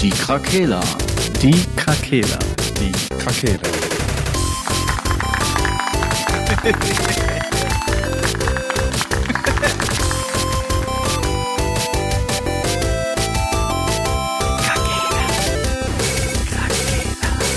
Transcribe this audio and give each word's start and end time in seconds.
Die 0.00 0.10
Krakela. 0.10 0.80
Die 1.40 1.64
Krakela. 1.74 2.38
Die 2.78 2.92
Krakela. 3.16 3.60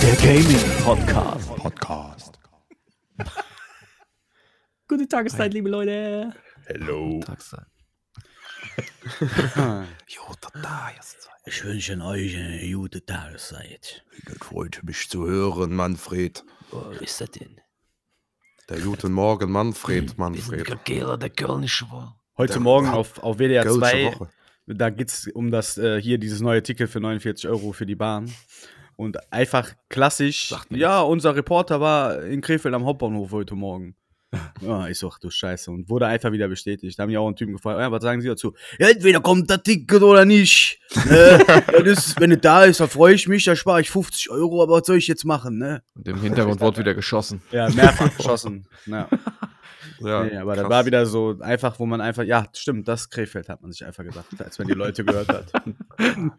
Der 0.01 0.15
Gaming 0.15 0.83
Podcast. 0.83 1.55
Podcast. 1.55 2.39
Gute 4.87 5.07
Tageszeit, 5.07 5.53
liebe 5.53 5.69
Leute. 5.69 6.33
Hello. 6.65 7.19
Tageszeit. 7.19 7.78
Ich 11.45 11.63
wünsche 11.63 11.99
euch 12.01 12.37
eine 12.37 12.71
gute 12.73 13.03
Tageszeit. 13.05 14.03
Das 14.25 14.37
freut 14.47 14.81
mich 14.83 15.09
zu 15.09 15.25
hören, 15.25 15.73
Manfred. 15.75 16.43
Wo 16.69 16.91
ist 16.99 17.19
das 17.21 17.31
denn? 17.31 17.59
Der 18.69 18.79
guten 18.81 19.11
Morgen, 19.13 19.51
Manfred, 19.51 20.17
Manfred. 20.17 20.65
Krakela, 20.65 21.17
der 21.17 21.31
Kölnische 21.31 21.89
Woche. 21.89 22.13
Heute 22.37 22.53
Der- 22.53 22.61
Morgen 22.61 22.89
auf, 22.89 23.17
auf 23.23 23.37
WDR 23.39 23.63
Gölsche 23.63 23.79
2, 23.79 24.05
Woche. 24.05 24.29
da 24.67 24.89
geht 24.91 25.09
es 25.09 25.27
um 25.33 25.49
das 25.49 25.77
äh, 25.79 25.99
hier 26.01 26.19
dieses 26.19 26.41
neue 26.41 26.61
Ticket 26.61 26.89
für 26.89 26.99
49 26.99 27.49
Euro 27.49 27.71
für 27.71 27.85
die 27.87 27.95
Bahn. 27.95 28.31
Und 28.95 29.31
einfach 29.33 29.73
klassisch, 29.87 30.49
Sagt 30.49 30.71
mir 30.71 30.77
ja, 30.77 31.01
unser 31.01 31.35
Reporter 31.35 31.79
war 31.81 32.21
in 32.23 32.41
Krefeld 32.41 32.75
am 32.75 32.85
Hauptbahnhof 32.85 33.31
heute 33.31 33.55
Morgen. 33.55 33.95
Ja, 34.61 34.87
ich 34.87 34.99
so, 34.99 35.09
ach 35.11 35.17
du 35.19 35.29
Scheiße. 35.29 35.71
Und 35.71 35.89
wurde 35.89 36.05
einfach 36.05 36.31
wieder 36.31 36.47
bestätigt. 36.47 36.97
Da 36.99 37.03
haben 37.03 37.09
ja 37.09 37.19
auch 37.19 37.27
einen 37.27 37.35
Typen 37.35 37.53
gefragt, 37.53 37.79
ja, 37.79 37.91
was 37.91 38.03
sagen 38.03 38.21
Sie 38.21 38.27
dazu? 38.27 38.53
Ja, 38.77 38.89
entweder 38.89 39.21
kommt 39.21 39.49
das 39.49 39.63
Ticket 39.63 40.01
oder 40.01 40.25
nicht. 40.25 40.79
Ja, 41.09 41.37
das, 41.83 42.15
wenn 42.19 42.31
es 42.31 42.41
da 42.41 42.65
ist, 42.65 42.79
dann 42.79 42.89
freue 42.89 43.15
ich 43.15 43.27
mich, 43.27 43.45
da 43.45 43.55
spare 43.55 43.81
ich 43.81 43.89
50 43.89 44.29
Euro, 44.29 44.61
aber 44.61 44.77
was 44.77 44.87
soll 44.87 44.97
ich 44.97 45.07
jetzt 45.07 45.25
machen, 45.25 45.57
ne? 45.57 45.81
Und 45.95 46.07
im 46.07 46.21
Hintergrund 46.21 46.61
wurde 46.61 46.79
wieder 46.79 46.93
geschossen. 46.93 47.41
Ja, 47.51 47.69
mehrfach 47.69 48.15
geschossen. 48.15 48.67
Ja. 48.85 49.07
Ja, 50.01 50.23
nee, 50.23 50.35
aber 50.37 50.55
krass. 50.55 50.69
war 50.69 50.85
wieder 50.85 51.05
so 51.05 51.37
einfach, 51.41 51.79
wo 51.79 51.85
man 51.85 52.01
einfach, 52.01 52.23
ja, 52.23 52.45
stimmt, 52.53 52.87
das 52.87 53.09
Krefeld 53.09 53.49
hat 53.49 53.61
man 53.61 53.71
sich 53.71 53.85
einfach 53.85 54.03
gedacht, 54.03 54.25
als 54.39 54.57
man 54.59 54.67
die 54.67 54.73
Leute 54.73 55.03
gehört 55.03 55.27
hat. 55.29 55.51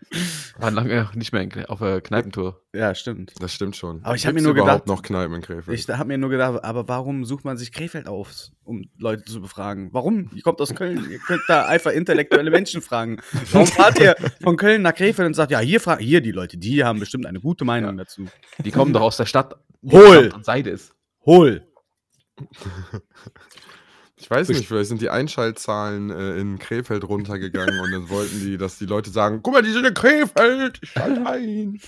War 0.58 0.70
lange 0.70 1.08
nicht 1.14 1.32
mehr 1.32 1.42
in, 1.42 1.64
auf 1.66 1.78
der 1.78 2.00
Kneipentour. 2.00 2.60
Ja, 2.74 2.94
stimmt. 2.94 3.32
Das 3.40 3.52
stimmt 3.52 3.76
schon. 3.76 4.02
Aber 4.04 4.14
ich 4.14 4.26
hab 4.26 4.32
Gibt's 4.34 4.42
mir 4.46 4.52
nur 4.54 4.62
überhaupt 4.62 4.84
gedacht- 4.84 4.88
noch 4.98 5.02
Kneipen 5.02 5.36
in 5.36 5.42
Krefeld. 5.42 5.78
Ich 5.78 5.88
habe 5.88 6.06
mir 6.08 6.18
nur 6.18 6.30
gedacht, 6.30 6.62
aber 6.64 6.86
warum 6.88 7.24
sucht 7.24 7.44
man 7.44 7.56
sich 7.56 7.72
Krefeld 7.72 8.06
auf, 8.06 8.32
um 8.64 8.84
Leute 8.98 9.24
zu 9.24 9.40
befragen? 9.40 9.88
Warum? 9.92 10.30
Ihr 10.34 10.42
kommt 10.42 10.60
aus 10.60 10.74
Köln, 10.74 11.06
ihr 11.10 11.18
könnt 11.18 11.42
da 11.48 11.66
einfach 11.66 11.92
intellektuelle 11.92 12.50
Menschen 12.50 12.82
fragen. 12.82 13.18
Warum 13.52 13.66
fahrt 13.66 13.98
ihr 14.00 14.14
von 14.42 14.56
Köln 14.56 14.82
nach 14.82 14.94
Krefeld 14.94 15.26
und 15.26 15.34
sagt, 15.34 15.50
ja, 15.52 15.58
hier, 15.60 15.80
fra- 15.80 15.98
hier 15.98 16.20
die 16.20 16.32
Leute, 16.32 16.58
die 16.58 16.84
haben 16.84 17.00
bestimmt 17.00 17.26
eine 17.26 17.40
gute 17.40 17.64
Meinung 17.64 17.96
dazu. 17.96 18.26
Die 18.64 18.70
kommen 18.70 18.92
doch 18.92 19.02
aus 19.02 19.16
der 19.16 19.26
Stadt. 19.26 19.54
die 19.82 19.92
Hol! 19.96 20.10
der 20.10 20.18
anderen 20.24 20.44
Seite 20.44 20.70
ist. 20.70 20.92
Hol! 21.24 21.66
Ich 24.16 24.30
weiß 24.30 24.48
nicht, 24.50 24.68
vielleicht 24.68 24.90
sind 24.90 25.00
die 25.00 25.08
Einschaltzahlen 25.08 26.10
äh, 26.10 26.36
in 26.36 26.58
Krefeld 26.58 27.08
runtergegangen 27.08 27.80
und 27.80 27.90
dann 27.90 28.10
wollten 28.10 28.40
die, 28.40 28.58
dass 28.58 28.76
die 28.76 28.84
Leute 28.84 29.08
sagen, 29.10 29.40
guck 29.42 29.54
mal, 29.54 29.62
die 29.62 29.72
sind 29.72 29.86
in 29.86 29.94
Krefeld, 29.94 30.78
ich 30.82 30.90
schalte 30.90 31.26
ein. 31.26 31.80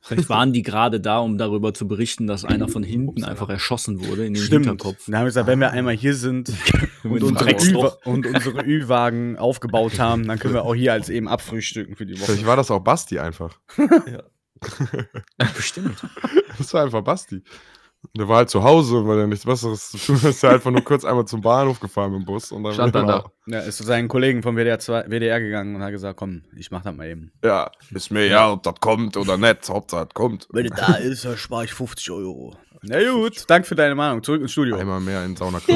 Vielleicht 0.00 0.28
waren 0.28 0.52
die 0.52 0.62
gerade 0.62 1.00
da, 1.00 1.18
um 1.18 1.36
darüber 1.36 1.74
zu 1.74 1.88
berichten, 1.88 2.28
dass 2.28 2.44
einer 2.44 2.68
von 2.68 2.84
hinten 2.84 3.24
einfach 3.24 3.48
erschossen 3.48 4.06
wurde 4.06 4.24
in 4.24 4.34
den 4.34 4.42
Stimmt. 4.42 4.66
Hinterkopf. 4.66 5.06
Dann 5.06 5.16
haben 5.16 5.22
wir 5.22 5.30
gesagt, 5.30 5.48
wenn 5.48 5.58
wir 5.58 5.72
einmal 5.72 5.94
hier 5.94 6.14
sind 6.14 6.52
und 7.02 7.22
unsere, 7.22 7.98
und 8.04 8.24
unsere 8.26 8.64
Ü-Wagen 8.64 9.36
aufgebaut 9.36 9.98
haben, 9.98 10.28
dann 10.28 10.38
können 10.38 10.54
wir 10.54 10.62
auch 10.62 10.74
hier 10.74 10.92
als 10.92 11.08
eben 11.08 11.26
abfrühstücken 11.26 11.96
für 11.96 12.06
die 12.06 12.14
Woche. 12.14 12.26
Vielleicht 12.26 12.46
war 12.46 12.56
das 12.56 12.70
auch 12.70 12.80
Basti 12.80 13.18
einfach. 13.18 13.58
Bestimmt. 15.56 16.06
Das 16.56 16.72
war 16.72 16.84
einfach 16.84 17.02
Basti. 17.02 17.42
Der 18.16 18.28
war 18.28 18.38
halt 18.38 18.50
zu 18.50 18.62
Hause 18.62 18.96
und 18.98 19.08
weil 19.08 19.18
er 19.20 19.26
nichts 19.26 19.44
Besseres 19.44 19.90
zu 19.90 19.98
tun 19.98 20.22
hat, 20.22 20.30
ist 20.30 20.42
er 20.42 20.50
einfach 20.50 20.70
nur 20.70 20.82
kurz 20.82 21.04
einmal 21.04 21.26
zum 21.26 21.40
Bahnhof 21.40 21.78
gefahren 21.80 22.12
mit 22.12 22.22
dem 22.22 22.24
Bus. 22.26 22.50
Und 22.52 22.64
dann 22.64 22.74
Stand 22.74 22.94
dann 22.94 23.06
da. 23.06 23.30
Ja, 23.46 23.60
ist 23.60 23.76
zu 23.76 23.84
seinen 23.84 24.08
Kollegen 24.08 24.42
vom 24.42 24.56
WDR, 24.56 24.78
2, 24.78 25.08
WDR 25.08 25.40
gegangen 25.40 25.76
und 25.76 25.82
hat 25.82 25.90
gesagt, 25.90 26.16
komm, 26.18 26.42
ich 26.56 26.70
mach 26.70 26.82
das 26.82 26.94
mal 26.96 27.06
eben. 27.08 27.32
Ja, 27.44 27.70
ist 27.90 28.10
mir 28.10 28.26
ja, 28.26 28.50
ob 28.52 28.62
das 28.62 28.74
kommt 28.80 29.16
oder 29.16 29.36
nicht. 29.36 29.68
Hauptsache, 29.68 30.06
das 30.06 30.14
kommt. 30.14 30.48
Wenn 30.52 30.66
es 30.66 30.72
da 30.72 30.94
ist, 30.94 31.24
dann 31.24 31.36
spare 31.36 31.64
ich 31.64 31.72
50 31.72 32.10
Euro. 32.10 32.56
Na 32.82 32.98
gut, 33.10 33.44
danke 33.48 33.66
für 33.66 33.74
deine 33.74 33.94
Meinung. 33.94 34.22
Zurück 34.22 34.40
ins 34.40 34.52
Studio. 34.52 34.76
Einmal 34.76 35.00
mehr 35.00 35.24
in 35.24 35.36
Sauna. 35.36 35.60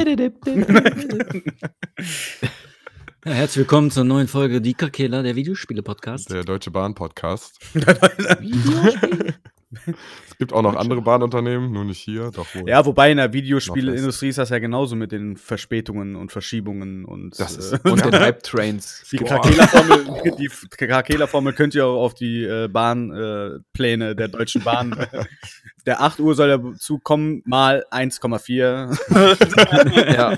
Ja, 3.24 3.34
herzlich 3.34 3.58
willkommen 3.58 3.92
zur 3.92 4.02
neuen 4.02 4.26
Folge 4.26 4.60
Die 4.60 4.74
Krakela, 4.74 5.22
der 5.22 5.36
Videospiele-Podcast. 5.36 6.28
Der 6.32 6.42
Deutsche 6.42 6.72
Bahn 6.72 6.96
Podcast. 6.96 7.60
Es 9.86 10.38
gibt 10.38 10.52
auch 10.52 10.62
noch 10.62 10.76
andere 10.76 11.02
Bahnunternehmen, 11.02 11.72
nur 11.72 11.84
nicht 11.84 11.98
hier. 12.00 12.30
Doch 12.32 12.46
wohl. 12.54 12.68
Ja, 12.68 12.84
wobei 12.84 13.10
in 13.10 13.16
der 13.18 13.32
Videospielindustrie 13.32 14.28
ist 14.28 14.38
das 14.38 14.50
ja 14.50 14.58
genauso 14.58 14.96
mit 14.96 15.12
den 15.12 15.36
Verspätungen 15.36 16.16
und 16.16 16.32
Verschiebungen 16.32 17.04
und 17.04 17.38
ist- 17.38 17.72
äh, 17.72 17.78
Und 17.88 18.04
den 18.04 18.12
Hype-Trains. 18.20 19.04
die 19.10 19.18
Krakela-Formel 19.18 21.52
könnt 21.52 21.74
ihr 21.74 21.86
auch 21.86 22.02
auf 22.02 22.14
die 22.14 22.44
äh, 22.44 22.68
Bahnpläne 22.68 24.10
äh, 24.10 24.16
der 24.16 24.28
Deutschen 24.28 24.62
Bahn. 24.62 25.06
der 25.86 26.00
8 26.00 26.20
Uhr 26.20 26.34
soll 26.34 26.48
dazu 26.48 26.98
kommen, 26.98 27.42
mal 27.44 27.84
1,4. 27.90 30.08
ja. 30.14 30.36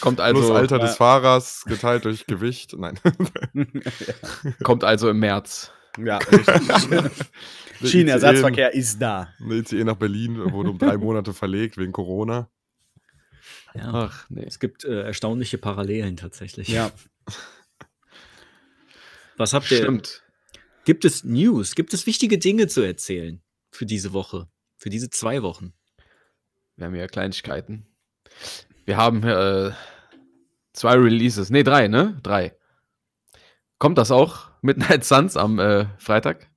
Kommt 0.00 0.18
Plus 0.18 0.28
also, 0.28 0.54
Alter 0.54 0.78
des 0.78 0.90
ja. 0.90 0.96
Fahrers 0.96 1.64
geteilt 1.66 2.04
durch 2.04 2.26
Gewicht. 2.26 2.74
Nein. 2.76 2.98
kommt 4.62 4.84
also 4.84 5.08
im 5.08 5.18
März. 5.18 5.72
Ja, 5.98 6.18
richtig. 6.32 7.26
Schienenersatzverkehr 7.90 8.74
ist 8.74 9.00
da. 9.00 9.28
Eine 9.40 9.56
ICE 9.56 9.84
nach 9.84 9.96
Berlin 9.96 10.52
wurde 10.52 10.70
um 10.70 10.78
drei 10.78 10.96
Monate 10.96 11.32
verlegt 11.32 11.76
wegen 11.76 11.92
Corona. 11.92 12.48
Ja. 13.74 13.90
Ach, 13.92 14.30
nee. 14.30 14.44
Es 14.46 14.60
gibt 14.60 14.84
äh, 14.84 15.02
erstaunliche 15.02 15.58
Parallelen 15.58 16.16
tatsächlich. 16.16 16.68
Ja. 16.68 16.92
Was 19.36 19.52
habt 19.52 19.70
ihr? 19.70 19.78
Stimmt. 19.78 20.22
Gibt 20.84 21.04
es 21.04 21.24
News? 21.24 21.74
Gibt 21.74 21.94
es 21.94 22.06
wichtige 22.06 22.38
Dinge 22.38 22.68
zu 22.68 22.82
erzählen 22.82 23.42
für 23.70 23.86
diese 23.86 24.12
Woche? 24.12 24.48
Für 24.76 24.90
diese 24.90 25.10
zwei 25.10 25.42
Wochen? 25.42 25.72
Wir 26.76 26.86
haben 26.86 26.94
ja 26.94 27.06
Kleinigkeiten. 27.06 27.86
Wir 28.84 28.96
haben 28.96 29.22
äh, 29.22 29.72
zwei 30.72 30.94
Releases. 30.94 31.50
Ne, 31.50 31.64
drei, 31.64 31.88
ne? 31.88 32.18
Drei. 32.22 32.56
Kommt 33.78 33.98
das 33.98 34.10
auch? 34.10 34.51
Midnight 34.62 35.04
Suns 35.04 35.36
am 35.36 35.58
äh, 35.58 35.86
Freitag? 35.98 36.48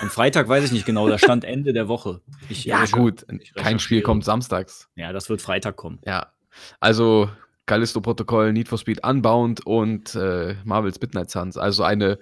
Am 0.00 0.10
Freitag 0.10 0.48
weiß 0.48 0.64
ich 0.64 0.72
nicht 0.72 0.86
genau, 0.86 1.08
da 1.08 1.18
stand 1.18 1.44
Ende 1.44 1.72
der 1.72 1.88
Woche. 1.88 2.20
Ich 2.48 2.64
Ja, 2.64 2.84
gut. 2.86 3.24
ich 3.40 3.54
Kein 3.54 3.78
Spiel 3.78 4.02
kommt 4.02 4.24
samstags. 4.24 4.88
Ja, 4.96 5.12
das 5.12 5.28
wird 5.28 5.42
Freitag 5.42 5.76
kommen. 5.76 6.00
Ja. 6.04 6.32
Also 6.80 7.30
Callisto-Protokoll, 7.66 8.52
Need 8.52 8.68
for 8.68 8.78
Speed 8.78 9.04
Unbound 9.04 9.64
und 9.66 10.14
äh, 10.14 10.56
Marvel's 10.64 11.00
Midnight 11.00 11.30
Suns. 11.30 11.56
Also 11.56 11.82
eine, 11.82 12.18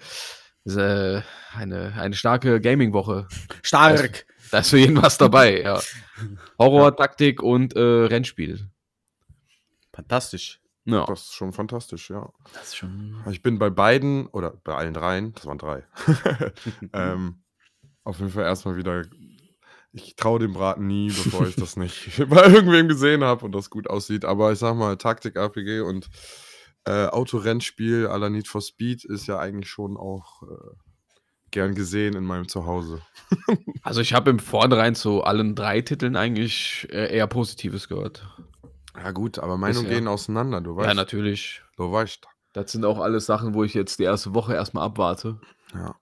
äh, 0.67 1.21
eine, 1.55 1.93
eine 1.97 2.15
starke 2.15 2.61
Gaming-Woche. 2.61 3.29
Stark. 3.62 4.27
Da 4.50 4.59
ist 4.59 4.71
für 4.71 4.79
jeden 4.79 5.00
was 5.00 5.19
dabei, 5.19 5.62
ja. 5.62 5.81
Horror, 6.59 6.94
Taktik 6.94 7.43
und 7.43 7.75
äh, 7.75 7.81
Rennspiel. 7.81 8.69
Fantastisch. 9.93 10.62
Ja. 10.84 11.06
Das 11.06 11.22
ist 11.22 11.34
schon 11.34 11.53
fantastisch, 11.53 12.10
ja. 12.10 12.32
Das 12.54 12.69
ist 12.69 12.76
schon. 12.76 13.22
Ich 13.31 13.43
bin 13.43 13.59
bei 13.59 13.70
beiden, 13.70 14.26
oder 14.26 14.60
bei 14.65 14.75
allen 14.75 14.94
dreien, 14.94 15.32
das 15.34 15.47
waren 15.47 15.59
drei, 15.59 15.84
ähm, 16.93 17.43
auf 18.04 18.19
jeden 18.19 18.31
Fall 18.31 18.44
erstmal 18.44 18.76
wieder, 18.76 19.04
ich 19.93 20.16
traue 20.16 20.41
dem 20.41 20.54
Braten 20.54 20.87
nie, 20.87 21.09
bevor 21.09 21.47
ich 21.47 21.54
das 21.54 21.76
nicht 21.76 22.22
bei 22.28 22.47
irgendwem 22.47 22.88
gesehen 22.88 23.22
habe 23.22 23.44
und 23.44 23.53
das 23.53 23.70
gut 23.70 23.88
aussieht. 23.88 24.25
Aber 24.25 24.53
ich 24.53 24.59
sag 24.59 24.75
mal, 24.75 24.97
Taktik-RPG 24.97 25.81
und 25.81 26.09
äh, 26.84 27.06
Autorennspiel 27.06 28.09
à 28.09 28.19
la 28.19 28.28
Need 28.28 28.49
for 28.49 28.60
Speed 28.60 29.04
ist 29.04 29.28
ja 29.28 29.38
eigentlich 29.38 29.70
schon 29.70 29.97
auch 29.97 30.43
äh, 30.43 30.75
gern 31.53 31.75
gesehen 31.76 32.17
in 32.17 32.25
meinem 32.25 32.49
Zuhause. 32.49 33.02
Also 33.82 34.00
ich 34.00 34.14
habe 34.14 34.31
im 34.31 34.38
Vornherein 34.38 34.94
zu 34.94 35.23
allen 35.23 35.55
drei 35.55 35.81
Titeln 35.81 36.17
eigentlich 36.17 36.88
äh, 36.90 37.14
eher 37.14 37.26
Positives 37.26 37.88
gehört. 37.88 38.26
Ja 38.97 39.11
gut, 39.12 39.39
aber 39.39 39.56
Meinungen 39.56 39.85
Bisher. 39.85 39.99
gehen 40.00 40.09
auseinander, 40.09 40.61
du 40.61 40.77
weißt. 40.77 40.89
Ja, 40.89 40.94
natürlich. 40.94 41.62
Du 41.77 41.91
weißt. 41.91 42.27
Das 42.53 42.73
sind 42.73 42.85
auch 42.85 42.99
alles 43.00 43.27
Sachen, 43.27 43.55
wo 43.55 43.65
ich 43.65 43.73
jetzt 43.75 43.99
die 43.99 44.03
erste 44.05 44.35
Woche 44.35 44.55
erstmal 44.55 44.85
abwarte. 44.85 45.41
Ja. 45.75 45.94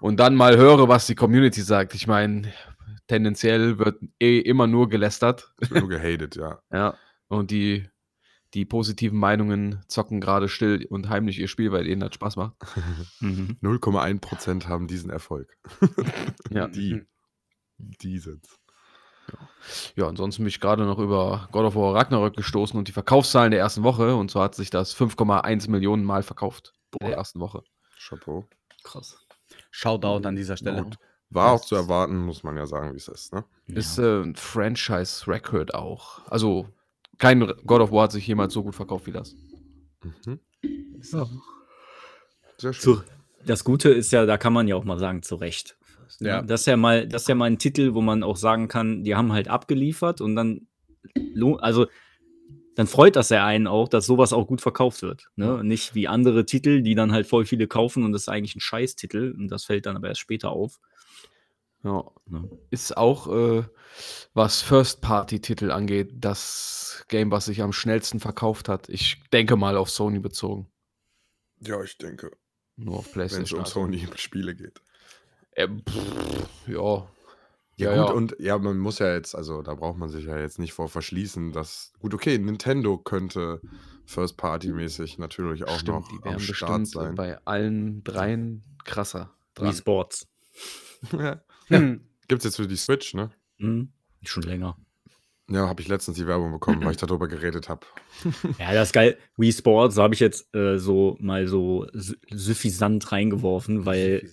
Und 0.00 0.18
dann 0.18 0.34
mal 0.34 0.56
höre, 0.56 0.88
was 0.88 1.06
die 1.06 1.14
Community 1.14 1.62
sagt. 1.62 1.94
Ich 1.94 2.06
meine, 2.06 2.52
tendenziell 3.06 3.78
wird 3.78 4.00
eh 4.20 4.38
immer 4.40 4.66
nur 4.66 4.88
gelästert. 4.88 5.52
Nur 5.70 5.88
gehatet, 5.88 6.36
ja. 6.36 6.60
Ja. 6.72 6.94
Und 7.28 7.50
die, 7.50 7.88
die 8.54 8.64
positiven 8.64 9.18
Meinungen 9.18 9.82
zocken 9.86 10.20
gerade 10.20 10.48
still 10.48 10.86
und 10.90 11.08
heimlich 11.08 11.38
ihr 11.38 11.48
Spiel, 11.48 11.72
weil 11.72 11.86
ihnen 11.86 12.00
das 12.00 12.14
Spaß 12.14 12.36
macht. 12.36 12.54
Mhm. 13.20 13.56
0,1% 13.62 14.66
haben 14.66 14.88
diesen 14.88 15.10
Erfolg. 15.10 15.56
Ja. 16.50 16.66
Die. 16.68 17.02
Die 17.78 18.18
sind's. 18.18 18.58
Ja, 19.96 20.08
ansonsten 20.08 20.42
bin 20.42 20.48
ich 20.48 20.60
gerade 20.60 20.84
noch 20.84 20.98
über 20.98 21.48
God 21.52 21.64
of 21.64 21.74
War 21.74 21.94
Ragnarök 21.94 22.36
gestoßen 22.36 22.78
und 22.78 22.88
die 22.88 22.92
Verkaufszahlen 22.92 23.50
der 23.50 23.60
ersten 23.60 23.82
Woche. 23.82 24.16
Und 24.16 24.30
so 24.30 24.40
hat 24.40 24.54
sich 24.54 24.70
das 24.70 24.96
5,1 24.96 25.70
Millionen 25.70 26.04
Mal 26.04 26.22
verkauft 26.22 26.72
in 27.00 27.06
der 27.06 27.16
ersten 27.16 27.40
Woche. 27.40 27.62
Chapeau. 27.98 28.46
Krass. 28.82 29.18
Shoutout 29.70 30.26
an 30.26 30.36
dieser 30.36 30.56
Stelle. 30.56 30.84
Gut. 30.84 30.96
War 31.30 31.52
auch 31.52 31.60
zu 31.60 31.74
erwarten, 31.74 32.16
muss 32.16 32.42
man 32.42 32.56
ja 32.56 32.66
sagen, 32.66 32.92
wie 32.94 32.96
es 32.96 33.08
ist. 33.08 33.34
Ne? 33.34 33.44
Ist 33.66 33.98
äh, 33.98 34.22
ein 34.22 34.34
Franchise-Record 34.34 35.74
auch. 35.74 36.26
Also, 36.26 36.68
kein 37.18 37.40
God 37.66 37.82
of 37.82 37.92
War 37.92 38.04
hat 38.04 38.12
sich 38.12 38.26
jemals 38.26 38.54
so 38.54 38.62
gut 38.62 38.74
verkauft 38.74 39.06
wie 39.06 39.12
das. 39.12 39.36
Mhm. 40.02 40.40
Sehr 41.00 42.72
schön. 42.72 42.72
Zu, 42.72 43.02
das 43.44 43.62
Gute 43.62 43.90
ist 43.90 44.10
ja, 44.10 44.24
da 44.24 44.38
kann 44.38 44.52
man 44.52 44.68
ja 44.68 44.76
auch 44.76 44.84
mal 44.84 44.98
sagen, 44.98 45.22
zu 45.22 45.36
Recht. 45.36 45.77
Ja. 46.20 46.42
Das 46.42 46.60
ist 46.60 46.66
ja 46.66 46.76
mal, 46.76 47.06
das 47.06 47.22
ist 47.22 47.28
ja 47.28 47.34
mal 47.34 47.46
ein 47.46 47.58
Titel, 47.58 47.94
wo 47.94 48.00
man 48.00 48.22
auch 48.22 48.36
sagen 48.36 48.68
kann, 48.68 49.04
die 49.04 49.14
haben 49.14 49.32
halt 49.32 49.48
abgeliefert 49.48 50.20
und 50.20 50.36
dann, 50.36 50.66
also 51.60 51.86
dann 52.74 52.86
freut 52.86 53.16
das 53.16 53.30
ja 53.30 53.44
einen 53.44 53.66
auch, 53.66 53.88
dass 53.88 54.06
sowas 54.06 54.32
auch 54.32 54.46
gut 54.46 54.60
verkauft 54.60 55.02
wird. 55.02 55.26
Ne? 55.34 55.64
Nicht 55.64 55.94
wie 55.96 56.06
andere 56.06 56.46
Titel, 56.46 56.82
die 56.82 56.94
dann 56.94 57.10
halt 57.10 57.26
voll 57.26 57.44
viele 57.44 57.66
kaufen 57.66 58.04
und 58.04 58.12
das 58.12 58.22
ist 58.22 58.28
eigentlich 58.28 58.54
ein 58.54 58.60
Scheißtitel 58.60 59.34
und 59.36 59.48
das 59.48 59.64
fällt 59.64 59.86
dann 59.86 59.96
aber 59.96 60.08
erst 60.08 60.20
später 60.20 60.50
auf. 60.50 60.78
Ja. 61.82 62.04
Ne? 62.26 62.48
Ist 62.70 62.96
auch, 62.96 63.26
äh, 63.28 63.64
was 64.34 64.62
First-Party-Titel 64.62 65.70
angeht, 65.70 66.12
das 66.14 67.04
Game, 67.08 67.30
was 67.30 67.46
sich 67.46 67.62
am 67.62 67.72
schnellsten 67.72 68.20
verkauft 68.20 68.68
hat. 68.68 68.88
Ich 68.88 69.22
denke 69.32 69.56
mal 69.56 69.76
auf 69.76 69.90
Sony 69.90 70.18
bezogen. 70.18 70.68
Ja, 71.60 71.82
ich 71.82 71.98
denke, 71.98 72.30
Nur 72.76 72.98
auf 72.98 73.16
wenn 73.16 73.26
es 73.26 73.32
PlayStation. 73.32 73.60
um. 73.60 73.66
Sony-Spiele 73.66 74.54
geht. 74.54 74.80
Äh, 75.58 75.68
pff, 75.68 76.68
ja. 76.68 77.06
Ja, 77.76 77.94
Ja, 77.94 78.00
gut, 78.00 78.08
ja. 78.08 78.14
und 78.14 78.36
ja, 78.40 78.58
man 78.58 78.78
muss 78.78 78.98
ja 78.98 79.12
jetzt, 79.14 79.34
also 79.34 79.62
da 79.62 79.74
braucht 79.74 79.98
man 79.98 80.08
sich 80.08 80.24
ja 80.24 80.38
jetzt 80.38 80.58
nicht 80.58 80.72
vor 80.72 80.88
verschließen, 80.88 81.52
dass, 81.52 81.92
gut, 82.00 82.12
okay, 82.14 82.38
Nintendo 82.38 82.98
könnte 82.98 83.60
First-Party-mäßig 84.06 85.18
natürlich 85.18 85.64
auch 85.64 85.78
Stimmt, 85.78 85.98
noch 86.00 86.08
die 86.08 86.28
am 86.28 86.38
Start 86.40 86.82
bestimmt 86.82 86.88
sein. 86.88 87.14
bei 87.14 87.38
allen 87.44 88.02
dreien 88.04 88.64
krasser. 88.84 89.30
Wii 89.56 89.64
Dran. 89.66 89.74
Sports. 89.74 90.28
ja. 91.12 91.40
Hm. 91.68 92.00
Gibt's 92.26 92.44
jetzt 92.44 92.56
für 92.56 92.66
die 92.66 92.76
Switch, 92.76 93.14
ne? 93.14 93.30
Mhm. 93.58 93.92
Schon 94.24 94.42
länger. 94.44 94.76
Ja, 95.50 95.66
habe 95.68 95.80
ich 95.80 95.88
letztens 95.88 96.16
die 96.18 96.26
Werbung 96.26 96.52
bekommen, 96.52 96.84
weil 96.84 96.90
ich 96.90 96.96
darüber 96.98 97.26
geredet 97.28 97.68
habe. 97.68 97.86
Ja, 98.58 98.72
das 98.74 98.88
ist 98.88 98.92
geil. 98.92 99.16
Wii 99.36 99.52
Sports 99.52 99.96
habe 99.96 100.14
ich 100.14 100.20
jetzt 100.20 100.54
äh, 100.54 100.78
so 100.78 101.16
mal 101.20 101.46
so 101.48 101.86
suffisant 102.30 103.10
reingeworfen, 103.12 103.86
weil 103.86 104.28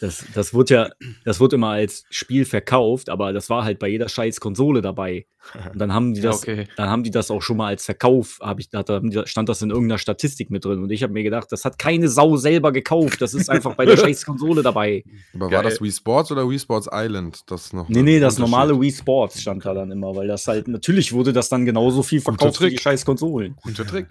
das, 0.00 0.24
das 0.34 0.54
wird 0.54 0.70
ja, 0.70 0.88
das 1.24 1.40
wird 1.40 1.52
immer 1.52 1.68
als 1.70 2.04
Spiel 2.10 2.44
verkauft, 2.44 3.08
aber 3.10 3.32
das 3.32 3.50
war 3.50 3.64
halt 3.64 3.78
bei 3.78 3.88
jeder 3.88 4.08
scheiß 4.08 4.40
Konsole 4.40 4.80
dabei. 4.80 5.26
Und 5.72 5.78
dann 5.78 5.92
haben 5.94 6.12
die 6.14 6.20
Ja, 6.20 6.30
das, 6.30 6.42
okay. 6.42 6.66
dann 6.76 6.90
haben 6.90 7.02
die 7.02 7.10
das 7.10 7.30
auch 7.30 7.40
schon 7.40 7.56
mal 7.56 7.68
als 7.68 7.84
Verkauf, 7.86 8.38
habe 8.42 8.60
ich, 8.60 8.68
da 8.68 8.82
stand 9.24 9.48
das 9.48 9.62
in 9.62 9.70
irgendeiner 9.70 9.98
Statistik 9.98 10.50
mit 10.50 10.64
drin. 10.64 10.82
Und 10.82 10.90
ich 10.90 11.02
habe 11.02 11.12
mir 11.14 11.22
gedacht, 11.22 11.50
das 11.50 11.64
hat 11.64 11.78
keine 11.78 12.08
Sau 12.08 12.36
selber 12.36 12.72
gekauft. 12.72 13.20
Das 13.22 13.32
ist 13.34 13.48
einfach 13.48 13.74
bei 13.74 13.84
der 13.86 13.96
scheiß 13.98 14.24
Konsole 14.26 14.62
dabei. 14.62 15.02
Aber 15.34 15.48
Geil. 15.48 15.56
war 15.58 15.62
das 15.70 15.80
Wii 15.80 15.92
Sports 15.92 16.30
oder 16.32 16.48
Wii 16.48 16.58
Sports 16.58 16.88
Island? 16.92 17.42
Das 17.50 17.72
noch 17.72 17.88
Nee, 17.88 18.02
nee, 18.02 18.20
das 18.20 18.38
normale 18.38 18.78
Wii 18.78 18.92
Sports 18.92 19.40
stand 19.40 19.64
da 19.64 19.72
dann 19.74 19.90
immer, 19.92 20.14
weil 20.14 20.28
das 20.28 20.46
halt, 20.46 20.68
natürlich 20.68 21.12
wurde 21.12 21.32
das 21.32 21.48
dann 21.48 21.64
genauso 21.64 22.02
viel 22.02 22.20
verkauft 22.20 22.60
wie 22.60 22.70
die 22.70 22.78
scheiß 22.78 23.04
Konsolen. 23.06 23.56
Guter 23.62 23.86
Trick. 23.86 24.08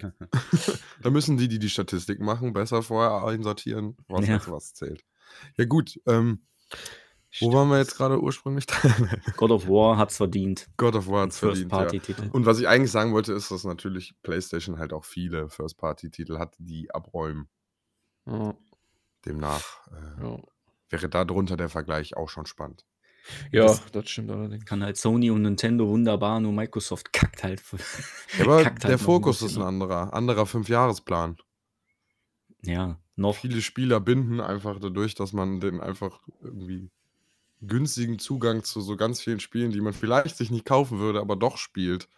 da 1.02 1.10
müssen 1.10 1.36
die, 1.36 1.48
die 1.48 1.58
die 1.58 1.68
Statistik 1.70 2.20
machen, 2.20 2.52
besser 2.52 2.82
vorher 2.82 3.24
einsortieren, 3.26 3.96
was 4.08 4.26
Ja. 4.26 4.34
jetzt 4.34 4.50
was 4.50 4.74
zählt. 4.74 5.02
Ja 5.56 5.64
gut, 5.64 6.00
ähm, 6.06 6.42
wo 7.40 7.52
waren 7.52 7.68
wir 7.68 7.78
jetzt 7.78 7.96
gerade 7.96 8.20
ursprünglich? 8.20 8.66
God 9.36 9.50
of 9.52 9.68
War 9.68 9.96
hat's 9.96 10.16
verdient. 10.16 10.68
God 10.76 10.96
of 10.96 11.06
War 11.08 11.22
hat's 11.22 11.38
verdient, 11.38 11.70
ja. 11.70 11.78
First-Party-Titel. 11.78 12.30
Und 12.32 12.44
was 12.46 12.58
ich 12.58 12.66
eigentlich 12.66 12.90
sagen 12.90 13.12
wollte, 13.12 13.32
ist, 13.32 13.50
dass 13.50 13.64
natürlich 13.64 14.14
PlayStation 14.22 14.78
halt 14.78 14.92
auch 14.92 15.04
viele 15.04 15.48
First-Party-Titel 15.48 16.38
hat, 16.38 16.54
die 16.58 16.90
abräumen. 16.92 17.48
Ja, 18.26 18.54
Demnach 19.24 19.86
äh, 19.92 20.24
ja. 20.24 20.38
wäre 20.88 21.08
da 21.08 21.24
drunter 21.24 21.56
der 21.56 21.68
Vergleich 21.68 22.16
auch 22.16 22.28
schon 22.28 22.46
spannend. 22.46 22.84
ja 23.52 23.64
Das- 23.66 23.84
das, 23.92 24.08
stimmt 24.10 24.30
allerdings. 24.30 24.64
kann 24.64 24.82
halt 24.82 24.96
Sony 24.96 25.30
und 25.30 25.42
Nintendo 25.42 25.86
wunderbar, 25.88 26.40
nur 26.40 26.52
Microsoft 26.52 27.12
kackt 27.12 27.44
halt. 27.44 27.62
Ja, 28.38 28.44
aber 28.44 28.62
kackt 28.64 28.82
der 28.84 28.90
halt 28.92 29.00
Fokus 29.00 29.42
ist 29.42 29.56
ein 29.56 29.62
anderer, 29.62 30.12
anderer 30.14 30.46
Fünfjahresplan. 30.46 31.36
Ja, 32.62 32.98
noch. 33.16 33.36
Viele 33.36 33.60
Spieler 33.62 34.00
binden 34.00 34.40
einfach 34.40 34.78
dadurch, 34.80 35.14
dass 35.14 35.32
man 35.32 35.60
den 35.60 35.80
einfach 35.80 36.20
irgendwie 36.42 36.90
günstigen 37.60 38.18
Zugang 38.18 38.64
zu 38.64 38.80
so 38.80 38.96
ganz 38.96 39.20
vielen 39.20 39.40
Spielen, 39.40 39.70
die 39.70 39.80
man 39.80 39.92
vielleicht 39.92 40.36
sich 40.36 40.50
nicht 40.50 40.64
kaufen 40.64 40.98
würde, 40.98 41.20
aber 41.20 41.36
doch 41.36 41.58
spielt, 41.58 42.08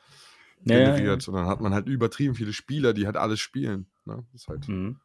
Ja, 0.64 0.78
ja, 0.78 0.90
generiert. 0.92 1.26
Und 1.28 1.34
dann 1.34 1.46
hat 1.46 1.60
man 1.60 1.74
halt 1.74 1.88
übertrieben 1.88 2.34
viele 2.34 2.52
Spieler, 2.52 2.92
die 2.92 3.06
halt 3.06 3.16
alles 3.16 3.40
spielen. 3.40 3.86
Ne? 4.04 4.24
Ist 4.34 4.48
halt, 4.48 4.68
Mhm. 4.68 4.96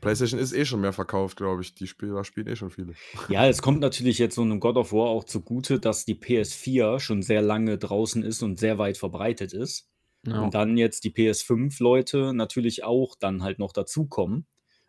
PlayStation 0.00 0.40
ist 0.40 0.52
eh 0.52 0.64
schon 0.64 0.80
mehr 0.80 0.92
verkauft, 0.92 1.36
glaube 1.36 1.62
ich. 1.62 1.74
Die 1.74 1.86
Spieler 1.86 2.24
spielen 2.24 2.46
eh 2.46 2.56
schon 2.56 2.70
viele. 2.70 2.94
Ja, 3.30 3.46
es 3.46 3.60
kommt 3.60 3.80
natürlich 3.80 4.18
jetzt 4.18 4.34
so 4.36 4.42
einem 4.42 4.60
God 4.60 4.76
of 4.76 4.92
War 4.92 5.08
auch 5.08 5.24
zugute, 5.24 5.80
dass 5.80 6.04
die 6.04 6.14
PS4 6.14 7.00
schon 7.00 7.22
sehr 7.22 7.42
lange 7.42 7.76
draußen 7.76 8.22
ist 8.22 8.42
und 8.42 8.58
sehr 8.58 8.78
weit 8.78 8.98
verbreitet 8.98 9.52
ist. 9.52 9.88
Ja. 10.26 10.40
Und 10.40 10.54
dann 10.54 10.76
jetzt 10.76 11.04
die 11.04 11.10
PS5-Leute 11.10 12.34
natürlich 12.34 12.84
auch 12.84 13.14
dann 13.16 13.42
halt 13.42 13.58
noch 13.58 13.72
dazukommen. 13.72 14.46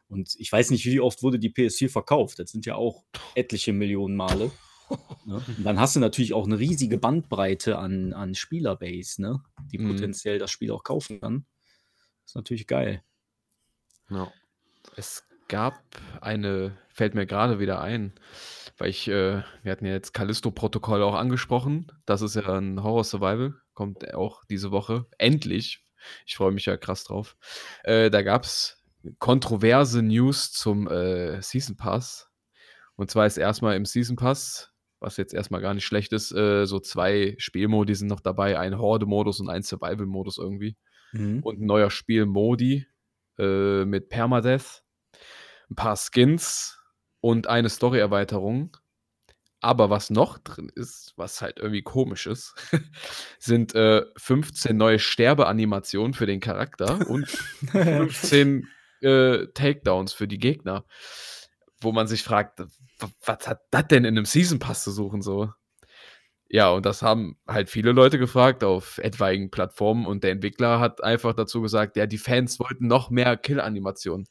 Und 0.10 0.36
ich 0.38 0.52
weiß 0.52 0.72
nicht, 0.72 0.86
wie 0.86 1.00
oft 1.00 1.22
wurde 1.22 1.38
die 1.40 1.52
PS4 1.52 1.90
verkauft. 1.90 2.40
Das 2.40 2.52
sind 2.52 2.66
ja 2.66 2.76
auch 2.76 3.04
etliche 3.36 3.74
Millionen 3.74 4.16
Male. 4.16 4.52
Ne? 5.26 5.42
Und 5.58 5.64
dann 5.64 5.80
hast 5.80 5.96
du 5.96 6.00
natürlich 6.00 6.34
auch 6.34 6.46
eine 6.46 6.60
riesige 6.60 6.98
Bandbreite 6.98 7.78
an, 7.78 8.14
an 8.14 8.34
Spielerbase, 8.36 9.22
ne? 9.22 9.44
die 9.72 9.78
Mhm. 9.80 9.90
potenziell 9.92 10.40
das 10.40 10.50
Spiel 10.52 10.72
auch 10.72 10.84
kaufen 10.84 11.20
kann. 11.20 11.46
ist 12.26 12.36
natürlich 12.36 12.68
geil. 12.68 13.04
Ja. 14.10 14.32
Es 14.96 15.24
gab 15.50 15.82
eine, 16.22 16.78
fällt 16.98 17.14
mir 17.14 17.28
gerade 17.28 17.60
wieder 17.60 17.80
ein, 17.80 18.14
weil 18.78 18.90
ich, 18.90 19.08
äh, 19.08 19.44
wir 19.62 19.72
hatten 19.72 19.86
ja 19.86 19.94
jetzt 19.94 20.14
Callisto-Protokoll 20.14 21.04
auch 21.04 21.14
angesprochen. 21.16 21.92
Das 22.06 22.22
ist 22.24 22.36
ja 22.36 22.44
ein 22.58 22.82
Horror-Survival, 22.84 23.54
kommt 23.74 24.14
auch 24.16 24.44
diese 24.46 24.72
Woche. 24.72 25.06
Endlich. 25.20 25.86
Ich 26.26 26.36
freue 26.36 26.52
mich 26.52 26.66
ja 26.66 26.76
krass 26.76 27.04
drauf. 27.04 27.36
Äh, 27.84 28.10
da 28.10 28.24
gab 28.24 28.44
es 28.44 28.84
kontroverse 29.20 30.02
News 30.02 30.52
zum 30.52 30.88
äh, 30.88 31.42
Season 31.42 31.78
Pass. 31.78 32.30
Und 32.96 33.12
zwar 33.12 33.28
ist 33.28 33.38
erstmal 33.38 33.76
im 33.76 33.86
Season 33.86 34.16
Pass, 34.16 34.72
was 35.00 35.18
jetzt 35.18 35.34
erstmal 35.36 35.62
gar 35.62 35.76
nicht 35.76 35.86
schlecht 35.86 36.12
ist, 36.14 36.32
äh, 36.32 36.66
so 36.66 36.80
zwei 36.80 37.36
Spielmodi 37.38 37.94
sind 37.94 38.08
noch 38.08 38.22
dabei: 38.22 38.58
ein 38.58 38.80
Horde-Modus 38.80 39.40
und 39.40 39.50
ein 39.50 39.62
Survival-Modus 39.62 40.40
irgendwie 40.40 40.76
Mhm. 41.14 41.42
und 41.44 41.62
ein 41.62 41.66
neuer 41.66 41.90
Spielmodi 41.90 42.86
äh, 43.38 43.86
mit 43.86 44.10
Permadeath, 44.10 44.84
ein 45.70 45.76
paar 45.76 45.96
Skins 45.96 46.77
und 47.28 47.48
eine 47.48 47.68
Story-Erweiterung. 47.68 48.78
Aber 49.60 49.90
was 49.90 50.10
noch 50.10 50.38
drin 50.38 50.72
ist, 50.74 51.12
was 51.18 51.42
halt 51.42 51.60
irgendwie 51.60 51.82
komisch 51.82 52.26
ist, 52.26 52.56
sind 53.40 53.76
äh, 53.76 54.06
15 54.16 54.78
neue 54.78 54.98
Sterbeanimationen 54.98 56.14
für 56.14 56.26
den 56.26 56.40
Charakter 56.40 57.06
und 57.10 57.28
15 57.28 58.70
äh, 59.02 59.48
Takedowns 59.48 60.14
für 60.14 60.30
die 60.30 60.38
Gegner. 60.38 60.86
Wo 61.82 61.92
man 61.92 62.08
sich 62.08 62.24
fragt, 62.24 62.64
was 63.26 63.48
hat 63.48 63.60
das 63.72 63.88
denn 63.90 64.06
in 64.06 64.18
einem 64.18 64.26
Season 64.26 64.60
Pass 64.60 64.86
zu 64.86 64.92
suchen 64.92 65.22
so? 65.22 65.52
Ja, 66.48 66.70
und 66.70 66.86
das 66.86 67.02
haben 67.02 67.38
halt 67.46 67.70
viele 67.70 67.92
Leute 67.92 68.20
gefragt 68.20 68.64
auf 68.64 69.00
etwaigen 69.00 69.52
Plattformen 69.52 70.06
und 70.06 70.24
der 70.24 70.32
Entwickler 70.32 70.80
hat 70.80 71.04
einfach 71.04 71.34
dazu 71.34 71.62
gesagt, 71.62 71.98
ja, 71.98 72.06
die 72.06 72.18
Fans 72.18 72.58
wollten 72.62 72.88
noch 72.88 73.10
mehr 73.10 73.36
Kill-Animationen. 73.36 74.28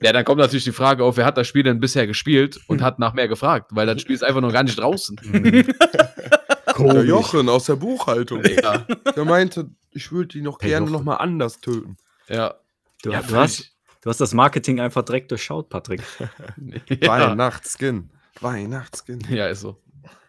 Ja, 0.00 0.12
dann 0.12 0.24
kommt 0.24 0.40
natürlich 0.40 0.64
die 0.64 0.72
Frage 0.72 1.04
auf, 1.04 1.16
wer 1.16 1.24
hat 1.24 1.36
das 1.38 1.46
Spiel 1.46 1.62
denn 1.62 1.80
bisher 1.80 2.06
gespielt 2.06 2.58
und 2.66 2.82
hat 2.82 2.98
nach 2.98 3.14
mehr 3.14 3.28
gefragt, 3.28 3.70
weil 3.74 3.86
das 3.86 4.00
Spiel 4.02 4.14
ist 4.14 4.24
einfach 4.24 4.40
noch 4.40 4.52
gar 4.52 4.62
nicht 4.64 4.78
draußen. 4.78 5.16
Der 6.78 7.04
Jochen 7.04 7.48
aus 7.48 7.66
der 7.66 7.76
Buchhaltung. 7.76 8.42
Ja, 8.44 8.78
Der 9.14 9.24
meinte, 9.24 9.70
ich 9.92 10.10
würde 10.10 10.28
die 10.28 10.40
noch 10.42 10.58
Der 10.58 10.70
gerne 10.70 10.86
Jochen. 10.86 10.92
noch 10.92 11.04
mal 11.04 11.16
anders 11.16 11.60
töten. 11.60 11.96
ja. 12.28 12.54
Du, 13.02 13.12
Ja, 13.12 13.20
du, 13.22 13.36
hast, 13.36 13.70
du 14.00 14.08
hast 14.10 14.20
das 14.20 14.32
Marketing 14.34 14.80
einfach 14.80 15.02
direkt 15.04 15.30
durchschaut, 15.30 15.68
Patrick. 15.68 16.02
Ja, 17.00 17.08
Weihnachtsskin. 17.08 18.10
Weihnachtsskin. 18.40 19.20
ja, 19.28 19.46
ist 19.46 19.60
so. 19.60 19.80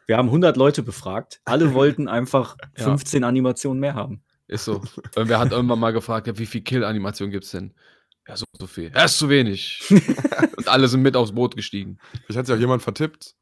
Wir 0.08 0.18
haben 0.18 0.28
100 0.28 0.56
Leute 0.58 0.84
befragt. 0.84 1.40
Alle 1.46 1.74
wollten 1.74 2.08
einfach 2.08 2.58
Ja. 2.78 2.84
15 2.84 3.24
Animationen 3.24 3.80
mehr 3.80 3.96
haben. 3.96 4.22
Ist 4.48 4.66
so. 4.66 4.84
Irgendwer 5.16 5.40
hat 5.40 5.52
irgendwann 5.52 5.80
mal 5.80 5.94
gefragt, 5.94 6.28
ja, 6.28 6.38
wie 6.38 6.46
viel 6.46 6.62
Kill-Animation 6.62 7.32
gibt 7.32 7.46
es 7.46 7.52
denn? 7.52 7.74
Ja, 8.28 8.38
so, 8.38 8.46
so 8.58 8.68
viel. 8.68 8.92
Ja, 8.94 9.06
ist 9.06 9.18
zu 9.18 9.30
wenig. 9.30 9.82
und 10.58 10.68
alle 10.68 10.88
sind 10.88 11.02
mit 11.02 11.16
aufs 11.16 11.34
Boot 11.34 11.56
gestiegen. 11.56 12.00
Ich 12.28 12.38
hatte 12.38 12.54
ja 12.54 12.58
jemand 12.58 12.82
vertippt. 12.82 13.36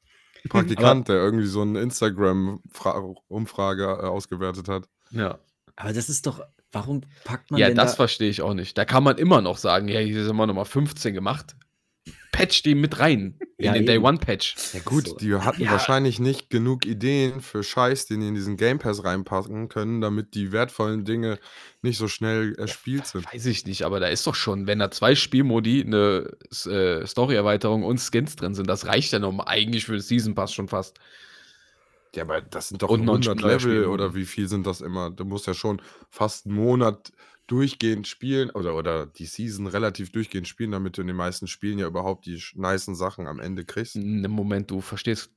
Ein 0.44 0.50
Praktikant, 0.50 1.08
der 1.08 1.16
irgendwie 1.16 1.46
so 1.46 1.62
eine 1.62 1.80
Instagram-Umfrage 1.80 3.84
äh, 3.84 4.08
ausgewertet 4.08 4.68
hat. 4.68 4.90
Ja. 5.12 5.40
Aber 5.78 5.94
das 5.94 6.10
ist 6.10 6.28
doch, 6.28 6.42
warum 6.74 7.02
packt 7.24 7.50
man 7.50 7.62
Ja, 7.62 7.68
denn 7.68 7.78
das 7.78 7.92
da, 7.92 7.98
verstehe 7.98 8.30
ich 8.30 8.42
auch 8.42 8.54
nicht. 8.54 8.78
Da 8.78 8.84
kann 8.84 9.04
man 9.04 9.18
immer 9.18 9.42
noch 9.42 9.58
sagen, 9.58 9.88
ja, 9.88 10.00
hier 10.00 10.26
sind 10.26 10.36
wir 10.36 10.46
nochmal 10.46 10.66
15 10.66 11.14
gemacht. 11.14 11.56
Patch 12.34 12.64
die 12.64 12.76
mit 12.76 13.00
rein. 13.00 13.40
In 13.64 13.74
Ja, 13.74 13.74
den 13.74 13.86
eben. 13.86 13.86
Day 13.86 13.98
One 13.98 14.18
Patch. 14.20 14.56
Ja 14.74 14.82
gut, 14.82 15.08
So. 15.08 15.18
die 15.22 15.36
hatten 15.36 15.64
Ja. 15.64 15.72
wahrscheinlich 15.72 16.20
nicht 16.20 16.50
genug 16.50 16.86
Ideen 16.86 17.42
für 17.42 17.64
Scheiß, 17.64 18.08
den 18.08 18.22
die 18.22 18.28
in 18.30 18.36
diesen 18.36 18.58
Game 18.58 18.80
Pass 18.80 19.04
reinpacken 19.04 19.70
können, 19.70 20.02
damit 20.02 20.36
die 20.36 20.52
wertvollen 20.52 21.06
Dinge 21.06 21.40
nicht 21.82 21.98
so 21.98 22.08
schnell 22.08 22.56
erspielt 22.56 23.08
sind. 23.08 23.28
Weiß 23.32 23.46
ich 23.46 23.66
nicht, 23.66 23.84
aber 23.84 24.00
da 24.00 24.08
ist 24.08 24.28
doch 24.28 24.36
schon, 24.36 24.68
wenn 24.68 24.80
da 24.80 24.92
zwei 24.92 25.16
Spielmodi, 25.16 25.82
eine 25.84 26.32
äh, 26.66 27.06
Story-Erweiterung 27.08 27.84
und 27.84 28.00
Skins 28.00 28.36
drin 28.36 28.54
sind, 28.54 28.68
das 28.68 28.86
reicht 28.86 29.14
ja 29.14 29.20
noch 29.20 29.38
eigentlich 29.46 29.86
für 29.86 29.94
den 29.94 30.02
Season 30.02 30.36
Pass 30.36 30.54
schon 30.54 30.68
fast. 30.68 31.00
Ja, 32.16 32.24
aber 32.24 32.42
das 32.42 32.68
sind 32.70 32.82
doch 32.84 32.92
Und 32.92 33.06
noch 33.06 33.08
ein 33.08 33.12
100 33.12 33.42
neuer 33.42 33.60
Level 33.60 33.86
oder 33.88 34.14
wie 34.14 34.26
viel 34.26 34.48
sind 34.48 34.68
das 34.68 34.82
immer? 34.82 35.10
Du 35.10 35.26
musst 35.26 35.48
ja 35.48 35.54
schon 35.56 35.82
fast 36.12 36.46
einen 36.46 36.56
Monat 36.56 37.12
durchgehend 37.48 38.08
spielen 38.08 38.50
oder, 38.52 38.76
oder 38.76 39.06
die 39.06 39.26
Season 39.26 39.68
relativ 39.68 40.12
durchgehend 40.12 40.48
spielen, 40.48 40.72
damit 40.72 40.98
du 40.98 41.02
in 41.02 41.08
den 41.08 41.16
meisten 41.16 41.48
Spielen 41.48 41.78
ja 41.80 41.88
überhaupt 41.88 42.26
die 42.26 42.42
nicen 42.56 42.96
Sachen 42.96 43.28
am 43.28 43.40
Ende 43.40 43.66
kriegst. 43.66 43.96
Im 43.96 44.22
Moment, 44.32 44.72
du 44.72 44.82
verstehst, 44.82 45.30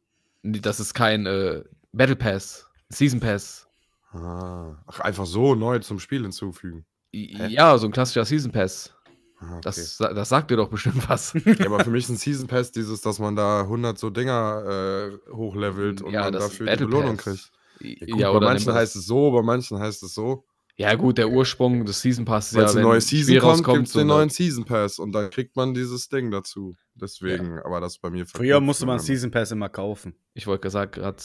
das 0.43 0.79
ist 0.81 0.95
kein 0.95 1.27
äh, 1.27 1.65
Battle 1.93 2.17
Pass, 2.17 2.69
Season 2.89 3.21
Pass. 3.21 3.67
Ah, 4.13 4.77
ach, 4.87 5.01
einfach 5.01 5.27
so 5.27 5.55
neu 5.55 5.79
zum 5.81 5.99
Spiel 5.99 6.23
hinzufügen. 6.23 6.87
Hä? 7.13 7.49
Ja, 7.49 7.77
so 7.77 7.87
ein 7.87 7.93
klassischer 7.93 8.25
Season 8.25 8.53
Pass. 8.53 8.93
Ah, 9.41 9.57
okay. 9.59 9.63
Das, 9.65 9.99
das 9.99 10.29
sagt 10.29 10.51
dir 10.51 10.57
doch 10.57 10.69
bestimmt 10.69 11.09
was. 11.09 11.35
ja, 11.35 11.67
aber 11.67 11.81
für 11.81 11.91
mich 11.91 12.05
ist 12.05 12.11
ein 12.11 12.17
Season 12.17 12.47
Pass 12.47 12.73
dieses, 12.73 13.01
dass 13.03 13.19
man 13.19 13.37
da 13.37 13.63
100 13.63 13.99
so 13.99 14.11
Dinger 14.11 15.11
äh, 15.29 15.33
hochlevelt 15.33 16.03
und 16.03 16.13
Ja, 16.13 16.23
man 16.23 16.33
dafür 16.33 16.67
die 16.75 16.85
Belohnung 16.85 17.17
Pass. 17.17 17.25
kriegt. 17.25 17.53
Ja, 17.81 18.07
Ja, 18.07 18.07
gut, 18.07 18.23
bei 18.23 18.31
oder 18.31 18.47
manchen 18.47 18.73
heißt 18.73 18.97
es 18.97 19.07
so, 19.07 19.31
bei 19.33 19.43
manchen 19.43 19.79
heißt 19.79 20.03
es 20.03 20.15
so. 20.15 20.45
Ja, 20.79 20.95
gut, 20.95 21.17
der 21.17 21.31
Ursprung 21.31 21.87
des 21.87 22.03
Season 22.03 22.27
Pass 22.27 22.49
ist 22.49 22.57
ja, 22.57 22.63
wenn 22.63 22.69
eine 22.69 22.81
neue 22.83 23.01
Season 23.01 23.25
Spiel 23.25 23.41
kommt, 23.41 23.53
rauskommt, 23.61 23.77
gibt 23.79 23.87
es 23.89 23.93
den 23.95 24.07
neuen 24.09 24.29
Season 24.29 24.65
Pass 24.67 24.99
und 24.99 25.13
dann 25.13 25.31
kriegt 25.31 25.57
man 25.57 25.73
dieses 25.73 26.11
Ding 26.11 26.31
dazu. 26.31 26.77
Deswegen, 26.95 27.59
aber 27.61 27.81
das 27.81 27.95
ist 27.95 28.03
bei 28.03 28.11
mir 28.11 28.27
Früher 28.27 28.61
musste 28.61 28.85
man. 28.85 28.99
Season 28.99 29.31
Pass 29.31 29.51
immer 29.53 29.71
kaufen. 29.71 30.15
Ich 30.35 30.47
wollte 30.47 30.61
gesagt, 30.63 30.97
gerade. 30.97 31.17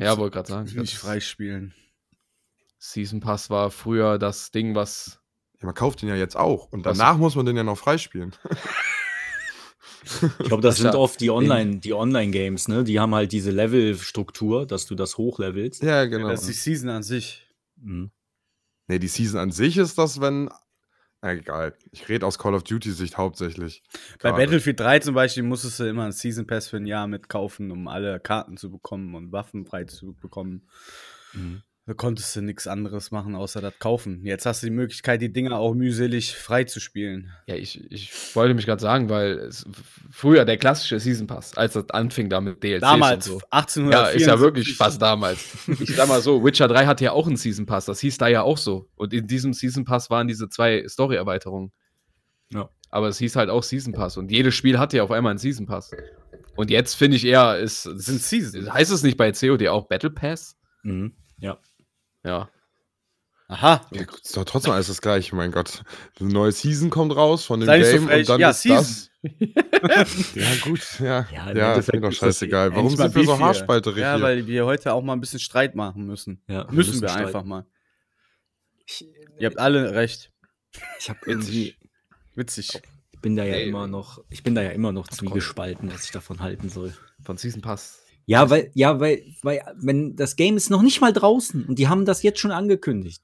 Ja, 0.00 0.18
wollte 0.18 0.34
gerade 0.34 0.48
sagen. 0.48 0.70
Nicht 0.78 0.96
freispielen. 0.98 1.74
Season 2.78 3.20
Pass 3.20 3.48
war 3.48 3.70
früher 3.70 4.18
das 4.18 4.50
Ding, 4.50 4.74
was. 4.74 5.18
Ja, 5.60 5.66
man 5.66 5.74
kauft 5.74 6.02
den 6.02 6.08
ja 6.10 6.14
jetzt 6.14 6.36
auch 6.36 6.70
und 6.70 6.84
Was- 6.84 6.98
danach 6.98 7.16
muss 7.16 7.34
man 7.34 7.46
den 7.46 7.56
ja 7.56 7.64
noch 7.64 7.78
freispielen. 7.78 8.34
Ich 10.04 10.46
glaube, 10.46 10.62
das 10.62 10.76
sind 10.76 10.86
ja 10.86 10.94
oft 10.94 11.20
die 11.20 11.30
Online, 11.30 11.78
die 11.80 11.92
Online-Games, 11.92 12.68
ne? 12.68 12.84
Die 12.84 12.98
haben 13.00 13.14
halt 13.14 13.32
diese 13.32 13.50
Level-Struktur, 13.50 14.66
dass 14.66 14.86
du 14.86 14.94
das 14.94 15.18
hochlevelst. 15.18 15.82
ja, 15.82 16.04
genau. 16.06 16.28
Das 16.28 16.42
ist 16.42 16.48
die 16.48 16.52
Season 16.52 16.88
an 16.88 17.02
sich. 17.02 17.46
Mhm. 17.76 18.10
Nee, 18.88 18.98
die 18.98 19.08
Season 19.08 19.40
an 19.40 19.50
sich 19.50 19.76
ist 19.76 19.98
das, 19.98 20.20
wenn. 20.20 20.50
Na, 21.20 21.32
egal. 21.32 21.74
Ich 21.90 22.08
rede 22.08 22.26
aus 22.26 22.38
Call 22.38 22.54
of 22.54 22.62
Duty-Sicht 22.62 23.16
hauptsächlich. 23.16 23.82
Bei. 24.22 24.32
Battlefield 24.32 24.78
3 24.78 25.00
zum 25.00 25.14
Beispiel 25.14 25.42
musstest 25.42 25.80
du 25.80 25.84
immer 25.84 26.04
einen 26.04 26.12
Season 26.12 26.46
Pass 26.46 26.68
für 26.68 26.76
ein 26.76 26.86
Jahr 26.86 27.06
mitkaufen, 27.06 27.70
um 27.70 27.88
alle 27.88 28.20
Karten 28.20 28.56
zu 28.56 28.70
bekommen 28.70 29.14
und 29.14 29.32
Waffen 29.32 29.66
frei 29.66 29.84
zu 29.84 30.14
bekommen. 30.14 30.68
Mhm. 31.32 31.62
Da 31.88 31.94
konntest 31.94 32.36
du 32.36 32.42
nichts 32.42 32.66
anderes 32.66 33.12
machen, 33.12 33.34
außer 33.34 33.62
das 33.62 33.78
kaufen. 33.78 34.20
Jetzt 34.22 34.44
hast 34.44 34.62
du 34.62 34.66
die 34.66 34.72
Möglichkeit, 34.74 35.22
die 35.22 35.32
Dinger 35.32 35.56
auch 35.56 35.72
mühselig 35.72 36.34
frei 36.36 36.64
zu 36.64 36.80
spielen. 36.80 37.30
Ja, 37.46 37.54
ich, 37.54 37.90
ich 37.90 38.12
wollte 38.36 38.52
mich 38.52 38.66
gerade 38.66 38.82
sagen, 38.82 39.08
weil 39.08 39.38
es, 39.38 39.64
früher 40.10 40.44
der 40.44 40.58
klassische 40.58 41.00
Season 41.00 41.26
Pass, 41.26 41.56
als 41.56 41.72
das 41.72 41.88
anfing 41.88 42.28
da 42.28 42.42
mit 42.42 42.62
DLCs 42.62 42.82
Damals, 42.82 43.30
und 43.30 43.40
so. 43.40 43.46
1874. 43.48 43.90
Ja, 43.90 44.08
ist 44.10 44.26
ja 44.26 44.38
wirklich 44.38 44.76
fast 44.76 45.00
damals. 45.00 45.42
Ich 45.80 45.96
sag 45.96 46.08
mal 46.08 46.20
so, 46.20 46.44
Witcher 46.44 46.68
3 46.68 46.84
hatte 46.84 47.04
ja 47.04 47.12
auch 47.12 47.26
einen 47.26 47.38
Season 47.38 47.64
Pass, 47.64 47.86
das 47.86 48.00
hieß 48.00 48.18
da 48.18 48.28
ja 48.28 48.42
auch 48.42 48.58
so. 48.58 48.90
Und 48.96 49.14
in 49.14 49.26
diesem 49.26 49.54
Season 49.54 49.86
Pass 49.86 50.10
waren 50.10 50.28
diese 50.28 50.50
zwei 50.50 50.86
Story-Erweiterungen. 50.86 51.72
Ja. 52.50 52.68
Aber 52.90 53.08
es 53.08 53.16
hieß 53.16 53.34
halt 53.36 53.48
auch 53.48 53.62
Season 53.62 53.94
Pass 53.94 54.18
und 54.18 54.30
jedes 54.30 54.54
Spiel 54.54 54.78
hatte 54.78 54.98
ja 54.98 55.04
auf 55.04 55.10
einmal 55.10 55.30
einen 55.30 55.38
Season 55.38 55.64
Pass. 55.64 55.90
Und 56.54 56.68
jetzt 56.68 56.92
finde 56.96 57.16
ich 57.16 57.24
eher, 57.24 57.56
ist, 57.56 57.86
Das 57.86 58.04
sind 58.04 58.20
Seasons. 58.20 58.70
heißt 58.70 58.92
es 58.92 59.02
nicht 59.02 59.16
bei 59.16 59.32
COD 59.32 59.68
auch 59.68 59.88
Battle 59.88 60.10
Pass? 60.10 60.54
Mhm. 60.82 61.14
Ja. 61.38 61.58
Ja. 62.28 62.50
Aha. 63.50 63.80
Ja, 63.92 64.04
gut, 64.04 64.20
ist 64.20 64.36
doch 64.36 64.44
trotzdem 64.44 64.72
alles 64.74 64.88
das 64.88 65.00
gleiche, 65.00 65.34
mein 65.34 65.50
Gott. 65.52 65.82
Eine 66.20 66.28
neue 66.28 66.52
Season 66.52 66.90
kommt 66.90 67.16
raus 67.16 67.46
von 67.46 67.60
dem 67.60 67.66
Sei 67.66 67.82
so 67.82 67.92
Game 67.92 68.06
frech. 68.06 68.20
und 68.20 68.28
dann 68.28 68.40
Ja, 68.40 68.50
ist 68.50 68.60
Season. 68.62 68.76
das. 68.84 69.10
Ja, 70.34 70.54
gut, 70.64 70.80
ja. 71.00 71.26
Ja, 71.32 71.52
Ja, 71.56 71.74
ist 71.74 71.90
mir 71.92 72.00
doch 72.02 72.12
scheißegal. 72.12 72.74
Warum 72.74 72.94
sind 72.94 73.14
wir 73.14 73.24
so 73.24 73.38
haarspalterig 73.38 73.98
Ja, 74.02 74.16
hier? 74.16 74.22
weil 74.22 74.46
wir 74.46 74.66
heute 74.66 74.92
auch 74.92 75.02
mal 75.02 75.14
ein 75.14 75.20
bisschen 75.20 75.40
Streit 75.40 75.74
machen 75.74 76.04
müssen. 76.06 76.42
ja 76.46 76.66
Müssen 76.70 77.00
wir 77.00 77.08
streiten. 77.08 77.26
einfach 77.26 77.44
mal. 77.44 77.64
Ich, 78.86 79.06
Ihr 79.38 79.46
habt 79.46 79.58
alle 79.58 79.94
recht. 79.94 80.30
ich 80.98 81.08
habe 81.08 81.20
irgendwie, 81.24 81.74
Witzig. 82.34 82.74
ich 83.12 83.20
bin 83.20 83.34
da 83.34 83.44
ja 83.44 83.54
Ey. 83.54 83.68
immer 83.68 83.86
noch, 83.86 84.22
ich 84.28 84.42
bin 84.42 84.54
da 84.54 84.62
ja 84.62 84.70
immer 84.70 84.92
noch 84.92 85.08
zwiegespalten, 85.08 85.90
was 85.92 86.04
ich 86.04 86.10
davon 86.10 86.40
halten 86.40 86.68
soll. 86.68 86.94
Von 87.22 87.38
Season 87.38 87.62
Pass. 87.62 88.00
Ja, 88.28 88.50
weil, 88.50 88.70
ja, 88.74 89.00
weil, 89.00 89.22
weil, 89.40 89.62
wenn 89.80 90.14
das 90.14 90.36
Game 90.36 90.58
ist 90.58 90.68
noch 90.68 90.82
nicht 90.82 91.00
mal 91.00 91.14
draußen 91.14 91.64
und 91.64 91.78
die 91.78 91.88
haben 91.88 92.04
das 92.04 92.22
jetzt 92.22 92.40
schon 92.40 92.50
angekündigt. 92.50 93.22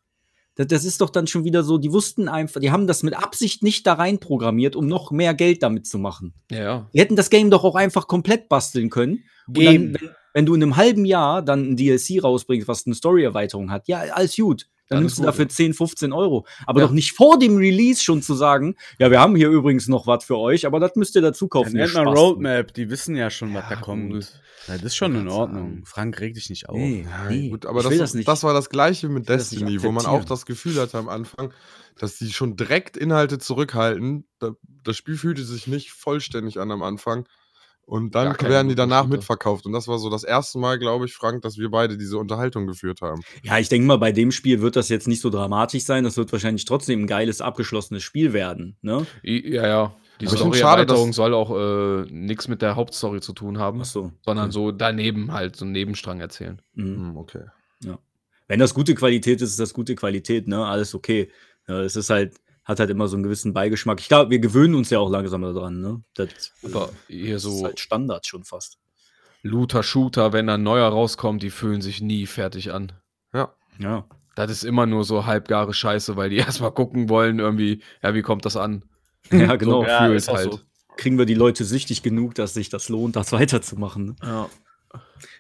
Das, 0.55 0.67
das 0.67 0.87
ist 0.87 1.03
doch 1.03 1.11
dann 1.11 1.27
schon 1.27 1.45
wieder 1.45 1.63
so, 1.63 1.77
die 1.77 1.93
wussten 1.93 2.27
einfach, 2.27 2.59
die 2.59 2.71
haben 2.71 2.87
das 2.87 3.03
mit 3.03 3.13
Absicht 3.15 3.63
nicht 3.63 3.87
da 3.87 3.93
rein 3.93 4.19
programmiert, 4.19 4.75
um 4.77 4.87
noch 4.87 5.11
mehr 5.11 5.35
Geld 5.35 5.63
damit 5.63 5.87
zu 5.87 5.99
machen. 5.99 6.33
Ja, 6.51 6.59
ja. 6.59 6.91
Die 6.95 7.01
hätten 7.01 7.17
das 7.17 7.29
Game 7.29 7.51
doch 7.51 7.65
auch 7.65 7.75
einfach 7.75 8.09
komplett 8.09 8.49
basteln 8.49 8.89
können. 8.89 9.25
Und 9.47 9.63
dann, 9.63 9.75
wenn, 9.95 10.11
wenn 10.33 10.47
du 10.47 10.55
in 10.55 10.63
einem 10.63 10.77
halben 10.79 11.05
Jahr 11.05 11.43
dann 11.43 11.73
ein 11.73 11.77
DLC 11.77 12.25
rausbringst, 12.25 12.67
was 12.67 12.87
eine 12.87 12.95
Story-Erweiterung 12.95 13.71
hat, 13.71 13.89
ja, 13.89 13.99
alles 13.99 14.37
gut. 14.37 14.69
Dann 14.89 15.01
nimmst 15.01 15.17
du 15.17 15.23
gut, 15.23 15.29
dafür 15.29 15.45
ja. 15.47 15.49
10, 15.49 15.75
15 15.75 16.13
Euro. 16.13 16.47
Aber 16.67 16.81
Ja. 16.81 16.87
doch 16.87 16.93
nicht 16.93 17.13
vor 17.13 17.39
dem 17.39 17.57
Release 17.57 18.03
schon 18.03 18.21
zu 18.23 18.35
sagen, 18.35 18.75
ja, 18.99 19.11
wir 19.11 19.21
haben 19.21 19.35
hier 19.35 19.49
übrigens 19.49 19.89
noch 19.89 20.07
was 20.07 20.25
für 20.25 20.37
euch, 20.37 20.67
aber 20.67 20.79
das 20.81 20.95
müsst 20.97 21.15
ihr 21.17 21.23
dazu 21.23 21.49
kaufen. 21.49 21.77
ihr 21.77 21.87
nennt. 21.87 21.97
Roadmap. 21.97 22.75
Die 22.75 22.91
wissen 22.91 23.17
ja 23.17 23.31
schon, 23.31 23.55
was 23.55 23.63
Ja, 23.65 23.69
da 23.71 23.75
gut. 23.77 23.85
kommt. 23.85 24.13
Ja, 24.69 24.75
das 24.75 24.83
ist 24.85 24.97
schon 24.97 25.15
in 25.15 25.29
Ordnung. 25.29 25.71
sagen. 25.71 25.83
Frank, 25.87 26.21
reg 26.21 26.35
dich 26.35 26.49
nicht 26.51 26.69
auf. 26.69 26.77
Nee, 26.77 27.05
Ja, 27.09 27.31
nee, 27.31 27.49
gut, 27.51 27.67
aber 27.67 27.79
ich 27.79 27.83
das, 27.85 27.91
will 27.93 27.99
das, 27.99 28.11
das 28.11 28.15
nicht. 28.15 28.29
das 28.29 28.43
war 28.43 28.55
das 28.55 28.69
gleiche 28.71 29.09
mit 29.09 29.29
Destiny, 29.29 29.83
wo 29.83 29.93
man 29.93 30.07
auch 30.07 30.25
das 30.25 30.47
Gefühl 30.47 30.81
hatte 30.81 30.99
am 30.99 31.09
Anfang, 31.09 31.53
dass 31.99 32.19
die 32.19 32.33
schon 32.33 32.57
direkt 32.57 32.97
Inhalte 32.97 33.39
zurückhalten. 33.39 34.27
Da, 34.39 34.53
das 34.83 34.97
Spiel 34.97 35.17
fühlte 35.17 35.45
sich 35.45 35.67
nicht 35.67 35.93
vollständig 35.93 36.61
an 36.61 36.71
am 36.71 36.83
Anfang. 36.83 37.27
Und 37.87 38.15
dann 38.15 38.37
keine 38.37 38.51
werden 38.51 38.69
die 38.69 38.75
danach 38.75 39.07
mitverkauft. 39.07 39.67
Und 39.67 39.73
das 39.73 39.89
war 39.89 39.99
so 39.99 40.09
das 40.09 40.25
erste 40.25 40.59
Mal, 40.59 40.79
glaube 40.79 41.05
ich, 41.05 41.15
Frank, 41.15 41.43
dass 41.43 41.59
wir 41.59 41.71
beide 41.71 41.99
diese 41.99 42.19
Unterhaltung 42.19 42.67
geführt 42.67 43.03
haben. 43.03 43.21
Ja, 43.43 43.59
ich 43.59 43.69
denke 43.69 43.87
mal, 43.87 43.99
bei 43.99 44.11
dem 44.11 44.33
Spiel 44.33 44.63
wird 44.63 44.77
das 44.77 44.89
jetzt 44.89 45.07
nicht 45.07 45.21
so 45.21 45.29
dramatisch 45.31 45.85
sein. 45.85 46.05
Das 46.05 46.17
wird 46.17 46.33
wahrscheinlich 46.33 46.65
trotzdem 46.65 47.03
ein 47.03 47.07
geiles, 47.07 47.41
abgeschlossenes 47.41 48.03
Spiel 48.03 48.33
werden. 48.33 48.77
Ne? 48.81 49.07
Ja, 49.23 49.67
ja. 49.67 49.97
Die 50.21 50.27
Story-Erweiterung 50.27 51.13
soll 51.13 51.35
auch 51.35 51.51
äh, 51.51 52.07
nichts 52.11 52.49
mit 52.49 52.63
der 52.63 52.77
Hauptstory 52.77 53.21
zu 53.21 53.33
tun 53.33 53.59
haben, 53.59 53.81
Ach 53.83 53.85
so. 53.85 54.13
sondern 54.25 54.47
okay. 54.47 54.55
so 54.55 54.71
daneben 54.71 55.33
halt 55.33 55.57
so 55.57 55.65
einen 55.65 55.73
Nebenstrang 55.73 56.21
erzählen. 56.21 56.63
Mhm. 56.75 56.97
Hm, 56.97 57.17
okay. 57.17 57.45
Wenn 58.47 58.61
das 58.61 58.75
gute 58.75 58.95
Qualität 58.95 59.41
ist, 59.41 59.51
ist 59.51 59.61
das 59.61 59.75
gute 59.75 59.95
Qualität, 59.95 60.49
ne? 60.49 60.65
Alles 60.65 60.95
okay. 60.95 61.31
Ja, 61.67 61.81
es 61.81 61.97
ist 61.97 62.11
halt, 62.11 62.35
hat 62.65 62.81
halt 62.81 62.91
immer 62.91 63.09
so 63.09 63.17
einen 63.17 63.23
gewissen 63.25 63.53
Beigeschmack. 63.53 64.01
Ich 64.01 64.09
glaube, 64.09 64.31
wir 64.31 64.39
gewöhnen 64.39 64.75
uns 64.75 64.91
ja 64.91 64.99
auch 64.99 65.11
langsam 65.11 65.43
daran, 65.43 65.81
ne? 65.81 66.03
Das, 66.15 66.29
Aber 66.63 66.91
hier 67.09 67.35
das 67.35 67.45
ist 67.45 67.59
so 67.59 67.65
halt 67.65 67.81
Standard 67.81 68.27
schon 68.27 68.45
fast. 68.45 68.79
Looter-Shooter, 69.43 70.33
wenn 70.33 70.47
da 70.47 70.55
ein 70.55 70.63
neuer 70.63 70.89
rauskommt, 70.89 71.43
die 71.43 71.51
fühlen 71.51 71.83
sich 71.83 72.01
nie 72.01 72.27
fertig 72.27 72.73
an. 72.73 72.93
Ja. 73.33 73.55
Ja. 73.79 74.07
Das 74.37 74.51
ist 74.51 74.65
immer 74.65 74.87
nur 74.87 75.05
so 75.05 75.27
halbgare 75.27 75.75
Scheiße, 75.75 76.17
weil 76.17 76.31
die 76.31 76.37
erstmal 76.39 76.73
gucken 76.73 77.09
wollen, 77.09 77.39
irgendwie, 77.39 77.83
ja, 78.03 78.15
wie 78.15 78.23
kommt 78.23 78.45
das 78.45 78.57
an? 78.57 78.85
Ja, 79.31 79.57
genau. 79.57 79.83
So 79.83 79.87
Ja, 79.89 80.07
ist 80.09 80.29
auch 80.29 80.35
halt. 80.37 80.53
so. 80.53 80.61
Kriegen 80.97 81.17
wir 81.19 81.25
die 81.25 81.35
Leute 81.35 81.65
süchtig 81.65 82.03
genug, 82.03 82.35
dass 82.35 82.53
sich 82.55 82.69
das 82.69 82.89
lohnt, 82.91 83.17
das 83.17 83.33
weiterzumachen. 83.33 84.05
Ne? 84.07 84.17
Ja. 84.23 84.51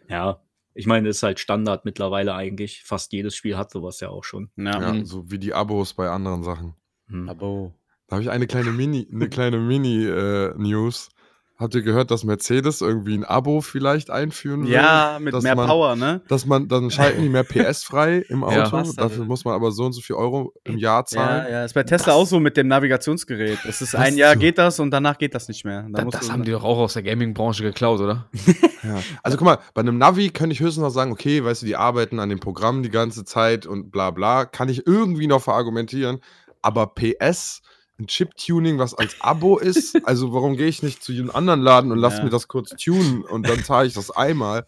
Ja. 0.09 0.41
Ich 0.75 0.87
meine, 0.87 1.07
das 1.09 1.19
ist 1.19 1.23
halt 1.23 1.39
Standard 1.39 1.85
mittlerweile 1.85 2.35
eigentlich. 2.35 2.83
Fast 2.83 3.13
jedes 3.13 3.37
Spiel 3.37 3.57
hat 3.57 3.71
sowas 3.71 4.01
ja 4.01 4.09
auch 4.09 4.25
schon. 4.25 4.51
Ja. 4.57 4.81
Ja, 4.81 4.93
Mhm. 4.93 5.05
so 5.05 5.31
wie 5.31 5.39
die 5.39 5.55
Abos 5.55 5.95
bei 5.95 6.09
anderen 6.11 6.43
Sachen. 6.43 6.75
Hm. 7.15 7.29
Aber 7.29 7.73
Da 8.09 8.17
habe 8.17 8.23
ich 8.23 8.31
eine 8.31 8.47
kleine 8.47 8.71
Mini, 8.71 9.09
eine 9.13 9.29
kleine 9.29 9.59
Mini-News. 9.59 11.09
Habt 11.57 11.73
ihr 11.77 11.83
gehört, 11.83 12.11
dass 12.11 12.25
Mercedes 12.25 12.81
irgendwie 12.81 13.15
ein 13.17 13.25
Abo 13.25 13.61
vielleicht 13.61 14.11
einführen 14.11 14.65
will? 14.65 14.73
ja, 14.73 15.19
mit 15.21 15.33
dass 15.33 15.45
mehr 15.45 15.55
man, 15.55 15.69
Power, 15.69 15.95
ne? 15.95 16.21
Dass 16.27 16.47
man, 16.47 16.67
dann 16.67 16.91
schalten 16.91 17.23
die 17.23 17.29
mehr 17.29 17.45
PS 17.49 17.85
frei 17.85 18.25
im 18.29 18.41
Ja. 18.41 18.65
Auto. 18.65 18.73
Was 18.73 18.97
Dafür 18.97 19.19
denn? 19.19 19.29
muss 19.29 19.45
man 19.45 19.55
aber 19.55 19.71
so 19.71 19.85
und 19.85 19.93
so 19.93 20.01
viel 20.01 20.17
Euro 20.17 20.53
im 20.65 20.79
Jahr 20.79 21.03
Ja, 21.03 21.05
zahlen. 21.05 21.47
ja, 21.53 21.65
ist 21.65 21.75
bei 21.75 21.85
Tesla 21.85 22.15
auch 22.15 22.27
so 22.27 22.41
mit 22.41 22.57
dem 22.57 22.67
Navigationsgerät. 22.67 23.59
Das 23.65 23.81
ist 23.81 23.95
Das 23.95 24.01
ein 24.01 24.17
Jahr 24.17 24.35
geht 24.35 24.59
das 24.59 24.81
und 24.81 24.91
danach 24.91 25.17
geht 25.17 25.33
das 25.37 25.47
nicht 25.47 25.65
mehr. 25.65 25.83
Da 25.93 25.99
Da, 26.01 26.05
musst 26.05 26.19
das 26.19 26.27
du- 26.27 26.33
haben 26.33 26.43
die 26.43 26.51
doch 26.51 26.65
auch 26.65 26.79
aus 26.79 26.95
der 26.95 27.05
Gaming-Branche 27.05 27.63
geklaut, 27.63 28.01
oder? 28.01 28.27
Ja. 28.85 28.99
Also 29.23 29.39
guck 29.39 29.47
mal, 29.47 29.59
bei 29.73 29.81
einem 29.81 29.97
Navi 29.97 30.29
könnte 30.29 30.53
ich 30.53 30.61
höchstens 30.61 30.83
noch 30.83 30.91
sagen, 30.91 31.11
okay, 31.11 31.43
weißt 31.43 31.63
du, 31.63 31.67
die 31.67 31.75
arbeiten 31.75 32.21
an 32.21 32.29
dem 32.29 32.39
Programm 32.39 32.83
die 32.83 32.91
ganze 32.91 33.25
Zeit 33.25 33.65
und 33.65 33.91
bla 33.91 34.11
bla, 34.11 34.45
kann 34.45 34.69
ich 34.69 34.87
irgendwie 34.87 35.27
noch 35.27 35.41
verargumentieren. 35.41 36.19
Aber 36.65 36.87
PS, 36.87 37.61
ein 38.01 38.07
Chip-Tuning, 38.07 38.79
was 38.79 38.95
als 38.95 39.17
Abo 39.21 39.59
ist, 39.59 39.97
also 40.07 40.33
warum 40.33 40.57
gehe 40.57 40.67
ich 40.67 40.83
nicht 40.83 41.03
zu 41.03 41.13
einem 41.13 41.31
anderen 41.31 41.61
Laden 41.61 41.93
und 41.93 41.99
lass 41.99 42.19
Ja. 42.19 42.25
mir 42.25 42.31
das 42.31 42.49
kurz 42.49 42.71
tunen 42.71 43.23
und 43.23 43.47
dann 43.49 43.63
zahle 43.63 43.87
ich 43.87 43.95
das 43.95 44.11
einmal? 44.11 44.67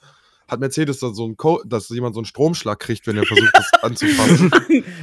Hat 0.48 0.60
Mercedes 0.60 1.00
da 1.00 1.12
so 1.12 1.24
einen 1.24 1.36
Code, 1.36 1.64
dass 1.66 1.88
jemand 1.88 2.14
so 2.14 2.20
einen 2.20 2.24
Stromschlag 2.26 2.78
kriegt, 2.78 3.06
wenn 3.08 3.16
er 3.16 3.24
versucht, 3.26 3.50
das 3.52 3.72
anzufassen? 3.82 4.50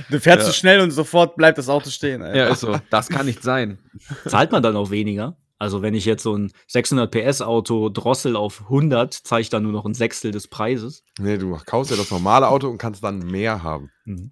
Du 0.10 0.20
fährst 0.22 0.40
Ja. 0.40 0.46
zu 0.46 0.54
schnell 0.54 0.80
und 0.80 0.92
sofort 0.92 1.36
bleibt 1.36 1.58
das 1.58 1.68
Auto 1.68 1.90
stehen. 1.90 2.22
Alter. 2.22 2.38
Ja, 2.38 2.48
ist 2.48 2.62
so. 2.62 2.80
Das 2.90 3.10
kann 3.10 3.26
nicht 3.26 3.44
sein. 3.44 3.78
Zahlt 4.26 4.52
man 4.54 4.64
dann 4.64 4.78
auch 4.78 4.90
weniger? 4.90 5.36
Also 5.60 5.82
wenn 5.82 5.94
ich 5.96 6.06
jetzt 6.06 6.24
so 6.24 6.36
ein 6.38 6.52
600 6.68 7.12
PS 7.12 7.42
Auto 7.42 7.90
drossel 7.90 8.36
auf 8.38 8.62
100, 8.70 9.14
zahle 9.14 9.42
ich 9.42 9.50
dann 9.50 9.64
nur 9.64 9.72
noch 9.74 9.86
ein 9.86 9.94
Sechstel 9.94 10.32
des 10.32 10.48
Preises. 10.48 11.04
Nee, 11.20 11.38
du 11.38 11.58
kaufst 11.66 11.92
ja 11.92 11.98
das 11.98 12.12
normale 12.12 12.48
Auto 12.48 12.70
und 12.70 12.78
kannst 12.78 13.04
dann 13.04 13.20
mehr 13.20 13.64
haben. 13.64 13.90
Mhm. 14.06 14.32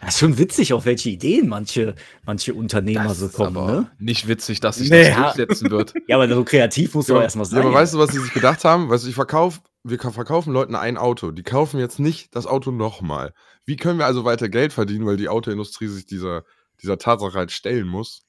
Das 0.00 0.14
ist 0.14 0.20
schon 0.20 0.38
witzig, 0.38 0.72
auf 0.72 0.84
welche 0.84 1.10
Ideen 1.10 1.48
manche, 1.48 1.94
manche 2.24 2.54
Unternehmer 2.54 3.04
Das 3.04 3.18
so 3.18 3.28
kommen, 3.28 3.56
aber 3.56 3.72
ne? 3.72 3.90
nicht 3.98 4.28
witzig, 4.28 4.60
dass 4.60 4.76
sich 4.76 4.90
Nee. 4.90 5.10
das 5.10 5.34
durchsetzen 5.34 5.70
wird. 5.70 5.94
Ja, 6.08 6.16
aber 6.16 6.28
so 6.28 6.44
kreativ 6.44 6.94
muss 6.94 7.06
doch 7.06 7.20
erstmal 7.20 7.46
Ja, 7.46 7.50
sein. 7.50 7.60
aber 7.62 7.74
weißt 7.74 7.94
du, 7.94 7.98
was 7.98 8.10
sie 8.12 8.18
sich 8.20 8.32
gedacht 8.32 8.64
haben? 8.64 8.88
Weißt 8.88 9.04
du, 9.04 9.08
ich 9.08 9.14
verkauf, 9.14 9.60
wir 9.84 9.98
ka- 9.98 10.10
verkaufen 10.10 10.52
Leuten 10.52 10.74
ein 10.74 10.96
Auto. 10.96 11.30
Die 11.30 11.42
kaufen 11.42 11.78
jetzt 11.80 11.98
nicht 11.98 12.34
das 12.34 12.46
Auto 12.46 12.70
nochmal. 12.70 13.32
Wie 13.66 13.76
können 13.76 13.98
wir 13.98 14.06
also 14.06 14.24
weiter 14.24 14.48
Geld 14.48 14.72
verdienen, 14.72 15.06
weil 15.06 15.16
die 15.16 15.28
Autoindustrie 15.28 15.88
sich 15.88 16.06
dieser, 16.06 16.44
dieser 16.82 16.98
Tatsache 16.98 17.36
halt 17.38 17.50
stellen 17.52 17.86
muss? 17.86 18.22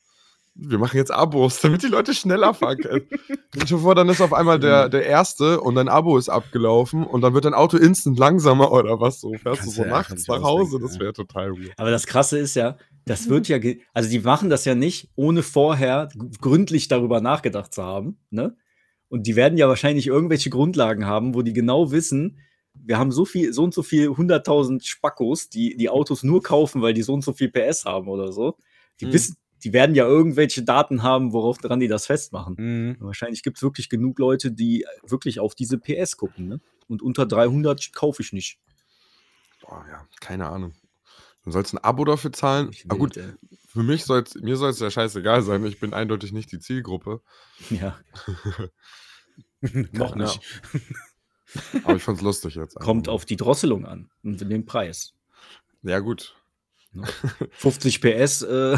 Wir 0.55 0.77
machen 0.77 0.97
jetzt 0.97 1.11
Abos, 1.11 1.59
damit 1.61 1.83
die 1.83 1.87
Leute 1.87 2.13
schneller 2.13 2.53
fahren 2.53 2.77
können. 2.77 3.07
Und 3.55 3.69
schon 3.69 3.79
vor, 3.81 3.95
dann 3.95 4.09
ist 4.09 4.21
auf 4.21 4.33
einmal 4.33 4.59
der, 4.59 4.89
der 4.89 5.05
erste 5.05 5.61
und 5.61 5.75
dein 5.75 5.87
Abo 5.87 6.17
ist 6.17 6.29
abgelaufen 6.29 7.05
und 7.05 7.21
dann 7.21 7.33
wird 7.33 7.45
dein 7.45 7.53
Auto 7.53 7.77
instant 7.77 8.19
langsamer 8.19 8.71
oder 8.71 8.99
was 8.99 9.21
so. 9.21 9.31
Fährst 9.31 9.43
du 9.43 9.49
Kannst 9.51 9.75
so 9.75 9.83
du 9.83 9.89
ja 9.89 9.95
einfach 9.95 10.09
nachts 10.09 10.27
nach 10.27 10.43
Hause, 10.43 10.63
ausdenken, 10.75 10.85
das 10.85 10.95
ja. 10.95 11.01
wäre 11.01 11.13
total 11.13 11.51
weird. 11.53 11.73
Aber 11.77 11.91
das 11.91 12.07
Krasse 12.07 12.37
ist 12.37 12.55
ja, 12.55 12.77
das 13.05 13.29
wird 13.29 13.47
ja, 13.47 13.57
also 13.93 14.09
die 14.09 14.19
machen 14.19 14.49
das 14.49 14.65
ja 14.65 14.75
nicht, 14.75 15.09
ohne 15.15 15.43
vorher 15.43 16.09
gründlich 16.41 16.87
darüber 16.87 17.21
nachgedacht 17.21 17.73
zu 17.73 17.83
haben, 17.83 18.19
ne? 18.29 18.55
Und 19.07 19.25
die 19.25 19.35
werden 19.35 19.57
ja 19.57 19.67
wahrscheinlich 19.67 20.05
irgendwelche 20.05 20.51
Grundlagen 20.51 21.07
haben, 21.07 21.33
wo 21.33 21.41
die 21.41 21.53
genau 21.53 21.91
wissen, 21.91 22.37
wir 22.75 22.97
haben 22.97 23.11
so 23.11 23.25
viel, 23.25 23.53
so 23.53 23.63
und 23.63 23.73
so 23.73 23.83
viel 23.83 24.09
100.000 24.09 24.85
Spackos, 24.85 25.49
die 25.49 25.75
die 25.75 25.89
Autos 25.89 26.23
nur 26.23 26.43
kaufen, 26.43 26.81
weil 26.81 26.93
die 26.93 27.01
so 27.01 27.13
und 27.13 27.23
so 27.23 27.33
viel 27.33 27.49
PS 27.49 27.85
haben 27.85 28.07
oder 28.07 28.31
so. 28.31 28.55
Die 29.01 29.07
Mhm. 29.07 29.13
wissen, 29.13 29.37
die 29.63 29.73
werden 29.73 29.95
ja 29.95 30.05
irgendwelche 30.05 30.63
Daten 30.63 31.03
haben, 31.03 31.33
worauf 31.33 31.57
dran 31.57 31.79
die 31.79 31.87
das 31.87 32.05
festmachen. 32.05 32.55
Mhm. 32.57 32.97
Wahrscheinlich 32.99 33.43
gibt 33.43 33.57
es 33.57 33.63
wirklich 33.63 33.89
genug 33.89 34.19
Leute, 34.19 34.51
die 34.51 34.85
wirklich 35.05 35.39
auf 35.39 35.55
diese 35.55 35.77
PS 35.77 36.17
gucken, 36.17 36.47
ne? 36.47 36.59
Und 36.87 37.01
unter 37.01 37.25
300 37.25 37.93
kaufe 37.93 38.21
ich 38.21 38.33
nicht. 38.33 38.57
Boah, 39.61 39.85
ja, 39.89 40.07
keine 40.19 40.47
Ahnung. 40.47 40.73
Dann 41.43 41.53
sollst 41.53 41.73
du 41.73 41.77
ein 41.77 41.83
Abo 41.83 42.03
dafür 42.03 42.33
zahlen. 42.33 42.69
Ich 42.71 42.85
Aber 42.85 42.97
gut, 42.97 43.15
wild, 43.15 43.37
für 43.67 43.83
mich 43.83 44.05
soll 44.05 44.23
mir 44.41 44.57
soll 44.57 44.71
es 44.71 44.79
ja 44.79 44.89
scheißegal 44.89 45.41
sein. 45.43 45.63
Ich 45.65 45.79
bin 45.79 45.93
eindeutig 45.93 46.31
nicht 46.31 46.51
die 46.51 46.59
Zielgruppe. 46.59 47.21
ey. 47.69 47.77
Ja, 47.77 47.99
Noch 49.91 50.15
nicht. 50.15 50.39
Aber 51.83 51.95
ich 51.95 52.03
fand's 52.03 52.21
lustig 52.21 52.55
jetzt. 52.55 52.75
kommt 52.75 53.09
auf 53.09 53.25
die 53.25 53.35
Drosselung 53.35 53.85
an 53.85 54.09
und 54.23 54.41
den 54.41 54.65
Preis. 54.65 55.13
Ja, 55.81 55.99
gut. 55.99 56.35
50 57.51 58.01
PS, 58.01 58.41
äh, 58.41 58.77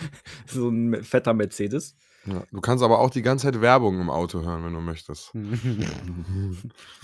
so 0.46 0.68
ein 0.68 1.02
fetter 1.02 1.34
Mercedes. 1.34 1.96
Ja, 2.24 2.44
du 2.52 2.60
kannst 2.60 2.84
aber 2.84 3.00
auch 3.00 3.10
die 3.10 3.22
ganze 3.22 3.46
Zeit 3.46 3.60
Werbung 3.60 4.00
im 4.00 4.08
Auto 4.08 4.42
hören, 4.42 4.64
wenn 4.64 4.72
du 4.72 4.80
möchtest. 4.80 5.32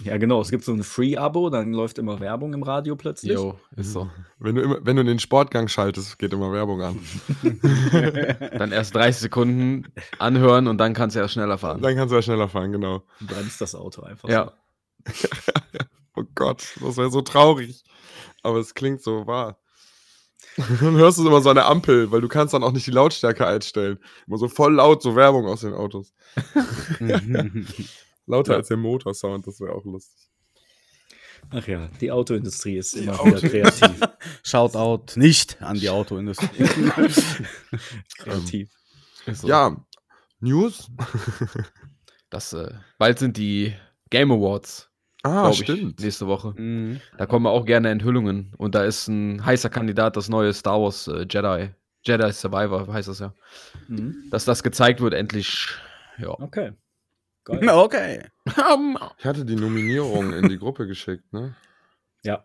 Ja, 0.04 0.16
genau. 0.16 0.40
Es 0.40 0.50
gibt 0.50 0.64
so 0.64 0.72
ein 0.72 0.84
Free-Abo, 0.84 1.50
dann 1.50 1.72
läuft 1.72 1.98
immer 1.98 2.20
Werbung 2.20 2.54
im 2.54 2.62
Radio 2.62 2.94
plötzlich. 2.94 3.32
Jo, 3.32 3.58
ist 3.74 3.92
so. 3.92 4.08
Wenn 4.38 4.54
du, 4.54 4.62
immer, 4.62 4.78
wenn 4.82 4.94
du 4.94 5.00
in 5.02 5.08
den 5.08 5.18
Sportgang 5.18 5.66
schaltest, 5.66 6.18
geht 6.20 6.32
immer 6.32 6.52
Werbung 6.52 6.80
an. 6.82 7.00
Dann 8.56 8.70
erst 8.70 8.94
30 8.94 9.22
Sekunden 9.22 9.92
anhören 10.20 10.68
und 10.68 10.78
dann 10.78 10.94
kannst 10.94 11.16
du 11.16 11.20
ja 11.20 11.28
schneller 11.28 11.58
fahren. 11.58 11.82
Dann 11.82 11.96
kannst 11.96 12.12
du 12.12 12.16
ja 12.16 12.22
schneller 12.22 12.48
fahren, 12.48 12.70
genau. 12.70 13.02
Du 13.18 13.26
bremst 13.26 13.60
das 13.60 13.74
Auto 13.74 14.02
einfach. 14.02 14.28
Ja. 14.28 14.52
Oh 16.14 16.24
Gott, 16.36 16.76
das 16.80 16.96
wäre 16.96 17.10
so 17.10 17.22
traurig. 17.22 17.82
Aber 18.42 18.58
es 18.58 18.74
klingt 18.74 19.02
so 19.02 19.26
wahr. 19.26 19.58
Dann 20.80 20.96
hörst 20.96 21.18
du 21.18 21.26
immer 21.26 21.40
so 21.40 21.50
eine 21.50 21.64
Ampel, 21.64 22.10
weil 22.10 22.20
du 22.20 22.28
kannst 22.28 22.52
dann 22.54 22.62
auch 22.64 22.72
nicht 22.72 22.86
die 22.86 22.90
Lautstärke 22.90 23.46
einstellen. 23.46 23.98
Immer 24.26 24.38
so 24.38 24.48
voll 24.48 24.74
laut, 24.74 25.02
so 25.02 25.14
Werbung 25.16 25.46
aus 25.46 25.60
den 25.60 25.72
Autos. 25.74 26.12
Lauter 28.26 28.52
Ja. 28.52 28.58
als 28.58 28.68
der 28.68 28.76
Motorsound, 28.76 29.46
das 29.46 29.60
wäre 29.60 29.72
auch 29.72 29.84
lustig. 29.84 30.16
Ach 31.50 31.66
ja, 31.66 31.88
die 32.00 32.10
Autoindustrie 32.10 32.76
ist 32.76 32.94
Die 32.96 33.00
immer 33.04 33.18
Auto- 33.20 33.26
wieder 33.42 33.48
kreativ. 33.48 34.00
Shoutout 34.42 35.18
nicht 35.18 35.62
an 35.62 35.78
die 35.78 35.88
Autoindustrie. 35.88 36.64
kreativ. 38.18 38.70
Ist 39.26 39.40
so. 39.42 39.48
Ja, 39.48 39.76
News? 40.40 40.90
Das, 42.30 42.52
äh, 42.52 42.72
bald 42.98 43.18
sind 43.18 43.36
die 43.36 43.74
Game 44.10 44.30
Awards, 44.32 44.90
Ah, 45.22 45.42
glaube 45.42 45.54
ich, 45.54 45.60
stimmt. 45.62 46.00
nächste 46.00 46.26
Woche. 46.26 46.54
Mhm. 46.56 47.00
Da 47.16 47.26
kommen 47.26 47.46
auch 47.46 47.64
gerne 47.64 47.90
Enthüllungen. 47.90 48.52
Und 48.56 48.74
da 48.74 48.84
ist 48.84 49.08
ein 49.08 49.44
heißer 49.44 49.68
Kandidat, 49.70 50.16
das 50.16 50.28
neue 50.28 50.52
Star 50.52 50.80
Wars 50.80 51.08
äh, 51.08 51.26
Jedi. 51.28 51.70
Jedi 52.04 52.32
Survivor 52.32 52.92
heißt 52.92 53.08
das 53.08 53.18
ja. 53.18 53.34
Mhm. 53.88 54.28
Dass 54.30 54.44
das 54.44 54.62
gezeigt 54.62 55.00
wird, 55.00 55.14
endlich. 55.14 55.68
Ja. 56.18 56.30
Okay. 56.30 56.72
Geil. 57.44 57.68
Okay. 57.68 58.24
Ich 59.18 59.24
hatte 59.24 59.44
die 59.44 59.56
Nominierung 59.56 60.32
in 60.32 60.48
die 60.48 60.58
Gruppe 60.58 60.86
geschickt, 60.86 61.32
ne? 61.32 61.54
Ja. 62.22 62.44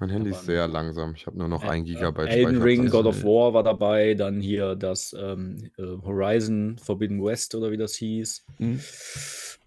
Mein 0.00 0.10
Handy 0.10 0.30
ist 0.30 0.44
sehr 0.46 0.68
langsam. 0.68 1.14
Ich 1.16 1.26
habe 1.26 1.36
nur 1.36 1.48
noch 1.48 1.64
ein 1.64 1.84
Gigabyte 1.84 2.28
Elden 2.28 2.62
Ring. 2.62 2.88
God 2.88 3.06
of 3.06 3.24
War 3.24 3.52
war 3.52 3.62
dabei, 3.64 4.14
dann 4.14 4.40
hier 4.40 4.76
das 4.76 5.14
ähm, 5.18 5.70
äh, 5.76 5.82
Horizon 6.04 6.78
Forbidden 6.80 7.22
West 7.24 7.54
oder 7.56 7.70
wie 7.72 7.76
das 7.76 7.94
hieß. 7.96 8.44
Mhm. 8.58 8.80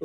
Äh, 0.00 0.04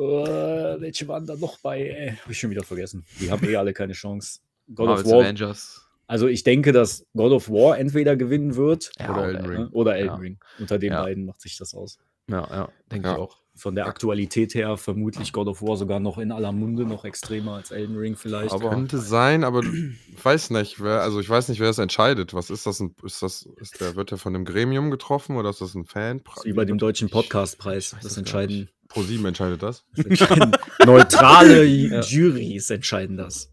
welche 0.80 1.08
waren 1.08 1.26
da 1.26 1.34
noch 1.34 1.58
bei? 1.60 1.80
Ey, 1.82 2.10
hab 2.22 2.30
ich 2.30 2.38
schon 2.38 2.50
wieder 2.50 2.62
vergessen. 2.62 3.04
Die 3.20 3.30
haben 3.30 3.44
eh 3.48 3.56
alle 3.56 3.72
keine 3.72 3.94
Chance. 3.94 4.40
God 4.74 4.86
Marvel's 4.86 5.06
of 5.06 5.12
War. 5.12 5.20
Avengers. 5.24 5.84
Also 6.06 6.26
ich 6.26 6.42
denke, 6.42 6.72
dass 6.72 7.06
God 7.14 7.32
of 7.32 7.48
War 7.50 7.78
entweder 7.78 8.16
gewinnen 8.16 8.54
wird 8.56 8.92
Ja, 8.98 9.10
Oder 9.12 9.24
Elden 9.28 9.46
Ring. 9.46 9.66
oder 9.68 9.96
Elden 9.96 10.06
Ja. 10.08 10.14
Ring. 10.16 10.38
Unter 10.58 10.78
den 10.78 10.92
Ja. 10.92 11.02
beiden 11.02 11.24
macht 11.24 11.40
sich 11.40 11.56
das 11.56 11.74
aus. 11.74 11.98
Ja, 12.30 12.46
ja, 12.50 12.68
denke 12.92 13.08
Ja. 13.08 13.14
ich 13.14 13.20
auch. 13.20 13.38
Von 13.58 13.74
der 13.74 13.86
Aktualität 13.86 14.54
her 14.54 14.76
vermutlich 14.76 15.32
God 15.32 15.48
of 15.48 15.60
War 15.62 15.76
sogar 15.76 15.98
noch 16.00 16.16
in 16.18 16.30
aller 16.32 16.52
Munde, 16.52 16.84
noch 16.86 17.04
extremer 17.04 17.54
als 17.54 17.70
Elden 17.72 17.96
Ring 17.96 18.16
vielleicht. 18.16 18.52
Aber- 18.52 18.70
Könnte 18.70 18.98
sein, 18.98 19.42
aber 19.44 19.62
ich 19.64 20.24
weiß 20.24 20.50
nicht, 20.50 20.80
wer, 20.82 21.02
also 21.02 21.18
ich 21.20 21.28
weiß 21.28 21.48
nicht, 21.48 21.60
wer 21.60 21.68
es 21.70 21.78
entscheidet. 21.78 22.34
Was 22.34 22.50
ist 22.50 22.66
das? 22.66 22.78
Ein, 22.80 22.94
ist 23.04 23.20
das, 23.22 23.48
ist 23.60 23.80
der, 23.80 23.96
wird 23.96 24.12
der 24.12 24.18
von 24.18 24.32
dem 24.32 24.44
Gremium 24.44 24.90
getroffen 24.90 25.36
oder 25.36 25.50
ist 25.50 25.60
das 25.60 25.74
ein 25.74 25.84
Fan? 25.84 26.22
Das 26.24 26.36
ist 26.38 26.44
wie 26.44 26.52
bei 26.52 26.64
dem 26.64 26.78
deutschen 26.78 27.10
Podcastpreis. 27.10 27.96
Das 28.02 28.16
entscheiden, 28.16 28.68
Pro 28.88 29.02
7 29.02 29.24
entscheidet 29.26 29.62
das. 29.62 29.84
das 29.96 30.06
entscheiden 30.06 30.52
neutrale 30.86 31.64
Ja. 31.64 32.00
Jurys 32.00 32.70
entscheiden 32.70 33.16
das. 33.16 33.52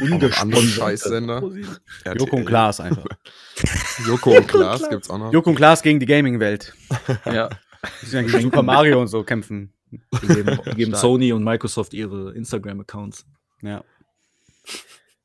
Andere 0.00 0.32
Scheißsender. 0.32 1.42
Joko 2.18 2.36
und 2.36 2.44
Klaas 2.44 2.80
einfach. 2.80 3.06
Joko 4.06 4.36
und 4.36 4.48
Klaas 4.48 4.88
gibt's 4.90 5.08
auch 5.10 5.18
noch. 5.18 5.32
Joko 5.32 5.50
und 5.50 5.56
Klaas 5.56 5.82
gegen 5.82 6.00
die 6.00 6.06
Gaming-Welt. 6.06 6.74
Ja. 7.24 7.48
Ja 8.10 8.22
gegen 8.22 8.40
Super 8.40 8.62
Mario 8.62 9.00
und 9.00 9.08
so 9.08 9.22
kämpfen. 9.24 9.72
Die 9.90 10.26
geben, 10.26 10.58
geben. 10.76 10.94
Sony 10.94 11.32
und 11.32 11.44
Microsoft 11.44 11.94
ihre 11.94 12.34
Instagram-Accounts. 12.34 13.24
Ja. 13.62 13.82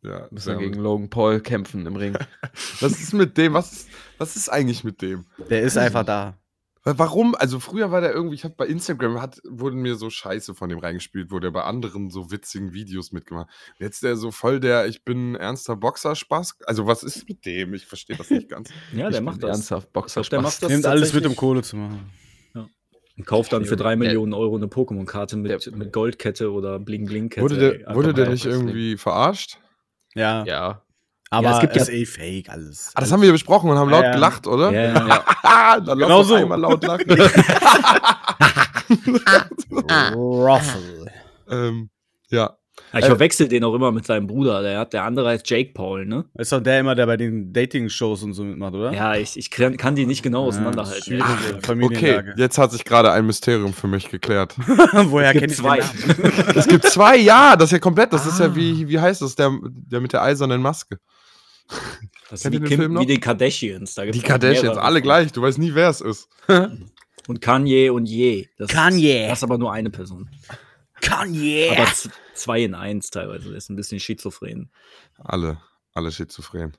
Ja, 0.02 0.28
Müssen 0.32 0.60
wir 0.60 0.68
gegen. 0.68 0.82
Logan 0.82 1.10
Paul 1.10 1.40
kämpfen 1.40 1.86
im 1.86 1.96
Ring. 1.96 2.18
Was 2.82 3.00
ist 3.00 3.14
mit 3.14 3.38
dem? 3.38 3.54
Was 3.54 3.72
ist, 3.72 3.90
was 4.18 4.36
ist 4.36 4.50
eigentlich 4.50 4.84
mit 4.84 5.02
dem? 5.02 5.26
Der 5.50 5.62
ist 5.62 5.78
einfach 5.78 6.04
da. 6.06 6.38
Warum? 6.86 7.34
Also 7.36 7.62
früher 7.62 7.92
war 7.92 8.02
der 8.02 8.12
irgendwie, 8.12 8.36
ich 8.36 8.44
habe 8.44 8.56
bei 8.58 8.68
Instagram, 8.68 9.22
hat, 9.22 9.40
wurden 9.48 9.82
mir 9.82 9.96
so 9.96 10.10
Scheiße 10.10 10.54
von 10.54 10.68
dem 10.68 10.80
reingespielt, 10.80 11.32
wo 11.32 11.40
der 11.40 11.52
bei 11.52 11.64
anderen 11.64 12.10
so 12.10 12.30
witzigen 12.30 12.74
Videos 12.74 13.14
mitgemacht. 13.14 13.48
Jetzt 13.80 14.04
der 14.04 14.18
so 14.18 14.32
voll 14.32 14.60
der, 14.60 14.88
ich 14.88 15.06
bin 15.06 15.36
ernster 15.36 15.78
Boxer-Spaß. 15.78 16.58
Also 16.66 16.86
was 16.86 17.04
ist 17.04 17.30
mit 17.30 17.46
dem? 17.46 17.74
Ich 17.74 17.86
verstehe 17.86 18.18
das 18.18 18.30
nicht 18.30 18.50
ganz. 18.50 18.70
Ja, 18.92 19.08
Ich 19.08 19.14
der 19.14 19.20
bin 19.20 19.24
macht 19.24 19.42
das. 19.44 19.52
Ernsthaft 19.52 19.94
Boxer 19.94 20.20
Ich 20.22 20.30
glaub, 20.30 20.42
der 20.42 20.50
macht 20.50 20.62
das 20.62 20.70
Nimmt 20.70 20.86
alles 20.86 21.14
mit, 21.14 21.26
um. 21.26 21.38
Kohle 21.38 21.62
zu 21.62 21.78
machen. 21.78 22.12
Und 23.18 23.28
kauft 23.28 23.54
dann 23.54 23.66
für 23.66 23.76
drei 23.76 23.96
Millionen 23.96 24.34
Euro 24.34 24.56
eine 24.56 24.66
Pokémon-Karte 24.66 25.38
mit, 25.38 25.76
mit 25.76 25.94
Goldkette 25.94 26.52
oder 26.52 26.80
Bling-Bling-Kette. 26.80 27.44
Wurde 27.44 27.58
der, 27.58 27.96
wurde 27.96 28.14
der 28.14 28.30
nicht 28.30 28.46
irgendwie 28.46 28.98
verarscht? 28.98 29.60
Ja. 30.16 30.44
Ja. 30.46 30.82
Aber 31.30 31.50
Ja, 31.50 31.56
es 31.56 31.62
gibt 31.62 31.76
ja- 31.76 31.86
eh 31.88 32.06
fake 32.06 32.50
alles. 32.50 32.92
Ah, 32.96 33.02
das 33.02 33.12
haben 33.12 33.22
wir 33.22 33.32
besprochen 33.32 33.70
und 33.70 33.78
haben 33.78 33.90
laut 33.90 34.04
ja. 34.04 34.12
gelacht, 34.14 34.48
oder? 34.48 34.72
Ja, 34.72 34.82
ja. 34.94 35.24
ja. 35.44 35.80
Dann 35.86 36.00
Genau 36.00 36.24
so. 36.24 36.36
einmal 36.36 36.60
laut 36.60 36.84
lachen. 36.84 37.06
Ruffle. 40.16 41.12
ähm, 41.50 41.90
ja. 42.30 42.56
Ah, 42.94 43.00
Ich 43.00 43.06
verwechsel 43.06 43.48
den 43.48 43.64
auch 43.64 43.74
immer 43.74 43.92
mit 43.92 44.06
seinem 44.06 44.28
Bruder. 44.28 44.62
Der, 44.62 44.78
hat, 44.80 44.94
der 44.94 45.04
andere 45.04 45.28
heißt 45.30 45.50
Jake 45.50 45.72
Paul, 45.74 46.06
ne? 46.06 46.26
Ist 46.36 46.52
doch 46.52 46.62
der 46.62 46.80
immer, 46.80 46.94
der 46.94 47.08
bei 47.08 47.18
den 47.18 47.52
Dating-Shows 47.52 48.22
und 48.24 48.34
so 48.34 48.44
mitmacht, 48.44 48.74
oder? 48.76 48.94
Ja, 48.94 49.16
ich, 49.16 49.36
ich 49.36 49.50
kann, 49.50 49.76
kann 49.78 49.96
die 49.96 50.06
nicht 50.06 50.22
genau 50.22 50.46
auseinanderhalten. 50.46 51.02
schwierige 51.04 51.24
Okay, 51.56 51.60
Familienlage. 51.64 52.36
jetzt 52.38 52.58
hat 52.60 52.72
sich 52.72 52.86
gerade 52.86 53.12
ein 53.12 53.26
Mysterium 53.26 53.74
für 53.74 53.88
mich 53.88 54.10
geklärt. 54.10 54.56
Woher 54.58 55.30
Es 55.30 55.34
kenne 55.34 55.48
gibt 55.48 55.52
ich 55.54 55.58
zwei. 55.58 55.80
es 56.56 56.68
gibt 56.68 56.86
zwei, 56.86 57.18
ja, 57.18 57.56
das 57.56 57.66
ist 57.70 57.72
ja 57.74 57.80
komplett, 57.80 58.14
das 58.14 58.28
ist 58.28 58.40
ja 58.40 58.46
Ah. 58.46 58.56
wie, 58.56 58.88
wie 58.88 59.00
heißt 59.00 59.22
das, 59.24 59.36
der, 59.36 59.52
der 59.64 60.00
mit 60.00 60.14
der 60.14 60.22
eisernen 60.22 60.62
Maske. 60.62 61.00
Das 62.30 62.46
ist 62.46 62.52
wie, 62.52 62.60
den 62.60 62.64
Kim, 62.66 63.00
wie 63.00 63.06
die 63.08 63.20
Kardashians. 63.20 63.96
Da 63.96 64.04
gibt's 64.06 64.20
Die 64.20 64.24
Kardashians, 64.26 64.78
alle 64.78 65.02
gleich, 65.02 65.32
du 65.32 65.42
weißt 65.42 65.58
nie, 65.58 65.74
wer 65.74 65.90
es 65.90 66.02
ist. 66.02 66.28
Und 67.28 67.42
Kanye 67.42 67.90
und 67.90 68.06
Ye. 68.08 68.50
Das 68.58 68.70
Kanye. 68.70 69.24
Ist, 69.24 69.30
das 69.32 69.40
ist 69.40 69.44
aber 69.46 69.58
nur 69.58 69.72
eine 69.72 69.90
Person. 69.90 70.30
Kanye. 71.04 71.70
Aber 71.78 71.92
zwei 72.34 72.64
in 72.64 72.76
eins 72.76 73.10
teilweise. 73.12 73.50
Der 73.50 73.58
ist 73.58 73.70
ein 73.70 73.76
bisschen 73.76 74.00
schizophren. 74.00 74.72
Alle, 75.18 75.62
alle 75.94 76.12
schizophren. 76.12 76.74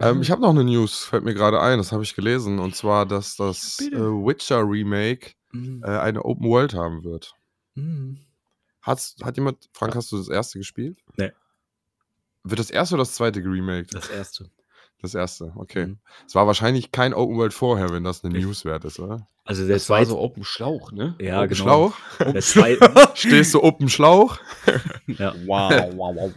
Ähm, 0.00 0.22
ich 0.22 0.30
habe 0.30 0.40
noch 0.42 0.50
eine 0.50 0.64
News, 0.64 1.04
fällt 1.04 1.24
mir 1.24 1.34
gerade 1.34 1.60
ein, 1.60 1.78
das 1.78 1.92
habe 1.92 2.02
ich 2.04 2.14
gelesen. 2.14 2.58
Und 2.58 2.76
zwar, 2.76 3.04
dass 3.06 3.36
das 3.36 3.80
äh. 3.80 3.92
Witcher 3.92 4.60
Remake 4.60 5.32
Mhm. 5.50 5.82
äh, 5.82 5.88
eine 5.98 6.24
Open 6.24 6.46
World 6.46 6.74
haben 6.74 7.04
wird. 7.04 7.32
Mhm. 7.74 8.18
Hat's, 8.82 9.16
hat 9.22 9.36
jemand, 9.36 9.68
Frank, 9.72 9.94
hast 9.94 10.12
du 10.12 10.18
das 10.18 10.28
erste 10.28 10.58
gespielt? 10.58 10.98
Nee. 11.16 11.32
Wird 12.44 12.60
das 12.60 12.70
erste 12.70 12.94
oder 12.94 13.02
das 13.02 13.14
zweite 13.14 13.42
geremaked? 13.42 13.94
Das 13.94 14.08
erste. 14.10 14.50
Das 15.00 15.14
erste, 15.14 15.52
okay. 15.56 15.86
Mhm. 15.86 15.98
Es 16.26 16.34
war 16.34 16.46
wahrscheinlich 16.46 16.90
kein 16.90 17.14
Open 17.14 17.36
World 17.36 17.54
vorher, 17.54 17.90
wenn 17.90 18.02
das 18.04 18.24
eine. 18.24 18.38
News 18.38 18.64
wert 18.64 18.84
ist, 18.84 18.98
oder? 18.98 19.28
Also 19.44 19.66
der 19.66 19.76
Das 19.76 19.88
war 19.88 19.98
zweite. 19.98 20.10
so 20.10 20.18
Open 20.18 20.44
Schlauch, 20.44 20.90
ne? 20.92 21.14
ja, 21.20 21.38
Open 21.38 21.48
genau. 21.50 21.62
Schlauch? 21.62 21.94
Der 22.32 22.42
zweite, 22.42 22.92
Stehst 23.14 23.54
du 23.54 23.62
Open 23.62 23.88
Schlauch? 23.88 24.38
ja. 25.06 25.34
Wow, 25.46 25.92
wow, 25.96 26.16
wow. 26.16 26.32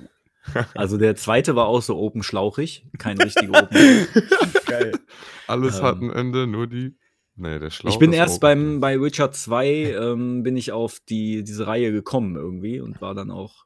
Also 0.73 0.97
der 0.97 1.15
zweite 1.15 1.55
war 1.55 1.67
auch 1.67 1.81
so 1.83 1.97
open 1.97 2.23
schlauchig. 2.23 2.85
Kein 2.97 3.17
richtiger 3.21 3.63
Open. 3.63 4.07
Geil. 4.65 4.91
Alles 5.47 5.81
hat 5.81 5.97
Ähm. 6.01 6.09
ein 6.09 6.13
Ende, 6.15 6.47
nur 6.47 6.67
die. 6.67 6.95
Nee, 7.35 7.59
der 7.59 7.69
Schlauch. 7.69 7.91
Ich 7.93 7.99
bin 7.99 8.11
ist 8.11 8.17
erst 8.17 8.35
open. 8.37 8.79
beim, 8.79 8.79
bei 8.79 8.99
Witcher 9.01 9.31
2 9.31 9.67
ähm, 9.99 10.43
bin 10.43 10.57
ich 10.57 10.71
auf 10.71 10.99
die, 11.09 11.43
diese 11.43 11.67
Reihe 11.67 11.91
gekommen 11.91 12.35
irgendwie 12.35 12.79
und 12.81 13.01
war 13.01 13.13
dann 13.15 13.31
auch 13.31 13.65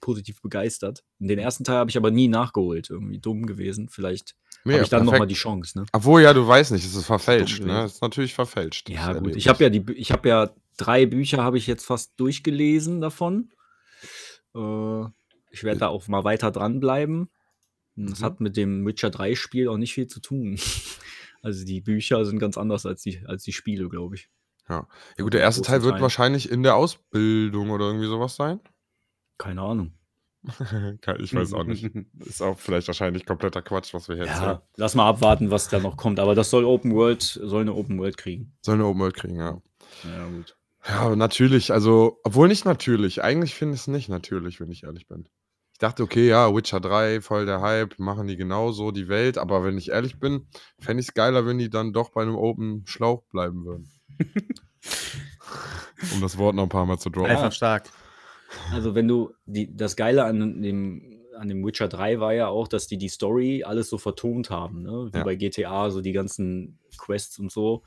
positiv 0.00 0.40
begeistert. 0.42 1.04
Den 1.18 1.38
ersten 1.38 1.64
Teil 1.64 1.76
habe 1.76 1.90
ich 1.90 1.96
aber 1.96 2.10
nie 2.10 2.28
nachgeholt. 2.28 2.90
Irgendwie 2.90 3.18
dumm 3.18 3.46
gewesen. 3.46 3.88
Vielleicht 3.88 4.34
Nee, 4.64 4.74
habe 4.74 4.82
ich 4.84 4.88
dann 4.90 5.04
nochmal 5.04 5.26
die 5.26 5.34
Chance. 5.34 5.78
Ne? 5.78 5.86
Obwohl, 5.92 6.22
ja, 6.22 6.32
du 6.34 6.46
weißt 6.46 6.72
nicht, 6.72 6.84
es 6.84 6.94
ist 6.94 7.06
verfälscht, 7.06 7.62
ne? 7.62 7.84
Es 7.84 7.94
ist 7.94 8.02
natürlich 8.02 8.34
verfälscht. 8.34 8.88
Ja, 8.90 9.12
gut. 9.12 9.36
Ich 9.36 9.48
habe 9.48 9.62
ja 9.62 9.70
die, 9.70 9.80
Bü- 9.80 9.94
ich 9.94 10.10
habe 10.10 10.28
ja 10.28 10.50
drei 10.76 11.06
Bücher 11.06 11.42
habe 11.42 11.58
ich 11.58 11.66
jetzt 11.66 11.84
fast 11.86 12.12
durchgelesen 12.18 13.00
davon. 13.00 13.50
Äh, 14.54 15.04
ich 15.50 15.64
werde 15.64 15.80
da 15.80 15.88
auch 15.88 16.06
mal 16.08 16.24
weiter 16.24 16.50
dranbleiben. 16.50 17.28
Das 17.96 18.20
Mhm. 18.20 18.24
hat 18.24 18.40
mit 18.40 18.56
dem 18.56 18.86
Witcher 18.86 19.10
3 19.10 19.34
Spiel 19.34 19.68
auch 19.68 19.76
nicht 19.78 19.94
viel 19.94 20.06
zu 20.06 20.20
tun. 20.20 20.56
Also 21.40 21.64
die 21.64 21.80
Bücher 21.80 22.24
sind 22.26 22.40
ganz 22.40 22.58
anders 22.58 22.84
als 22.84 23.02
die, 23.02 23.22
als 23.24 23.44
die 23.44 23.52
Spiele, 23.52 23.88
glaube 23.88 24.16
ich. 24.16 24.28
Ja, 24.68 24.88
gut, 25.16 25.34
der 25.34 25.40
erste 25.40 25.62
Teil 25.62 25.84
wird 25.84 25.92
Teil. 25.94 26.02
wahrscheinlich 26.02 26.50
in 26.50 26.64
der 26.64 26.74
Ausbildung 26.74 27.70
oder 27.70 27.86
irgendwie 27.86 28.08
sowas 28.08 28.34
sein. 28.34 28.58
Keine 29.38 29.62
Ahnung. 29.62 29.92
ich 31.18 31.34
weiß 31.34 31.52
auch 31.54 31.64
nicht. 31.64 31.84
Ist 32.24 32.42
auch 32.42 32.58
vielleicht 32.58 32.86
wahrscheinlich 32.86 33.26
kompletter 33.26 33.62
Quatsch, 33.62 33.92
was 33.94 34.08
wir 34.08 34.16
jetzt 34.16 34.28
Ja, 34.28 34.40
hören. 34.40 34.58
lass 34.76 34.94
mal 34.94 35.08
abwarten, 35.08 35.50
was 35.50 35.68
da 35.68 35.78
noch 35.78 35.96
kommt. 35.96 36.20
Aber 36.20 36.34
das 36.34 36.50
soll 36.50 36.64
Open 36.64 36.94
World, 36.94 37.22
soll 37.22 37.62
eine 37.62 37.74
Open 37.74 37.98
World 37.98 38.16
kriegen. 38.16 38.52
Soll 38.62 38.74
eine 38.74 38.86
Open 38.86 39.00
World 39.00 39.14
kriegen, 39.14 39.36
ja. 39.36 39.60
Ja, 40.04 40.26
gut. 40.28 40.56
Ja, 40.86 41.16
natürlich. 41.16 41.72
Also, 41.72 42.20
obwohl 42.24 42.48
nicht 42.48 42.64
natürlich. 42.64 43.22
Eigentlich 43.22 43.54
finde 43.54 43.74
ich 43.74 43.82
es 43.82 43.88
nicht 43.88 44.08
natürlich, 44.08 44.60
wenn 44.60 44.70
ich 44.70 44.84
ehrlich 44.84 45.08
bin. 45.08 45.28
Ich 45.72 45.78
dachte, 45.78 46.02
okay, 46.02 46.28
ja, 46.28 46.54
Witcher 46.54 46.80
3, 46.80 47.20
voll 47.20 47.46
der 47.46 47.60
Hype, 47.60 47.98
machen 47.98 48.26
die 48.26 48.36
genauso 48.36 48.90
die 48.90 49.08
Welt. 49.08 49.38
Aber 49.38 49.64
wenn 49.64 49.78
ich 49.78 49.90
ehrlich 49.90 50.18
bin, 50.18 50.48
fände 50.80 51.00
ich 51.00 51.08
es 51.08 51.14
geiler, 51.14 51.46
wenn 51.46 51.58
die 51.58 51.70
dann 51.70 51.92
doch 51.92 52.10
bei 52.10 52.22
einem 52.22 52.36
Open 52.36 52.84
Schlauch 52.86 53.22
bleiben 53.30 53.64
würden. 53.64 53.88
um 56.14 56.20
das 56.20 56.38
Wort 56.38 56.54
noch 56.54 56.64
ein 56.64 56.68
paar 56.68 56.86
Mal 56.86 56.98
zu 56.98 57.10
droppen. 57.10 57.30
Einfach 57.30 57.52
stark. 57.52 57.90
Also, 58.72 58.94
wenn 58.94 59.08
du, 59.08 59.32
die, 59.46 59.74
das 59.76 59.96
Geile 59.96 60.24
an 60.24 60.62
dem, 60.62 61.20
an 61.36 61.48
dem 61.48 61.64
Witcher 61.64 61.88
3 61.88 62.20
war 62.20 62.32
ja 62.34 62.48
auch, 62.48 62.68
dass 62.68 62.86
die 62.86 62.98
die 62.98 63.08
Story 63.08 63.62
alles 63.64 63.88
so 63.90 63.98
vertont 63.98 64.50
haben, 64.50 64.82
ne? 64.82 65.08
Wie 65.12 65.18
Ja. 65.18 65.24
bei 65.24 65.34
GTA, 65.36 65.90
so 65.90 66.00
die 66.00 66.12
ganzen 66.12 66.78
Quests 66.96 67.38
und 67.38 67.52
so. 67.52 67.82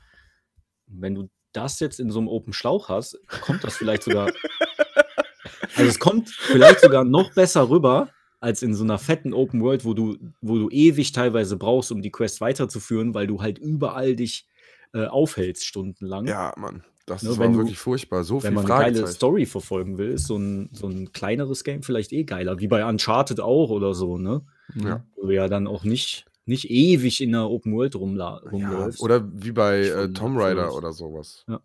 Wenn 0.86 1.14
du 1.14 1.28
das 1.52 1.80
jetzt 1.80 2.00
in 2.00 2.10
so 2.10 2.18
einem 2.18 2.28
Open 2.28 2.52
Schlauch 2.52 2.88
hast, 2.88 3.18
kommt 3.42 3.62
das 3.64 3.76
vielleicht 3.76 4.02
sogar. 4.04 4.30
also, 5.76 5.88
es 5.88 5.98
kommt 5.98 6.28
vielleicht 6.30 6.80
sogar 6.80 7.04
noch 7.04 7.32
besser 7.34 7.68
rüber, 7.68 8.08
als 8.40 8.62
in 8.62 8.74
so 8.74 8.84
einer 8.84 8.98
fetten 8.98 9.32
Open 9.34 9.62
World, 9.62 9.84
wo 9.84 9.94
du, 9.94 10.16
wo 10.40 10.56
du 10.58 10.68
ewig 10.70 11.12
teilweise 11.12 11.56
brauchst, 11.56 11.92
um 11.92 12.02
die 12.02 12.10
Quest 12.10 12.40
weiterzuführen, 12.40 13.14
weil 13.14 13.26
du 13.26 13.40
halt 13.40 13.58
überall 13.58 14.16
dich 14.16 14.48
äh, 14.94 15.06
aufhältst, 15.06 15.64
stundenlang. 15.64 16.26
Ja, 16.26 16.52
Mann. 16.56 16.84
Das 17.06 17.22
Ne, 17.22 17.30
ist 17.30 17.38
wenn 17.38 17.46
war 17.46 17.52
du- 17.52 17.58
wirklich 17.58 17.78
furchtbar. 17.78 18.22
So 18.24 18.36
wenn 18.42 18.52
viel 18.56 18.62
man 18.62 18.70
eine 18.70 18.92
geile. 18.92 19.06
Story 19.08 19.44
verfolgen 19.46 19.98
will, 19.98 20.10
ist 20.12 20.26
so 20.26 20.36
ein, 20.36 20.70
so 20.72 20.86
ein 20.86 21.12
kleineres 21.12 21.64
Game 21.64 21.82
vielleicht 21.82 22.12
eh 22.12 22.24
geiler, 22.24 22.60
wie 22.60 22.68
bei 22.68 22.84
Uncharted 22.88 23.40
auch 23.40 23.70
oder 23.70 23.92
so, 23.94 24.18
ne? 24.18 24.42
Ja. 24.74 25.04
Wo 25.16 25.26
du 25.26 25.34
ja 25.34 25.48
dann 25.48 25.66
auch 25.66 25.82
nicht, 25.84 26.26
nicht 26.46 26.70
ewig 26.70 27.20
in 27.20 27.32
der 27.32 27.48
Open 27.50 27.72
World 27.74 27.96
rumla 27.96 28.40
Ja, 28.44 28.50
rumläufst. 28.50 29.00
oder 29.00 29.28
wie 29.32 29.50
bei 29.52 29.80
äh, 29.80 30.12
Tomb 30.12 30.38
Raider 30.38 30.74
oder 30.74 30.92
sowas. 30.92 31.44
also, 31.48 31.60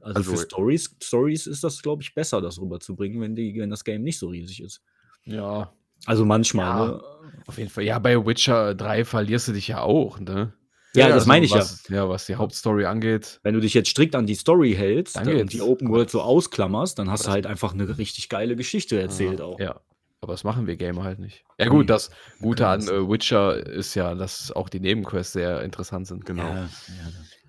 also- 0.00 0.30
für 0.32 0.36
Stories, 0.38 0.94
Stories 1.02 1.46
ist 1.46 1.64
das, 1.64 1.80
glaube 1.82 2.02
ich, 2.02 2.14
besser, 2.14 2.40
das 2.40 2.60
rüberzubringen, 2.60 3.20
wenn, 3.20 3.34
die, 3.34 3.54
wenn 3.58 3.70
das 3.70 3.84
Game 3.84 4.02
nicht 4.02 4.18
so 4.18 4.28
riesig 4.28 4.62
ist. 4.62 4.82
Ja, 5.24 5.72
Also 6.06 6.24
manchmal, 6.24 6.66
Ja. 6.90 6.94
ne? 6.96 7.02
auf 7.46 7.58
jeden 7.58 7.70
Fall. 7.70 7.84
Ja, 7.84 7.98
bei 7.98 8.24
Witcher 8.24 8.74
3 8.74 9.04
verlierst 9.04 9.48
du 9.48 9.52
dich 9.52 9.68
ja 9.68 9.80
auch, 9.82 10.20
ne? 10.20 10.52
Ja, 10.94 11.02
Ja, 11.02 11.08
das 11.08 11.14
also 11.16 11.28
meine 11.28 11.44
ich 11.44 11.52
ja. 11.52 11.58
was, 11.58 11.88
ja. 11.88 12.08
was 12.08 12.26
die 12.26 12.36
Hauptstory 12.36 12.86
angeht. 12.86 13.40
Wenn 13.42 13.54
du 13.54 13.60
dich 13.60 13.74
jetzt 13.74 13.88
strikt 13.90 14.14
an 14.14 14.26
die 14.26 14.34
Story 14.34 14.74
hältst 14.74 15.16
Dann 15.16 15.28
und 15.28 15.52
die 15.52 15.60
Open 15.60 15.90
World 15.90 16.10
so 16.10 16.22
ausklammerst, 16.22 16.98
dann 16.98 17.10
hast 17.10 17.26
du 17.26 17.30
halt 17.30 17.46
einfach 17.46 17.74
eine 17.74 17.98
richtig 17.98 18.28
geile 18.28 18.56
Geschichte 18.56 19.00
erzählt 19.00 19.40
auch. 19.40 19.58
Ja. 19.60 19.80
Aber 20.20 20.32
das 20.32 20.42
machen 20.42 20.66
wir 20.66 20.74
Gamer 20.76 21.04
halt 21.04 21.20
nicht. 21.20 21.44
Ja, 21.60 21.68
gut, 21.68 21.88
das 21.88 22.10
Gute 22.40 22.66
an 22.66 22.84
können 22.84 23.06
äh, 23.06 23.08
Witcher 23.08 23.54
ist 23.64 23.94
ja, 23.94 24.16
dass 24.16 24.50
auch 24.50 24.68
die 24.68 24.80
Nebenquests 24.80 25.32
sehr 25.32 25.62
interessant 25.62 26.08
sind. 26.08 26.26
Genau. 26.26 26.42
Ja, 26.42 26.54
ja, 26.64 26.68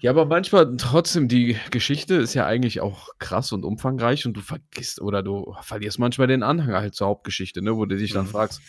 Ja, 0.02 0.12
aber 0.12 0.26
manchmal 0.26 0.78
trotzdem, 0.78 1.28
die 1.28 1.58
Geschichte 1.72 2.14
ist 2.16 2.36
ja 2.36 2.46
eigentlich 2.46 2.80
auch 2.82 3.10
krass 3.18 3.52
und 3.54 3.64
umfangreich 3.66 4.28
und 4.28 4.34
du 4.34 4.42
vergisst 4.42 5.02
oder 5.02 5.24
du 5.24 5.56
verlierst 5.64 5.98
manchmal 5.98 6.28
den 6.28 6.44
Anhang 6.44 6.74
halt 6.76 6.94
zur 6.94 7.08
Hauptgeschichte, 7.08 7.64
ne, 7.64 7.76
wo 7.76 7.86
du 7.86 7.98
dich 7.98 8.14
dann 8.14 8.26
Mhm. 8.26 8.30
fragst, 8.30 8.62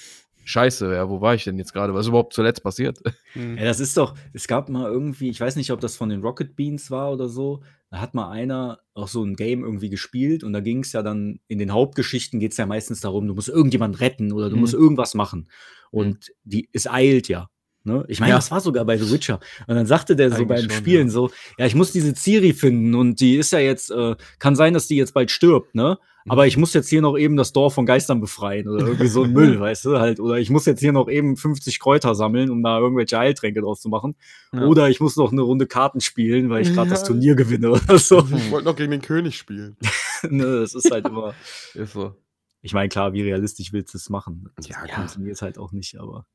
Scheiße, 0.44 0.92
ja, 0.94 1.08
wo 1.08 1.20
war 1.20 1.34
ich 1.34 1.44
denn 1.44 1.58
jetzt 1.58 1.72
gerade? 1.72 1.94
Was 1.94 2.06
ist 2.06 2.08
überhaupt 2.08 2.32
zuletzt 2.34 2.62
passiert? 2.62 2.98
Ja, 3.36 3.62
das 3.64 3.78
ist 3.78 3.96
doch, 3.96 4.16
es 4.32 4.48
gab 4.48 4.68
mal 4.68 4.90
irgendwie, 4.90 5.28
ich 5.30 5.40
weiß 5.40 5.54
nicht, 5.54 5.70
ob 5.70 5.80
das 5.80 5.96
von 5.96 6.08
den 6.08 6.20
Rocket 6.20 6.56
Beans 6.56 6.90
war 6.90 7.12
oder 7.12 7.28
so, 7.28 7.62
da 7.90 8.00
hat 8.00 8.12
mal 8.12 8.28
einer 8.28 8.80
auch 8.92 9.06
so 9.06 9.22
ein 9.22 9.36
Game 9.36 9.62
irgendwie 9.62 9.88
gespielt 9.88 10.42
und 10.42 10.52
da 10.52 10.58
ging 10.58 10.80
es 10.80 10.92
ja 10.92 11.02
dann, 11.02 11.38
in 11.46 11.58
den 11.58 11.72
Hauptgeschichten 11.72 12.40
geht 12.40 12.50
es 12.50 12.58
ja 12.58 12.66
meistens 12.66 13.00
darum, 13.00 13.28
du 13.28 13.34
musst 13.34 13.48
irgendjemand 13.48 14.00
retten 14.00 14.32
oder 14.32 14.48
du 14.50 14.56
Mhm. 14.56 14.60
musst 14.62 14.74
irgendwas 14.74 15.14
machen. 15.14 15.48
Und 15.92 16.32
die, 16.42 16.68
es 16.72 16.88
eilt 16.88 17.28
ja. 17.28 17.48
Ne? 17.84 18.04
Ich 18.08 18.20
meine, 18.20 18.30
Ja. 18.30 18.36
das 18.36 18.50
war 18.50 18.60
sogar 18.60 18.84
bei 18.84 18.98
The 18.98 19.10
Witcher. 19.10 19.40
Und 19.66 19.74
dann 19.76 19.86
sagte 19.86 20.14
der 20.16 20.30
so 20.30 20.36
Eigentlich 20.36 20.48
beim 20.48 20.60
schon, 20.62 20.70
Spielen 20.70 21.06
ja. 21.08 21.12
so, 21.12 21.30
ja, 21.58 21.66
ich 21.66 21.74
muss 21.74 21.92
diese 21.92 22.14
Ciri 22.14 22.52
finden 22.52 22.94
und 22.94 23.20
die 23.20 23.36
ist 23.36 23.52
ja 23.52 23.58
jetzt, 23.58 23.90
äh, 23.90 24.16
kann 24.38 24.54
sein, 24.56 24.74
dass 24.74 24.86
die 24.86 24.96
jetzt 24.96 25.14
bald 25.14 25.30
stirbt, 25.30 25.74
ne? 25.74 25.98
Aber 26.28 26.46
ich 26.46 26.58
muss 26.58 26.74
jetzt 26.74 26.90
hier 26.90 27.00
noch 27.00 27.16
eben 27.16 27.34
das 27.38 27.54
Dorf 27.54 27.72
von 27.72 27.86
Geistern 27.86 28.20
befreien 28.20 28.68
oder 28.68 28.84
irgendwie 28.86 29.06
so 29.06 29.22
ein 29.22 29.32
Müll, 29.32 29.58
weißt 29.60 29.86
du, 29.86 29.98
halt. 29.98 30.20
Oder 30.20 30.36
ich 30.38 30.50
muss 30.50 30.66
jetzt 30.66 30.80
hier 30.80 30.92
noch 30.92 31.08
eben 31.08 31.34
50 31.38 31.80
Kräuter 31.80 32.14
sammeln, 32.14 32.50
um 32.50 32.62
da 32.62 32.78
irgendwelche 32.78 33.18
Heiltränke 33.18 33.62
draus 33.62 33.80
zu 33.80 33.88
machen. 33.88 34.14
Ja. 34.52 34.66
Oder 34.66 34.90
ich 34.90 35.00
muss 35.00 35.16
noch 35.16 35.32
eine 35.32 35.40
Runde 35.40 35.66
Karten 35.66 36.00
spielen, 36.02 36.50
weil 36.50 36.60
ich 36.60 36.74
gerade 36.74 36.90
das. 36.90 37.04
Turnier 37.04 37.34
gewinne 37.36 37.70
oder 37.72 37.98
so. 37.98 38.18
Ich 38.36 38.50
wollte 38.50 38.66
noch 38.66 38.76
gegen 38.76 38.90
den 38.90 39.00
König 39.00 39.38
spielen. 39.38 39.78
ne, 40.28 40.60
das 40.60 40.74
ist 40.74 40.90
halt 40.90 41.06
immer. 41.08 41.32
Ist 41.72 41.94
so. 41.94 42.14
Ich 42.60 42.74
meine, 42.74 42.90
klar, 42.90 43.14
wie 43.14 43.22
realistisch 43.22 43.72
willst 43.72 43.94
du 43.94 43.98
es 43.98 44.10
machen? 44.10 44.50
Das 44.56 44.68
Ja, 44.68 44.76
funktioniert 44.94 45.40
halt 45.40 45.56
auch 45.56 45.72
nicht, 45.72 45.98
aber 45.98 46.26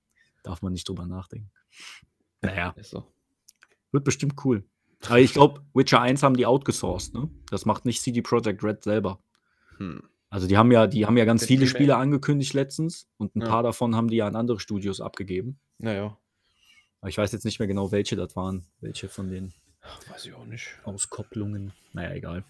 darf 0.45 0.61
man 0.61 0.73
nicht 0.73 0.87
drüber 0.87 1.05
nachdenken. 1.05 1.51
Naja, 2.41 2.75
so. 2.83 3.03
wird 3.91 4.03
bestimmt 4.03 4.35
cool. 4.45 4.63
Aber 5.07 5.19
ich 5.19 5.33
glaube, 5.33 5.61
Witcher 5.73 5.99
1 6.01 6.21
haben 6.21 6.37
die 6.37 6.45
outgesourced, 6.45 7.15
ne? 7.15 7.27
Das 7.49 7.65
macht 7.65 7.85
nicht 7.85 8.01
CD 8.03 8.21
Projekt 8.21 8.63
Red 8.63 8.83
selber. 8.83 9.19
Hm. 9.77 10.03
Also 10.29 10.45
die 10.45 10.55
haben 10.57 10.71
ja, 10.71 10.85
die 10.85 11.07
haben 11.07 11.17
ja 11.17 11.25
ganz 11.25 11.41
Den 11.41 11.47
viele. 11.47 11.65
Spiele 11.67 11.95
angekündigt 11.95 12.53
letztens 12.53 13.07
und 13.17 13.35
ein 13.35 13.41
Ja. 13.41 13.47
paar 13.47 13.63
davon 13.63 13.95
haben 13.95 14.09
die 14.09 14.17
ja 14.17 14.27
an 14.27 14.35
andere 14.35 14.59
Studios 14.59 15.01
abgegeben. 15.01 15.59
Naja. 15.79 16.17
Aber 17.01 17.09
ich 17.09 17.17
weiß 17.17 17.31
jetzt 17.31 17.45
nicht 17.45 17.57
mehr 17.57 17.67
genau, 17.67 17.91
welche 17.91 18.15
das 18.15 18.35
waren, 18.35 18.65
welche 18.81 19.09
von 19.09 19.29
den 19.29 19.53
Weiß 20.09 20.25
ich 20.25 20.33
auch 20.33 20.45
nicht. 20.45 20.67
Auskopplungen. 20.83 21.71
Naja, 21.93 22.13
egal. 22.13 22.43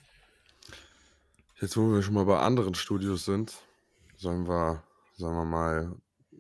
Jetzt, 1.62 1.78
wo 1.78 1.92
wir 1.94 2.02
schon 2.02 2.14
mal 2.16 2.26
bei 2.26 2.40
anderen 2.40 2.76
Studios 2.76 3.26
sind, 3.26 3.54
sollen 4.18 4.48
wir, 4.48 4.84
sagen 5.18 5.36
wir 5.36 5.46
mal, 5.46 5.96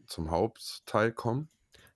zum 0.07 0.31
Hauptteil 0.31 1.11
kommen. 1.11 1.49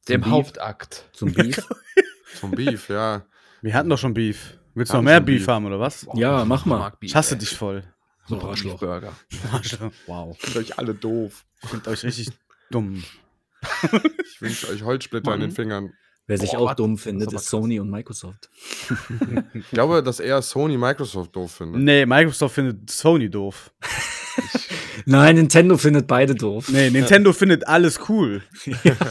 Dem 0.07 0.21
Beef. 0.21 0.31
Hauptakt. 0.31 1.09
Zum 1.13 1.33
Beef. 1.33 1.67
Zum 2.39 2.51
Beef, 2.51 2.89
ja. 2.89 3.25
Wir 3.61 3.73
hatten 3.73 3.89
doch 3.89 3.97
schon 3.97 4.13
Beef. 4.13 4.57
Willst 4.75 4.93
du 4.93 4.97
noch 4.97 5.03
mehr 5.03 5.19
Beef 5.19 5.39
Beef. 5.41 5.47
haben, 5.47 5.65
oder 5.65 5.79
was? 5.79 6.07
Ja, 6.13 6.45
mach 6.45 6.65
mal. 6.65 6.93
Ich 7.01 7.15
hasse 7.15 7.33
ey. 7.35 7.39
dich 7.39 7.55
voll. 7.55 7.83
So 8.27 8.39
So 8.39 8.47
Arschloch. 8.47 8.79
Burger. 8.79 9.13
wow. 10.05 10.37
Sind 10.39 10.55
euch 10.57 10.77
alle 10.77 10.93
doof. 10.93 11.43
Ich 11.63 11.69
finde 11.69 11.89
euch 11.89 12.03
richtig 12.03 12.29
dumm. 12.69 13.03
Ich 14.23 14.41
wünsche 14.41 14.69
euch 14.69 14.83
Holzsplitter 14.83 15.33
in 15.33 15.39
den 15.41 15.49
Mann. 15.49 15.55
Fingern. 15.55 15.93
Wer 16.27 16.37
sich 16.37 16.51
Boah, 16.51 16.59
auch 16.71 16.75
dumm 16.75 16.97
findet, 16.99 17.33
ist 17.33 17.41
ist 17.41 17.49
Sony 17.49 17.79
und 17.79 17.89
Microsoft. 17.89 18.49
Ich 19.55 19.69
glaube, 19.71 20.03
dass 20.03 20.19
eher 20.19 20.41
Sony 20.43 20.77
Microsoft 20.77 21.35
doof 21.35 21.53
findet. 21.53 21.81
Nee, 21.81 22.05
Microsoft 22.05 22.53
findet 22.53 22.89
Sony 22.91 23.31
doof. 23.31 23.71
Nein, 25.09 25.35
Nintendo 25.37 25.75
findet 25.77 26.05
beide 26.07 26.35
doof. 26.35 26.69
Nee, 26.69 26.89
Nintendo 26.91 27.33
findet 27.33 27.67
alles 27.67 27.99
cool. 28.09 28.43
Sega 28.63 29.05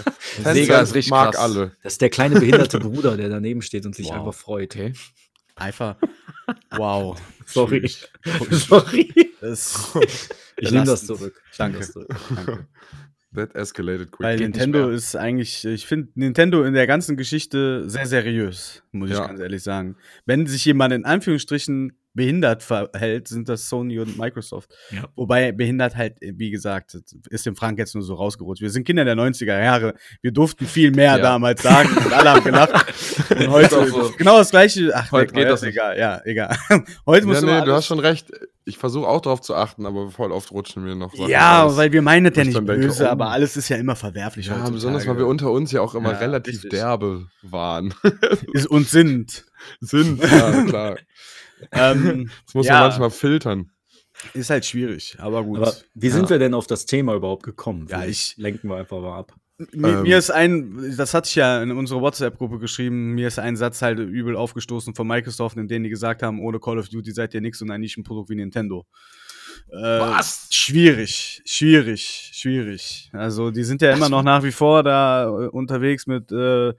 Tencent 0.44 0.82
ist 0.82 0.94
richtig 0.94 1.10
mag 1.10 1.32
krass. 1.32 1.42
alle. 1.42 1.72
Das 1.82 1.94
ist 1.94 2.00
der 2.00 2.10
kleine 2.10 2.38
behinderte 2.38 2.78
Bruder, 2.78 3.16
der 3.16 3.28
daneben 3.28 3.62
steht 3.62 3.84
und 3.84 3.94
sich 3.96 4.06
Wow. 4.06 4.14
einfach 4.14 4.34
freut. 4.34 4.74
Okay. 4.76 4.92
Einfach. 5.56 5.96
Wow. 6.76 7.20
Sorry. 7.46 7.90
Sorry. 8.50 9.12
Das 9.40 9.92
Ich 10.56 10.70
nehme 10.70 10.84
das 10.84 11.04
zurück. 11.04 11.40
Ich 11.50 11.56
Danke. 11.58 11.78
das 11.78 11.92
zurück. 11.92 12.14
Danke. 12.34 12.66
that 13.34 13.54
escalated 13.56 14.10
quick. 14.12 14.20
Weil 14.24 14.38
Geht 14.38 14.50
Nintendo 14.50 14.90
ist 14.90 15.16
eigentlich, 15.16 15.64
ich 15.64 15.86
finde 15.86 16.10
Nintendo 16.14 16.62
in 16.64 16.74
der 16.74 16.86
ganzen 16.86 17.16
Geschichte 17.16 17.88
sehr 17.90 18.06
seriös, 18.06 18.82
muss 18.92 19.10
ich 19.10 19.16
Ja. 19.16 19.26
ganz 19.26 19.40
ehrlich 19.40 19.62
sagen. 19.64 19.96
Wenn 20.26 20.46
sich 20.46 20.64
jemand 20.64 20.94
in 20.94 21.04
Anführungsstrichen 21.04 21.92
behindert 22.18 22.62
verhält, 22.64 23.28
sind 23.28 23.48
das 23.48 23.68
Sony 23.68 24.00
und 24.00 24.18
Microsoft. 24.18 24.74
Ja. 24.90 25.04
Wobei 25.14 25.52
behindert 25.52 25.96
halt, 25.96 26.16
wie 26.20 26.50
gesagt, 26.50 26.98
ist 27.30 27.46
dem 27.46 27.54
Frank 27.56 27.78
jetzt 27.78 27.94
nur 27.94 28.02
so 28.02 28.14
rausgerutscht. 28.14 28.60
Wir 28.60 28.70
sind 28.70 28.84
Kinder 28.84 29.04
der 29.04 29.14
90er 29.14 29.62
Jahre. 29.62 29.94
Wir 30.20 30.32
durften 30.32 30.66
viel 30.66 30.90
mehr 30.90 31.16
Ja. 31.16 31.18
damals 31.18 31.62
sagen 31.62 31.88
und 31.96 32.12
alle 32.12 32.30
haben 32.30 32.44
gelacht. 32.44 32.74
Und 33.38 33.48
heute 33.50 33.86
so. 33.88 34.12
genau 34.18 34.38
das 34.38 34.50
gleiche. 34.50 34.90
Ach, 34.94 35.12
Heute 35.12 35.32
geht 35.32 35.44
das 35.48 35.60
ist 35.60 35.66
nicht. 35.66 35.76
egal. 35.76 35.96
Ja, 35.98 36.20
egal. 36.24 36.56
Heute 37.06 37.26
ja, 37.26 37.32
muss 37.32 37.42
nee, 37.42 37.60
du 37.64 37.72
hast 37.72 37.86
schon 37.86 38.00
recht. 38.00 38.30
Ich 38.64 38.78
versuche 38.78 39.06
auch 39.06 39.20
darauf 39.20 39.40
zu 39.40 39.54
achten, 39.54 39.86
aber 39.86 40.10
voll 40.10 40.32
oft 40.32 40.50
rutschen 40.50 40.82
mir 40.84 40.94
noch 40.94 41.14
Sachen 41.14 41.28
Ja, 41.30 41.62
raus. 41.62 41.76
weil 41.76 41.92
wir 41.92 42.02
meinen 42.02 42.24
das 42.24 42.36
ja 42.36 42.42
ich 42.42 42.46
nicht 42.48 42.56
dann 42.58 42.66
denke, 42.66 42.86
böse, 42.88 43.04
oh. 43.04 43.08
aber 43.08 43.28
alles 43.30 43.56
ist 43.56 43.68
ja 43.68 43.76
immer 43.76 43.94
verwerflich. 43.96 44.46
Ja, 44.46 44.52
heutzutage. 44.54 44.74
besonders, 44.74 45.06
weil 45.06 45.18
wir 45.18 45.26
unter 45.26 45.50
uns 45.52 45.70
ja 45.72 45.80
auch 45.80 45.94
immer 45.94 46.12
Ja, 46.12 46.18
relativ 46.18 46.68
derbe 46.68 47.26
waren. 47.42 47.94
Ist 48.52 48.66
und 48.66 48.88
sind. 48.88 49.44
Sind, 49.80 50.22
ja, 50.22 50.62
klar. 50.64 50.96
Ähm, 51.72 52.30
Das 52.46 52.54
muss 52.54 52.66
Ja. 52.66 52.74
man 52.74 52.82
manchmal 52.88 53.10
filtern. 53.10 53.70
ist 54.34 54.50
halt 54.50 54.64
schwierig, 54.66 55.16
aber 55.18 55.44
gut. 55.44 55.58
Aber 55.58 55.74
wie 55.94 56.08
sind 56.10 56.24
Ja. 56.24 56.30
wir 56.30 56.38
denn 56.38 56.54
auf 56.54 56.66
das 56.66 56.86
Thema 56.86 57.14
überhaupt 57.14 57.42
gekommen? 57.44 57.86
Ja, 57.88 58.04
ich- 58.04 58.34
lenken 58.36 58.68
wir 58.68 58.76
einfach 58.76 59.00
mal 59.00 59.16
ab. 59.18 59.32
mir, 59.72 59.88
ähm, 59.88 60.02
mir 60.02 60.18
ist 60.18 60.30
ein, 60.30 60.94
das 60.96 61.14
hatte 61.14 61.28
ich 61.28 61.34
ja 61.34 61.60
in 61.62 61.72
unsere 61.72 62.00
WhatsApp-Gruppe 62.00 62.58
geschrieben, 62.60 63.14
mir 63.14 63.26
ist 63.28 63.38
ein 63.40 63.56
Satz 63.56 63.82
halt 63.82 63.98
übel 63.98 64.36
aufgestoßen 64.36 64.94
von 64.94 65.06
Microsoft, 65.06 65.56
in 65.56 65.66
dem 65.68 65.82
die 65.82 65.88
gesagt 65.90 66.22
haben, 66.22 66.40
ohne 66.40 66.60
Call 66.60 66.78
of 66.78 66.88
Duty 66.88 67.10
seid 67.12 67.34
ihr 67.34 67.40
nix 67.40 67.60
und 67.62 67.70
ein 67.72 67.80
Nischenprodukt 67.80 68.30
wie 68.30 68.36
Nintendo. 68.36 68.86
Äh, 69.70 69.74
Was? 70.00 70.46
Schwierig, 70.52 71.42
schwierig, 71.44 72.30
schwierig. 72.34 73.10
Also 73.12 73.50
die 73.50 73.64
sind 73.64 73.82
ja 73.82 73.92
immer 73.92 74.08
noch 74.08 74.22
nach 74.22 74.42
wie 74.44 74.52
vor 74.52 74.82
da 74.84 75.24
äh, 75.26 75.48
unterwegs 75.48 76.06
mit, 76.06 76.30
äh, 76.32 76.72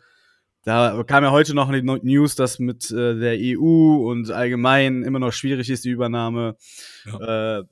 da 0.69 1.03
kam 1.03 1.23
ja 1.23 1.31
heute 1.31 1.55
noch 1.55 1.71
die 1.71 1.81
News, 1.81 2.35
dass 2.35 2.59
mit 2.59 2.91
äh, 2.91 3.15
der 3.15 3.37
EU 3.39 4.07
und 4.07 4.29
allgemein 4.29 5.01
immer 5.01 5.17
noch 5.17 5.33
schwierig 5.33 5.67
ist, 5.71 5.83
die 5.83 5.89
Übernahme. 5.89 6.57
Äh, 7.19 7.63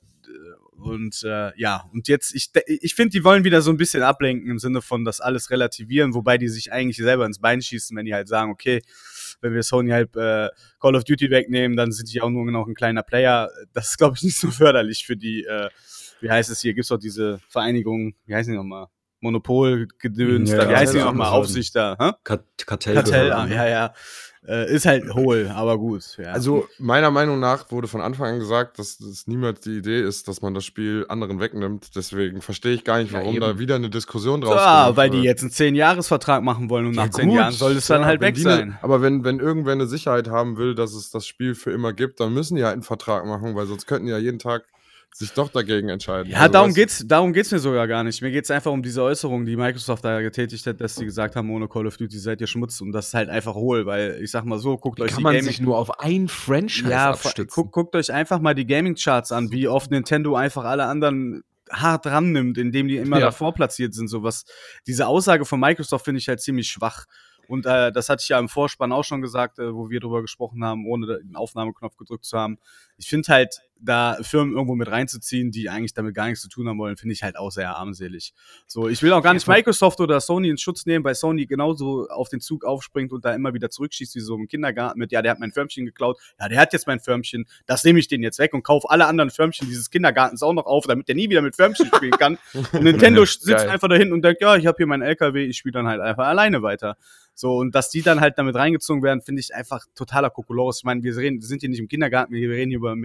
und 0.78 1.24
äh, 1.24 1.52
ja, 1.60 1.86
und 1.94 2.08
jetzt, 2.08 2.34
ich, 2.34 2.50
ich 2.66 2.96
finde, 2.96 3.12
die 3.12 3.24
wollen 3.24 3.44
wieder 3.44 3.62
so 3.62 3.70
ein 3.70 3.78
bisschen 3.78 4.02
ablenken 4.02 4.50
im 4.50 4.58
Sinne 4.58 4.82
von 4.82 5.06
das 5.06 5.22
alles 5.22 5.52
relativieren, 5.52 6.16
wobei 6.16 6.40
die 6.40 6.48
sich 6.48 6.72
eigentlich 6.72 6.98
selber 6.98 7.26
ins 7.28 7.40
Bein 7.40 7.62
schießen, 7.62 7.96
wenn 7.96 8.06
die 8.06 8.16
halt 8.16 8.28
sagen, 8.28 8.52
okay, 8.52 8.82
wenn 9.42 9.54
wir 9.54 9.62
Sony 9.62 9.92
halt 9.92 10.16
äh, 10.16 10.50
Call 10.80 10.96
of 10.96 11.04
Duty 11.04 11.30
wegnehmen, 11.30 11.78
dann 11.78 11.92
sind 11.92 12.12
die 12.12 12.22
auch 12.22 12.30
nur 12.30 12.50
noch 12.52 12.68
ein 12.68 12.74
kleiner 12.74 13.04
Player. 13.04 13.50
Das 13.74 13.90
ist, 13.90 13.98
glaube 13.98 14.16
ich, 14.18 14.24
nicht 14.24 14.38
so 14.40 14.50
förderlich 14.50 15.06
für 15.06 15.16
die, 15.16 15.44
äh, 15.44 15.70
wie 16.20 16.32
heißt 16.32 16.50
es 16.50 16.62
hier, 16.62 16.74
gibt's 16.74 16.90
doch 16.90 16.98
diese 16.98 17.40
Vereinigung, 17.48 18.16
wie 18.26 18.34
heißen 18.34 18.52
die 18.52 18.58
nochmal? 18.58 18.88
Monopolgedöns, 19.22 20.50
Ja, 20.52 20.58
da, 20.58 20.68
wie 20.68 20.72
ja, 20.74 20.78
heißt 20.80 20.94
die 20.94 20.98
ja, 21.00 21.06
nochmal? 21.06 21.28
ja. 21.28 21.34
Aufsicht 21.34 21.76
da, 21.76 21.96
hä? 22.00 22.12
Kat 22.24 22.44
Kartell. 22.66 22.96
Kartell, 22.96 23.32
ah, 23.34 23.48
ja, 23.48 23.68
ja. 23.68 23.94
Äh, 24.48 24.74
ist 24.74 24.86
halt 24.86 25.14
hohl, 25.14 25.52
aber 25.54 25.78
gut. 25.78 26.04
Ja. 26.18 26.32
Also, 26.32 26.68
meiner 26.80 27.12
Meinung 27.12 27.38
nach 27.40 27.70
wurde 27.70 27.90
von 27.90 28.00
Anfang 28.00 28.34
an 28.36 28.40
gesagt, 28.40 28.80
dass 28.80 28.98
es 29.02 29.28
niemals 29.28 29.60
die 29.60 29.78
Idee 29.78 30.02
ist, 30.02 30.30
dass 30.30 30.42
man 30.42 30.54
das 30.54 30.64
Spiel 30.64 31.06
anderen 31.10 31.42
wegnimmt. 31.42 31.96
Deswegen 31.98 32.42
verstehe 32.42 32.72
ich 32.74 32.86
gar 32.86 33.00
nicht, 33.00 33.12
Ja, 33.12 33.20
warum 33.20 33.36
eben. 33.36 33.42
da 33.42 33.60
wieder 33.60 33.76
eine 33.76 33.90
Diskussion 33.90 34.40
draus 34.40 34.56
ja, 34.56 34.84
gemacht 34.84 34.98
weil 34.98 35.10
die 35.10 35.22
jetzt 35.22 35.42
einen 35.42 35.52
10-Jahres-Vertrag 35.52 36.44
machen 36.44 36.70
wollen 36.70 36.86
und 36.86 36.96
nach 36.96 37.06
Ja, 37.06 37.12
10 37.12 37.28
gut, 37.28 37.38
Jahren 37.38 37.52
soll 37.52 37.74
es 37.74 37.88
dann 37.88 38.02
ja, 38.02 38.08
halt 38.08 38.22
weg 38.22 38.36
die 38.36 38.44
ne- 38.46 38.50
sein. 38.56 38.78
aber 38.82 39.02
wenn, 39.02 39.26
wenn 39.26 39.40
irgendwer 39.40 39.74
eine 39.74 39.88
Sicherheit 39.88 40.30
haben 40.30 40.56
will, 40.58 40.76
dass 40.76 40.94
es 40.94 41.10
das 41.12 41.28
Spiel 41.28 41.54
für 41.54 41.72
immer 41.72 41.92
gibt, 41.92 42.22
dann 42.22 42.34
müssen 42.34 42.56
die 42.56 42.64
halt 42.64 42.74
einen 42.74 42.84
Vertrag 42.84 43.26
machen, 43.26 43.54
weil 43.56 43.66
sonst 43.66 43.86
könnten 43.86 44.06
die 44.06 44.12
ja 44.14 44.18
jeden 44.18 44.40
Tag 44.40 44.64
sich 45.18 45.32
doch 45.34 45.50
dagegen 45.50 45.90
entscheiden. 45.90 46.32
Ja, 46.32 46.40
Also, 46.40 46.54
darum 46.54 46.72
weißt- 46.72 46.76
geht's, 46.76 47.04
darum 47.08 47.34
geht's 47.34 47.52
mir 47.52 47.60
sogar 47.60 47.88
gar 47.88 48.04
nicht. 48.04 48.22
Mir 48.22 48.32
geht's 48.32 48.52
einfach 48.52 48.72
um 48.72 48.84
diese 48.84 49.02
Äußerung, 49.02 49.46
die 49.46 49.56
Microsoft 49.56 50.06
da 50.06 50.22
getätigt 50.22 50.66
hat, 50.68 50.80
dass 50.80 50.96
sie 50.96 51.06
gesagt 51.06 51.36
haben, 51.36 51.50
ohne 51.50 51.68
Call 51.68 51.88
of 51.88 51.98
Duty 51.98 52.20
seid 52.20 52.40
ihr 52.42 52.48
Schmutz 52.48 52.82
und 52.82 52.92
das 52.92 53.08
ist 53.08 53.14
halt 53.16 53.30
einfach 53.30 53.56
hohl, 53.56 53.86
weil 53.86 54.20
ich 54.22 54.30
sag 54.32 54.46
mal 54.46 54.60
so, 54.60 54.78
guckt 54.78 55.00
Wie 55.00 55.04
euch 55.04 55.10
kann 55.12 55.18
die 55.20 55.24
man 55.24 55.34
Gaming 55.34 55.48
sich 55.48 55.60
nur 55.62 55.78
auf 55.78 56.00
ein 56.00 56.28
Franchise 56.28 56.90
ja, 56.90 57.10
abstützen? 57.12 57.48
guckt, 57.54 57.72
guckt 57.72 57.96
euch 57.96 58.12
einfach 58.14 58.40
mal 58.40 58.54
die 58.54 58.68
Gaming-Charts 58.68 59.32
an, 59.32 59.52
wie 59.52 59.68
oft 59.68 59.90
Nintendo 59.90 60.36
einfach 60.36 60.66
alle 60.66 60.86
anderen 60.86 61.44
hart 61.72 62.06
rannimmt, 62.06 62.58
indem 62.58 62.88
die 62.88 62.98
immer 62.98 63.18
Ja. 63.20 63.26
davor 63.26 63.54
platziert 63.54 63.94
sind. 63.94 64.08
So 64.08 64.24
was, 64.24 64.46
diese 64.86 65.08
Aussage 65.08 65.46
von 65.46 65.60
Microsoft 65.60 66.06
finde 66.06 66.20
ich 66.20 66.28
halt 66.30 66.40
ziemlich 66.42 66.70
schwach. 66.70 67.06
Und 67.50 67.66
äh, 67.66 67.94
das 67.94 68.10
hatte 68.10 68.22
ich 68.24 68.30
ja 68.30 68.40
im 68.40 68.50
Vorspann 68.50 68.92
auch 68.92 69.04
schon 69.06 69.22
gesagt, 69.22 69.58
äh, 69.60 69.74
wo 69.74 69.90
wir 69.90 70.02
drüber 70.02 70.22
gesprochen 70.22 70.64
haben, 70.66 70.86
ohne 70.86 71.20
den 71.20 71.36
Aufnahmeknopf 71.38 71.96
gedrückt 71.96 72.26
zu 72.26 72.38
haben. 72.38 72.58
Ich 72.98 73.08
finde 73.08 73.30
halt, 73.32 73.60
da 73.82 74.18
Firmen 74.22 74.54
irgendwo 74.54 74.76
mit 74.76 74.90
reinzuziehen, 74.90 75.52
die 75.52 75.70
eigentlich 75.70 75.94
damit 75.94 76.16
gar 76.16 76.28
nichts 76.28 76.42
zu 76.42 76.50
tun 76.50 76.68
haben 76.68 76.78
wollen, 76.80 76.98
finde 76.98 77.14
ich 77.14 77.24
halt 77.24 77.38
auch 77.38 77.52
sehr 77.52 77.76
armselig. 77.76 78.34
So, 78.66 78.88
ich 78.88 79.02
will 79.04 79.14
auch 79.14 79.22
gar 79.22 79.34
nicht 79.34 79.48
Microsoft 79.48 80.00
oder 80.00 80.20
Sony 80.20 80.50
in 80.50 80.58
Schutz 80.58 80.86
nehmen, 80.86 81.04
weil 81.06 81.16
Sony 81.16 81.46
genauso 81.46 82.08
auf 82.10 82.30
den 82.30 82.40
Zug 82.40 82.66
aufspringt 82.66 83.12
und 83.12 83.26
da 83.26 83.34
immer 83.34 83.54
wieder 83.54 83.70
zurückschießt, 83.70 84.16
wie 84.16 84.20
so 84.20 84.36
im 84.36 84.48
Kindergarten 84.48 85.00
mit, 85.00 85.12
ja, 85.12 85.22
der 85.22 85.32
hat 85.32 85.40
mein 85.40 85.52
Förmchen 85.52 85.86
geklaut, 85.86 86.18
ja, 86.40 86.48
der 86.48 86.60
hat 86.60 86.74
jetzt 86.74 86.88
mein 86.88 87.00
Förmchen, 87.00 87.46
das 87.66 87.84
nehme 87.84 88.00
ich 88.00 88.08
den 88.08 88.24
jetzt 88.24 88.40
weg 88.40 88.54
und 88.54 88.64
kaufe 88.64 88.90
alle 88.90 89.06
anderen 89.06 89.30
Förmchen 89.30 89.68
dieses 89.68 89.90
Kindergartens 89.90 90.44
auch 90.44 90.54
noch 90.54 90.66
auf, 90.66 90.86
damit 90.88 91.08
der 91.08 91.16
nie 91.16 91.30
wieder 91.30 91.42
mit 91.42 91.56
Förmchen 91.56 91.88
spielen 91.94 92.12
kann. 92.12 92.38
Und 92.54 92.84
Nintendo 92.84 93.26
sitzt 93.26 93.48
Geil. 93.48 93.70
einfach 93.70 93.88
dahin 93.88 94.12
und 94.14 94.24
denkt, 94.24 94.42
ja, 94.42 94.56
ich 94.56 94.66
habe 94.66 94.78
hier 94.78 94.88
meinen 94.88 95.04
LKW, 95.04 95.46
ich 95.46 95.58
spiele 95.58 95.74
dann 95.74 95.88
halt 95.88 96.02
einfach 96.02 96.28
alleine 96.28 96.62
weiter. 96.62 96.98
So, 97.40 97.58
und 97.58 97.76
dass 97.76 97.92
die 97.92 98.02
dann 98.02 98.20
halt 98.20 98.40
damit 98.40 98.56
reingezogen 98.56 99.04
werden, 99.04 99.22
finde 99.22 99.42
ich 99.42 99.54
einfach 99.54 99.86
totaler 99.94 100.32
Kokolores. 100.32 100.80
Ich 100.80 100.84
meine, 100.86 101.04
wir, 101.04 101.16
reden, 101.16 101.40
wir 101.40 101.46
sind 101.46 101.60
hier 101.60 101.70
nicht 101.70 101.80
im 101.80 101.88
Kindergarten, 101.88 102.34
wir 102.34 102.50
reden 102.50 102.72
hier 102.72 102.80
über 102.80 102.96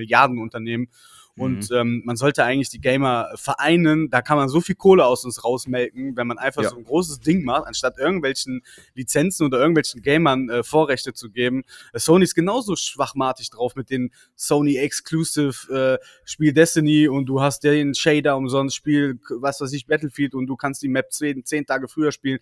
Milliardenunternehmen. 0.63 0.89
Und 1.35 1.71
ähm, 1.73 2.03
man 2.05 2.17
sollte 2.17 2.45
eigentlich 2.45 2.69
die 2.69 2.81
Gamer 2.81 3.31
vereinen. 3.37 4.11
Da 4.11 4.21
kann 4.21 4.37
man 4.37 4.51
so 4.51 4.61
viel 4.61 4.75
Kohle 4.75 5.07
aus 5.07 5.25
uns 5.25 5.43
rausmelken, 5.43 6.15
wenn 6.15 6.27
man 6.27 6.37
einfach 6.37 6.63
Ja. 6.63 6.69
so 6.69 6.77
ein 6.77 6.85
großes 6.85 7.21
Ding 7.21 7.43
macht, 7.43 7.67
anstatt 7.67 7.97
irgendwelchen 7.97 8.61
Lizenzen 8.95 9.47
oder 9.47 9.59
irgendwelchen 9.59 10.03
Gamern 10.03 10.51
äh, 10.51 10.63
Vorrechte 10.63 11.15
zu 11.15 11.31
geben. 11.31 11.63
Äh, 11.95 12.01
Sony 12.01 12.25
ist 12.25 12.35
genauso 12.35 12.77
schwachmatig 12.77 13.49
drauf 13.49 13.77
mit 13.77 13.89
den 13.89 14.11
Sony 14.37 14.77
Exclusive 14.77 15.99
äh, 16.03 16.05
Spiel 16.27 16.53
Destiny 16.53 17.09
und 17.09 17.25
du 17.25 17.41
hast 17.41 17.61
den 17.65 17.95
Shader 17.95 18.37
umsonst, 18.37 18.77
Spiel, 18.77 19.19
was 19.41 19.59
weiß 19.59 19.73
ich, 19.73 19.87
Battlefield 19.87 20.35
und 20.35 20.49
du 20.49 20.57
kannst 20.57 20.83
die 20.83 20.89
Map 20.89 21.13
zehn, 21.13 21.47
zehn 21.47 21.65
Tage 21.65 21.89
früher 21.89 22.13
spielen 22.13 22.41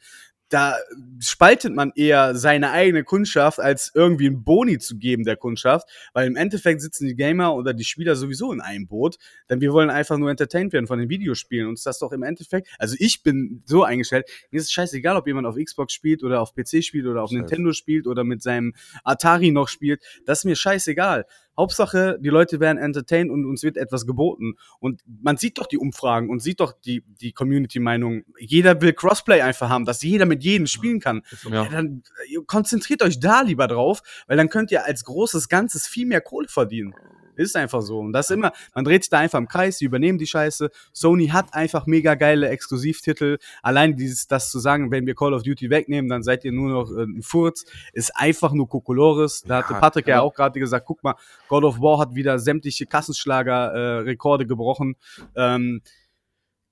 da 0.50 0.76
spaltet 1.20 1.74
man 1.74 1.92
eher 1.94 2.34
seine 2.34 2.72
eigene 2.72 3.04
Kundschaft, 3.04 3.60
als 3.60 3.92
irgendwie 3.94 4.26
einen 4.26 4.44
Boni 4.44 4.78
zu 4.78 4.98
geben 4.98 5.24
der 5.24 5.36
Kundschaft, 5.36 5.88
weil 6.12 6.26
im 6.26 6.36
Endeffekt 6.36 6.82
sitzen 6.82 7.06
die 7.06 7.14
Gamer 7.14 7.54
oder 7.54 7.72
die 7.72 7.84
Spieler 7.84 8.16
sowieso 8.16 8.52
in 8.52 8.60
einem 8.60 8.86
Boot, 8.86 9.16
denn 9.48 9.60
wir 9.60 9.72
wollen 9.72 9.90
einfach 9.90 10.18
nur 10.18 10.30
entertained 10.30 10.72
werden 10.72 10.86
von 10.86 10.98
den 10.98 11.08
Videospielen 11.08 11.68
und 11.68 11.74
ist 11.74 11.86
das 11.86 12.00
doch 12.00 12.12
im 12.12 12.24
Endeffekt, 12.24 12.68
also 12.78 12.96
ich 12.98 13.22
bin 13.22 13.62
so 13.64 13.84
eingestellt, 13.84 14.28
mir 14.50 14.58
ist 14.58 14.64
es 14.66 14.72
scheißegal, 14.72 15.16
ob 15.16 15.26
jemand 15.26 15.46
auf 15.46 15.56
Xbox 15.56 15.92
spielt 15.92 16.22
oder 16.24 16.40
auf 16.40 16.52
PC 16.54 16.82
spielt 16.84 17.06
oder 17.06 17.22
auf 17.22 17.30
Scheiße. 17.30 17.40
Nintendo 17.40 17.72
spielt 17.72 18.06
oder 18.06 18.24
mit 18.24 18.42
seinem 18.42 18.74
Atari 19.04 19.52
noch 19.52 19.68
spielt, 19.68 20.02
das 20.26 20.40
ist 20.40 20.44
mir 20.44 20.56
scheißegal. 20.56 21.26
Hauptsache, 21.61 22.18
die 22.20 22.31
Leute 22.31 22.59
werden 22.59 22.79
entertained 22.79 23.31
und 23.31 23.44
uns 23.44 23.62
wird 23.62 23.77
etwas 23.77 24.07
geboten. 24.07 24.55
Und 24.79 25.03
man 25.23 25.37
sieht 25.37 25.59
doch 25.59 25.66
die 25.66 25.79
Umfragen 25.79 26.31
und 26.31 26.40
sieht 26.40 26.61
doch 26.61 26.73
die, 26.73 27.05
die 27.20 27.33
Community-Meinung. 27.33 28.25
Jeder 28.38 28.81
will 28.81 28.92
Crossplay 28.92 29.42
einfach 29.42 29.68
haben, 29.68 29.85
dass 29.85 30.03
jeder 30.03 30.27
mit 30.27 30.42
jedem 30.42 30.66
spielen 30.66 31.01
kann. 31.01 31.23
Ja. 31.44 31.64
Ja. 31.64 31.68
dann 31.68 32.03
äh, 32.29 32.38
konzentriert 32.46 33.03
euch 33.03 33.20
da 33.20 33.42
lieber 33.42 33.66
drauf, 33.68 34.03
weil 34.27 34.37
dann 34.37 34.49
könnt 34.49 34.70
ihr 34.70 34.85
als 34.85 35.05
großes 35.05 35.49
Ganzes 35.49 35.87
viel 35.87 36.07
mehr 36.07 36.20
Kohle 36.20 36.49
verdienen. 36.49 36.94
Ist 37.36 37.56
einfach 37.56 37.80
so. 37.82 38.00
Und 38.00 38.12
das 38.12 38.28
ist 38.30 38.34
immer, 38.36 38.52
man 38.74 38.84
dreht 38.84 39.02
sich 39.04 39.10
da 39.10 39.18
einfach 39.18 39.38
im 39.38 39.48
Kreis, 39.48 39.78
die 39.78 39.84
übernehmen 39.86 40.18
die 40.18 40.26
Scheiße. 40.26 40.70
Sony 40.92 41.28
hat 41.28 41.54
einfach 41.54 41.86
mega 41.86 42.14
geile 42.14 42.48
Exklusivtitel. 42.48 43.38
Allein 43.62 43.96
dieses, 43.96 44.26
das 44.26 44.50
zu 44.50 44.58
sagen, 44.58 44.90
wenn 44.90 45.06
wir 45.06 45.14
Call 45.14 45.32
of 45.34 45.42
Duty 45.42 45.70
wegnehmen, 45.70 46.08
dann 46.10 46.22
seid 46.22 46.44
ihr 46.44 46.52
nur 46.52 46.70
noch 46.70 46.90
äh, 46.96 47.04
ein 47.04 47.22
Furz, 47.22 47.64
ist 47.92 48.12
einfach 48.16 48.52
nur 48.52 48.68
Kokolores. 48.68 49.42
Da 49.46 49.58
hatte 49.58 49.74
Patrick 49.74 50.06
ja 50.06 50.16
ja. 50.16 50.20
auch 50.22 50.34
gerade 50.34 50.58
gesagt, 50.60 50.86
guck 50.86 51.02
mal, 51.02 51.14
God 51.48 51.64
of 51.64 51.80
War 51.80 51.98
hat 51.98 52.14
wieder 52.14 52.38
sämtliche 52.38 52.86
Kassenschlager-Rekorde 52.86 54.46
gebrochen. 54.46 54.96
Ähm, 55.36 55.82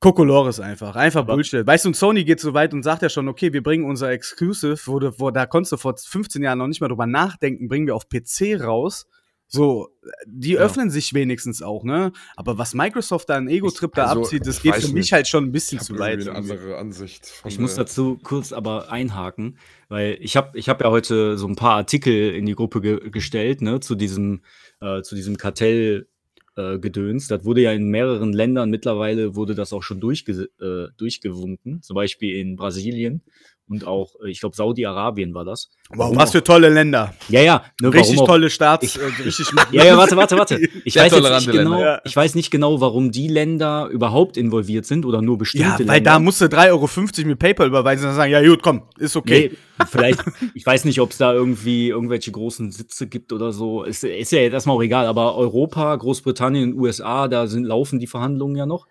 Kokolores 0.01 0.61
einfach, 0.61 0.95
einfach 0.95 1.27
Bullshit. 1.27 1.67
Weißt 1.67 1.85
du, 1.85 1.89
und 1.89 1.95
Sony 1.95 2.23
geht 2.25 2.39
so 2.39 2.55
weit 2.55 2.73
und 2.73 2.85
sagt 2.85 3.03
ja 3.03 3.09
schon, 3.09 3.27
okay, 3.27 3.53
wir 3.53 3.65
bringen 3.65 3.85
unser 3.85 4.11
Exclusive, 4.11 4.79
wo, 4.87 5.01
du- 5.01 5.19
wo 5.19 5.31
da 5.33 5.45
konntest 5.45 5.73
du 5.73 5.77
vor 5.77 5.97
15 5.97 6.41
Jahren 6.43 6.59
noch 6.59 6.69
nicht 6.69 6.81
mal 6.81 6.87
drüber 6.89 7.07
nachdenken, 7.07 7.67
bringen 7.69 7.89
wir 7.89 7.97
auf 7.97 8.09
PC 8.09 8.61
raus. 8.63 9.09
So, 9.51 9.89
die 10.27 10.53
Ja. 10.53 10.61
öffnen 10.61 10.91
sich 10.91 11.15
wenigstens 11.15 11.63
auch, 11.63 11.83
ne? 11.83 12.13
Aber 12.37 12.59
was 12.59 12.75
Microsoft 12.75 13.31
da 13.31 13.37
an 13.37 13.49
Ego-Trip 13.49 13.95
da 13.95 14.05
also, 14.07 14.21
abzieht, 14.21 14.47
das 14.47 14.61
geht 14.61 14.75
für 14.75 14.89
mich 14.89 14.95
nicht. 14.95 15.13
halt 15.13 15.27
schon 15.27 15.45
ein 15.45 15.53
bisschen 15.53 15.81
zu 15.81 15.99
weit. 15.99 16.21
eine 16.21 16.35
andere 16.35 16.77
Ansicht. 16.77 17.27
Von 17.27 17.51
Ich 17.51 17.59
muss 17.59 17.75
dazu 17.75 18.19
kurz 18.23 18.53
aber 18.53 18.93
einhaken, 18.93 19.59
weil 19.89 20.19
ich 20.21 20.37
habe 20.37 20.59
ich 20.59 20.69
hab 20.69 20.83
ja 20.83 20.91
heute 20.91 21.39
so 21.39 21.47
ein 21.49 21.57
paar 21.57 21.77
Artikel 21.77 22.35
in 22.35 22.45
die 22.45 22.55
Gruppe 22.55 22.83
ge 22.83 23.11
gestellt, 23.11 23.63
ne, 23.63 23.81
zu 23.81 23.95
diesem, 23.95 24.43
äh, 24.83 25.01
zu 25.01 25.15
diesem 25.15 25.39
Kartell 25.39 26.09
äh, 26.57 26.79
Gedöns. 26.79 27.29
Das 27.29 27.47
wurde 27.47 27.63
ja 27.63 27.73
in 27.73 27.89
mehreren 27.89 28.35
Ländern 28.35 28.69
mittlerweile 28.69 29.35
wurde 29.35 29.55
das 29.55 29.73
auch 29.73 29.83
schon 29.83 29.99
durchge 29.99 30.51
äh, 30.61 30.93
durchgewunken, 30.99 31.81
zum 31.83 31.95
Beispiel 31.95 32.37
in 32.37 32.57
Brasilien 32.57 33.23
und 33.69 33.87
auch, 33.87 34.15
äh, 34.25 34.31
ich 34.31 34.41
glaube, 34.41 34.57
Saudi-Arabien 34.57 35.35
war 35.35 35.45
das. 35.45 35.71
Wow, 35.91 36.15
was 36.17 36.33
für 36.33 36.43
tolle 36.43 36.69
Länder. 36.69 37.15
Ja, 37.29 37.41
ja. 37.41 37.65
Ne, 37.81 37.93
Richtig 37.93 38.19
tolle 38.19 38.51
Staats. 38.51 38.85
Ich- 38.85 38.99
äh, 39.01 39.05
richtig 39.25 39.47
Ja, 39.73 39.85
ja, 39.85 39.97
warte, 39.97 40.17
warte, 40.17 40.37
warte. 40.37 40.59
Ich 40.85 40.97
weiß, 40.97 41.13
nicht 41.13 41.51
genau. 41.53 41.81
Ja. 41.81 42.01
ich 42.05 42.15
weiß 42.17 42.35
nicht 42.35 42.51
genau, 42.51 42.81
warum 42.81 43.11
die 43.11 43.29
Länder 43.29 43.89
überhaupt 43.91 44.37
involviert 44.37 44.87
sind 44.87 45.05
oder 45.05 45.21
nur 45.23 45.39
bestimmte 45.39 45.67
Ja, 45.83 45.89
weil 45.89 45.97
Länder. 45.97 46.11
da 46.13 46.19
musst 46.19 46.41
du 46.41 46.47
3,50 46.47 46.71
Euro 46.71 47.29
mit 47.29 47.39
PayPal 47.39 47.67
überweisen 47.67 48.05
und 48.05 48.09
dann 48.11 48.17
sagen, 48.17 48.33
ja 48.33 48.43
gut, 48.47 48.63
komm, 48.63 48.83
ist 48.99 49.17
okay. 49.17 49.51
Nee, 49.79 49.87
vielleicht, 49.87 50.21
ich 50.55 50.65
weiß 50.65 50.85
nicht, 50.85 51.01
ob 51.01 51.11
es 51.11 51.19
da 51.19 51.33
irgendwie 51.33 51.89
irgendwelche 51.89 52.31
großen 52.33 52.71
Sitze 52.71 53.07
gibt 53.07 53.33
oder 53.33 53.53
so. 53.53 53.85
Ist, 53.85 54.05
ist 54.05 54.33
ja 54.33 54.41
jetzt 54.41 54.55
erstmal 54.55 54.77
auch 54.77 54.83
egal, 54.83 55.07
aber 55.07 55.37
Europa, 55.37 55.95
Großbritannien, 55.97 56.75
USA, 56.79 57.29
da 57.29 57.47
sind, 57.47 57.65
laufen 57.65 57.99
die 57.99 58.07
Verhandlungen 58.07 58.57
ja 58.57 58.67
noch. 58.67 58.87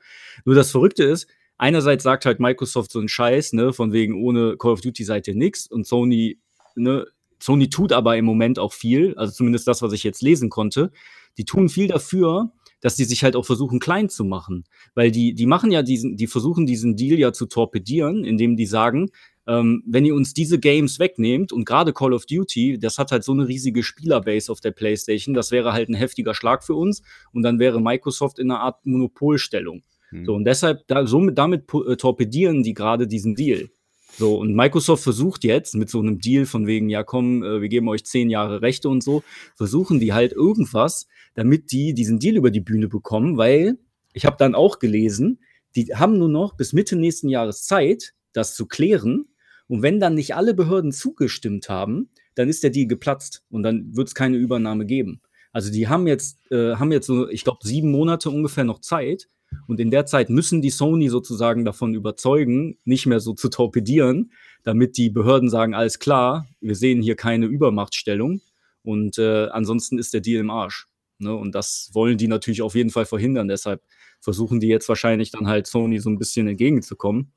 Nur 0.46 0.56
das 0.56 0.72
Verrückte 0.72 1.04
ist, 1.04 1.28
einerseits 1.58 2.04
sagt 2.04 2.26
halt 2.26 2.40
Microsoft 2.40 2.92
so 2.92 3.00
einen 3.00 3.10
Scheiß, 3.10 3.54
ne, 3.54 3.74
von 3.74 3.92
wegen 3.92 4.22
ohne 4.22 4.58
Call 4.58 4.74
of 4.74 4.82
Duty 4.82 5.04
seid 5.04 5.28
ihr 5.28 5.36
nix 5.36 5.68
und 5.68 5.86
Sony, 5.86 6.40
ne, 6.76 7.06
Sony 7.40 7.70
tut 7.70 7.94
aber 7.94 8.18
im 8.18 8.26
Moment 8.26 8.60
auch 8.60 8.74
viel, 8.74 9.16
also 9.16 9.34
zumindest 9.34 9.68
das, 9.68 9.82
was 9.82 9.94
ich 9.94 10.04
jetzt 10.04 10.22
lesen 10.22 10.50
konnte. 10.50 10.92
Die 11.38 11.46
tun 11.46 11.70
viel 11.70 11.88
dafür, 11.88 12.52
dass 12.82 12.96
die 12.96 13.06
sich 13.06 13.24
halt 13.24 13.36
auch 13.36 13.46
versuchen, 13.46 13.80
klein 13.80 14.10
zu 14.10 14.24
machen. 14.24 14.66
Weil 14.96 15.12
die, 15.12 15.34
die 15.34 15.46
machen 15.46 15.72
ja 15.72 15.82
diesen, 15.84 16.18
die 16.18 16.28
versuchen 16.28 16.66
diesen 16.66 16.96
Deal 16.96 17.20
ja 17.20 17.34
zu 17.34 17.46
torpedieren, 17.46 18.24
indem 18.24 18.56
die 18.56 18.66
sagen, 18.66 19.10
ähm, 19.48 19.84
wenn 19.86 20.06
ihr 20.06 20.14
uns 20.14 20.34
diese 20.34 20.60
Games 20.60 21.00
wegnehmt 21.00 21.52
und 21.52 21.66
gerade 21.66 21.94
Call 21.94 22.14
of 22.14 22.26
Duty, 22.26 22.78
das 22.80 22.98
hat 22.98 23.12
halt 23.12 23.24
so 23.24 23.32
eine 23.32 23.48
riesige 23.48 23.82
Spielerbase 23.82 24.52
auf 24.52 24.60
der 24.60 24.72
PlayStation, 24.72 25.34
das 25.34 25.52
wäre 25.52 25.74
halt 25.74 25.90
ein 25.90 25.96
heftiger 25.96 26.34
Schlag 26.34 26.64
für 26.64 26.76
uns 26.76 27.02
und 27.32 27.44
dann 27.44 27.60
wäre 27.60 27.82
Microsoft 27.82 28.40
in 28.40 28.52
einer 28.52 28.60
Art 28.60 28.86
Monopolstellung. 28.86 29.84
Hm. 30.10 30.26
So, 30.26 30.36
und 30.36 30.46
deshalb, 30.46 30.88
da, 30.88 31.06
somit, 31.06 31.38
damit 31.38 31.64
äh, 31.88 31.96
torpedieren 31.96 32.64
die 32.64 32.74
gerade 32.74 33.08
diesen 33.08 33.36
Deal. 33.36 33.70
So, 34.18 34.38
und 34.40 34.56
Microsoft 34.56 35.04
versucht 35.04 35.44
jetzt 35.44 35.76
mit 35.76 35.90
so 35.90 36.00
einem 36.00 36.20
Deal 36.20 36.46
von 36.46 36.66
wegen, 36.66 36.90
ja 36.90 37.04
komm, 37.04 37.44
äh, 37.44 37.62
wir 37.62 37.70
geben 37.70 37.88
euch 37.88 38.06
zehn 38.06 38.30
Jahre 38.30 38.62
Rechte 38.62 38.90
und 38.90 39.04
so, 39.04 39.24
versuchen 39.56 40.00
die 40.00 40.14
halt 40.14 40.34
irgendwas, 40.34 41.08
damit 41.36 41.72
die 41.72 41.94
diesen 41.94 42.20
Deal 42.20 42.36
über 42.36 42.50
die 42.50 42.62
Bühne 42.62 42.88
bekommen, 42.88 43.38
weil 43.38 43.78
ich 44.14 44.26
habe 44.26 44.38
dann 44.40 44.56
auch 44.56 44.80
gelesen, 44.80 45.40
die 45.76 45.94
haben 45.94 46.18
nur 46.18 46.30
noch 46.30 46.56
bis 46.56 46.74
Mitte 46.74 46.96
nächsten 46.96 47.30
Jahres 47.30 47.66
Zeit, 47.68 48.14
das 48.34 48.56
zu 48.56 48.66
klären. 48.66 49.28
Und 49.68 49.84
wenn 49.84 50.00
dann 50.00 50.16
nicht 50.16 50.34
alle 50.34 50.54
Behörden 50.54 50.92
zugestimmt 50.92 51.70
haben, 51.70 52.10
dann 52.34 52.50
ist 52.50 52.64
der 52.64 52.70
Deal 52.72 52.88
geplatzt 52.88 53.44
und 53.50 53.64
dann 53.64 53.96
wird 53.96 54.08
es 54.08 54.16
keine 54.16 54.38
Übernahme 54.38 54.86
geben. 54.86 55.22
Also 55.52 55.72
die 55.72 55.88
haben 55.88 56.08
jetzt, 56.08 56.40
äh, 56.52 56.76
haben 56.76 56.92
jetzt 56.92 57.08
so, 57.08 57.30
ich 57.30 57.44
glaube, 57.44 57.60
sieben 57.64 57.92
Monate 57.92 58.30
ungefähr 58.30 58.64
noch 58.64 58.80
Zeit. 58.80 59.28
Und 59.68 59.80
in 59.80 59.92
der 59.92 60.06
Zeit 60.06 60.30
müssen 60.30 60.62
die 60.62 60.70
Sony 60.70 61.10
sozusagen 61.10 61.66
davon 61.66 61.94
überzeugen, 61.94 62.78
nicht 62.86 63.06
mehr 63.06 63.20
so 63.20 63.34
zu 63.34 63.50
torpedieren, 63.50 64.32
damit 64.64 64.98
die 64.98 65.10
Behörden 65.10 65.50
sagen, 65.50 65.74
alles 65.74 66.00
klar, 66.00 66.48
wir 66.62 66.76
sehen 66.76 67.02
hier 67.02 67.16
keine 67.16 67.46
Übermachtstellung 67.46 68.42
und 68.84 69.18
äh, 69.18 69.48
ansonsten 69.48 69.98
ist 70.00 70.14
der 70.14 70.22
Deal 70.22 70.40
im 70.42 70.50
Arsch. 70.50 70.88
Ne? 71.20 71.34
Und 71.36 71.56
das 71.56 71.90
wollen 71.94 72.18
die 72.18 72.28
natürlich 72.28 72.62
auf 72.62 72.76
jeden 72.76 72.90
Fall 72.90 73.06
verhindern. 73.06 73.48
Deshalb 73.48 73.82
versuchen 74.20 74.60
die 74.60 74.68
jetzt 74.68 74.90
wahrscheinlich 74.90 75.32
dann 75.32 75.48
halt 75.48 75.68
Sony 75.68 76.00
so 76.00 76.10
ein 76.10 76.18
bisschen 76.18 76.48
entgegenzukommen. 76.48 77.32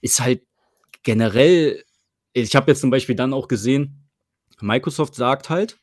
Ist 0.00 0.20
halt 0.20 0.42
generell, 1.02 1.84
ich 2.32 2.54
habe 2.56 2.70
jetzt 2.70 2.80
zum 2.80 2.90
Beispiel 2.90 3.14
dann 3.14 3.32
auch 3.32 3.48
gesehen, 3.48 4.08
Microsoft 4.60 5.14
sagt 5.14 5.50
halt, 5.50 5.78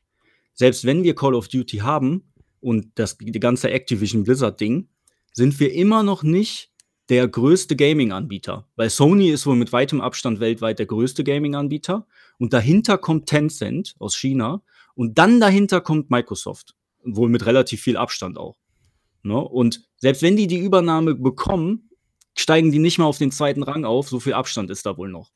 selbst 0.53 0.85
wenn 0.85 1.03
wir 1.03 1.15
Call 1.15 1.35
of 1.35 1.47
Duty 1.47 1.77
haben 1.77 2.31
und 2.61 2.91
das 2.95 3.17
die 3.17 3.39
ganze 3.39 3.71
Activision 3.71 4.23
Blizzard 4.23 4.59
Ding, 4.59 4.87
sind 5.33 5.59
wir 5.59 5.73
immer 5.73 6.03
noch 6.03 6.23
nicht 6.23 6.71
der 7.09 7.27
größte 7.27 7.75
Gaming-Anbieter. 7.75 8.67
Weil 8.75 8.89
Sony 8.89 9.29
ist 9.29 9.45
wohl 9.45 9.55
mit 9.55 9.73
weitem 9.73 9.99
Abstand 9.99 10.39
weltweit 10.39 10.79
der 10.79 10.85
größte 10.85 11.23
Gaming-Anbieter 11.23 12.07
und 12.39 12.53
dahinter 12.53 12.97
kommt 12.97 13.27
Tencent 13.27 13.95
aus 13.99 14.15
China 14.15 14.63
und 14.95 15.17
dann 15.17 15.39
dahinter 15.39 15.81
kommt 15.81 16.09
Microsoft. 16.09 16.75
Wohl 17.03 17.29
mit 17.29 17.45
relativ 17.45 17.81
viel 17.81 17.97
Abstand 17.97 18.37
auch. 18.37 18.57
Ne? 19.23 19.37
Und 19.37 19.89
selbst 19.97 20.21
wenn 20.21 20.37
die 20.37 20.47
die 20.47 20.59
Übernahme 20.59 21.15
bekommen, 21.15 21.89
steigen 22.35 22.71
die 22.71 22.79
nicht 22.79 22.97
mal 22.97 23.05
auf 23.05 23.17
den 23.17 23.31
zweiten 23.31 23.63
Rang 23.63 23.85
auf. 23.85 24.09
So 24.09 24.19
viel 24.19 24.33
Abstand 24.33 24.69
ist 24.69 24.85
da 24.85 24.97
wohl 24.97 25.09
noch. 25.09 25.31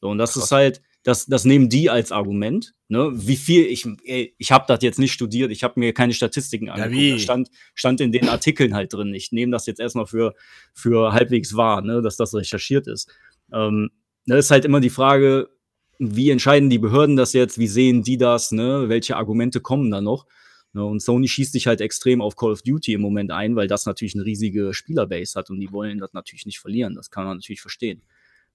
So, 0.00 0.08
und 0.08 0.18
das 0.18 0.32
Krass. 0.32 0.44
ist 0.44 0.52
halt, 0.52 0.82
das, 1.02 1.26
das 1.26 1.44
nehmen 1.44 1.68
die 1.68 1.90
als 1.90 2.12
Argument. 2.12 2.74
Ne? 2.88 3.10
Wie 3.12 3.36
viel, 3.36 3.66
ich, 3.66 3.86
ey, 4.04 4.34
ich 4.38 4.52
habe 4.52 4.64
das 4.68 4.82
jetzt 4.82 4.98
nicht 4.98 5.12
studiert, 5.12 5.50
ich 5.50 5.64
habe 5.64 5.80
mir 5.80 5.92
keine 5.92 6.12
Statistiken 6.12 6.68
angeguckt. 6.68 6.96
wie? 6.96 7.12
Das 7.12 7.22
stand, 7.22 7.50
stand 7.74 8.00
in 8.00 8.12
den 8.12 8.28
Artikeln 8.28 8.74
halt 8.74 8.92
drin. 8.92 9.14
Ich 9.14 9.32
nehme 9.32 9.52
das 9.52 9.66
jetzt 9.66 9.80
erstmal 9.80 10.06
für, 10.06 10.34
für 10.72 11.12
halbwegs 11.12 11.56
wahr, 11.56 11.82
ne? 11.82 12.02
dass 12.02 12.16
das 12.16 12.34
recherchiert 12.34 12.86
ist. 12.86 13.10
Ähm, 13.52 13.90
da 14.26 14.36
ist 14.36 14.50
halt 14.50 14.64
immer 14.64 14.80
die 14.80 14.90
Frage, 14.90 15.50
wie 15.98 16.30
entscheiden 16.30 16.70
die 16.70 16.78
Behörden 16.78 17.16
das 17.16 17.32
jetzt, 17.32 17.58
wie 17.58 17.68
sehen 17.68 18.02
die 18.02 18.16
das, 18.16 18.52
ne? 18.52 18.84
welche 18.88 19.16
Argumente 19.16 19.60
kommen 19.60 19.90
da 19.90 20.00
noch? 20.00 20.26
Ne, 20.74 20.84
und 20.84 21.02
Sony 21.02 21.28
schießt 21.28 21.52
sich 21.52 21.66
halt 21.66 21.82
extrem 21.82 22.22
auf 22.22 22.34
Call 22.34 22.52
of 22.52 22.62
Duty 22.62 22.94
im 22.94 23.02
Moment 23.02 23.30
ein, 23.30 23.56
weil 23.56 23.68
das 23.68 23.84
natürlich 23.84 24.14
eine 24.14 24.24
riesige 24.24 24.72
Spielerbase 24.72 25.38
hat 25.38 25.50
und 25.50 25.60
die 25.60 25.70
wollen 25.70 25.98
das 25.98 26.14
natürlich 26.14 26.46
nicht 26.46 26.60
verlieren. 26.60 26.94
Das 26.94 27.10
kann 27.10 27.24
man 27.24 27.36
natürlich 27.36 27.60
verstehen. 27.60 28.02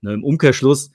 Ne, 0.01 0.13
Im 0.13 0.23
Umkehrschluss, 0.23 0.91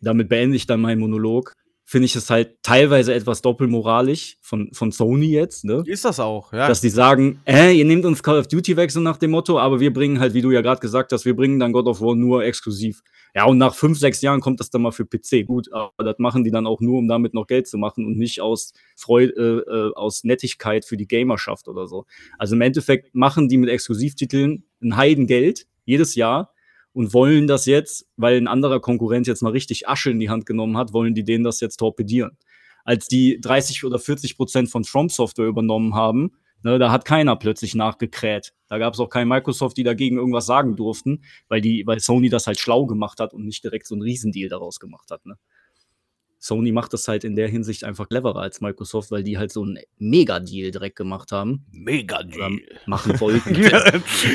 damit 0.00 0.28
beende 0.28 0.56
ich 0.56 0.66
dann 0.66 0.80
meinen 0.80 1.00
Monolog, 1.00 1.54
finde 1.90 2.06
ich 2.06 2.14
es 2.14 2.30
halt 2.30 2.62
teilweise 2.62 3.12
etwas 3.12 3.42
doppelmoralisch 3.42 4.38
von, 4.40 4.70
von 4.72 4.92
Sony 4.92 5.26
jetzt, 5.26 5.64
ne? 5.64 5.82
Ist 5.86 6.04
das 6.04 6.20
auch, 6.20 6.52
ja. 6.52 6.68
dass 6.68 6.80
die 6.80 6.88
sagen, 6.88 7.40
äh, 7.44 7.72
ihr 7.76 7.84
nehmt 7.84 8.04
uns 8.04 8.22
Call 8.22 8.38
of 8.38 8.46
Duty 8.46 8.76
weg, 8.76 8.92
so 8.92 9.00
nach 9.00 9.16
dem 9.16 9.32
Motto, 9.32 9.58
aber 9.58 9.80
wir 9.80 9.92
bringen 9.92 10.20
halt, 10.20 10.32
wie 10.32 10.40
du 10.40 10.52
ja 10.52 10.60
gerade 10.60 10.80
gesagt 10.80 11.10
hast, 11.10 11.24
wir 11.24 11.34
bringen 11.34 11.58
dann 11.58 11.72
God 11.72 11.86
of 11.86 12.00
War 12.00 12.14
nur 12.14 12.44
exklusiv. 12.44 13.02
Ja, 13.34 13.44
und 13.46 13.58
nach 13.58 13.74
fünf, 13.74 13.98
sechs 13.98 14.22
Jahren 14.22 14.40
kommt 14.40 14.60
das 14.60 14.70
dann 14.70 14.82
mal 14.82 14.92
für 14.92 15.04
PC. 15.04 15.46
Gut, 15.46 15.72
aber 15.72 16.04
das 16.04 16.18
machen 16.18 16.44
die 16.44 16.52
dann 16.52 16.64
auch 16.64 16.80
nur, 16.80 16.96
um 16.96 17.08
damit 17.08 17.34
noch 17.34 17.48
Geld 17.48 17.66
zu 17.66 17.76
machen 17.76 18.06
und 18.06 18.16
nicht 18.16 18.40
aus 18.40 18.72
Freude, 18.96 19.32
äh, 19.32 19.72
äh, 19.72 19.94
aus 19.94 20.22
Nettigkeit 20.22 20.84
für 20.84 20.96
die 20.96 21.08
Gamerschaft 21.08 21.66
oder 21.66 21.88
so. 21.88 22.06
Also 22.38 22.54
im 22.54 22.60
Endeffekt 22.60 23.16
machen 23.16 23.48
die 23.48 23.58
mit 23.58 23.68
Exklusivtiteln 23.68 24.62
ein 24.80 24.96
Heidengeld 24.96 25.66
jedes 25.84 26.14
Jahr 26.14 26.52
und 26.92 27.14
wollen 27.14 27.46
das 27.46 27.66
jetzt, 27.66 28.06
weil 28.16 28.36
ein 28.36 28.48
anderer 28.48 28.80
Konkurrent 28.80 29.26
jetzt 29.26 29.42
mal 29.42 29.52
richtig 29.52 29.88
Asche 29.88 30.10
in 30.10 30.20
die 30.20 30.30
Hand 30.30 30.46
genommen 30.46 30.76
hat, 30.76 30.92
wollen 30.92 31.14
die 31.14 31.24
denen 31.24 31.44
das 31.44 31.60
jetzt 31.60 31.76
torpedieren. 31.76 32.36
Als 32.84 33.06
die 33.06 33.40
30 33.40 33.84
oder 33.84 33.98
40 33.98 34.36
Prozent 34.36 34.70
von 34.70 34.84
From 34.84 35.08
Software 35.08 35.46
übernommen 35.46 35.94
haben, 35.94 36.32
ne, 36.62 36.78
da 36.78 36.90
hat 36.90 37.04
keiner 37.04 37.36
plötzlich 37.36 37.74
nachgekräht. 37.74 38.52
Da 38.68 38.78
gab 38.78 38.94
es 38.94 39.00
auch 39.00 39.08
kein 39.08 39.28
Microsoft, 39.28 39.76
die 39.76 39.82
dagegen 39.82 40.16
irgendwas 40.16 40.46
sagen 40.46 40.76
durften, 40.76 41.22
weil, 41.48 41.60
die, 41.60 41.86
weil 41.86 42.00
Sony 42.00 42.28
das 42.28 42.46
halt 42.46 42.58
schlau 42.58 42.86
gemacht 42.86 43.20
hat 43.20 43.34
und 43.34 43.44
nicht 43.44 43.62
direkt 43.64 43.86
so 43.86 43.94
einen 43.94 44.02
Riesendeal 44.02 44.48
daraus 44.48 44.80
gemacht 44.80 45.10
hat. 45.10 45.24
Ne? 45.26 45.36
Sony 46.40 46.72
macht 46.72 46.94
das 46.94 47.06
halt 47.06 47.22
in 47.22 47.36
der 47.36 47.48
Hinsicht 47.48 47.84
einfach 47.84 48.08
cleverer 48.08 48.40
als 48.40 48.62
Microsoft, 48.62 49.10
weil 49.10 49.22
die 49.22 49.36
halt 49.36 49.52
so 49.52 49.62
einen 49.62 49.78
Mega-Deal 49.98 50.70
direkt 50.70 50.96
gemacht 50.96 51.32
haben. 51.32 51.66
Mega 51.70 52.20
Oder 52.20 52.50
machen 52.86 53.20
wollten. 53.20 53.60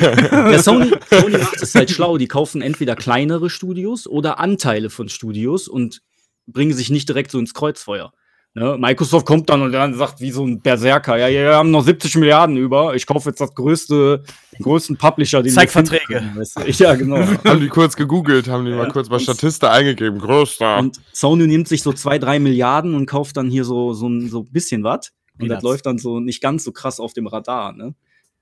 Ja, 0.00 0.58
Sony, 0.58 0.92
Sony 1.10 1.38
macht 1.38 1.60
es 1.60 1.74
halt 1.74 1.90
schlau. 1.90 2.16
Die 2.16 2.28
kaufen 2.28 2.62
entweder 2.62 2.94
kleinere 2.94 3.50
Studios 3.50 4.06
oder 4.06 4.38
Anteile 4.38 4.88
von 4.88 5.08
Studios 5.08 5.66
und 5.66 6.00
bringen 6.46 6.72
sich 6.72 6.90
nicht 6.90 7.08
direkt 7.08 7.32
so 7.32 7.38
ins 7.38 7.54
Kreuzfeuer. 7.54 8.12
Ne? 8.56 8.78
Microsoft 8.78 9.26
kommt 9.26 9.50
dann 9.50 9.60
und 9.60 9.72
dann 9.72 9.92
sagt 9.92 10.18
wie 10.22 10.30
so 10.30 10.42
ein 10.42 10.62
Berserker, 10.62 11.18
ja, 11.18 11.28
ja, 11.28 11.42
wir 11.42 11.56
haben 11.56 11.70
noch 11.70 11.84
70 11.84 12.16
Milliarden 12.16 12.56
über, 12.56 12.94
ich 12.94 13.06
kaufe 13.06 13.28
jetzt 13.28 13.38
das 13.38 13.54
größte, 13.54 14.22
den 14.56 14.62
größten 14.62 14.96
Publisher, 14.96 15.42
den 15.42 15.52
Zeig 15.52 15.68
Verträge. 15.68 16.06
können, 16.06 16.36
weißt 16.36 16.60
du? 16.60 16.62
Ja, 16.82 16.94
genau. 16.94 17.18
haben 17.44 17.60
die 17.60 17.68
kurz 17.68 17.96
gegoogelt, 17.96 18.48
haben 18.48 18.64
die 18.64 18.70
mal 18.70 18.88
kurz 18.88 19.10
bei 19.10 19.18
Statista 19.18 19.70
eingegeben. 19.70 20.18
Größter. 20.20 20.78
Und 20.78 20.98
Sony 21.12 21.46
nimmt 21.46 21.68
sich 21.68 21.82
so 21.82 21.92
zwei, 21.92 22.18
drei 22.18 22.38
Milliarden 22.38 22.94
und 22.94 23.04
kauft 23.04 23.36
dann 23.36 23.50
hier 23.50 23.66
so, 23.66 23.92
so 23.92 24.08
ein 24.08 24.30
so 24.30 24.40
ein 24.40 24.50
bisschen 24.50 24.82
was. 24.82 25.12
Und 25.38 25.50
das 25.50 25.58
Peanuts. 25.58 25.62
läuft 25.62 25.84
dann 25.84 25.98
so 25.98 26.18
nicht 26.20 26.40
ganz 26.40 26.64
so 26.64 26.72
krass 26.72 26.98
auf 26.98 27.12
dem 27.12 27.26
Radar, 27.26 27.74
ne? 27.74 27.94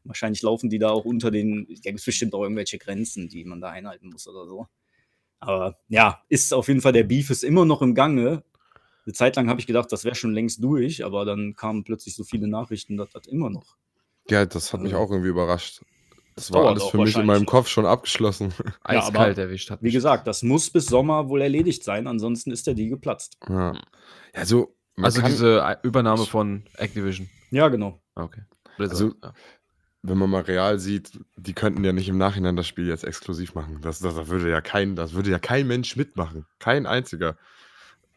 Wahrscheinlich 0.05 0.43
laufen 0.43 0.71
die 0.71 0.79
da 0.79 0.91
auch 0.91 1.05
unter 1.05 1.33
den, 1.33 1.67
ja, 1.69 1.91
gibt 1.91 2.05
bestimmt 2.05 2.35
auch 2.35 2.43
irgendwelche 2.45 2.79
Grenzen, 2.79 3.29
die 3.29 3.45
man 3.45 3.61
da 3.61 3.71
einhalten 3.71 4.11
muss 4.11 4.29
oder 4.29 4.47
so. 4.47 4.69
Aber 5.41 5.77
ja, 5.89 6.23
ist 6.29 6.55
auf 6.55 6.69
jeden 6.69 6.83
Fall, 6.83 6.93
der 6.93 7.03
Beef 7.03 7.31
ist 7.31 7.43
immer 7.43 7.65
noch 7.65 7.83
im 7.83 7.97
Gange. 7.97 8.45
Eine 9.07 9.13
Zeit 9.13 9.37
lang 9.37 9.49
habe 9.49 9.61
ich 9.61 9.67
gedacht, 9.67 9.91
das 9.93 10.05
wäre 10.05 10.15
schon 10.15 10.33
längst 10.33 10.63
durch, 10.65 11.05
aber 11.05 11.25
dann 11.25 11.55
kamen 11.55 11.85
plötzlich 11.85 12.15
so 12.15 12.25
viele 12.25 12.49
Nachrichten, 12.49 12.97
dass 12.97 13.11
das 13.11 13.27
immer 13.27 13.51
noch. 13.51 13.77
ja, 14.31 14.47
das 14.47 14.73
hat 14.73 14.81
mich 14.81 14.95
Also- 14.95 15.05
auch 15.05 15.11
irgendwie 15.11 15.31
überrascht. 15.31 15.83
Das 16.37 16.51
war 16.53 16.67
alles 16.67 16.83
für 16.85 16.99
mich 16.99 17.17
in 17.17 17.27
meinem. 17.27 17.47
Kopf 17.47 17.69
schon 17.69 17.87
abgeschlossen. 17.87 18.53
Eiskalt 18.83 19.15
aber 19.39 19.43
erwischt 19.43 19.71
hat. 19.71 19.81
Wie 19.83 19.87
mich. 19.87 19.95
gesagt, 19.95 20.27
das 20.27 20.43
muss 20.43 20.69
bis 20.69 20.87
Sommer 20.87 21.29
wohl 21.29 21.43
erledigt 21.43 21.85
sein, 21.85 22.07
ansonsten 22.09 22.51
ist 22.51 22.67
der 22.67 22.75
Deal 22.75 22.89
geplatzt. 22.91 23.37
ja. 23.49 23.73
ja, 23.75 23.81
Also 24.35 24.67
kann- 24.97 25.31
diese 25.31 25.61
äh, 25.61 25.77
Übernahme 25.85 26.25
von 26.27 26.65
Activision. 26.77 27.29
Ja, 27.53 27.69
genau. 27.69 28.01
Okay. 28.17 28.41
Blizzard, 28.77 29.01
Also- 29.01 29.15
ja. 29.23 29.33
wenn 30.03 30.19
man 30.19 30.29
mal 30.31 30.43
real 30.43 30.81
sieht, 30.81 31.21
die 31.37 31.53
könnten 31.53 31.85
ja 31.85 31.93
nicht 31.93 32.09
im 32.09 32.19
Nachhinein 32.19 32.57
das 32.57 32.67
Spiel 32.67 32.89
jetzt 32.89 33.05
exklusiv 33.05 33.55
machen. 33.55 33.79
Das, 33.83 34.01
das, 34.01 34.17
das 34.17 34.27
würde 34.29 34.51
ja 34.51 34.61
kein, 34.61 34.97
das 34.97 35.13
würde 35.13 35.31
ja 35.31 35.39
kein 35.39 35.69
Mensch 35.69 35.95
mitmachen. 35.95 36.47
Kein 36.59 36.87
einziger. 36.87 37.37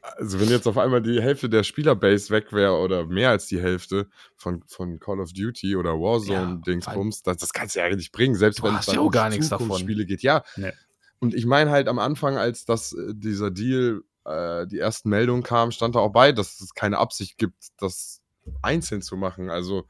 Also 0.02 0.40
wenn 0.40 0.50
jetzt 0.50 0.68
auf 0.68 0.78
einmal 0.78 1.02
die 1.02 1.22
Hälfte 1.22 1.50
der 1.50 1.64
Spielerbase 1.64 2.30
weg 2.30 2.54
wäre 2.54 2.78
oder 2.78 3.06
mehr 3.06 3.30
als 3.30 3.48
die 3.48 3.62
Hälfte 3.62 4.08
von, 4.36 4.64
von 4.68 5.00
Call 5.00 5.20
of 5.20 5.34
Duty 5.34 5.76
oder 5.76 5.92
Ja, 5.92 6.00
Warzone 6.00 6.62
Dingsbums, 6.66 7.24
das, 7.24 7.38
das 7.38 7.52
kannst 7.52 7.76
du 7.76 7.80
ja 7.80 7.94
nicht 7.94 8.12
bringen, 8.12 8.36
selbst 8.36 8.64
wenn 8.64 8.76
es 8.76 8.86
dann 8.86 8.96
ja 8.96 9.02
um 9.02 9.12
gar 9.12 9.30
nichts 9.30 9.50
davon. 9.50 9.66
Zukunftsspiele 9.68 10.06
geht. 10.06 10.22
Ja, 10.22 10.44
Nee. 10.56 10.72
Und 11.20 11.34
ich 11.34 11.46
meine 11.46 11.72
halt 11.72 11.88
am 11.88 12.00
Anfang, 12.00 12.38
als 12.38 12.66
das, 12.66 12.94
äh, 12.94 13.14
dieser 13.16 13.52
Deal, 13.52 14.02
äh, 14.26 14.68
die 14.68 14.80
ersten 14.80 15.10
Meldungen 15.10 15.44
kamen, 15.44 15.72
stand 15.72 15.96
da 15.96 16.00
auch 16.00 16.12
bei, 16.12 16.32
dass 16.32 16.62
es 16.62 16.74
keine 16.74 17.00
Absicht 17.00 17.38
gibt, 17.38 17.70
das 17.78 18.22
einzeln 18.62 19.02
zu 19.02 19.18
machen. 19.18 19.50
Also 19.50 19.86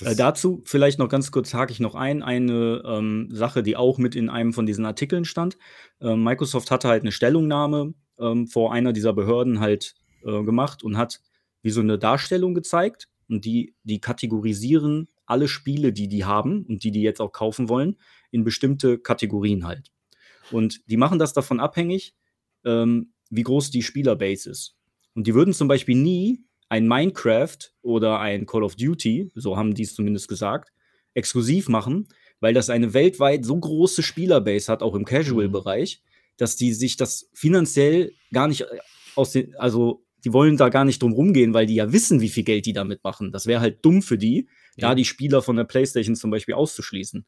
Äh, 0.00 0.14
dazu 0.16 0.62
vielleicht 0.64 0.98
noch 0.98 1.08
ganz 1.08 1.30
kurz 1.30 1.54
hake 1.54 1.72
ich 1.72 1.80
noch 1.80 1.94
ein, 1.94 2.22
eine 2.22 2.82
ähm, 2.84 3.28
Sache, 3.30 3.62
die 3.62 3.76
auch 3.76 3.98
mit 3.98 4.14
in 4.14 4.28
einem 4.28 4.52
von 4.52 4.66
diesen 4.66 4.84
Artikeln 4.86 5.24
stand. 5.24 5.56
Ähm, 6.00 6.22
Microsoft 6.24 6.70
hatte 6.70 6.88
halt 6.88 7.02
eine 7.02 7.12
Stellungnahme 7.12 7.94
ähm, 8.20 8.46
vor 8.46 8.72
einer 8.72 8.92
dieser 8.92 9.12
Behörden 9.12 9.60
halt 9.60 9.94
äh, 10.24 10.42
gemacht 10.42 10.82
und 10.82 10.96
hat 10.96 11.20
wie 11.62 11.70
so 11.70 11.80
eine 11.80 11.98
Darstellung 11.98 12.54
gezeigt 12.54 13.08
und 13.28 13.44
die, 13.44 13.74
die 13.84 14.00
kategorisieren 14.00 15.08
alle 15.26 15.48
Spiele, 15.48 15.92
die 15.92 16.08
die 16.08 16.24
haben 16.24 16.64
und 16.66 16.82
die 16.82 16.90
die 16.90 17.02
jetzt 17.02 17.20
auch 17.20 17.32
kaufen 17.32 17.68
wollen, 17.68 17.96
in 18.30 18.44
bestimmte 18.44 18.98
Kategorien 18.98 19.66
halt. 19.66 19.90
Und 20.50 20.80
die 20.90 20.96
machen 20.96 21.18
das 21.18 21.32
davon 21.32 21.60
abhängig, 21.60 22.14
ähm, 22.64 23.12
wie 23.30 23.44
groß 23.44 23.70
die 23.70 23.82
Spielerbase 23.82 24.50
ist. 24.50 24.76
Und 25.14 25.26
die 25.26 25.34
würden 25.34 25.54
zum 25.54 25.68
Beispiel 25.68 25.96
nie 25.96 26.44
ein 26.68 26.88
Minecraft 26.88 27.58
oder 27.82 28.20
ein 28.20 28.46
Call 28.46 28.62
of 28.62 28.76
Duty, 28.76 29.30
so 29.34 29.56
haben 29.56 29.74
die 29.74 29.82
es 29.82 29.94
zumindest 29.94 30.28
gesagt, 30.28 30.72
exklusiv 31.14 31.68
machen, 31.68 32.08
weil 32.40 32.54
das 32.54 32.70
eine 32.70 32.94
weltweit 32.94 33.44
so 33.44 33.58
große 33.58 34.02
Spielerbase 34.02 34.70
hat, 34.70 34.82
auch 34.82 34.94
im 34.94 35.04
Casual-Bereich, 35.04 36.02
dass 36.40 36.56
die 36.56 36.72
sich 36.72 36.96
das 36.96 37.28
finanziell 37.34 38.12
gar 38.32 38.48
nicht 38.48 38.62
äh, 38.62 38.66
aus 39.14 39.32
den, 39.32 39.54
also 39.56 40.04
die 40.24 40.32
wollen 40.32 40.56
da 40.56 40.68
gar 40.68 40.84
nicht 40.84 41.02
drum 41.02 41.12
rumgehen, 41.12 41.54
weil 41.54 41.66
die 41.66 41.74
ja 41.76 41.92
wissen, 41.92 42.20
wie 42.20 42.28
viel 42.28 42.44
Geld 42.44 42.66
die 42.66 42.72
damit 42.72 43.02
machen. 43.04 43.32
Das 43.32 43.46
wäre 43.46 43.60
halt 43.60 43.84
dumm 43.84 44.02
für 44.02 44.18
die, 44.18 44.48
da 44.76 44.90
Ja. 44.90 44.94
die 44.94 45.04
Spieler 45.04 45.42
von 45.42 45.56
der 45.56 45.64
PlayStation 45.64 46.14
zum 46.16 46.30
Beispiel 46.30 46.54
auszuschließen. 46.54 47.24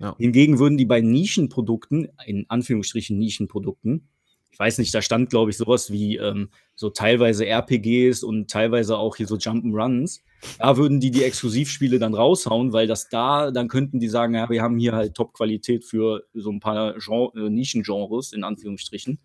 Ja. 0.00 0.16
Hingegen 0.18 0.58
würden 0.58 0.76
die 0.78 0.84
bei 0.84 1.00
Nischenprodukten, 1.00 2.08
in 2.26 2.46
Anführungsstrichen 2.48 3.18
Nischenprodukten, 3.18 4.08
ich 4.52 4.58
weiß 4.58 4.78
nicht, 4.78 4.94
da 4.94 5.00
stand, 5.00 5.30
glaube 5.30 5.50
ich, 5.50 5.56
sowas 5.56 5.90
wie 5.90 6.16
ähm, 6.18 6.50
so 6.74 6.90
teilweise 6.90 7.46
RPGs 7.46 8.22
und 8.22 8.50
teilweise 8.50 8.98
auch 8.98 9.16
hier 9.16 9.26
so 9.26 9.36
Jump'n'Runs. 9.36 10.20
Da 10.58 10.76
würden 10.76 11.00
die 11.00 11.10
die 11.10 11.24
Exklusivspiele 11.24 11.98
dann 11.98 12.14
raushauen, 12.14 12.72
weil 12.72 12.86
das 12.86 13.08
da, 13.08 13.50
dann 13.50 13.68
könnten 13.68 13.98
die 13.98 14.08
sagen, 14.08 14.34
ja, 14.34 14.50
wir 14.50 14.62
haben 14.62 14.78
hier 14.78 14.92
halt 14.92 15.14
Top-Qualität 15.14 15.84
für 15.84 16.24
so 16.34 16.50
ein 16.50 16.60
paar 16.60 16.94
Gen 16.94 17.28
äh, 17.34 17.48
Nischengenres, 17.48 18.32
in 18.32 18.44
Anführungsstrichen. 18.44 19.18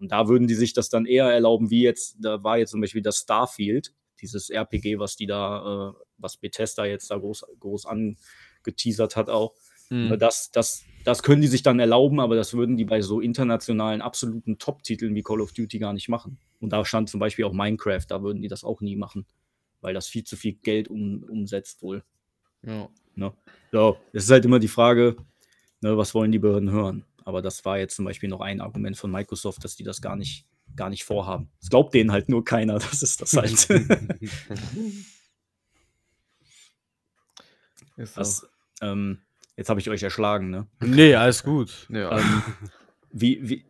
Und 0.00 0.10
da 0.10 0.26
würden 0.26 0.48
die 0.48 0.54
sich 0.54 0.72
das 0.72 0.88
dann 0.88 1.06
eher 1.06 1.26
erlauben, 1.26 1.70
wie 1.70 1.82
jetzt, 1.82 2.16
da 2.20 2.42
war 2.42 2.58
jetzt 2.58 2.70
zum 2.70 2.80
Beispiel 2.80 3.02
das 3.02 3.18
Starfield, 3.18 3.94
dieses 4.20 4.50
RPG, 4.50 4.98
was 4.98 5.14
die 5.14 5.26
da, 5.26 5.92
äh, 5.92 6.04
was 6.18 6.36
Bethesda 6.36 6.84
jetzt 6.84 7.10
da 7.12 7.18
groß, 7.18 7.44
groß 7.60 7.86
angeteasert 7.86 9.14
hat 9.14 9.30
auch. 9.30 9.54
Mhm. 9.94 10.18
Das, 10.18 10.50
das, 10.50 10.84
das 11.04 11.22
können 11.22 11.40
die 11.40 11.46
sich 11.46 11.62
dann 11.62 11.78
erlauben, 11.78 12.18
aber 12.18 12.34
das 12.34 12.54
würden 12.54 12.76
die 12.76 12.84
bei 12.84 13.00
so 13.00 13.20
internationalen 13.20 14.02
absoluten 14.02 14.58
Top-Titeln 14.58 15.14
wie 15.14 15.22
Call 15.22 15.40
of 15.40 15.52
Duty 15.52 15.78
gar 15.78 15.92
nicht 15.92 16.08
machen. 16.08 16.38
Und 16.58 16.70
da 16.72 16.84
stand 16.84 17.08
zum 17.08 17.20
Beispiel 17.20 17.44
auch 17.44 17.52
Minecraft, 17.52 18.04
da 18.08 18.20
würden 18.22 18.42
die 18.42 18.48
das 18.48 18.64
auch 18.64 18.80
nie 18.80 18.96
machen, 18.96 19.24
weil 19.80 19.94
das 19.94 20.08
viel 20.08 20.24
zu 20.24 20.36
viel 20.36 20.54
Geld 20.54 20.88
um, 20.88 21.22
umsetzt 21.22 21.80
wohl. 21.82 22.02
Ja. 22.62 22.88
Ne? 23.14 23.32
So, 23.70 23.98
es 24.12 24.24
ist 24.24 24.30
halt 24.32 24.44
immer 24.44 24.58
die 24.58 24.66
Frage, 24.66 25.16
ne, 25.80 25.96
was 25.96 26.12
wollen 26.12 26.32
die 26.32 26.40
Behörden 26.40 26.72
hören? 26.72 27.04
Aber 27.24 27.40
das 27.40 27.64
war 27.64 27.78
jetzt 27.78 27.94
zum 27.94 28.04
Beispiel 28.04 28.28
noch 28.28 28.40
ein 28.40 28.60
Argument 28.60 28.96
von 28.96 29.12
Microsoft, 29.12 29.62
dass 29.62 29.76
die 29.76 29.84
das 29.84 30.02
gar 30.02 30.16
nicht, 30.16 30.44
gar 30.74 30.90
nicht 30.90 31.04
vorhaben. 31.04 31.50
Es 31.62 31.70
glaubt 31.70 31.94
denen 31.94 32.10
halt 32.10 32.28
nur 32.28 32.44
keiner, 32.44 32.74
das 32.80 33.00
ist 33.02 33.22
das 33.22 33.34
halt. 33.34 33.68
Ist 37.96 38.14
so. 38.14 38.20
das, 38.20 38.48
ähm, 38.80 39.20
jetzt 39.56 39.68
habe 39.68 39.80
ich 39.80 39.88
euch 39.90 40.02
erschlagen, 40.02 40.50
ne? 40.50 40.66
Nee, 40.80 41.14
alles 41.14 41.42
gut. 41.42 41.86
ja. 41.90 42.18
Ähm, 42.18 42.42
wie, 43.12 43.38
wie, 43.48 43.64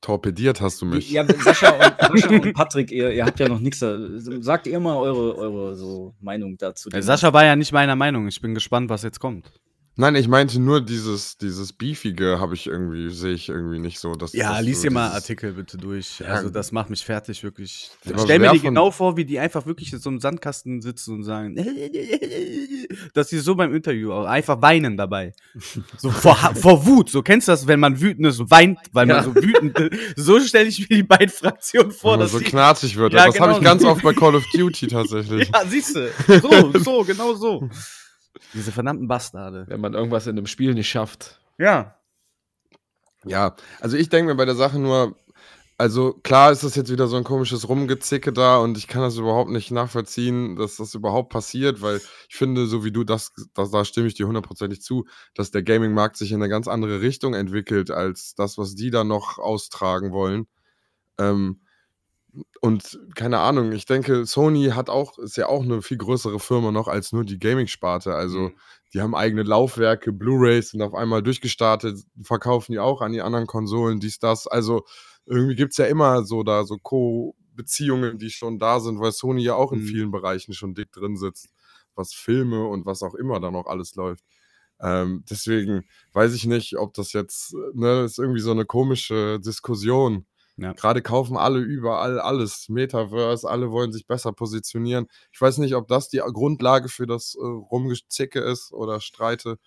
torpediert 0.00 0.60
hast 0.60 0.80
du 0.82 0.86
mich. 0.86 1.10
ja, 1.10 1.24
Sascha 1.26 1.70
und, 1.72 2.20
Sascha 2.20 2.28
und 2.36 2.52
Patrick, 2.52 2.92
ihr, 2.92 3.10
ihr 3.12 3.24
habt 3.26 3.40
ja 3.40 3.48
noch 3.48 3.58
nichts. 3.58 3.80
da- 3.80 3.98
Sagt 4.40 4.66
ihr 4.68 4.78
mal 4.78 4.96
eure, 4.96 5.36
eure 5.36 5.74
so 5.74 6.14
Meinung 6.20 6.56
dazu. 6.56 6.88
Sascha 6.96 7.32
war 7.32 7.44
ja 7.44 7.56
nicht 7.56 7.72
meiner 7.72 7.96
Meinung. 7.96 8.28
Ich 8.28 8.40
bin 8.40 8.54
gespannt, 8.54 8.88
was 8.88 9.02
jetzt 9.02 9.18
kommt. 9.18 9.50
Nein, 9.98 10.14
ich 10.14 10.28
meinte 10.28 10.60
nur 10.60 10.82
dieses, 10.82 11.38
dieses 11.38 11.72
Beefige 11.72 12.38
habe 12.38 12.54
ich 12.54 12.66
irgendwie, 12.66 13.10
sehe 13.10 13.32
ich 13.32 13.48
irgendwie 13.48 13.78
nicht 13.78 13.98
so. 13.98 14.14
Dass, 14.14 14.34
Ja, 14.34 14.52
dass 14.52 14.62
lies 14.62 14.82
dir 14.82 14.90
mal 14.90 15.08
Artikel 15.10 15.54
bitte 15.54 15.78
durch. 15.78 16.18
Ja. 16.20 16.26
Also 16.26 16.50
das 16.50 16.70
macht 16.70 16.90
mich 16.90 17.02
fertig, 17.02 17.42
wirklich. 17.42 17.90
Aber 18.06 18.18
stell 18.18 18.38
mir 18.38 18.52
die 18.52 18.60
genau 18.60 18.90
vor, 18.90 19.16
wie 19.16 19.24
die 19.24 19.38
einfach 19.38 19.64
wirklich 19.64 19.90
in 19.94 19.98
so 19.98 20.10
einem 20.10 20.20
Sandkasten 20.20 20.82
sitzen 20.82 21.14
und 21.14 21.24
sagen, 21.24 21.56
dass 23.14 23.28
die 23.28 23.38
so 23.38 23.54
beim 23.54 23.74
Interview 23.74 24.12
auch 24.12 24.26
einfach 24.26 24.60
weinen 24.60 24.96
dabei. 24.96 25.32
So 25.98 26.10
vor, 26.10 26.36
vor 26.54 26.84
Wut. 26.84 27.08
So 27.08 27.22
kennst 27.22 27.48
du 27.48 27.52
das, 27.52 27.66
wenn 27.66 27.80
man 27.80 28.00
wütend 28.00 28.26
ist, 28.26 28.50
weint, 28.50 28.78
weil 28.92 29.08
Ja. 29.08 29.22
man 29.22 29.24
so 29.24 29.34
wütend 29.34 29.78
ist. 29.78 30.16
So 30.16 30.38
stelle 30.40 30.68
ich 30.68 30.78
mir 30.80 30.96
die 30.96 31.02
beiden 31.02 31.30
Fraktionen 31.30 31.90
vor, 31.90 32.12
Wenn 32.12 32.18
man 32.18 32.28
dass 32.28 32.32
so 32.32 32.40
knarzig 32.40 32.96
wird. 32.96 33.14
Ja, 33.14 33.26
das 33.26 33.40
habe 33.40 33.46
genau. 33.52 33.58
ich 33.58 33.64
ganz 33.64 33.84
oft 33.84 34.02
bei 34.02 34.12
Call 34.12 34.34
of 34.34 34.44
Duty 34.52 34.88
tatsächlich. 34.88 35.48
Ja, 35.54 35.64
siehst 35.66 35.96
du. 35.96 36.10
So, 36.42 36.78
so, 36.78 37.04
genau 37.04 37.34
so. 37.34 37.68
Diese 38.54 38.72
verdammten 38.72 39.08
Bastarde. 39.08 39.66
Wenn 39.68 39.80
man 39.80 39.94
irgendwas 39.94 40.26
in 40.26 40.36
einem 40.36 40.46
Spiel 40.46 40.74
nicht 40.74 40.88
schafft. 40.88 41.40
Ja. 41.58 41.96
Ja, 43.24 43.56
also 43.80 43.96
ich 43.96 44.08
denke 44.08 44.30
mir 44.30 44.36
bei 44.36 44.44
der 44.44 44.54
Sache 44.54 44.78
nur, 44.78 45.16
also 45.78 46.14
klar 46.14 46.52
ist 46.52 46.62
das 46.62 46.74
jetzt 46.74 46.90
wieder 46.90 47.06
so 47.06 47.16
ein 47.16 47.24
komisches 47.24 47.68
Rumgezicke 47.68 48.32
da 48.32 48.58
und 48.58 48.78
ich 48.78 48.86
kann 48.86 49.02
das 49.02 49.18
überhaupt 49.18 49.50
nicht 49.50 49.70
nachvollziehen, 49.70 50.56
dass 50.56 50.76
das 50.76 50.94
überhaupt 50.94 51.30
passiert, 51.30 51.82
weil 51.82 52.00
ich 52.28 52.36
finde, 52.36 52.66
so 52.66 52.84
wie 52.84 52.92
du 52.92 53.04
das, 53.04 53.32
das 53.52 53.70
da 53.70 53.84
stimme 53.84 54.06
ich 54.06 54.14
dir 54.14 54.26
hundertprozentig 54.26 54.80
zu, 54.80 55.06
dass 55.34 55.50
der 55.50 55.62
Gaming-Markt 55.62 56.16
sich 56.16 56.32
in 56.32 56.40
eine 56.42 56.48
ganz 56.48 56.66
andere 56.66 57.02
Richtung 57.02 57.34
entwickelt 57.34 57.90
als 57.90 58.34
das, 58.34 58.56
was 58.56 58.74
die 58.74 58.90
da 58.90 59.04
noch 59.04 59.38
austragen 59.38 60.12
wollen. 60.12 60.46
Ähm, 61.18 61.60
und 62.60 62.98
keine 63.14 63.38
Ahnung, 63.40 63.72
ich 63.72 63.86
denke, 63.86 64.26
Sony 64.26 64.70
hat 64.70 64.90
auch, 64.90 65.18
ist 65.18 65.36
ja 65.36 65.48
auch 65.48 65.62
eine 65.62 65.82
viel 65.82 65.96
größere 65.98 66.38
Firma 66.40 66.70
noch 66.72 66.88
als 66.88 67.12
nur 67.12 67.24
die 67.24 67.38
Gaming-Sparte. 67.38 68.14
Also 68.14 68.50
Mhm. 68.50 68.54
die 68.94 69.00
haben 69.00 69.14
eigene 69.14 69.42
Laufwerke, 69.42 70.12
Blu-Rays 70.12 70.70
sind 70.70 70.82
auf 70.82 70.94
einmal 70.94 71.22
durchgestartet, 71.22 71.98
verkaufen 72.22 72.72
die 72.72 72.78
auch 72.78 73.00
an 73.02 73.12
die 73.12 73.20
anderen 73.22 73.46
Konsolen, 73.46 74.00
dies, 74.00 74.18
das. 74.18 74.46
Also 74.46 74.84
irgendwie 75.26 75.54
gibt 75.56 75.72
es 75.72 75.78
ja 75.78 75.86
immer 75.86 76.24
so 76.24 76.42
da 76.42 76.64
so 76.64 76.76
Co-Beziehungen, 76.78 78.18
die 78.18 78.30
schon 78.30 78.58
da 78.58 78.80
sind, 78.80 79.00
weil 79.00 79.12
Sony 79.12 79.42
ja 79.42 79.54
auch 79.54 79.72
in 79.72 79.80
Mhm. 79.80 79.86
vielen 79.86 80.10
Bereichen 80.10 80.52
schon 80.54 80.74
dick 80.74 80.92
drin 80.92 81.16
sitzt, 81.16 81.48
was 81.94 82.12
Filme 82.14 82.66
und 82.66 82.86
was 82.86 83.02
auch 83.02 83.14
immer 83.14 83.40
da 83.40 83.50
noch 83.50 83.66
alles 83.66 83.94
läuft. 83.96 84.24
Ähm, 84.80 85.24
deswegen 85.30 85.84
weiß 86.12 86.34
ich 86.34 86.46
nicht, 86.46 86.76
ob 86.76 86.92
das 86.94 87.12
jetzt, 87.12 87.54
äh, 87.54 87.56
ne, 87.74 88.04
ist 88.04 88.18
irgendwie 88.18 88.40
so 88.40 88.50
eine 88.50 88.66
komische 88.66 89.40
Diskussion. 89.40 90.26
Ja. 90.58 90.72
Gerade 90.72 91.02
kaufen 91.02 91.36
alle 91.36 91.58
überall 91.58 92.18
alles, 92.18 92.68
Metaverse, 92.68 93.48
alle 93.48 93.70
wollen 93.70 93.92
sich 93.92 94.06
besser 94.06 94.32
positionieren. 94.32 95.06
Ich 95.30 95.40
weiß 95.40 95.58
nicht, 95.58 95.74
ob 95.74 95.86
das 95.88 96.08
die 96.08 96.18
Grundlage 96.18 96.88
für 96.88 97.06
das 97.06 97.34
äh, 97.34 97.44
Rumgezicke 97.44 98.40
ist 98.40 98.72
oder 98.72 99.00
Streite. 99.00 99.58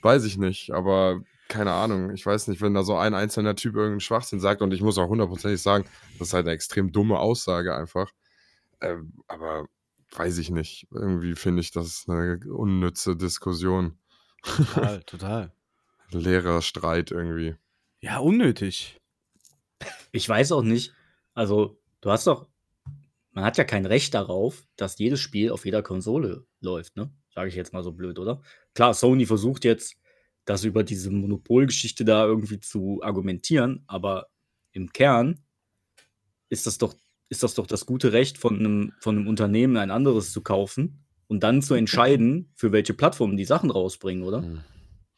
Weiß 0.00 0.24
ich 0.24 0.38
nicht, 0.38 0.70
aber 0.70 1.20
keine 1.48 1.72
Ahnung. 1.72 2.12
Ich 2.12 2.24
weiß 2.24 2.48
nicht, 2.48 2.62
wenn 2.62 2.74
da 2.74 2.84
so 2.84 2.96
ein 2.96 3.14
einzelner 3.14 3.54
Typ 3.54 3.74
irgendeinen 3.74 4.00
Schwachsinn 4.00 4.40
sagt 4.40 4.62
und 4.62 4.72
ich 4.72 4.80
muss 4.80 4.98
auch 4.98 5.08
hundertprozentig 5.08 5.60
sagen, 5.60 5.84
das 6.18 6.28
ist 6.28 6.34
halt 6.34 6.46
eine 6.46 6.54
extrem 6.54 6.92
dumme 6.92 7.18
Aussage 7.18 7.74
einfach. 7.74 8.10
Ähm, 8.80 9.12
aber 9.26 9.66
weiß 10.12 10.38
ich 10.38 10.50
nicht. 10.50 10.86
Irgendwie 10.92 11.34
finde 11.34 11.60
ich 11.60 11.70
das 11.70 12.04
eine 12.08 12.38
unnütze 12.46 13.16
Diskussion. 13.16 13.98
Total, 14.42 15.02
total. 15.02 15.52
Leerer 16.10 16.62
Streit 16.62 17.10
irgendwie. 17.10 17.56
Ja, 18.00 18.18
unnötig. 18.18 18.97
Ich 20.12 20.28
weiß 20.28 20.52
auch 20.52 20.62
nicht. 20.62 20.92
Also, 21.34 21.78
du 22.00 22.10
hast 22.10 22.26
doch, 22.26 22.48
man 23.32 23.44
hat 23.44 23.58
ja 23.58 23.64
kein 23.64 23.86
Recht 23.86 24.14
darauf, 24.14 24.66
dass 24.76 24.98
jedes 24.98 25.20
Spiel 25.20 25.50
auf 25.50 25.64
jeder 25.64 25.82
Konsole 25.82 26.46
läuft, 26.60 26.96
ne? 26.96 27.12
Sage 27.34 27.48
ich 27.48 27.54
jetzt 27.54 27.72
mal 27.72 27.84
so 27.84 27.92
blöd, 27.92 28.18
oder? 28.18 28.42
Klar, 28.74 28.94
Sony 28.94 29.26
versucht 29.26 29.64
jetzt, 29.64 29.96
das 30.44 30.64
über 30.64 30.82
diese 30.82 31.10
Monopolgeschichte 31.10 32.04
da 32.04 32.24
irgendwie 32.24 32.58
zu 32.58 33.00
argumentieren, 33.02 33.84
aber 33.86 34.28
im 34.72 34.92
Kern 34.92 35.44
ist 36.48 36.66
das 36.66 36.78
doch, 36.78 36.96
ist 37.28 37.42
das 37.42 37.54
doch 37.54 37.66
das 37.66 37.84
gute 37.84 38.12
Recht 38.12 38.38
von 38.38 38.58
einem, 38.58 38.92
von 39.00 39.16
einem 39.16 39.28
Unternehmen, 39.28 39.76
ein 39.76 39.90
anderes 39.90 40.32
zu 40.32 40.40
kaufen 40.40 41.04
und 41.26 41.42
dann 41.42 41.60
zu 41.60 41.74
entscheiden, 41.74 42.50
für 42.54 42.72
welche 42.72 42.94
Plattformen 42.94 43.36
die 43.36 43.44
Sachen 43.44 43.70
rausbringen, 43.70 44.24
oder? 44.24 44.42
Hm. 44.42 44.60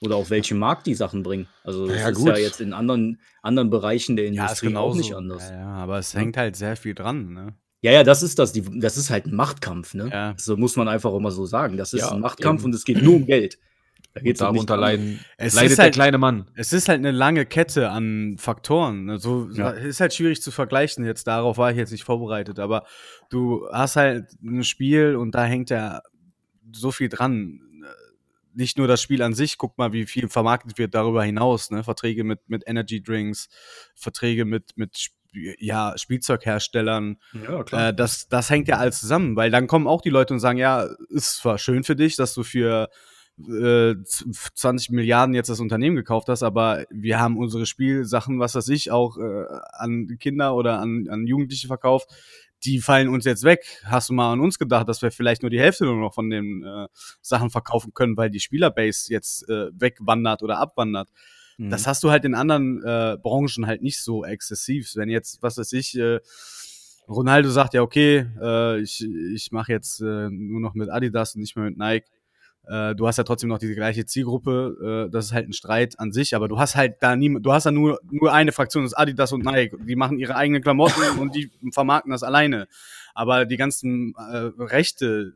Oder 0.03 0.17
auf 0.17 0.31
welchen 0.31 0.59
Markt 0.59 0.87
die 0.87 0.95
Sachen 0.95 1.23
bringen. 1.23 1.47
Also 1.63 1.87
das 1.87 1.99
Ja, 2.01 2.09
ist 2.09 2.17
gut. 2.17 2.29
ja 2.29 2.37
jetzt 2.39 2.61
in 2.61 2.73
anderen, 2.73 3.21
anderen 3.43 3.69
Bereichen 3.69 4.17
der 4.17 4.27
Industrie 4.27 4.75
auch 4.75 4.95
nicht 4.95 5.15
anders. 5.15 5.51
Ja, 5.51 5.57
ja, 5.57 5.67
aber 5.75 5.99
es 5.99 6.15
hängt 6.15 6.37
halt 6.39 6.57
sehr 6.57 6.77
viel 6.77 6.95
dran, 6.95 7.33
ne? 7.35 7.55
Ja, 7.83 7.93
ja, 7.93 8.03
das 8.03 8.23
ist 8.23 8.39
das. 8.39 8.53
Die, 8.53 8.63
das 8.81 8.97
ist 8.97 9.11
halt 9.11 9.27
ein 9.27 9.35
Machtkampf, 9.35 9.95
ne? 9.95 10.09
Ja. 10.13 10.35
So 10.37 10.57
muss 10.57 10.77
man 10.77 10.89
einfach 10.89 11.13
immer 11.15 11.31
so 11.31 11.45
sagen. 11.47 11.77
Das 11.77 11.93
ist 11.93 12.01
Ja, 12.01 12.13
ein 12.13 12.21
Machtkampf 12.21 12.61
eben. 12.61 12.67
und 12.67 12.75
es 12.75 12.85
geht 12.85 13.03
nur 13.03 13.15
um 13.17 13.27
Geld. 13.27 13.59
Da 14.13 14.21
geht's 14.23 14.41
um 14.41 14.47
Darunter 14.55 14.75
nicht 14.77 14.81
leiden, 14.81 15.21
Es 15.37 15.55
leidet 15.55 15.71
ist 15.73 15.77
der 15.79 15.85
halt- 15.85 15.95
kleine 15.95 16.19
Mann. 16.19 16.51
Es 16.57 16.73
ist 16.73 16.89
halt 16.89 16.99
eine 16.99 17.11
lange 17.13 17.47
Kette 17.47 17.91
an 17.91 18.37
Faktoren. 18.39 19.09
Also 19.09 19.49
Ja. 19.53 19.71
ist 19.71 20.01
halt 20.01 20.13
schwierig 20.15 20.43
zu 20.43 20.51
vergleichen. 20.51 21.05
Jetzt 21.05 21.27
darauf 21.27 21.59
war 21.59 21.71
ich 21.71 21.77
jetzt 21.77 21.93
nicht 21.93 22.05
vorbereitet, 22.05 22.59
aber 22.59 22.85
du 23.31 23.67
hast 23.73 23.97
halt 23.97 24.27
ein 24.43 24.65
Spiel 24.65 25.15
und 25.17 25.35
da 25.35 25.45
hängt 25.45 25.71
ja 25.71 26.01
so 26.73 26.91
viel 26.91 27.09
dran. 27.09 27.61
Nicht 28.55 28.79
nur 28.79 28.89
das 28.89 29.01
Spiel 29.03 29.23
an 29.23 29.35
sich, 29.35 29.59
guck 29.59 29.79
mal, 29.79 29.93
wie 29.93 30.07
viel 30.07 30.29
vermarktet 30.29 30.79
wird 30.79 30.95
darüber 30.95 31.23
hinaus, 31.25 31.71
ne? 31.71 31.85
Verträge 31.85 32.25
mit, 32.25 32.41
mit 32.49 32.65
Energy 32.67 33.03
Drinks, 33.03 33.49
Verträge 33.95 34.45
mit, 34.45 34.73
mit 34.77 35.09
ja, 35.59 35.95
Spielzeugherstellern, 35.97 37.19
Ja, 37.73 37.89
äh, 37.91 37.95
das, 37.95 38.29
das 38.29 38.51
hängt 38.51 38.67
ja 38.69 38.79
alles 38.79 39.01
zusammen, 39.01 39.37
weil 39.37 39.51
dann 39.51 39.67
kommen 39.69 39.87
auch 39.87 40.01
die 40.03 40.11
Leute 40.11 40.35
und 40.35 40.41
sagen, 40.41 40.59
ja, 40.59 40.89
ist 41.09 41.37
zwar 41.37 41.59
schön 41.59 41.85
für 41.85 41.95
dich, 41.95 42.17
dass 42.17 42.35
du 42.35 42.43
für 42.43 42.89
äh, 43.39 43.95
z- 44.03 44.27
20 44.55 44.91
Milliarden 44.91 45.35
jetzt 45.35 45.49
das 45.49 45.61
Unternehmen 45.61 45.95
gekauft 45.97 46.29
hast, 46.29 46.43
aber 46.43 46.85
wir 46.91 47.21
haben 47.21 47.39
unsere 47.39 47.65
Spielsachen, 47.65 48.41
was 48.41 48.55
weiß 48.57 48.69
ich, 48.69 48.91
auch 48.91 49.19
äh, 49.19 49.45
an 49.73 50.17
Kinder 50.19 50.55
oder 50.57 50.81
an, 50.81 51.07
an 51.09 51.27
Jugendliche 51.27 51.69
verkauft. 51.69 52.09
Die 52.65 52.81
fallen 52.81 53.09
uns 53.09 53.25
jetzt 53.25 53.43
weg. 53.43 53.65
Hast 53.85 54.09
du 54.09 54.13
mal 54.13 54.33
an 54.33 54.41
uns 54.41 54.59
gedacht, 54.59 54.89
dass 54.89 55.03
wir 55.03 55.11
vielleicht 55.11 55.43
nur 55.43 55.51
die 55.51 55.61
Hälfte 55.61 55.85
nur 55.85 55.97
noch 55.97 56.15
von 56.15 56.29
den 56.31 56.63
äh, 56.65 56.89
Sachen 57.23 57.51
verkaufen 57.51 57.95
können, 57.95 58.17
weil 58.17 58.31
die 58.31 58.41
Spielerbase 58.41 59.13
jetzt 59.13 59.49
äh, 59.49 59.69
wegwandert 59.73 60.43
oder 60.43 60.59
abwandert? 60.59 61.09
Mhm. 61.57 61.71
Das 61.71 61.87
hast 61.87 62.03
du 62.03 62.11
halt 62.11 62.25
in 62.25 62.35
anderen 62.35 62.83
äh, 62.83 63.17
Branchen 63.23 63.67
halt 63.67 63.83
nicht 63.83 64.03
so 64.03 64.25
exzessiv. 64.25 64.93
Wenn 64.95 65.09
jetzt, 65.09 65.43
was 65.43 65.59
weiß 65.59 65.73
ich, 65.73 65.99
äh, 65.99 66.21
Ronaldo 67.09 67.51
sagt 67.51 67.75
ja, 67.75 67.83
okay, 67.83 68.27
äh, 68.41 68.81
ich, 68.81 69.05
ich 69.35 69.53
mache 69.53 69.73
jetzt 69.73 70.01
äh, 70.01 70.31
nur 70.31 70.61
noch 70.61 70.75
mit 70.75 70.91
Adidas 70.91 71.35
und 71.35 71.41
nicht 71.41 71.57
mehr 71.57 71.65
mit 71.67 71.77
Nike. 71.77 72.07
Äh, 72.71 72.95
du 72.95 73.09
hast 73.09 73.17
ja 73.17 73.25
trotzdem 73.25 73.49
noch 73.49 73.59
diese 73.59 73.75
gleiche 73.75 74.07
Zielgruppe. 74.07 75.09
Äh, 75.09 75.11
das 75.11 75.27
ist 75.27 75.33
halt 75.33 75.49
ein 75.49 75.53
Streit 75.53 75.99
an 75.99 76.13
sich, 76.13 76.37
aber 76.37 76.47
du 76.47 76.59
hast 76.59 76.77
halt 76.77 76.97
da 77.01 77.17
nie, 77.17 77.37
du 77.41 77.53
hast 77.53 77.65
ja 77.65 77.73
nur, 77.73 77.99
nur 78.11 78.33
eine 78.33 78.53
Fraktion, 78.53 78.85
das 78.85 78.93
ist 78.93 78.99
Adidas 78.99 79.33
und 79.33 79.45
Nike. 79.45 79.77
Die 79.81 79.97
machen 79.97 80.19
ihre 80.19 80.37
eigenen 80.37 80.63
Klamotten 80.63 81.03
und 81.19 81.35
die 81.35 81.51
vermarkten 81.73 82.13
das 82.13 82.23
alleine. 82.23 82.69
Aber 83.13 83.45
die 83.45 83.57
ganzen 83.57 84.15
äh, 84.17 84.53
Rechte, 84.63 85.33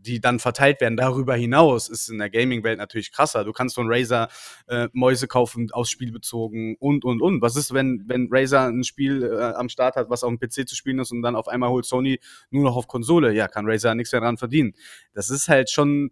die 0.00 0.20
dann 0.20 0.40
verteilt 0.40 0.80
werden 0.80 0.96
darüber 0.96 1.36
hinaus, 1.36 1.88
ist 1.88 2.08
in 2.08 2.18
der 2.18 2.28
Gaming-Welt 2.28 2.78
natürlich 2.78 3.12
krasser. 3.12 3.44
Du 3.44 3.52
kannst 3.52 3.76
von 3.76 3.86
Razer 3.88 4.28
äh, 4.66 4.88
Mäuse 4.92 5.28
kaufen, 5.28 5.70
aus 5.70 5.88
Spiel 5.88 6.10
bezogen 6.10 6.76
und, 6.80 7.04
und, 7.04 7.22
und. 7.22 7.40
Was 7.40 7.54
ist, 7.54 7.72
wenn, 7.72 8.02
wenn 8.08 8.28
Razer 8.32 8.66
ein 8.66 8.82
Spiel 8.82 9.22
äh, 9.22 9.54
am 9.54 9.68
Start 9.68 9.94
hat, 9.94 10.10
was 10.10 10.24
auf 10.24 10.30
dem 10.30 10.40
PC 10.40 10.68
zu 10.68 10.74
spielen 10.74 10.98
ist 10.98 11.12
und 11.12 11.22
dann 11.22 11.36
auf 11.36 11.46
einmal 11.46 11.70
holt 11.70 11.84
Sony 11.84 12.18
nur 12.50 12.64
noch 12.64 12.74
auf 12.74 12.88
Konsole? 12.88 13.32
Ja, 13.32 13.46
kann 13.46 13.64
Razer 13.64 13.94
nichts 13.94 14.10
mehr 14.10 14.20
dran 14.20 14.38
verdienen. 14.38 14.74
Das 15.14 15.30
ist 15.30 15.48
halt 15.48 15.70
schon, 15.70 16.10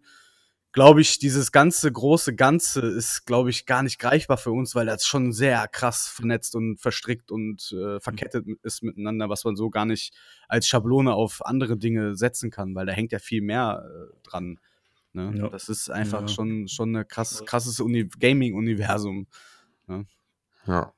glaube 0.73 1.01
ich, 1.01 1.19
dieses 1.19 1.51
ganze 1.51 1.91
große 1.91 2.35
Ganze 2.35 2.81
ist, 2.81 3.25
glaube 3.25 3.51
ich, 3.51 3.65
gar 3.65 3.83
nicht 3.83 3.99
greifbar 3.99 4.37
für 4.37 4.51
uns, 4.51 4.75
weil 4.75 4.87
das 4.87 5.05
schon 5.05 5.31
sehr 5.31 5.67
krass 5.67 6.07
vernetzt 6.07 6.55
und 6.55 6.77
verstrickt 6.77 7.31
und 7.31 7.71
äh, 7.71 7.99
verkettet 7.99 8.45
ist 8.63 8.83
miteinander, 8.83 9.29
was 9.29 9.43
man 9.45 9.55
so 9.55 9.69
gar 9.69 9.85
nicht 9.85 10.13
als 10.47 10.67
Schablone 10.67 11.13
auf 11.13 11.45
andere 11.45 11.77
Dinge 11.77 12.15
setzen 12.15 12.49
kann, 12.51 12.75
weil 12.75 12.85
da 12.87 12.91
hängt 12.91 13.11
ja 13.11 13.19
viel 13.19 13.41
mehr 13.41 13.85
äh, 13.85 14.27
dran. 14.27 14.59
Ne? 15.13 15.31
Ja. 15.37 15.47
Das 15.49 15.69
ist 15.69 15.91
einfach 15.91 16.21
Ja. 16.21 16.27
schon, 16.27 16.67
schon 16.67 16.95
ein 16.95 17.07
krass, 17.07 17.43
krasses 17.45 17.79
Uni 17.79 18.09
Gaming-Universum. 18.19 19.27
Ja. 20.67 20.91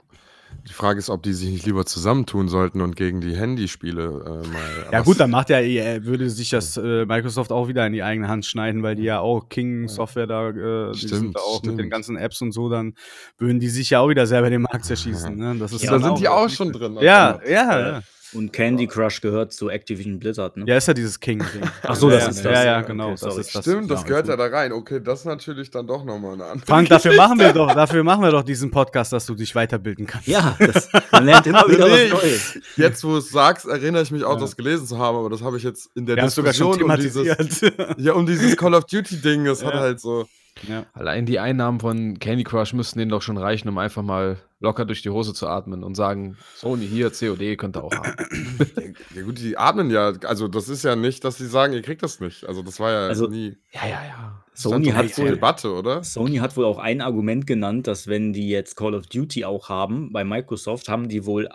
Die 0.67 0.73
Frage 0.73 0.99
ist, 0.99 1.09
ob 1.09 1.21
die 1.23 1.33
sich 1.33 1.49
nicht 1.49 1.65
lieber 1.65 1.85
zusammentun 1.85 2.47
sollten 2.49 2.81
und 2.81 2.95
gegen 2.95 3.21
die 3.21 3.35
Handyspiele 3.35 4.03
äh, 4.03 4.47
mal. 4.47 4.87
Ja 4.91 5.01
gut, 5.01 5.19
dann 5.19 5.29
macht 5.31 5.49
ja, 5.49 5.59
EA, 5.59 6.03
würde 6.03 6.29
sich 6.29 6.49
das 6.49 6.77
äh, 6.77 7.05
Microsoft 7.05 7.51
auch 7.51 7.67
wieder 7.67 7.85
in 7.85 7.93
die 7.93 8.01
eigene 8.03 8.27
Hand 8.27 8.45
schneiden, 8.45 8.81
weil 8.83 8.95
die 8.95 9.03
ja 9.03 9.19
auch 9.19 9.47
King 9.49 9.87
Software 9.87 10.27
da, 10.27 10.49
äh, 10.49 10.91
die 10.93 10.99
sind 10.99 11.09
Stimmt, 11.17 11.35
da 11.35 11.39
auch 11.41 11.61
mit 11.61 11.71
den 11.71 11.77
stimmt. 11.79 11.91
ganzen 11.91 12.17
Apps 12.17 12.41
und 12.41 12.51
so, 12.51 12.69
dann 12.69 12.93
würden 13.37 13.59
die 13.59 13.69
sich 13.69 13.91
ja 13.91 13.99
auch 13.99 14.09
wieder 14.09 14.25
selber 14.27 14.49
den 14.49 14.61
Markt 14.63 14.85
zerschießen. 14.85 15.35
Ne? 15.45 15.55
Das 15.59 15.73
ist 15.73 15.83
Ja, 15.83 15.91
da 15.91 15.97
dann 15.97 16.03
sind 16.03 16.19
die 16.19 16.29
auch 16.29 16.49
schon 16.49 16.71
drin. 16.71 16.97
Ja, 17.01 17.39
ja, 17.47 17.79
Ja. 17.79 18.01
Ja. 18.36 18.39
Und 18.39 18.53
Candy 18.53 18.88
Crush 18.88 19.21
gehört 19.21 19.53
zu 19.53 19.69
Activision 19.69 20.19
Blizzard, 20.19 20.57
ne? 20.57 20.65
Ja, 20.67 20.77
ist 20.77 20.88
ja 20.88 20.93
dieses 20.93 21.19
King-Ding. 21.19 21.61
Ach 21.83 21.95
so, 21.95 22.09
das 22.09 22.23
ja, 22.23 22.29
ist 22.29 22.38
ja, 22.43 22.51
das. 22.51 22.59
Ja, 22.59 22.65
ja, 22.65 22.77
Okay, 22.79 22.88
genau. 22.88 23.11
das 23.11 23.19
sorry. 23.21 23.41
ist 23.41 23.55
das. 23.55 23.61
Stimmt, 23.63 23.89
das 23.91 24.01
Ja, 24.01 24.07
gehört 24.07 24.27
ja 24.27 24.36
da 24.36 24.45
rein. 24.45 24.71
Okay, 24.73 24.99
das 25.01 25.19
ist 25.19 25.25
natürlich 25.25 25.71
dann 25.71 25.88
doch 25.88 26.03
nochmal 26.03 26.33
eine 26.33 26.45
andere. 26.45 26.65
Frank, 26.67 26.89
dafür 26.89 27.15
machen 27.15 27.39
wir 27.39 27.53
doch, 27.53 27.73
dafür 27.73 28.03
machen 28.03 28.21
wir 28.23 28.31
doch 28.31 28.43
diesen 28.43 28.71
Podcast, 28.71 29.13
dass 29.13 29.25
du 29.25 29.36
dich 29.36 29.55
weiterbilden 29.55 30.05
kannst. 30.05 30.27
Ja, 30.27 30.55
das, 30.59 30.89
man 31.11 31.25
lernt 31.25 31.47
immer 31.47 31.67
wieder 31.67 31.88
Nee, 31.88 32.11
was 32.11 32.21
Neues. 32.23 32.59
Jetzt, 32.75 33.03
wo 33.03 33.11
du 33.11 33.17
es 33.17 33.29
sagst, 33.29 33.65
erinnere 33.65 34.03
ich 34.03 34.11
mich 34.11 34.23
auch, 34.23 34.33
Ja. 34.36 34.39
das 34.39 34.55
gelesen 34.55 34.86
zu 34.88 34.97
haben, 34.97 35.17
aber 35.17 35.29
das 35.29 35.41
habe 35.41 35.57
ich 35.57 35.63
jetzt 35.63 35.89
in 35.95 36.05
der 36.05 36.17
haben 36.17 36.27
es 36.27 36.36
sogar 36.36 36.53
schon 36.53 36.77
Diskussion 36.77 36.91
um 36.91 36.99
dieses, 36.99 37.61
ja, 37.97 38.13
um 38.13 38.25
dieses 38.25 38.55
Call 38.57 38.73
of 38.75 38.86
Duty-Ding, 38.86 39.45
das 39.45 39.63
hat 39.63 39.73
Ja. 39.73 39.79
halt 39.79 39.99
so. 39.99 40.27
Ja. 40.67 40.85
Allein 40.93 41.25
die 41.25 41.39
Einnahmen 41.39 41.79
von 41.79 42.19
Candy 42.19 42.43
Crush 42.43 42.73
müssten 42.73 42.99
denen 42.99 43.11
doch 43.11 43.21
schon 43.21 43.37
reichen, 43.37 43.67
um 43.69 43.77
einfach 43.77 44.03
mal 44.03 44.37
locker 44.59 44.85
durch 44.85 45.01
die 45.01 45.09
Hose 45.09 45.33
zu 45.33 45.47
atmen 45.47 45.83
und 45.83 45.95
sagen, 45.95 46.37
Sony 46.55 46.87
hier, 46.87 47.11
COD 47.11 47.57
könnt 47.57 47.77
ihr 47.77 47.83
auch 47.83 47.93
haben. 47.93 48.15
Ja 49.15 49.21
gut, 49.23 49.39
die 49.39 49.57
atmen 49.57 49.91
ja, 49.91 50.13
also 50.23 50.47
das 50.47 50.69
ist 50.69 50.83
ja 50.83 50.95
nicht, 50.95 51.23
dass 51.23 51.37
sie 51.37 51.47
sagen, 51.47 51.73
ihr 51.73 51.81
kriegt 51.81 52.03
das 52.03 52.19
nicht. 52.19 52.45
Also 52.45 52.63
das 52.63 52.79
war 52.79 52.91
ja 52.91 53.07
Also, 53.07 53.27
nie 53.27 53.57
Ja, 53.71 53.87
ja, 53.87 54.05
ja. 54.05 54.43
Sony 54.53 54.87
hat 54.87 55.17
wohl, 55.17 55.29
Debatte, 55.29 55.73
oder? 55.73 56.03
Sony 56.03 56.37
hat 56.37 56.55
wohl 56.55 56.65
auch 56.65 56.79
ein 56.79 57.01
Argument 57.01 57.45
genannt, 57.45 57.87
dass 57.87 58.07
wenn 58.07 58.31
die 58.33 58.49
jetzt 58.49 58.75
Call 58.75 58.95
of 58.95 59.07
Duty 59.07 59.45
auch 59.45 59.69
haben, 59.69 60.11
bei 60.13 60.23
Microsoft 60.23 60.87
haben 60.87 61.09
die 61.09 61.25
wohl, 61.25 61.49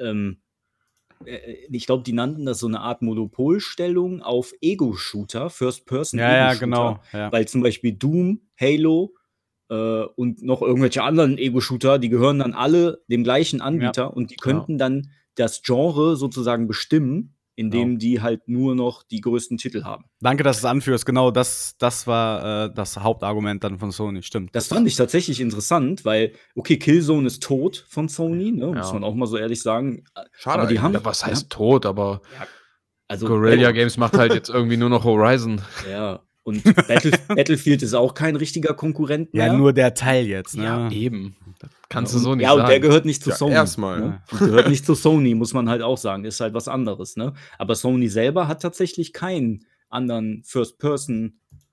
ähm, 0.00 0.38
äh, 0.38 0.41
ich 1.26 1.86
glaube, 1.86 2.02
die 2.02 2.12
nannten 2.12 2.46
das 2.46 2.58
so 2.58 2.66
eine 2.66 2.80
Art 2.80 3.02
Monopolstellung 3.02 4.22
auf 4.22 4.52
Ego-Shooter, 4.60 5.50
First-Person 5.50 6.20
ja, 6.20 6.34
ja, 6.34 6.54
genau. 6.54 7.00
Ja. 7.12 7.30
Weil 7.32 7.48
zum 7.48 7.62
Beispiel 7.62 7.92
Doom, 7.92 8.42
Halo 8.60 9.14
äh, 9.68 10.02
und 10.16 10.42
noch 10.42 10.62
irgendwelche 10.62 11.02
anderen 11.02 11.38
Ego-Shooter, 11.38 11.98
die 11.98 12.08
gehören 12.08 12.38
dann 12.38 12.52
alle 12.52 13.02
dem 13.08 13.24
gleichen 13.24 13.60
Anbieter 13.60 14.14
und 14.16 14.30
die 14.30 14.36
könnten 14.36 14.78
dann 14.78 15.10
das 15.34 15.62
Genre 15.62 16.16
sozusagen 16.16 16.66
bestimmen, 16.66 17.34
indem 17.54 17.98
die 17.98 18.20
halt 18.22 18.48
nur 18.48 18.74
noch 18.74 19.02
die 19.02 19.20
größten 19.20 19.58
Titel 19.58 19.84
haben. 19.84 20.04
Danke, 20.20 20.42
dass 20.42 20.56
du 20.60 20.66
es 20.66 20.70
anführst. 20.70 21.04
Genau, 21.06 21.30
das, 21.30 21.74
das 21.78 22.06
war 22.06 22.66
äh, 22.66 22.74
das 22.74 22.96
Hauptargument 22.98 23.62
dann 23.64 23.78
von 23.78 23.90
Sony. 23.92 24.22
Stimmt. 24.22 24.54
Das 24.54 24.68
fand 24.68 24.86
ich 24.88 24.96
tatsächlich 24.96 25.40
interessant, 25.40 26.04
weil, 26.04 26.32
okay, 26.54 26.78
Killzone 26.78 27.26
ist 27.26 27.42
tot 27.42 27.84
von 27.88 28.08
Sony, 28.08 28.52
ne, 28.52 28.66
muss 28.68 28.88
Ja. 28.88 28.92
man 28.94 29.04
auch 29.04 29.14
mal 29.14 29.26
so 29.26 29.36
ehrlich 29.36 29.62
sagen. 29.62 30.04
Schade. 30.32 30.60
Aber 30.60 30.68
die 30.68 30.80
haben- 30.80 30.94
Ja, 30.94 31.04
was 31.04 31.24
heißt 31.26 31.50
tot, 31.50 31.84
aber 31.86 32.22
Also, 33.08 33.26
Guerrilla 33.26 33.66
Battle- 33.68 33.72
Games 33.74 33.96
macht 33.98 34.16
halt 34.16 34.32
jetzt 34.32 34.48
irgendwie 34.48 34.76
nur 34.78 34.88
noch 34.88 35.04
Horizon. 35.04 35.60
Ja, 35.90 36.20
und 36.44 36.62
Battle, 36.88 37.12
Battlefield 37.28 37.82
ist 37.82 37.94
auch 37.94 38.14
kein 38.14 38.36
richtiger 38.36 38.74
Konkurrent 38.74 39.32
mehr. 39.34 39.46
ja, 39.46 39.52
nur 39.52 39.72
der 39.72 39.94
Teil 39.94 40.26
jetzt. 40.26 40.56
Ne? 40.56 40.64
Ja, 40.64 40.90
eben. 40.90 41.36
Das 41.60 41.70
kannst 41.88 42.14
du 42.14 42.18
so 42.18 42.34
nicht 42.34 42.44
Ja, 42.44 42.52
und 42.52 42.58
der 42.60 42.66
sagen. 42.68 42.82
gehört 42.82 43.04
nicht 43.04 43.22
zu 43.22 43.30
Ja, 43.30 43.36
Sony. 43.36 43.52
erstmal. 43.54 44.00
Ne? 44.00 44.22
Und 44.32 44.38
gehört 44.40 44.68
nicht 44.68 44.84
zu 44.84 44.94
Sony, 44.94 45.34
muss 45.34 45.52
man 45.54 45.68
halt 45.68 45.82
auch 45.82 45.98
sagen. 45.98 46.24
Ist 46.24 46.40
halt 46.40 46.54
was 46.54 46.66
anderes, 46.68 47.16
ne? 47.16 47.34
Aber 47.58 47.74
Sony 47.74 48.08
selber 48.08 48.48
hat 48.48 48.62
tatsächlich 48.62 49.12
keinen 49.12 49.64
anderen 49.88 50.42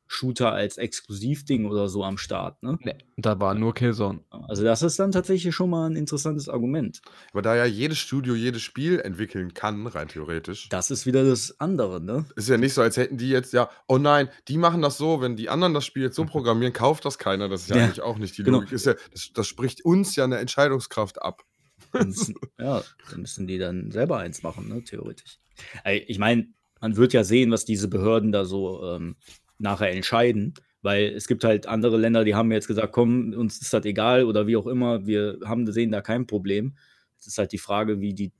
First-Person-Shooter 0.10 0.51
als 0.51 0.78
Exklusivding 0.78 1.66
oder 1.68 1.88
so 1.88 2.03
am 2.03 2.18
Start, 2.18 2.62
ne? 2.64 2.78
Nee, 2.82 2.95
da 3.18 3.39
war 3.39 3.53
nur 3.53 3.74
Killzone. 3.74 4.22
Also, 4.30 4.64
das 4.64 4.82
ist 4.82 4.99
dann 4.99 5.12
tatsächlich 5.12 5.55
schon 5.55 5.70
mal 5.70 5.89
ein 5.89 5.95
interessantes 5.95 6.49
Argument. 6.49 7.01
Aber 7.32 7.41
da 7.41 7.55
ja 7.55 7.66
jedes 7.66 7.99
Studio 7.99 8.36
jedes 8.36 8.62
Spiel 8.62 8.99
entwickeln 8.99 9.53
kann, 9.53 9.88
rein 9.88 10.07
theoretisch, 10.07 10.70
Das 10.70 10.91
ist 10.91 11.05
wieder 11.05 11.24
das 11.24 11.60
andere, 11.60 12.01
ne? 12.01 12.26
ist 12.36 12.49
ja 12.49 12.57
nicht 12.57 12.74
so, 12.74 12.82
als 12.82 12.97
hätten 12.97 13.18
die 13.18 13.30
jetzt 13.30 13.53
ja, 13.53 13.70
oh 13.88 13.97
nein, 13.97 14.30
die 14.47 14.57
machen 14.57 14.82
das 14.82 14.97
so, 14.97 15.22
wenn 15.22 15.36
die 15.36 15.49
anderen 15.49 15.74
das 15.74 15.86
Spiel 15.86 16.03
jetzt 16.03 16.16
so 16.16 16.26
programmieren, 16.26 16.74
kauft 16.74 17.05
das 17.05 17.18
keiner. 17.18 17.47
Das 17.47 17.62
ist 17.62 17.70
ja, 17.70 17.78
Ja, 17.78 17.84
eigentlich 17.86 18.01
auch 18.01 18.18
nicht 18.18 18.38
die 18.38 18.43
genau. 18.43 18.60
Logik. 18.60 18.74
Ist 18.74 18.86
ja, 18.86 18.95
das, 19.12 19.32
das 19.34 19.47
spricht 19.47 19.86
uns 19.86 20.16
ja 20.16 20.24
eine 20.24 20.38
Entscheidungskraft 20.38 21.22
ab. 21.22 21.43
Dann 21.91 22.07
müssen, 22.07 22.36
ja, 22.60 22.84
dann 23.12 23.22
müssen 23.22 23.47
die 23.47 23.57
dann 23.57 23.91
selber 23.91 24.18
eins 24.18 24.43
machen, 24.43 24.68
ne, 24.68 24.84
theoretisch. 24.84 25.39
Ich 25.86 26.20
meine, 26.20 26.47
man 26.82 26.95
wird 26.95 27.12
ja 27.14 27.24
sehen, 27.26 27.51
was 27.51 27.66
diese 27.66 27.89
Behörden 27.89 28.32
da 28.32 28.45
so 28.45 28.84
ähm, 28.86 29.18
nachher 29.60 29.91
entscheiden, 29.91 30.53
weil 30.82 31.05
es 31.14 31.28
gibt 31.28 31.43
halt 31.43 31.68
andere 31.68 31.97
Länder, 31.97 32.24
die 32.24 32.36
haben 32.36 32.51
jetzt 32.51 32.68
gesagt, 32.68 32.93
komm, 32.93 33.34
uns 33.34 33.62
ist 33.62 33.74
das 33.74 33.86
egal 33.86 34.24
oder 34.24 34.47
wie 34.47 34.57
auch 34.57 34.68
immer, 34.68 35.05
wir 35.05 35.39
haben 35.45 35.72
sehen 35.72 35.91
da 35.91 36.01
kein 36.01 36.26
Problem. 36.26 36.76
Es 37.20 37.28
ist 37.28 37.38
halt 37.38 37.51
die 37.51 37.57
Frage, 37.57 37.99
wie 37.99 38.14
die, 38.14 38.32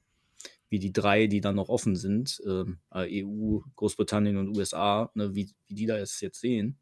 wie 0.70 0.80
die 0.80 0.94
drei, 0.94 1.28
die 1.28 1.42
dann 1.42 1.56
noch 1.56 1.70
offen 1.70 1.96
sind, 1.96 2.42
ähm, 2.48 2.80
äh, 2.94 3.24
EU, 3.24 3.60
Großbritannien 3.76 4.38
und 4.38 4.58
USA, 4.58 5.12
ne, 5.14 5.36
wie, 5.36 5.50
wie 5.68 5.76
die 5.76 5.86
da 5.86 5.98
es 5.98 6.22
jetzt 6.22 6.40
sehen. 6.40 6.78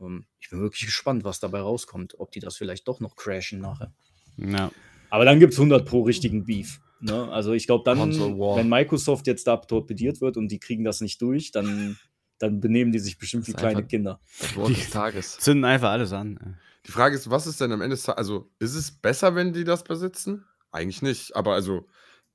Ähm, 0.00 0.26
ich 0.40 0.50
bin 0.50 0.60
wirklich 0.60 0.86
gespannt, 0.86 1.24
was 1.24 1.38
dabei 1.38 1.60
rauskommt, 1.60 2.18
ob 2.18 2.32
die 2.32 2.40
das 2.40 2.56
vielleicht 2.56 2.88
doch 2.88 3.00
noch 3.00 3.14
crashen 3.14 3.60
nachher. 3.60 3.92
Ja. 4.36 4.72
Aber 5.10 5.24
dann 5.24 5.40
gibt 5.40 5.52
es 5.52 5.58
100 5.58 5.86
pro 5.86 6.02
richtigen 6.02 6.44
Beef. 6.44 6.80
Ne? 7.00 7.30
Also 7.30 7.52
ich 7.52 7.66
glaube, 7.66 7.84
dann, 7.84 7.98
wenn 8.00 8.68
Microsoft 8.68 9.26
jetzt 9.26 9.46
da 9.46 9.56
torpediert 9.56 10.20
wird 10.20 10.36
und 10.36 10.48
die 10.48 10.58
kriegen 10.58 10.84
das 10.84 11.00
nicht 11.00 11.22
durch, 11.22 11.52
dann, 11.52 11.98
dann 12.38 12.60
benehmen 12.60 12.92
die 12.92 12.98
sich 12.98 13.18
bestimmt 13.18 13.46
wie 13.48 13.52
kleine 13.52 13.84
Kinder. 13.86 14.20
Das 14.40 14.56
Wort 14.56 14.70
Die- 14.70 14.74
des 14.74 14.90
Tages. 14.90 15.38
Zünden 15.38 15.64
einfach 15.64 15.90
alles 15.90 16.12
an. 16.12 16.58
Die 16.86 16.92
Frage 16.92 17.14
ist, 17.16 17.30
was 17.30 17.46
ist 17.46 17.60
denn 17.60 17.72
am 17.72 17.80
Ende 17.82 17.96
des 17.96 18.04
Tages, 18.04 18.18
also 18.18 18.50
ist 18.58 18.74
es 18.74 18.90
besser, 18.90 19.34
wenn 19.34 19.52
die 19.52 19.64
das 19.64 19.84
besitzen? 19.84 20.44
Eigentlich 20.70 21.02
nicht, 21.02 21.34
aber 21.36 21.54
also, 21.54 21.86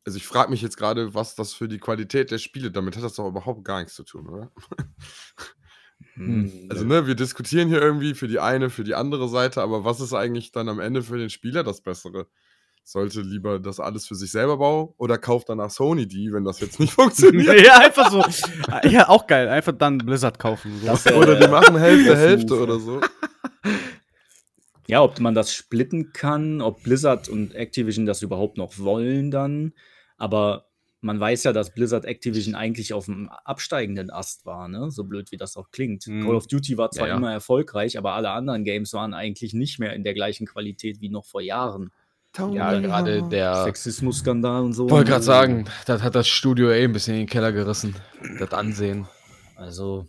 also 0.05 0.17
ich 0.17 0.27
frage 0.27 0.51
mich 0.51 0.61
jetzt 0.61 0.77
gerade, 0.77 1.13
was 1.13 1.35
das 1.35 1.53
für 1.53 1.67
die 1.67 1.79
Qualität 1.79 2.29
der 2.31 2.37
Spiele, 2.37 2.71
damit 2.71 2.95
hat 2.95 3.03
das 3.03 3.13
doch 3.15 3.27
überhaupt 3.27 3.63
gar 3.63 3.79
nichts 3.79 3.95
zu 3.95 4.03
tun, 4.03 4.27
oder? 4.27 4.51
Hm. 6.15 6.67
Also, 6.69 6.83
ne, 6.85 7.07
wir 7.07 7.15
diskutieren 7.15 7.69
hier 7.69 7.81
irgendwie 7.81 8.13
für 8.13 8.27
die 8.27 8.39
eine, 8.39 8.69
für 8.69 8.83
die 8.83 8.93
andere 8.93 9.29
Seite, 9.29 9.61
aber 9.61 9.83
was 9.83 9.99
ist 10.01 10.13
eigentlich 10.13 10.51
dann 10.51 10.69
am 10.69 10.79
Ende 10.79 11.01
für 11.01 11.17
den 11.17 11.29
Spieler 11.29 11.63
das 11.63 11.81
Bessere? 11.81 12.27
Sollte 12.85 13.21
lieber 13.21 13.59
das 13.59 13.79
alles 13.79 14.05
für 14.07 14.15
sich 14.15 14.31
selber 14.31 14.57
bauen 14.57 14.93
oder 14.97 15.17
kauft 15.17 15.47
danach 15.49 15.69
Sony 15.69 16.05
die, 16.07 16.33
wenn 16.33 16.43
das 16.43 16.59
jetzt 16.59 16.79
nicht 16.81 16.93
funktioniert? 16.93 17.65
ja, 17.65 17.77
einfach 17.79 18.11
so. 18.11 18.23
Ja, 18.89 19.07
auch 19.09 19.25
geil. 19.25 19.47
Einfach 19.47 19.71
dann 19.71 19.99
Blizzard 19.99 20.37
kaufen. 20.37 20.79
So. 20.81 20.87
Das 20.87 21.05
wär- 21.05 21.17
Oder 21.17 21.39
die 21.39 21.47
machen 21.47 21.77
Hälfte, 21.77 22.17
Hälfte 22.17 22.59
oder 22.59 22.79
so. 22.79 22.99
Ja, 24.87 25.01
ob 25.01 25.17
man 25.21 25.33
das 25.33 25.53
splitten 25.53 26.11
kann, 26.11 26.61
ob 26.61 26.83
Blizzard 26.83 27.29
und 27.29 27.55
Activision 27.55 28.05
das 28.05 28.21
überhaupt 28.21 28.57
noch 28.57 28.79
wollen 28.79 29.31
dann. 29.31 29.71
Aber 30.17 30.65
man 30.99 31.19
weiß 31.19 31.45
ja, 31.45 31.53
dass 31.53 31.73
Blizzard 31.73 32.03
Activision 32.03 32.53
eigentlich 32.53 32.93
auf 32.93 33.05
dem 33.05 33.29
absteigenden 33.29 34.09
Ast 34.11 34.45
war, 34.45 34.67
ne? 34.67 34.91
So 34.91 35.05
blöd 35.05 35.31
wie 35.31 35.37
das 35.37 35.55
auch 35.55 35.71
klingt. 35.71 36.05
Mhm. 36.07 36.25
Call 36.25 36.35
of 36.35 36.47
Duty 36.47 36.77
war 36.77 36.91
zwar 36.91 37.07
Ja, 37.07 37.13
ja. 37.13 37.17
immer 37.17 37.31
erfolgreich, 37.31 37.97
aber 37.97 38.11
alle 38.13 38.31
anderen 38.31 38.65
Games 38.65 38.91
waren 38.93 39.13
eigentlich 39.13 39.53
nicht 39.53 39.79
mehr 39.79 39.93
in 39.93 40.03
der 40.03 40.13
gleichen 40.13 40.47
Qualität 40.47 40.99
wie 40.99 41.09
noch 41.09 41.25
vor 41.25 41.41
Jahren. 41.41 41.91
Ja, 42.37 42.79
gerade 42.79 43.23
der. 43.23 43.63
Sexismus-Skandal 43.65 44.63
und 44.63 44.73
so. 44.73 44.89
Wollte 44.89 45.11
gerade 45.11 45.23
sagen, 45.23 45.65
das 45.85 46.01
hat 46.01 46.15
das 46.15 46.27
Studio 46.27 46.71
eh 46.71 46.83
ein 46.83 46.93
bisschen 46.93 47.13
in 47.13 47.21
den 47.21 47.29
Keller 47.29 47.51
gerissen. 47.51 47.95
Das 48.39 48.51
Ansehen. 48.51 49.07
Also, 49.55 50.07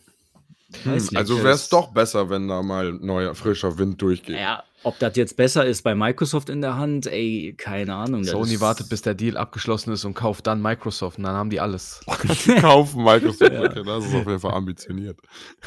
Hm, 0.82 1.08
also 1.14 1.38
wäre 1.38 1.54
es 1.54 1.68
doch 1.68 1.92
besser, 1.92 2.28
wenn 2.30 2.48
da 2.48 2.62
mal 2.62 2.92
neuer, 2.92 3.34
frischer 3.34 3.78
Wind 3.78 4.00
durchgeht. 4.02 4.36
Ja, 4.36 4.64
ob 4.82 4.98
das 4.98 5.16
jetzt 5.16 5.36
besser 5.36 5.64
ist 5.64 5.82
bei 5.82 5.94
Microsoft 5.94 6.48
in 6.48 6.60
der 6.60 6.76
Hand, 6.76 7.06
ey, 7.06 7.54
keine 7.56 7.94
Ahnung. 7.94 8.24
Sony 8.24 8.60
wartet, 8.60 8.88
bis 8.88 9.02
der 9.02 9.14
Deal 9.14 9.36
abgeschlossen 9.36 9.92
ist 9.92 10.04
und 10.04 10.14
kauft 10.14 10.46
dann 10.46 10.60
Microsoft 10.60 11.18
und 11.18 11.24
dann 11.24 11.34
haben 11.34 11.50
die 11.50 11.60
alles. 11.60 12.00
Die 12.46 12.54
kaufen 12.60 13.04
Microsoft. 13.04 13.52
Okay, 13.52 13.82
das 13.84 14.04
ist 14.04 14.14
auf 14.14 14.26
jeden 14.26 14.40
Fall 14.40 14.54
ambitioniert. 14.54 15.18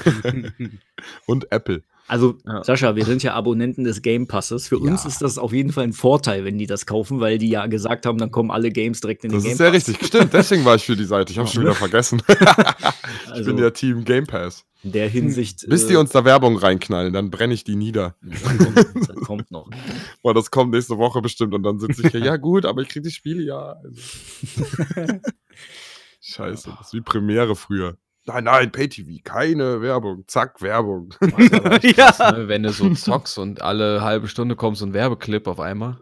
Und 1.26 1.52
Apple. 1.52 1.84
Also, 2.08 2.38
Ja. 2.46 2.64
Sascha, 2.64 2.96
wir 2.96 3.04
sind 3.06 3.22
ja 3.24 3.34
Abonnenten 3.34 3.84
des 3.84 4.02
Game 4.02 4.28
Passes. 4.28 4.68
Für 4.70 4.80
uns 4.80 5.04
Ja. 5.04 5.10
ist 5.10 5.22
das 5.22 5.38
auf 5.38 5.52
jeden 5.52 5.72
Fall 5.74 5.84
ein 5.86 5.94
Vorteil, 5.94 6.46
wenn 6.46 6.58
die 6.58 6.66
das 6.68 6.86
kaufen, 6.86 7.20
weil 7.20 7.38
die 7.38 7.50
ja 7.50 7.66
gesagt 7.68 8.06
haben, 8.06 8.18
dann 8.18 8.32
kommen 8.32 8.50
alle 8.50 8.72
Games 8.72 9.02
direkt 9.02 9.26
in 9.26 9.32
Das 9.32 9.44
den 9.44 9.52
ist 9.52 9.58
Game 9.58 9.72
sehr 9.72 9.72
Pass. 9.80 9.88
richtig. 9.90 10.08
Stimmt, 10.08 10.34
deswegen 10.34 10.64
war 10.66 10.76
ich 10.76 10.86
für 10.86 10.96
die 10.96 11.04
Seite. 11.06 11.32
Ich 11.34 11.38
habe 11.40 11.48
schon 11.50 11.64
wieder 11.64 11.74
vergessen. 11.76 12.22
ich 12.28 13.32
Also, 13.32 13.44
bin 13.54 13.58
ja 13.58 13.70
Team 13.72 14.06
Game 14.06 14.26
Pass. 14.26 14.64
in 14.84 14.94
der 14.94 15.10
Hinsicht. 15.10 15.66
Bis 15.68 15.84
äh, 15.84 15.88
die 15.90 15.96
uns 15.98 16.12
da 16.12 16.24
Werbung 16.24 16.58
reinknallen, 16.58 17.12
dann 17.12 17.30
brenne 17.30 17.54
ich 17.54 17.64
die 17.66 17.76
nieder. 17.76 18.16
das 18.22 18.44
kommt, 18.58 19.10
das 19.10 19.16
kommt 19.26 19.52
noch. 19.52 19.70
Boah, 20.24 20.34
das 20.34 20.50
kommt 20.50 20.72
nächste 20.74 20.98
Woche 20.98 21.22
bestimmt 21.22 21.54
und 21.54 21.64
dann 21.64 21.80
sitze 21.80 22.04
ich 22.06 22.12
hier, 22.12 22.22
ja 22.22 22.38
gut, 22.38 22.66
aber 22.66 22.84
ich 22.84 22.88
krieg 22.90 23.04
die 23.04 23.12
Spiele 23.12 23.44
ja. 23.44 23.76
Also. 23.84 24.02
Scheiße, 26.22 26.70
das 26.78 26.88
ist 26.88 26.94
wie 26.94 27.02
Premiere 27.02 27.56
früher. 27.56 27.98
Nein, 28.28 28.44
nein, 28.44 28.72
Pay-TV, 28.72 29.22
keine 29.24 29.82
Werbung. 29.82 30.26
Zack, 30.28 30.62
Werbung. 30.62 31.10
Krass, 31.22 32.20
ne? 32.20 32.48
Wenn 32.48 32.64
du 32.64 32.70
so 32.72 32.94
zockst 32.94 33.38
und 33.40 33.62
alle 33.62 34.02
halbe 34.02 34.28
Stunde 34.28 34.56
kommt 34.56 34.78
so 34.78 34.86
ein 34.86 34.94
Werbeclip 34.94 35.48
auf 35.48 35.60
einmal. 35.60 35.98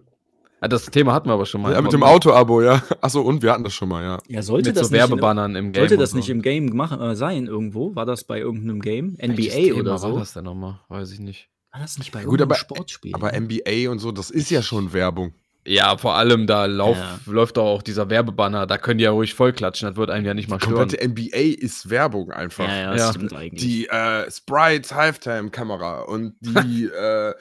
Ja, 0.61 0.67
das 0.67 0.86
Thema 0.88 1.13
hatten 1.13 1.30
wir 1.30 1.34
aber 1.34 1.45
schon 1.45 1.61
mal. 1.61 1.71
Ja, 1.73 1.82
mit 1.82 1.93
dem 1.93 2.01
Auto-Abo, 2.01 2.63
ja. 2.63 2.82
Achso, 3.01 3.21
und 3.21 3.43
wir 3.43 3.51
hatten 3.51 3.63
das 3.63 3.73
schon 3.73 3.89
mal, 3.89 4.03
ja. 4.03 4.17
Ja, 4.28 4.41
sollte 4.41 4.69
Mit 4.69 4.78
das 4.78 4.88
so 4.88 4.93
nicht 4.93 5.01
Werbebannern 5.01 5.55
im 5.55 5.71
Game. 5.71 5.82
Sollte 5.82 5.97
das 5.97 6.11
so. 6.11 6.17
nicht 6.17 6.30
im 6.30 6.41
Game 6.41 6.69
gemacht, 6.71 6.99
äh, 6.99 7.15
sein 7.15 7.45
irgendwo? 7.45 7.93
War 7.95 8.05
das 8.07 8.23
bei 8.23 8.39
irgendeinem 8.39 8.82
Game? 8.82 9.15
NBA 9.21 9.41
Thema 9.49 9.80
oder 9.82 9.97
so? 9.99 10.11
war 10.13 10.19
das 10.19 10.34
denn 10.34 10.45
nochmal? 10.45 10.80
Weiß 10.89 11.11
ich 11.11 11.19
nicht. 11.19 11.49
War 11.71 11.82
das 11.82 11.99
nicht 11.99 12.11
bei 12.11 12.23
Gut, 12.23 12.39
irgendeinem 12.39 12.51
aber- 12.51 12.55
Sportspiel? 12.55 13.13
Aber 13.13 13.34
NBA 13.39 13.91
und 13.91 13.99
so, 13.99 14.11
das 14.11 14.32
ist 14.32 14.49
ja 14.49 14.63
schon 14.63 14.93
Werbung. 14.93 15.36
Ja, 15.68 15.97
vor 15.97 16.13
allem 16.16 16.45
da 16.45 16.66
lauf, 16.66 16.95
Ja. 16.95 17.20
läuft 17.26 17.57
doch 17.57 17.66
auch 17.66 17.82
dieser 17.82 18.07
Werbebanner. 18.11 18.68
Da 18.68 18.78
können 18.78 18.99
die 18.99 19.05
ja 19.05 19.09
ruhig 19.09 19.34
vollklatschen. 19.34 19.88
Das 19.88 19.97
wird 19.97 20.11
einem 20.11 20.24
ja 20.26 20.36
nicht 20.36 20.47
mal 20.47 20.59
stören. 20.59 20.76
Komplette 20.76 21.03
NBA 21.03 21.55
ist 21.59 21.89
Werbung 21.89 22.32
einfach. 22.32 22.68
ja, 22.68 22.76
ja, 22.76 22.95
Ja. 22.95 23.09
stimmt 23.09 23.34
eigentlich. 23.34 23.61
Die 23.63 23.88
äh, 23.88 24.30
Sprite 24.30 24.93
Halftime-Kamera 24.93 26.01
und 26.01 26.36
die, 26.39 26.84
äh, 26.95 27.34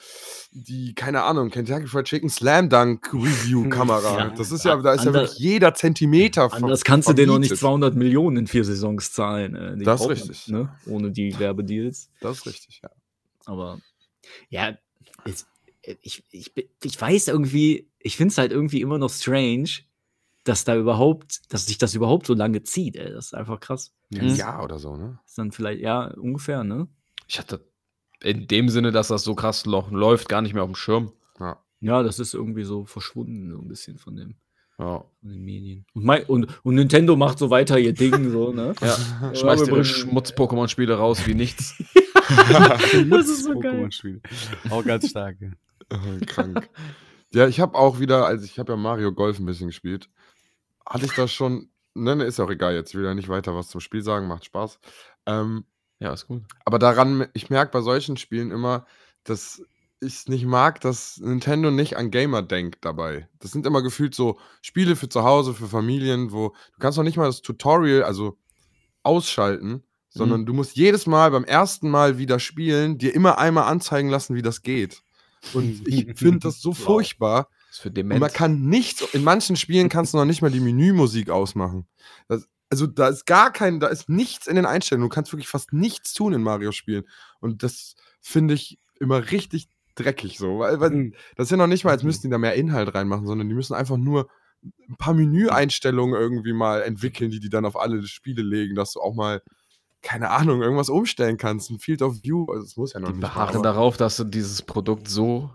die, 0.53 0.95
keine 0.95 1.21
Ahnung, 1.21 1.51
Kentucky 1.51 1.85
Fried 1.85 2.05
Chicken 2.05 2.29
Slam 2.29 2.67
Dunk 2.69 3.13
Review-Kamera. 3.13 4.17
Ja. 4.17 4.29
das 4.35 4.51
ist 4.51 4.65
ja, 4.65 4.75
da 4.77 4.93
ist 4.93 5.01
ja 5.03 5.07
Ander- 5.11 5.21
wirklich 5.21 5.37
jeder 5.37 5.75
Zentimeter 5.75 6.49
ver- 6.49 6.55
Anders 6.57 6.83
kannst 6.83 7.07
du 7.07 7.13
dir 7.13 7.27
noch 7.27 7.37
nicht 7.37 7.49
vermietet. 7.49 7.59
200 7.59 7.95
Millionen 7.95 8.37
in 8.37 8.47
vier 8.47 8.63
Saisons 8.65 9.11
zahlen. 9.13 9.55
Äh, 9.55 9.77
die 9.77 9.83
Das 9.85 10.01
ist 10.01 10.09
richtig. 10.09 10.47
Ne? 10.47 10.73
Ohne 10.87 11.11
die 11.11 11.37
Werbedeals. 11.37 12.09
Das 12.21 12.39
ist 12.39 12.45
richtig, 12.47 12.81
ja. 12.83 12.89
Aber 13.45 13.79
ja, 14.49 14.73
ich, 16.01 16.23
ich, 16.31 16.53
bin- 16.55 16.65
ich 16.83 16.99
weiß 16.99 17.27
irgendwie, 17.27 17.87
ich 18.05 18.17
finde 18.17 18.31
es 18.31 18.37
halt 18.37 18.51
irgendwie 18.51 18.81
immer 18.81 18.97
noch 18.99 19.09
strange, 19.09 19.69
dass 20.43 20.63
da 20.63 20.75
überhaupt, 20.77 21.51
dass 21.51 21.65
sich 21.65 21.79
das 21.79 21.95
überhaupt 21.95 22.27
so 22.27 22.35
lange 22.35 22.61
zieht. 22.61 22.95
Ey. 22.95 23.11
Das 23.11 23.27
ist 23.27 23.33
einfach 23.33 23.59
krass. 23.59 23.93
Ein 24.13 24.27
Mhm. 24.29 24.35
Jahr 24.35 24.63
oder 24.63 24.77
so, 24.77 24.95
ne? 24.95 25.17
Ist 25.25 25.37
dann 25.39 25.51
vielleicht, 25.51 25.81
ja, 25.81 26.13
ungefähr, 26.13 26.63
ne? 26.63 26.87
Ich 27.27 27.39
hatte 27.39 27.67
in 28.21 28.47
dem 28.47 28.69
Sinne, 28.69 28.91
dass 28.91 29.07
das 29.07 29.23
so 29.23 29.33
krass 29.33 29.65
läuft, 29.65 30.29
gar 30.29 30.41
nicht 30.43 30.53
mehr 30.53 30.61
auf 30.63 30.69
dem 30.69 30.75
Schirm. 30.75 31.11
Ja. 31.39 31.59
Ja, 31.81 32.03
das 32.03 32.19
ist 32.19 32.33
irgendwie 32.35 32.63
so 32.63 32.85
verschwunden, 32.85 33.51
so 33.51 33.57
ein 33.59 33.67
bisschen 33.67 33.97
von, 33.97 34.15
dem, 34.15 34.35
Ja. 34.77 34.99
von 35.21 35.29
den 35.31 35.43
Medien. 35.43 35.85
Und, 35.93 36.05
Mai- 36.05 36.25
und, 36.27 36.47
und 36.63 36.75
Nintendo 36.75 37.15
macht 37.15 37.39
so 37.39 37.49
weiter 37.49 37.79
ihr 37.79 37.93
Ding, 37.93 38.29
so, 38.31 38.53
ne? 38.53 38.75
ja. 38.81 38.97
Ja, 39.21 39.35
Schmeißt 39.35 39.67
ihre 39.67 39.83
Schmutz-Pokémon-Spiele 39.83 40.93
raus 40.95 41.25
wie 41.25 41.33
nichts. 41.33 41.73
Das 43.09 43.27
ist 43.29 43.43
so 43.45 43.59
geil. 43.59 43.89
Auch 44.69 44.83
ganz 44.85 45.09
stark. 45.09 45.37
ja. 45.41 45.49
Äh, 45.89 46.25
Krank. 46.25 46.69
Ja, 47.35 47.47
ich 47.47 47.59
habe 47.59 47.77
auch 47.77 47.99
wieder, 47.99 48.25
also 48.25 48.45
ich 48.45 48.59
habe 48.59 48.73
ja 48.73 48.77
Mario 48.77 49.13
Golf 49.13 49.39
ein 49.39 49.45
bisschen 49.45 49.67
gespielt. 49.67 50.09
Hatte 50.87 51.05
ich 51.05 51.13
das 51.13 51.31
schon, 51.31 51.69
ne, 51.93 52.15
ne, 52.15 52.23
ist 52.25 52.39
auch 52.39 52.49
egal 52.49 52.75
jetzt, 52.75 52.91
ich 52.91 52.95
will 52.95 53.05
ja 53.05 53.13
nicht 53.15 53.29
weiter 53.29 53.55
was 53.55 53.69
zum 53.69 53.81
Spiel 53.81 54.01
sagen, 54.03 54.27
macht 54.27 54.45
Spaß. 54.45 54.79
Ähm, 55.25 55.65
Ja, 55.99 56.13
ist 56.13 56.27
gut. 56.27 56.43
aber 56.65 56.79
daran, 56.79 57.27
ich 57.33 57.49
merke 57.49 57.71
bei 57.71 57.81
solchen 57.81 58.17
Spielen 58.17 58.51
immer, 58.51 58.85
dass 59.23 59.61
ich 60.01 60.13
es 60.13 60.27
nicht 60.27 60.45
mag, 60.45 60.81
dass 60.81 61.17
Nintendo 61.17 61.71
nicht 61.71 61.97
an 61.97 62.11
Gamer 62.11 62.41
denkt 62.41 62.83
dabei. 62.85 63.27
Das 63.39 63.51
sind 63.51 63.65
immer 63.65 63.81
gefühlt 63.81 64.13
so 64.13 64.37
Spiele 64.61 64.95
für 64.95 65.09
zu 65.09 65.23
Hause, 65.23 65.53
für 65.53 65.67
Familien, 65.67 66.31
wo 66.31 66.49
du 66.49 66.79
kannst 66.79 66.97
noch 66.97 67.05
nicht 67.05 67.17
mal 67.17 67.25
das 67.25 67.41
Tutorial, 67.41 68.03
also 68.03 68.37
ausschalten, 69.03 69.83
sondern 70.09 70.45
du 70.45 70.53
musst 70.53 70.75
jedes 70.75 71.07
Mal 71.07 71.31
beim 71.31 71.45
ersten 71.45 71.89
Mal 71.89 72.17
wieder 72.17 72.39
spielen, 72.39 72.97
dir 72.97 73.15
immer 73.15 73.37
einmal 73.39 73.65
anzeigen 73.65 74.09
lassen, 74.09 74.35
wie 74.35 74.41
das 74.41 74.61
geht. 74.61 75.03
Und 75.53 75.81
ich 75.87 76.17
finde 76.17 76.39
das 76.39 76.61
so 76.61 76.69
Wow. 76.69 76.77
furchtbar. 76.77 77.49
Ist 77.69 77.79
für 77.81 77.89
Und 77.89 77.97
Dement. 77.97 78.19
man 78.19 78.31
kann 78.31 78.61
nichts, 78.61 79.01
in 79.13 79.23
manchen 79.23 79.55
Spielen 79.55 79.89
kannst 79.89 80.13
du 80.13 80.17
noch 80.17 80.25
nicht 80.25 80.41
mal 80.41 80.51
die 80.51 80.59
Menümusik 80.59 81.29
ausmachen. 81.29 81.87
Das, 82.27 82.47
also 82.69 82.87
da 82.87 83.09
ist 83.09 83.25
gar 83.25 83.51
kein, 83.51 83.79
da 83.79 83.87
ist 83.87 84.09
nichts 84.09 84.47
in 84.47 84.55
den 84.55 84.65
Einstellungen. 84.65 85.09
Du 85.09 85.13
kannst 85.13 85.31
wirklich 85.31 85.47
fast 85.47 85.73
nichts 85.73 86.13
tun 86.13 86.33
in 86.33 86.41
Mario-Spielen. 86.41 87.03
Und 87.39 87.63
das 87.63 87.95
finde 88.21 88.53
ich 88.53 88.79
immer 88.99 89.31
richtig 89.31 89.67
dreckig 89.95 90.37
so. 90.37 90.59
Weil, 90.59 90.79
weil 90.79 90.89
Mhm. 90.91 91.13
das 91.35 91.47
ist 91.47 91.51
ja 91.51 91.57
noch 91.57 91.67
nicht 91.67 91.83
mal, 91.85 91.91
als 91.91 92.03
müssten 92.03 92.27
die 92.27 92.31
da 92.31 92.37
mehr 92.37 92.55
Inhalt 92.55 92.93
reinmachen, 92.93 93.25
sondern 93.27 93.47
die 93.47 93.55
müssen 93.55 93.73
einfach 93.75 93.97
nur 93.97 94.29
ein 94.89 94.95
paar 94.97 95.13
Menüeinstellungen 95.13 96.19
irgendwie 96.19 96.53
mal 96.53 96.81
entwickeln, 96.81 97.29
die 97.29 97.39
die 97.39 97.49
dann 97.49 97.65
auf 97.65 97.75
alle 97.79 98.01
Spiele 98.07 98.41
legen, 98.41 98.73
dass 98.75 98.93
du 98.93 98.99
auch 98.99 99.13
mal, 99.13 99.41
keine 100.05 100.29
Ahnung, 100.29 100.61
irgendwas 100.61 100.89
umstellen 100.89 101.37
kannst. 101.37 101.69
Ein 101.71 101.79
Field 101.79 102.01
of 102.01 102.23
View, 102.23 102.45
also 102.49 102.63
das 102.63 102.77
muss 102.77 102.93
ja 102.93 102.99
noch 102.99 103.07
die 103.09 103.15
nicht 103.15 103.21
beharren 103.21 103.63
darauf, 103.63 103.97
dass 103.97 104.15
du 104.17 104.23
dieses 104.23 104.61
Produkt 104.61 105.07
so 105.09 105.49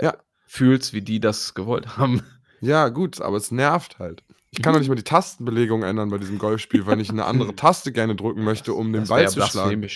Ja. 0.00 0.14
fühlst, 0.46 0.92
wie 0.94 1.02
die 1.02 1.20
das 1.20 1.54
gewollt 1.54 1.96
haben. 1.98 2.22
Ja, 2.60 2.88
gut, 2.88 3.20
aber 3.20 3.36
es 3.36 3.50
nervt 3.50 3.98
halt. 3.98 4.22
Ich 4.52 4.62
kann 4.62 4.72
doch 4.72 4.80
nicht 4.80 4.88
mal 4.88 4.94
die 4.94 5.02
Tastenbelegung 5.02 5.82
ändern 5.82 6.08
bei 6.08 6.18
diesem 6.18 6.38
Golfspiel, 6.38 6.86
wenn 6.86 7.00
ich 7.00 7.10
eine 7.10 7.24
andere 7.26 7.54
Taste 7.56 7.92
gerne 7.92 8.14
drücken 8.16 8.44
möchte, 8.44 8.72
um 8.72 8.92
den 8.92 9.02
Das 9.02 9.08
Ball 9.10 9.22
wär 9.22 9.28
zu 9.28 9.40
schlagen. 9.42 9.86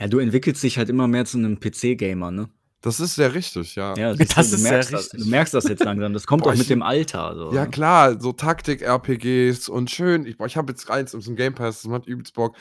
Ja, 0.00 0.08
du 0.08 0.18
entwickelst 0.18 0.62
dich 0.62 0.78
halt 0.78 0.88
immer 0.88 1.06
mehr 1.06 1.24
zu 1.26 1.38
einem 1.38 1.60
PC-Gamer, 1.60 2.30
ne? 2.30 2.48
Das 2.80 3.00
ist 3.00 3.16
sehr 3.16 3.34
richtig, 3.34 3.74
ja. 3.74 3.94
Ja, 3.96 4.12
Ja, 4.12 4.14
Das 4.14 4.28
du, 4.28 4.40
ist 4.40 4.52
du 4.52 4.56
sehr 4.56 4.70
merkst 4.72 4.92
das, 4.92 5.00
richtig. 5.04 5.22
du 5.24 5.28
merkst 5.30 5.54
das 5.54 5.64
jetzt 5.68 5.84
langsam. 5.84 6.12
Das 6.12 6.26
kommt 6.26 6.44
Boah, 6.44 6.50
auch 6.50 6.54
mit 6.54 6.62
ich- 6.62 6.68
dem 6.68 6.82
Alter. 6.82 7.34
So, 7.36 7.50
ne? 7.50 7.68
klar, 7.68 8.20
so 8.20 8.32
Taktik-RPGs 8.32 9.68
und 9.68 9.90
schön. 9.90 10.26
Ich, 10.26 10.38
boah, 10.38 10.46
ich 10.46 10.56
habe 10.56 10.72
jetzt 10.72 10.88
eins 10.90 11.12
im 11.14 11.36
Game 11.36 11.54
Pass, 11.54 11.82
das 11.82 11.90
macht 11.90 12.06
übelst 12.06 12.34
Bock. 12.34 12.56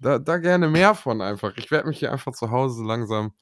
Da, 0.00 0.18
da 0.18 0.38
gerne 0.38 0.68
mehr 0.68 0.94
von 0.94 1.20
einfach. 1.20 1.56
Ich 1.56 1.70
werde 1.70 1.88
mich 1.88 1.98
hier 1.98 2.10
einfach 2.10 2.32
zu 2.32 2.50
Hause 2.50 2.82
langsam 2.84 3.32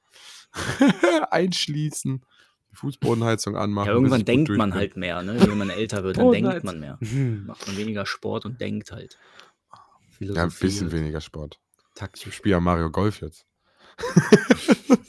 einschließen, 1.31 2.25
die 2.71 2.77
Fußbodenheizung 2.77 3.57
anmachen. 3.57 3.87
Ja, 3.87 3.93
irgendwann 3.95 4.21
ich 4.21 4.27
denkt 4.27 4.51
man 4.51 4.75
halt 4.75 4.97
mehr, 4.97 5.23
ne? 5.23 5.41
Wenn 5.41 5.57
man 5.57 5.71
älter 5.71 6.03
wird, 6.03 6.19
dann 6.19 6.33
denkt 6.33 6.65
man 6.65 6.81
mehr. 6.81 6.99
Mhm. 7.01 7.45
Macht 7.47 7.67
man 7.67 7.77
weniger 7.77 8.07
Sport 8.07 8.45
und 8.45 8.61
denkt 8.61 8.91
halt. 8.91 9.19
Ja, 10.21 10.43
ein 10.43 10.51
bisschen 10.51 10.91
weniger 10.91 11.21
Sport. 11.21 11.61
Ich 11.77 11.95
Taktisch. 11.95 12.35
spiele 12.35 12.57
ja 12.57 12.61
Mario 12.61 12.91
Golf 12.91 13.21
jetzt. 13.21 13.47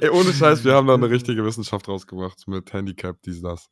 Ey, 0.00 0.10
ohne 0.10 0.32
Scheiß, 0.32 0.64
wir 0.64 0.74
haben 0.74 0.86
da 0.86 0.94
eine 0.94 1.10
richtige 1.10 1.44
Wissenschaft 1.44 1.86
draus 1.86 2.06
gemacht 2.06 2.46
mit 2.46 2.72
Handicap, 2.72 3.20
dies, 3.22 3.42
das. 3.42 3.70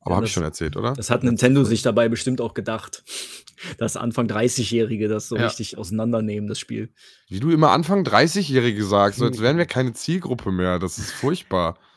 Aber 0.00 0.12
Ja, 0.12 0.16
habe 0.16 0.26
ich 0.26 0.32
schon 0.32 0.42
erzählt, 0.44 0.76
oder? 0.76 0.94
Das 0.94 1.10
hat 1.10 1.22
Nintendo 1.24 1.62
sich 1.64 1.82
dabei 1.82 2.08
bestimmt 2.08 2.40
auch 2.40 2.54
gedacht, 2.54 3.02
dass 3.78 3.96
Anfang 3.96 4.26
30-Jährige 4.28 5.08
das 5.08 5.28
so 5.28 5.36
Ja. 5.36 5.46
richtig 5.46 5.76
auseinandernehmen, 5.78 6.48
das 6.48 6.58
Spiel. 6.58 6.88
Wie 7.28 7.40
du 7.40 7.50
immer 7.50 7.70
Anfang 7.70 8.02
30-Jährige 8.04 8.84
sagst, 8.84 9.18
so 9.18 9.26
als 9.26 9.40
wären 9.40 9.58
wir 9.58 9.66
keine 9.66 9.92
Zielgruppe 9.92 10.50
mehr. 10.52 10.78
Das 10.78 10.98
ist 10.98 11.10
furchtbar. 11.12 11.78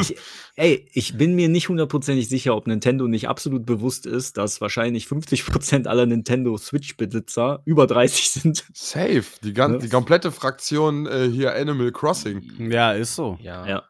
Ich, 0.00 0.16
ey, 0.56 0.88
ich 0.92 1.16
bin 1.16 1.34
mir 1.34 1.48
nicht 1.48 1.68
hundertprozentig 1.68 2.28
sicher, 2.28 2.54
ob 2.56 2.66
Nintendo 2.66 3.06
nicht 3.06 3.28
absolut 3.28 3.64
bewusst 3.64 4.06
ist, 4.06 4.36
dass 4.36 4.60
wahrscheinlich 4.60 5.06
50% 5.06 5.86
aller 5.86 6.06
Nintendo 6.06 6.56
Switch-Besitzer 6.56 7.62
über 7.64 7.86
30 7.86 8.30
sind. 8.30 8.64
Safe. 8.74 9.24
Die, 9.42 9.52
gan 9.52 9.74
Ja. 9.74 9.78
die 9.78 9.88
komplette 9.88 10.32
Fraktion 10.32 11.06
äh, 11.06 11.28
hier 11.30 11.54
Animal 11.54 11.92
Crossing. 11.92 12.70
Ja, 12.70 12.92
ist 12.92 13.14
so. 13.14 13.38
Ja. 13.40 13.66
Ja. 13.66 13.82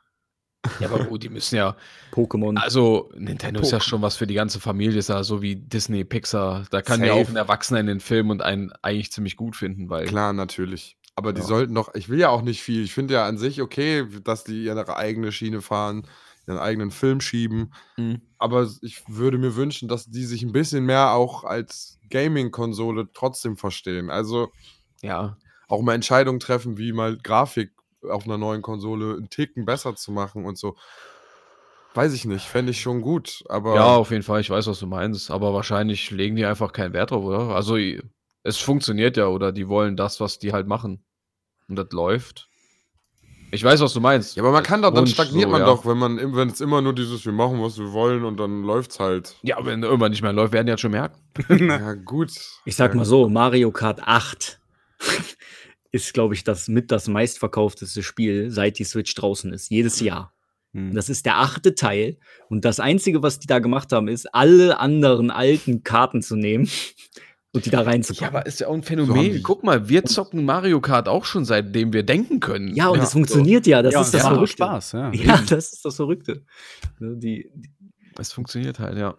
Ja. 0.81 0.89
aber 0.89 1.05
gut, 1.05 1.23
die 1.23 1.29
müssen 1.29 1.57
ja. 1.57 1.77
Pokémon. 2.13 2.57
Also, 2.59 3.11
Nintendo 3.17 3.61
ist 3.61 3.73
ja 3.73 3.81
schon 3.81 4.03
was 4.03 4.17
für 4.17 4.27
die 4.27 4.35
ganze 4.35 4.61
Familie, 4.61 4.99
ist 4.99 5.09
ja 5.09 5.23
so 5.25 5.43
wie 5.43 5.57
Disney, 5.57 6.05
Pixar. 6.05 6.65
Da 6.71 6.81
kann 6.83 7.01
ja 7.01 7.09
Safe. 7.09 7.21
auch 7.23 7.29
ein 7.29 7.37
Erwachsener 7.37 7.81
in 7.81 7.87
den 7.87 8.01
Film 8.01 8.31
und 8.31 8.41
einen 8.43 8.73
eigentlich 8.83 9.11
ziemlich 9.13 9.37
gut 9.37 9.57
finden, 9.57 9.89
weil 9.91 10.07
Klar, 10.07 10.33
natürlich. 10.33 10.97
Aber 11.17 11.33
die 11.33 11.41
Ja. 11.41 11.47
sollten 11.47 11.75
doch, 11.75 11.95
ich 11.95 12.09
will 12.09 12.19
ja 12.19 12.29
auch 12.29 12.43
nicht 12.43 12.63
viel. 12.63 12.83
Ich 12.85 12.93
finde 12.95 13.15
ja 13.15 13.27
an 13.27 13.39
sich 13.39 13.63
okay, 13.63 14.07
dass 14.25 14.45
die 14.45 14.65
ihre 14.65 14.97
eigene 14.97 15.31
Schiene 15.33 15.61
fahren, 15.63 16.07
ihren 16.47 16.59
eigenen 16.59 16.91
Film 16.91 17.21
schieben. 17.21 17.73
Mhm. 17.97 18.21
Aber 18.39 18.69
ich 18.83 19.03
würde 19.09 19.39
mir 19.39 19.55
wünschen, 19.57 19.89
dass 19.89 20.07
die 20.11 20.25
sich 20.25 20.43
ein 20.43 20.53
bisschen 20.53 20.85
mehr 20.85 21.13
auch 21.13 21.45
als 21.45 21.99
Gaming-Konsole 22.11 23.09
trotzdem 23.13 23.57
verstehen. 23.57 24.11
Also 24.11 24.51
Ja, 25.03 25.37
auch 25.69 25.83
mal 25.83 25.95
Entscheidungen 25.95 26.41
treffen, 26.41 26.79
wie 26.79 26.93
mal 26.93 27.17
Grafik 27.17 27.73
auf 28.09 28.25
einer 28.25 28.39
neuen 28.39 28.63
Konsole 28.63 29.17
einen 29.17 29.31
Ticken 29.31 29.65
besser 29.65 29.95
zu 29.97 30.13
machen 30.13 30.45
und 30.45 30.59
so. 30.59 30.77
Weiß 31.95 32.13
ich 32.13 32.25
nicht, 32.25 32.47
fände 32.47 32.73
ich 32.73 32.81
schon 32.81 33.03
gut. 33.03 33.45
Aber 33.49 33.77
ja, 33.77 33.95
auf 33.97 34.11
jeden 34.11 34.25
Fall, 34.25 34.41
ich 34.41 34.51
weiß, 34.51 34.67
was 34.67 34.81
du 34.81 34.87
meinst, 34.87 35.31
aber 35.31 35.55
wahrscheinlich 35.55 36.11
legen 36.11 36.35
die 36.35 36.45
einfach 36.45 36.73
keinen 36.73 36.93
Wert 36.93 37.13
drauf, 37.13 37.25
oder? 37.25 37.55
Also, 37.55 37.77
es 38.43 38.59
funktioniert 38.59 39.17
ja, 39.17 39.29
oder 39.29 39.53
die 39.53 39.69
wollen 39.69 39.97
das, 39.97 40.21
was 40.21 40.39
die 40.39 40.53
halt 40.53 40.67
machen. 40.67 41.05
Und 41.69 41.77
das 41.77 41.91
läuft. 41.93 42.49
Ich 43.53 43.63
weiß, 43.63 43.81
was 43.81 43.93
du 43.93 44.01
meinst. 44.01 44.35
Ja, 44.35 44.43
aber 44.43 44.51
man 44.51 44.65
kann 44.65 44.83
doch, 44.83 44.93
dann 44.93 45.07
stagniert 45.07 45.45
so, 45.45 45.51
man 45.51 45.61
ja. 45.61 45.67
doch, 45.67 45.87
wenn 45.87 45.97
man, 45.97 46.35
wenn 46.35 46.49
es 46.49 46.61
immer 46.61 46.83
nur 46.83 46.93
dieses, 46.93 47.25
wir 47.25 47.33
machen, 47.33 47.63
was 47.63 47.79
wir 47.79 47.93
wollen 47.93 48.25
und 48.25 48.39
dann 48.39 48.65
läuft's 48.65 48.99
halt. 48.99 49.37
Ja, 49.43 49.65
wenn 49.65 49.85
irgendwann 49.85 50.11
nicht 50.11 50.23
mehr 50.23 50.33
läuft, 50.33 50.53
werden 50.53 50.67
die 50.67 50.73
halt 50.73 50.81
schon 50.81 50.91
merken. 50.91 51.21
Ja, 51.49 51.95
gut. 51.95 52.33
Ich 52.65 52.75
sag 52.75 52.91
ja, 52.91 52.97
mal 52.97 53.05
so, 53.05 53.29
Mario 53.29 53.71
Kart 53.71 54.01
8 54.03 54.61
ist, 55.95 56.13
glaube 56.13 56.35
ich, 56.35 56.45
das 56.45 56.69
mit 56.69 56.91
das 56.91 57.09
meistverkaufteste 57.09 58.03
Spiel, 58.03 58.51
seit 58.51 58.79
die 58.79 58.85
Switch 58.85 59.15
draußen 59.15 59.53
ist. 59.53 59.71
Jedes 59.71 60.01
Jahr. 60.01 60.35
Hm. 60.73 60.93
Das 60.95 61.09
ist 61.09 61.25
der 61.25 61.39
achte 61.39 61.75
Teil. 61.75 62.19
Und 62.49 62.65
das 62.65 62.81
Einzige, 62.81 63.23
was 63.23 63.39
die 63.39 63.47
da 63.47 63.61
gemacht 63.61 63.93
haben, 63.93 64.09
ist, 64.09 64.27
alle 64.35 64.79
anderen 64.81 65.31
alten 65.31 65.85
Karten 65.85 66.21
zu 66.21 66.35
nehmen 66.37 66.69
und 67.53 67.65
die 67.65 67.71
da 67.71 67.83
Ja, 67.83 67.85
reinzupacken. 67.85 68.27
aber 68.37 68.47
ist 68.47 68.59
ja 68.61 68.67
auch 68.67 68.75
ein 68.75 68.83
So 68.83 68.89
Phänomen. 68.89 69.33
die- 69.35 69.43
Guck 69.43 69.63
mal, 69.63 69.89
wir 69.89 70.05
zocken 70.05 70.45
Mario 70.45 70.81
Kart 70.81 71.09
auch 71.09 71.25
schon 71.25 71.45
seitdem 71.45 71.93
wir 71.93 72.03
denken 72.03 72.41
können. 72.41 72.75
Ja, 72.75 72.89
und 72.89 72.97
Ja, 72.97 73.03
das 73.03 73.13
funktioniert 73.13 73.67
ja. 73.69 73.81
Das 73.81 73.95
ja, 73.95 74.01
ist 74.01 74.13
das 74.13 74.25
auch 74.25 74.31
Verrückte. 74.31 74.53
Spaß, 74.65 74.93
ja. 74.93 75.13
Ja, 75.15 75.41
das 75.49 75.73
ist 75.75 75.85
das 75.85 75.95
Verrückte. 75.95 76.45
Ne, 76.99 77.17
Die, 77.19 77.49
die, 77.55 77.71
Es 78.19 78.33
funktioniert 78.33 78.81
halt, 78.81 78.99
ja. 78.99 79.17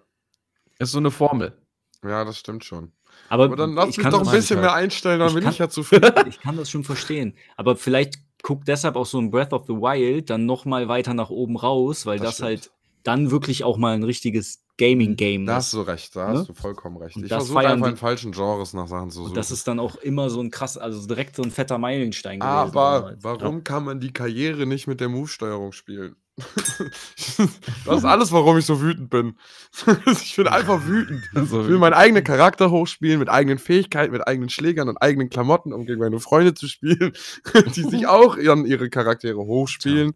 Es 0.78 0.90
ist 0.90 0.92
so 0.92 0.98
eine 0.98 1.12
Formel. 1.12 1.54
Ja, 2.04 2.26
das 2.26 2.38
stimmt 2.38 2.66
schon. 2.66 2.92
Aber, 3.30 3.46
Aber 3.46 3.56
dann 3.56 3.74
lass 3.74 3.90
ich 3.90 3.98
mich 3.98 4.04
kann 4.04 4.12
doch 4.12 4.20
ein 4.20 4.26
das- 4.26 4.34
bisschen 4.36 4.58
halt. 4.58 4.66
mehr 4.68 4.74
einstellen, 4.76 5.20
dann 5.20 5.30
Ich 5.30 5.34
bin 5.36 5.44
kann- 5.44 5.54
ich 5.54 5.60
ja 5.60 5.70
zufrieden. 5.70 6.12
Ich 6.28 6.40
kann 6.40 6.58
das 6.58 6.70
schon 6.70 6.84
verstehen. 6.84 7.34
Aber 7.58 7.76
vielleicht 7.76 8.16
guckt 8.44 8.68
deshalb 8.68 8.96
auch 8.96 9.06
so 9.08 9.18
ein 9.20 9.32
Breath 9.32 9.54
of 9.54 9.66
the 9.68 9.74
Wild 9.74 10.30
dann 10.30 10.46
noch 10.46 10.66
mal 10.66 10.88
weiter 10.88 11.14
nach 11.14 11.30
oben 11.32 11.58
raus, 11.58 12.06
weil 12.06 12.20
Das 12.20 12.38
das, 12.38 12.42
halt 12.46 12.72
dann 13.04 13.32
wirklich 13.32 13.64
auch 13.64 13.78
mal 13.78 13.94
ein 13.96 14.04
richtiges 14.04 14.62
Gaming-Game 14.78 15.46
Da 15.46 15.56
hast 15.56 15.68
ist. 15.68 15.74
du 15.74 15.82
recht, 15.82 16.16
da 16.16 16.32
Ne? 16.34 16.40
hast 16.40 16.50
du 16.50 16.54
vollkommen 16.54 16.98
recht. 16.98 17.16
Und 17.16 17.24
Ich 17.24 17.30
versuche 17.30 17.60
einfach 17.60 17.88
in 17.88 17.96
falschen 17.98 18.32
Genres 18.34 18.74
nach 18.74 18.88
Sachen 18.88 19.10
zu 19.10 19.20
suchen. 19.20 19.30
Und 19.30 19.38
das 19.38 19.50
ist 19.52 19.68
dann 19.68 19.80
auch 19.80 19.96
immer 19.96 20.30
so 20.30 20.42
ein 20.42 20.52
krass, 20.52 20.78
also 20.78 21.08
direkt 21.08 21.36
so 21.38 21.44
ein 21.44 21.52
fetter 21.52 21.78
Meilenstein 21.78 22.40
gewesen. 22.42 22.52
Aber 22.52 23.00
damals. 23.00 23.24
warum 23.24 23.64
kann 23.64 23.86
man 23.86 24.00
die 24.00 24.12
Karriere 24.12 24.66
nicht 24.66 24.88
mit 24.88 25.00
der 25.00 25.08
Move-Steuerung 25.10 25.72
spielen? 25.72 26.16
das 27.86 27.98
ist 27.98 28.06
alles, 28.06 28.32
warum 28.32 28.58
ich 28.58 28.66
so 28.66 28.82
wütend 28.82 29.10
bin. 29.10 29.38
ich 30.22 30.36
bin 30.36 30.48
einfach 30.48 30.86
wütend. 30.86 31.24
Also, 31.34 31.62
Ich 31.62 31.68
will 31.70 31.78
meinen 31.78 31.94
eigenen 31.94 32.24
Charakter 32.26 32.72
hochspielen, 32.72 33.20
mit 33.20 33.30
eigenen 33.30 33.58
Fähigkeiten, 33.58 34.12
mit 34.12 34.28
eigenen 34.28 34.50
Schlägern 34.50 34.90
und 34.90 34.98
eigenen 34.98 35.30
Klamotten, 35.30 35.72
um 35.72 35.86
gegen 35.86 36.00
meine 36.00 36.20
Freunde 36.20 36.54
zu 36.54 36.68
spielen, 36.68 37.14
die 37.76 37.84
sich 37.84 38.08
auch 38.08 38.36
ihren, 38.36 38.66
ihre 38.66 38.90
Charaktere 38.90 39.38
hochspielen. 39.38 40.14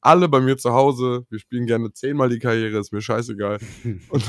Alle 0.00 0.28
bei 0.28 0.40
mir 0.40 0.56
zu 0.56 0.72
Hause, 0.72 1.26
wir 1.28 1.38
spielen 1.38 1.66
gerne 1.66 1.92
zehnmal 1.92 2.30
die 2.30 2.38
Karriere, 2.38 2.78
ist 2.78 2.90
mir 2.90 3.02
scheißegal. 3.02 3.58
Und, 4.08 4.24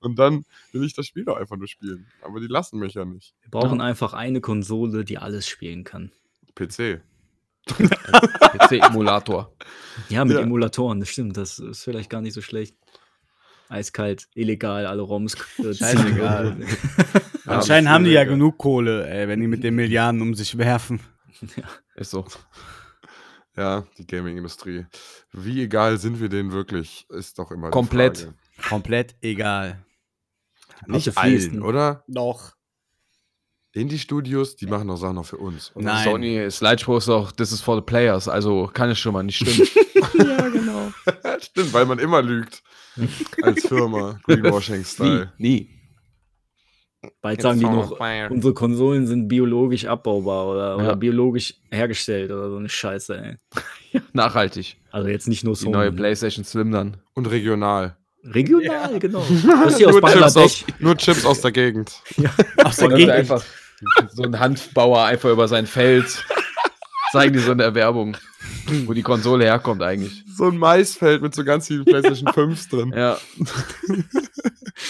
und 0.00 0.18
dann 0.18 0.44
will 0.72 0.82
ich 0.82 0.94
das 0.94 1.06
Spiel 1.06 1.26
doch 1.26 1.36
einfach 1.36 1.56
nur 1.56 1.68
spielen. 1.68 2.06
Aber 2.22 2.40
die 2.40 2.46
lassen 2.46 2.78
mich 2.78 2.94
ja 2.94 3.04
nicht. 3.04 3.34
Wir 3.42 3.50
brauchen 3.50 3.82
einfach 3.82 4.14
eine 4.14 4.40
Konsole, 4.40 5.04
die 5.04 5.18
alles 5.18 5.46
spielen 5.46 5.84
kann. 5.84 6.10
PC. 6.54 7.02
PC-Emulator. 7.66 9.52
Ja, 10.08 10.24
mit 10.24 10.36
Ja. 10.36 10.42
Emulatoren, 10.42 11.00
das 11.00 11.08
stimmt. 11.10 11.36
Das 11.36 11.58
ist 11.58 11.82
vielleicht 11.84 12.10
gar 12.10 12.20
nicht 12.20 12.34
so 12.34 12.40
schlecht. 12.42 12.76
Eiskalt, 13.68 14.28
illegal, 14.34 14.86
alle 14.86 15.02
ROMs. 15.02 15.34
äh. 15.58 15.72
Scheißegal. 15.74 16.56
Ja, 16.60 16.66
Anscheinend 17.52 17.88
haben 17.90 18.04
die 18.04 18.10
ja 18.10 18.24
genug 18.24 18.58
Kohle, 18.58 19.08
ey, 19.08 19.26
wenn 19.28 19.40
die 19.40 19.46
mit 19.46 19.64
den 19.64 19.74
Milliarden 19.74 20.20
um 20.20 20.34
sich 20.34 20.58
werfen. 20.58 21.00
Ist 21.96 22.10
so. 22.10 22.26
Ja, 23.56 23.84
die 23.98 24.06
Gaming-Industrie. 24.06 24.86
Wie 25.32 25.62
egal 25.62 25.98
sind 25.98 26.20
wir 26.20 26.28
denen 26.28 26.52
wirklich, 26.52 27.06
ist 27.10 27.38
doch 27.38 27.50
immer 27.50 27.68
die 27.68 27.72
Komplett. 27.72 28.18
Frage. 28.18 28.34
Komplett 28.68 29.14
egal. 29.22 29.84
Nicht 30.86 31.10
Fließen. 31.12 31.52
allen, 31.52 31.62
oder? 31.62 32.04
Doch. 32.08 32.53
Indie-Studios, 33.74 34.56
die 34.56 34.66
machen 34.66 34.88
doch 34.88 34.96
Sachen 34.96 35.16
noch 35.16 35.26
für 35.26 35.36
uns. 35.38 35.72
Oder? 35.74 35.84
Nein. 35.86 36.04
Sony 36.04 36.50
Slideshow 36.50 36.96
ist 36.96 37.08
auch, 37.08 37.32
this 37.32 37.52
is 37.52 37.60
for 37.60 37.76
the 37.76 37.82
players, 37.82 38.28
also 38.28 38.70
kann 38.72 38.90
es 38.90 38.98
schon 38.98 39.12
mal 39.12 39.22
nicht 39.22 39.36
stimmen. 39.36 39.68
ja, 40.18 40.48
genau. 40.48 40.92
Stimmt, 41.40 41.72
weil 41.72 41.86
man 41.86 41.98
immer 41.98 42.22
lügt. 42.22 42.62
Als 43.42 43.66
Firma. 43.66 44.20
nie, 44.28 44.34
Greenwashing-Style. 44.36 45.32
nie. 45.38 45.70
Bald 47.20 47.42
sagen 47.42 47.58
die 47.58 47.66
noch, 47.66 47.98
unsere 48.30 48.54
Konsolen 48.54 49.06
sind 49.06 49.28
biologisch 49.28 49.84
abbaubar 49.84 50.46
oder, 50.46 50.76
oder 50.76 50.84
Ja. 50.86 50.94
biologisch 50.94 51.54
hergestellt 51.70 52.30
oder 52.30 52.48
so 52.48 52.56
eine 52.56 52.68
Scheiße, 52.68 53.38
ey. 53.92 54.00
Nachhaltig. 54.14 54.76
Also 54.90 55.08
jetzt 55.08 55.28
nicht 55.28 55.44
nur 55.44 55.52
Die 55.54 55.60
Sony. 55.60 55.72
neue 55.72 55.90
ne? 55.90 55.96
PlayStation 55.96 56.44
Slim 56.46 56.70
dann. 56.70 56.96
Und 57.12 57.26
regional. 57.26 57.96
Regional, 58.22 58.98
genau. 59.00 59.18
Das 59.46 59.72
ist 59.72 59.80
die 59.80 59.86
aus 59.86 59.92
nur, 60.00 60.08
Chips 60.10 60.36
aus, 60.36 60.64
nur 60.78 60.96
Chips 60.96 61.26
aus 61.26 61.40
der 61.42 61.52
Gegend. 61.52 61.92
Aus 62.64 62.76
der 62.76 62.88
Und 62.88 62.94
Gegend. 62.96 63.10
einfach 63.12 63.44
so 64.12 64.22
ein 64.22 64.38
Handbauer 64.38 65.04
einfach 65.04 65.30
über 65.30 65.48
sein 65.48 65.66
Feld. 65.66 66.24
Zeigen 67.12 67.32
die 67.34 67.38
so 67.38 67.52
in 67.52 67.58
der 67.58 67.74
Werbung, 67.74 68.16
wo 68.86 68.92
die 68.92 69.02
Konsole 69.02 69.44
herkommt 69.44 69.82
eigentlich. 69.82 70.24
So 70.36 70.46
ein 70.46 70.58
Maisfeld 70.58 71.22
mit 71.22 71.34
so 71.34 71.44
ganz 71.44 71.68
vielen 71.68 71.84
PlayStation 71.84 72.28
5s 72.28 72.70
drin. 72.70 72.92
Ja. 72.94 73.18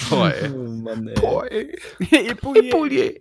Boah, 0.09 0.33
ey. 0.33 0.51
Oh 0.51 0.71
Mann, 0.71 1.09
ey. 1.09 1.15
Boah, 1.15 1.51
ey. 1.51 1.77
Polier. 2.71 3.21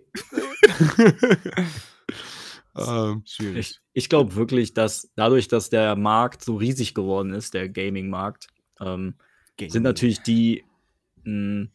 Ähm. 2.76 3.22
Ich, 3.38 3.78
ich 3.92 4.08
glaube 4.08 4.34
wirklich, 4.34 4.74
dass 4.74 5.10
dadurch, 5.14 5.48
dass 5.48 5.70
der 5.70 5.96
Markt 5.96 6.42
so 6.42 6.56
riesig 6.56 6.94
geworden 6.94 7.32
ist, 7.32 7.54
der 7.54 7.68
Gaming-Markt, 7.68 8.48
ähm, 8.80 9.14
sind 9.60 9.84
natürlich 9.84 10.22
die, 10.22 10.64
mh, 11.22 11.68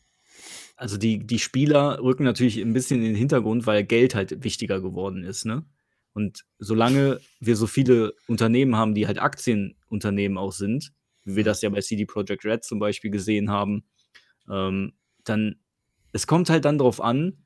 also 0.80 0.97
die, 0.97 1.19
die 1.19 1.39
Spieler 1.39 1.99
rücken 2.01 2.23
natürlich 2.23 2.57
ein 2.57 2.71
bisschen 2.71 2.99
in 2.99 3.07
den 3.07 3.15
Hintergrund, 3.15 3.67
weil 3.67 3.84
Geld 3.84 4.15
halt 4.15 4.43
wichtiger 4.45 4.80
geworden 4.80 5.23
ist, 5.23 5.45
ne? 5.45 5.65
Und 6.13 6.45
solange 6.57 7.19
wir 7.39 7.55
so 7.55 7.67
viele 7.67 8.13
Unternehmen 8.27 8.75
haben, 8.75 8.95
die 8.95 9.05
halt 9.05 9.19
Aktienunternehmen 9.19 10.38
auch 10.38 10.53
sind, 10.53 10.91
wie 11.23 11.36
wir 11.36 11.43
das 11.43 11.61
ja 11.61 11.69
bei 11.69 11.82
CD 11.82 12.05
Projekt 12.05 12.45
Red 12.45 12.63
zum 12.63 12.80
Beispiel 12.80 13.11
gesehen 13.11 13.51
haben, 13.51 13.84
ähm, 14.49 14.93
dann, 15.25 15.57
es 16.13 16.27
kommt 16.27 16.49
halt 16.49 16.65
dann 16.65 16.77
darauf 16.77 17.01
an, 17.01 17.45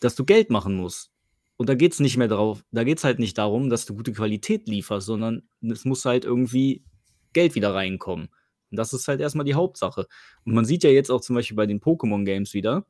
dass 0.00 0.14
du 0.14 0.24
Geld 0.24 0.50
machen 0.50 0.74
musst. 0.74 1.10
Und 1.56 1.68
da 1.68 1.74
geht 1.74 1.92
es 1.92 2.00
nicht 2.00 2.18
mehr 2.18 2.28
drauf, 2.28 2.64
da 2.70 2.84
geht 2.84 2.98
es 2.98 3.04
halt 3.04 3.18
nicht 3.18 3.38
darum, 3.38 3.70
dass 3.70 3.86
du 3.86 3.94
gute 3.94 4.12
Qualität 4.12 4.68
lieferst, 4.68 5.06
sondern 5.06 5.48
es 5.62 5.84
muss 5.84 6.04
halt 6.04 6.24
irgendwie 6.24 6.84
Geld 7.32 7.54
wieder 7.54 7.74
reinkommen. 7.74 8.28
Und 8.74 8.78
das 8.78 8.92
ist 8.92 9.06
halt 9.06 9.20
erstmal 9.20 9.44
die 9.46 9.54
Hauptsache. 9.54 10.06
Und 10.44 10.52
man 10.54 10.64
sieht 10.64 10.82
ja 10.82 10.90
jetzt 10.90 11.10
auch 11.10 11.20
zum 11.20 11.36
Beispiel 11.36 11.56
bei 11.56 11.66
den 11.66 11.80
Pokémon-Games 11.80 12.54
wieder, 12.54 12.84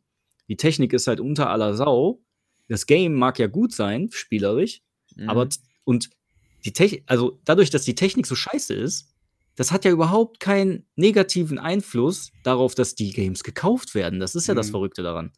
die 0.49 0.57
Technik 0.57 0.95
ist 0.95 1.07
halt 1.07 1.21
unter 1.21 1.51
aller 1.51 1.75
Sau. 1.75 2.21
Das 2.69 2.87
Game 2.87 3.13
mag 3.15 3.39
ja 3.39 3.47
gut 3.47 3.73
sein, 3.73 4.09
spielerisch, 4.11 4.81
Mhm. 5.17 5.29
aber 5.29 5.49
und 5.85 6.09
die 6.65 6.73
Technik, 6.73 7.05
also 7.07 7.39
dadurch, 7.45 7.69
dass 7.69 7.85
die 7.85 7.95
Technik 7.95 8.27
so 8.27 8.35
scheiße 8.35 8.73
ist, 8.75 9.11
das 9.57 9.71
hat 9.71 9.85
ja 9.85 9.91
überhaupt 9.91 10.41
keinen 10.41 10.87
negativen 10.97 11.59
Einfluss 11.59 12.33
darauf, 12.43 12.75
dass 12.75 12.95
die 12.95 13.13
Games 13.13 13.45
gekauft 13.45 13.95
werden. 13.95 14.19
Das 14.21 14.35
ist 14.35 14.47
ja 14.49 14.55
das 14.55 14.69
Mhm. 14.69 14.71
Verrückte 14.73 15.03
daran. 15.03 15.33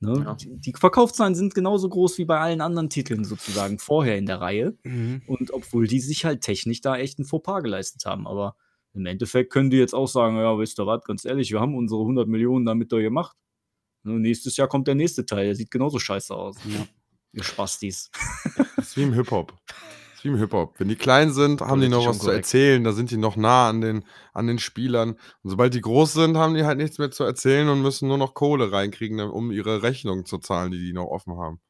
Ne? 0.00 0.22
Ja. 0.24 0.34
Die, 0.34 0.56
die 0.58 0.72
Verkaufszahlen 0.72 1.34
sind 1.34 1.54
genauso 1.54 1.88
groß 1.88 2.18
wie 2.18 2.24
bei 2.24 2.38
allen 2.40 2.60
anderen 2.60 2.88
Titeln 2.90 3.24
sozusagen 3.24 3.78
vorher 3.78 4.16
in 4.18 4.26
der 4.26 4.40
Reihe. 4.40 4.76
Mhm. 4.84 5.22
Und 5.26 5.52
obwohl 5.52 5.86
die 5.86 6.00
sich 6.00 6.24
halt 6.24 6.40
technisch 6.40 6.80
da 6.80 6.96
echt 6.96 7.18
ein 7.18 7.24
Fauxpas 7.24 7.62
geleistet 7.62 8.04
haben. 8.04 8.26
Aber 8.26 8.56
im 8.94 9.06
Endeffekt 9.06 9.52
können 9.52 9.70
die 9.70 9.78
jetzt 9.78 9.94
auch 9.94 10.06
sagen, 10.06 10.36
ja, 10.36 10.58
wisst 10.58 10.78
ihr 10.78 10.86
was, 10.86 11.04
ganz 11.04 11.24
ehrlich, 11.24 11.50
wir 11.50 11.60
haben 11.60 11.74
unsere 11.74 12.00
100 12.00 12.28
Millionen 12.28 12.64
damit 12.64 12.92
doch 12.92 12.98
gemacht. 12.98 13.36
Ne, 14.04 14.18
nächstes 14.18 14.56
Jahr 14.56 14.68
kommt 14.68 14.88
der 14.88 14.94
nächste 14.94 15.24
Teil, 15.24 15.46
der 15.46 15.54
sieht 15.54 15.70
genauso 15.70 15.98
scheiße 15.98 16.34
aus. 16.34 16.56
Ja. 16.64 16.86
Ihr 17.32 17.44
Spastis. 17.44 18.10
Das 18.76 18.78
ist 18.88 18.96
wie 18.96 19.04
im 19.04 19.14
Hip-Hop. 19.14 19.54
Wie 20.22 20.28
im 20.28 20.36
Hip-Hop. 20.36 20.78
Wenn 20.78 20.88
die 20.88 20.96
klein 20.96 21.32
sind, 21.32 21.62
haben 21.62 21.80
die 21.80 21.88
noch 21.88 22.06
was 22.06 22.18
zu 22.18 22.30
erzählen. 22.30 22.84
Da 22.84 22.92
sind 22.92 23.10
die 23.10 23.16
noch 23.16 23.36
nah 23.36 23.68
an 23.68 23.80
den, 23.80 24.04
an 24.34 24.46
den 24.46 24.58
Spielern. 24.58 25.12
Und 25.42 25.50
sobald 25.50 25.72
die 25.72 25.80
groß 25.80 26.12
sind, 26.12 26.36
haben 26.36 26.54
die 26.54 26.64
halt 26.64 26.78
nichts 26.78 26.98
mehr 26.98 27.10
zu 27.10 27.24
erzählen 27.24 27.68
und 27.68 27.80
müssen 27.80 28.08
nur 28.08 28.18
noch 28.18 28.34
Kohle 28.34 28.70
reinkriegen, 28.70 29.20
um 29.20 29.50
ihre 29.50 29.82
Rechnungen 29.82 30.26
zu 30.26 30.38
zahlen, 30.38 30.72
die 30.72 30.78
die 30.78 30.92
noch 30.92 31.06
offen 31.06 31.38
haben. 31.38 31.60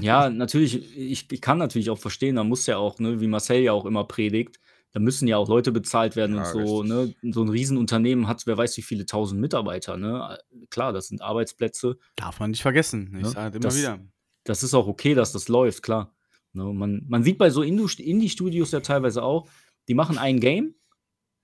Ja, 0.00 0.28
natürlich, 0.28 0.96
ich, 0.96 1.30
ich 1.30 1.40
kann 1.40 1.58
natürlich 1.58 1.90
auch 1.90 1.98
verstehen, 1.98 2.36
da 2.36 2.44
muss 2.44 2.66
ja 2.66 2.76
auch, 2.76 2.98
ne, 2.98 3.20
wie 3.20 3.28
Marcel 3.28 3.60
ja 3.60 3.72
auch 3.72 3.86
immer 3.86 4.04
predigt, 4.04 4.58
da 4.96 5.00
müssen 5.00 5.28
ja 5.28 5.36
auch 5.36 5.46
Leute 5.50 5.72
bezahlt 5.72 6.16
werden 6.16 6.36
Ja, 6.36 6.50
und 6.52 6.66
so, 6.66 6.82
ne? 6.82 7.14
So 7.20 7.42
ein 7.42 7.50
Riesenunternehmen 7.50 8.26
hat, 8.26 8.46
wer 8.46 8.56
weiß 8.56 8.78
wie 8.78 8.82
viele 8.82 9.04
tausend 9.04 9.42
Mitarbeiter, 9.42 9.98
ne? 9.98 10.38
Klar, 10.70 10.94
das 10.94 11.08
sind 11.08 11.20
Arbeitsplätze. 11.20 11.98
Darf 12.16 12.40
man 12.40 12.52
nicht 12.52 12.62
vergessen. 12.62 13.12
Ich 13.18 13.24
Ja, 13.24 13.28
sage 13.28 13.56
immer 13.58 13.62
das- 13.64 13.76
wieder. 13.76 13.98
Das 14.44 14.62
ist 14.62 14.72
auch 14.72 14.86
okay, 14.86 15.12
dass 15.12 15.32
das 15.32 15.48
läuft, 15.48 15.82
klar. 15.82 16.14
Ne? 16.54 16.64
Man, 16.64 17.04
man 17.08 17.22
sieht 17.22 17.36
bei 17.36 17.50
so 17.50 17.60
Indie-Studios 17.62 18.70
ja 18.70 18.80
teilweise 18.80 19.22
auch, 19.22 19.50
die 19.86 19.92
machen 19.94 20.16
ein 20.16 20.40
Game 20.40 20.74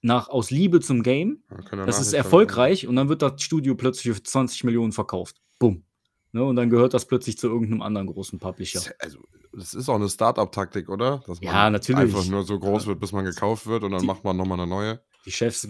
nach, 0.01 0.31
aus 0.31 0.51
Liebe 0.51 0.81
zum 0.81 1.03
Game. 1.03 1.43
Das 1.73 2.01
ist 2.01 2.15
erfolgreich 2.15 2.87
und 2.87 2.97
dann 2.97 3.11
wird 3.11 3.21
das 3.21 3.43
Studio 3.43 3.75
plötzlich 3.75 4.17
für 4.17 4.23
20 4.23 4.65
Millionen 4.65 4.93
verkauft. 4.93 5.43
Bumm. 5.59 5.85
Ne? 6.33 6.43
Und 6.43 6.57
dann 6.57 6.71
gehört 6.71 6.95
das 6.95 7.05
plötzlich 7.07 7.37
zu 7.39 7.49
irgendeinem 7.49 7.83
anderen 7.83 8.07
großen 8.07 8.39
Publisher. 8.39 8.81
Also, 8.99 9.19
das 9.55 9.75
ist 9.75 9.89
auch 9.91 9.97
eine 9.97 10.09
Startup-Taktik, 10.09 10.89
oder? 10.89 11.23
Dass 11.27 11.41
Ja, 11.43 11.69
natürlich. 11.69 12.01
einfach 12.01 12.25
nur 12.27 12.43
so 12.45 12.59
groß 12.59 12.87
wird, 12.87 13.01
bis 13.01 13.13
man 13.13 13.25
gekauft 13.25 13.67
wird 13.67 13.85
und 13.85 13.91
dann 13.93 14.01
Die- 14.01 14.07
macht 14.07 14.25
man 14.25 14.37
nochmal 14.37 14.59
eine 14.59 14.69
neue. 14.69 15.01
Die 15.25 15.31
Chefs, 15.31 15.69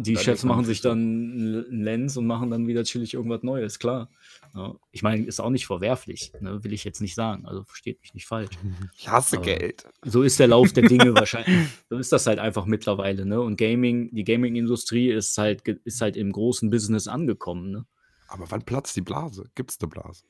die 0.00 0.16
Chefs 0.18 0.42
man 0.44 0.56
machen 0.56 0.66
sich 0.66 0.82
dann 0.82 0.98
einen 0.98 1.82
Lens 1.84 2.18
und 2.18 2.26
machen 2.26 2.50
dann 2.50 2.66
wieder 2.66 2.84
chillig 2.84 3.14
irgendwas 3.14 3.42
Neues, 3.42 3.78
klar. 3.78 4.10
Ja, 4.54 4.74
ich 4.90 5.02
meine, 5.02 5.24
ist 5.24 5.40
auch 5.40 5.48
nicht 5.48 5.64
verwerflich, 5.66 6.32
ne? 6.40 6.62
will 6.64 6.72
ich 6.74 6.84
jetzt 6.84 7.00
nicht 7.00 7.14
sagen. 7.14 7.46
Also 7.46 7.62
versteht 7.64 8.00
mich 8.02 8.12
nicht 8.12 8.26
falsch. 8.26 8.50
Ich 8.98 9.08
hasse 9.08 9.36
Aber- 9.36 9.46
Geld. 9.46 9.84
So 10.04 10.22
ist 10.22 10.38
der 10.38 10.48
Lauf 10.48 10.72
der 10.74 10.86
Dinge 10.88 11.14
wahrscheinlich. 11.14 11.68
So 11.88 11.96
ist 11.96 12.12
das 12.12 12.26
halt 12.26 12.40
einfach 12.40 12.66
mittlerweile, 12.66 13.24
ne? 13.24 13.40
Und 13.40 13.56
Gaming, 13.56 14.10
die 14.14 14.24
Gaming-Industrie 14.24 15.10
ist 15.10 15.38
halt, 15.38 15.66
ist 15.66 16.00
halt 16.02 16.16
im 16.18 16.32
großen 16.32 16.68
Business 16.68 17.06
angekommen, 17.08 17.70
ne? 17.70 17.86
Aber 18.30 18.50
wann 18.50 18.62
platzt 18.64 18.96
die 18.96 19.00
Blase? 19.02 19.50
Gibt's 19.54 19.78
eine 19.80 19.88
Blase? 19.90 20.22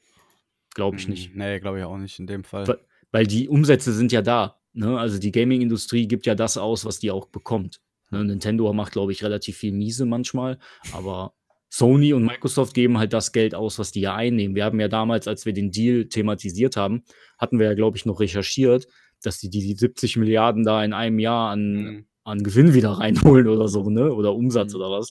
Glaube 0.74 0.96
ich 0.98 1.06
nicht. 1.08 1.34
Nee, 1.34 1.60
glaube 1.60 1.78
ich 1.78 1.84
auch 1.84 1.98
nicht 1.98 2.18
in 2.18 2.26
dem 2.26 2.44
Fall. 2.44 2.66
Weil- 2.66 2.80
Weil 3.12 3.26
die 3.26 3.48
Umsätze 3.48 3.92
sind 3.92 4.12
ja 4.12 4.22
da. 4.22 4.60
Ne? 4.72 4.96
Also 4.98 5.18
die 5.18 5.32
Gaming-Industrie 5.32 6.06
gibt 6.06 6.26
ja 6.26 6.34
das 6.36 6.56
aus, 6.56 6.84
was 6.84 7.00
die 7.00 7.10
auch 7.10 7.26
bekommt. 7.26 7.80
Ne? 8.10 8.24
Nintendo 8.24 8.72
macht, 8.72 8.92
glaube 8.92 9.10
ich, 9.12 9.24
relativ 9.24 9.56
viel 9.56 9.72
miese 9.72 10.06
manchmal, 10.06 10.58
aber 10.92 11.34
Sony 11.68 12.12
und 12.12 12.24
Microsoft 12.24 12.74
geben 12.74 12.98
halt 12.98 13.12
das 13.12 13.32
Geld 13.32 13.54
aus, 13.54 13.78
was 13.80 13.90
die 13.92 14.00
ja 14.00 14.14
einnehmen. 14.14 14.54
Wir 14.56 14.64
haben 14.64 14.78
ja 14.80 14.86
damals, 14.88 15.26
als 15.28 15.44
wir 15.44 15.52
den 15.52 15.70
Deal 15.72 16.06
thematisiert 16.06 16.76
haben, 16.76 17.02
hatten 17.38 17.58
wir 17.58 17.66
ja, 17.66 17.74
glaube 17.74 17.96
ich, 17.96 18.06
noch 18.06 18.20
recherchiert, 18.20 18.86
dass 19.22 19.38
die 19.38 19.50
die 19.50 19.74
70 19.74 20.16
Milliarden 20.16 20.62
da 20.64 20.82
in 20.84 20.92
einem 20.92 21.18
Jahr 21.18 21.50
an, 21.50 21.72
Mhm. 21.72 22.06
an 22.24 22.42
Gewinn 22.44 22.74
wieder 22.74 22.90
reinholen 22.92 23.48
oder 23.48 23.66
so, 23.68 23.90
ne? 23.90 24.12
Oder 24.14 24.34
Umsatz 24.34 24.72
Mhm. 24.72 24.80
oder 24.80 24.90
was. 24.92 25.10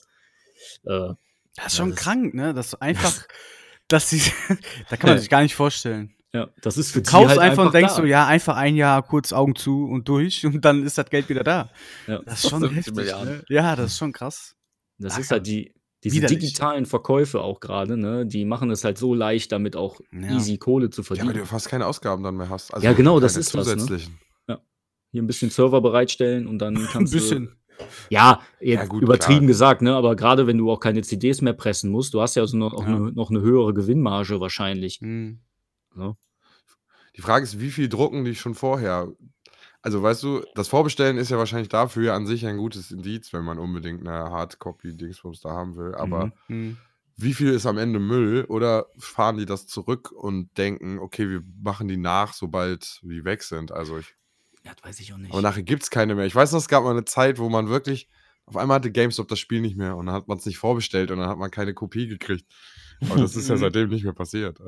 Äh, 0.84 1.14
Das 1.56 1.66
ist 1.66 1.72
Ja, 1.72 1.82
schon 1.84 1.90
das- 1.90 1.98
krank, 2.00 2.34
ne? 2.34 2.54
Das 2.54 2.68
ist 2.68 2.74
einfach, 2.82 3.26
dass 3.88 4.10
sie, 4.10 4.20
da 4.88 4.96
kann 4.96 5.10
man 5.10 5.18
sich 5.18 5.28
gar 5.30 5.42
nicht 5.42 5.54
vorstellen. 5.54 6.14
ja, 6.32 6.48
das 6.62 6.76
ist 6.76 6.92
für 6.92 7.02
Du 7.02 7.10
kaufst 7.10 7.30
halt 7.30 7.40
einfach 7.40 7.66
und 7.66 7.74
denkst 7.74 7.94
da. 7.94 8.00
so, 8.02 8.04
ja, 8.04 8.26
einfach 8.26 8.56
ein 8.56 8.76
Jahr 8.76 9.02
kurz 9.02 9.32
Augen 9.32 9.56
zu 9.56 9.84
und 9.86 10.08
durch 10.08 10.44
und 10.46 10.64
dann 10.64 10.84
ist 10.84 10.96
das 10.98 11.10
Geld 11.10 11.28
wieder 11.28 11.42
da. 11.44 11.70
Ja. 12.06 12.20
Das 12.24 12.44
ist 12.44 12.50
schon 12.50 12.60
70 12.60 12.76
heftig. 12.78 12.94
Milliarden. 12.94 13.34
Ne? 13.38 13.44
Ja, 13.48 13.74
das 13.76 13.92
ist 13.92 13.98
schon 13.98 14.12
krass. 14.12 14.54
Das 14.98 15.16
Ah, 15.16 15.20
ist 15.20 15.30
halt 15.30 15.46
die, 15.46 15.74
diese 16.04 16.16
widerlich. 16.16 16.38
digitalen 16.38 16.86
Verkäufe 16.86 17.40
auch 17.40 17.58
gerade, 17.60 17.96
ne? 17.96 18.26
Die 18.26 18.44
machen 18.44 18.70
es 18.70 18.84
halt 18.84 18.96
so 18.98 19.14
leicht, 19.14 19.50
damit 19.52 19.74
auch 19.76 20.00
Ja. 20.12 20.30
easy 20.36 20.56
Kohle 20.58 20.90
zu 20.90 21.02
Ja, 21.02 21.10
weil 21.10 21.16
verdienen. 21.18 21.38
du 21.38 21.46
fast 21.46 21.68
keine 21.68 21.86
Ausgaben 21.86 22.22
dann 22.22 22.36
mehr 22.36 22.48
hast. 22.48 22.72
Also 22.72 22.86
Ja, 22.86 22.92
genau, 22.92 23.18
das 23.18 23.36
ist 23.36 23.54
das, 23.54 23.66
ne? 23.66 23.76
zusätzlichen. 23.76 24.18
Hier 25.12 25.22
ein 25.22 25.26
bisschen 25.26 25.50
Server 25.50 25.80
bereitstellen 25.80 26.46
und 26.46 26.58
dann 26.60 26.76
Ein 26.76 26.86
kannst 26.86 27.12
bisschen. 27.12 27.46
du. 27.46 27.50
Ja, 27.50 27.50
jetzt 27.50 27.59
Ja, 28.08 28.40
gut, 28.88 29.02
übertrieben 29.02 29.40
klar. 29.40 29.46
gesagt, 29.48 29.82
ne? 29.82 29.94
Aber 29.94 30.16
gerade 30.16 30.46
wenn 30.46 30.58
du 30.58 30.70
auch 30.70 30.80
keine 30.80 31.02
CDs 31.02 31.40
mehr 31.42 31.52
pressen 31.52 31.90
musst, 31.90 32.14
du 32.14 32.20
hast 32.20 32.34
ja 32.36 32.42
also 32.42 32.56
noch, 32.56 32.72
auch 32.74 32.82
Ja. 32.82 32.88
Eine, 32.96 33.12
noch 33.12 33.30
eine 33.30 33.40
höhere 33.40 33.72
Gewinnmarge 33.74 34.40
wahrscheinlich. 34.40 35.00
Hm. 35.00 35.40
Ne? 35.94 36.16
Die 37.16 37.22
Frage 37.22 37.44
ist, 37.44 37.60
wie 37.60 37.70
viel 37.70 37.88
drucken 37.88 38.24
die 38.24 38.34
schon 38.34 38.54
vorher? 38.54 39.12
Also, 39.82 40.02
weißt 40.02 40.22
du, 40.22 40.42
das 40.54 40.68
Vorbestellen 40.68 41.16
ist 41.16 41.30
ja 41.30 41.38
wahrscheinlich 41.38 41.68
dafür 41.70 42.14
an 42.14 42.26
sich 42.26 42.46
ein 42.46 42.58
gutes 42.58 42.90
Indiz, 42.90 43.32
wenn 43.32 43.44
man 43.44 43.58
unbedingt 43.58 44.06
eine 44.06 44.30
Hardcopy-Dingsbums 44.30 45.40
da 45.40 45.50
haben 45.50 45.76
will. 45.76 45.94
Aber 45.94 46.26
Mhm. 46.26 46.32
Hm. 46.48 46.76
wie 47.16 47.32
viel 47.34 47.50
ist 47.52 47.66
am 47.66 47.78
Ende 47.78 47.98
Müll? 47.98 48.44
Oder 48.48 48.86
fahren 48.98 49.38
die 49.38 49.46
das 49.46 49.66
zurück 49.66 50.12
und 50.12 50.56
denken, 50.58 50.98
okay, 50.98 51.28
wir 51.28 51.42
machen 51.62 51.88
die 51.88 51.96
nach, 51.96 52.34
sobald 52.34 53.00
die 53.02 53.24
weg 53.24 53.42
sind? 53.42 53.72
Also, 53.72 53.98
ich, 53.98 54.06
Ja, 54.06 54.14
das 54.64 54.74
weiß 54.82 55.00
ich 55.00 55.12
auch 55.12 55.18
nicht. 55.18 55.32
aber 55.32 55.42
nachher 55.42 55.62
gibt 55.62 55.82
es 55.84 55.90
keine 55.90 56.14
mehr. 56.14 56.26
Ich 56.26 56.34
weiß 56.34 56.52
noch, 56.52 56.58
es 56.58 56.68
gab 56.68 56.84
mal 56.84 56.90
eine 56.90 57.04
Zeit, 57.04 57.38
wo 57.38 57.48
man 57.48 57.68
wirklich, 57.68 58.08
auf 58.46 58.56
einmal 58.56 58.76
hatte 58.76 58.90
GameStop 58.90 59.28
das 59.28 59.38
Spiel 59.38 59.60
nicht 59.60 59.76
mehr 59.76 59.96
und 59.96 60.06
dann 60.06 60.14
hat 60.14 60.28
man 60.28 60.38
es 60.38 60.46
nicht 60.46 60.58
vorbestellt 60.58 61.10
und 61.10 61.18
dann 61.18 61.28
hat 61.28 61.38
man 61.38 61.50
keine 61.50 61.74
Kopie 61.74 62.06
gekriegt. 62.08 62.46
Aber 63.02 63.16
das 63.20 63.36
ist 63.36 63.48
ja 63.48 63.54
Mhm. 63.56 63.60
seitdem 63.60 63.88
nicht 63.90 64.04
mehr 64.04 64.12
passiert. 64.12 64.58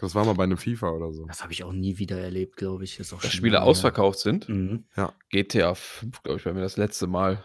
Das 0.00 0.14
war 0.14 0.24
mal 0.24 0.34
bei 0.34 0.44
einem 0.44 0.58
FIFA 0.58 0.90
oder 0.90 1.12
so. 1.12 1.24
das 1.26 1.42
habe 1.42 1.52
ich 1.52 1.64
auch 1.64 1.72
nie 1.72 1.98
wieder 1.98 2.18
erlebt, 2.20 2.56
glaube 2.56 2.84
ich. 2.84 3.00
Ist 3.00 3.12
auch 3.12 3.20
Dass 3.20 3.32
Spiele 3.32 3.58
her. 3.58 3.64
ausverkauft 3.64 4.18
sind. 4.20 4.48
Mhm. 4.48 4.84
GTA 5.30 5.74
5, 5.74 6.22
glaube 6.22 6.38
ich, 6.38 6.44
bei 6.44 6.52
mir 6.52 6.60
das 6.60 6.76
letzte 6.76 7.06
Mal. 7.06 7.44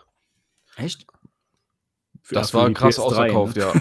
Echt? 0.76 1.05
Das 2.30 2.51
für 2.51 2.57
war 2.57 2.68
die 2.68 2.74
krass 2.74 2.97
PS3, 2.97 3.01
ausverkauft, 3.01 3.55
ne? 3.57 3.61
ja. 3.64 3.74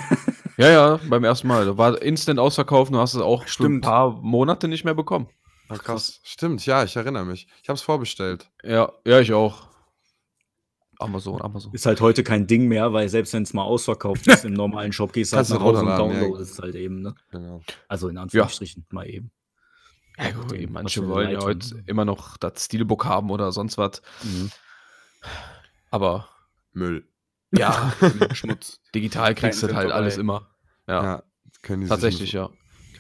ja, 0.57 0.71
ja, 0.71 1.01
beim 1.09 1.23
ersten 1.25 1.49
Mal. 1.49 1.65
Da 1.67 1.77
war 1.79 2.01
instant 2.03 2.39
ausverkauft 2.39 2.91
und 2.91 2.95
du 2.97 3.01
hast 3.01 3.15
es 3.15 3.21
auch 3.21 3.47
schon 3.47 3.67
ein 3.67 3.69
Stimmt. 3.71 3.85
paar 3.85 4.11
Monate 4.21 4.69
nicht 4.69 4.85
mehr 4.85 4.95
bekommen. 4.95 5.29
Ah, 5.75 5.79
krass. 5.79 6.21
Stimmt, 6.25 6.65
ja, 6.67 6.85
ich 6.85 6.97
erinnere 6.97 7.25
mich. 7.25 7.47
Ich 7.63 7.69
habe 7.69 7.77
es 7.77 7.83
vorbestellt. 7.83 8.51
Ja, 8.63 8.93
ja, 9.07 9.21
ich 9.21 9.33
auch. 9.33 9.69
Amazon, 10.99 11.43
Amazon. 11.43 11.73
Ist 11.75 11.87
halt 11.87 12.01
heute 12.01 12.23
kein 12.23 12.47
Ding 12.47 12.69
mehr, 12.69 12.93
weil 12.93 13.09
selbst 13.09 13.33
wenn 13.33 13.43
es 13.43 13.53
mal 13.55 13.63
ausverkauft 13.65 14.27
ist 14.29 14.45
im 14.45 14.53
normalen 14.53 14.93
Shop, 14.93 15.13
gehst 15.13 15.33
du 15.33 15.37
halt 15.37 15.49
nach 15.49 15.61
Hause 15.61 15.81
und 15.81 15.89
ja. 15.89 15.97
downloadest 15.97 16.53
es 16.53 16.59
halt 16.61 16.75
eben, 16.77 17.03
ne? 17.03 17.15
Genau. 17.31 17.61
Also 17.89 18.09
in 18.09 18.19
Anführungsstrichen 18.19 18.87
mal 18.91 19.09
eben. 19.09 19.33
Ja, 20.19 20.31
gut, 20.31 20.53
was 20.53 20.71
manche 20.71 21.09
wollen 21.09 21.31
ja 21.31 21.41
heute 21.41 21.83
immer 21.87 22.05
noch 22.05 22.37
das 22.37 22.67
Steelbook 22.67 23.05
haben 23.05 23.31
oder 23.31 23.51
sonst 23.51 23.79
was. 23.79 24.03
Mhm. 24.23 24.51
Aber 25.91 26.29
Müll. 26.73 27.09
ja, 27.53 27.93
Schmutz. 28.33 28.81
digital 28.95 29.35
kriegst 29.35 29.63
du 29.63 29.69
halt 29.69 29.89
Cent 29.89 29.93
alles 29.93 30.15
dabei. 30.15 30.21
immer. 30.23 30.51
Ja, 30.87 31.03
Ja, 31.03 31.23
können 31.63 31.83
die 31.83 31.89
tatsächlich, 31.89 32.21
sich, 32.31 32.33
ja. 32.33 32.51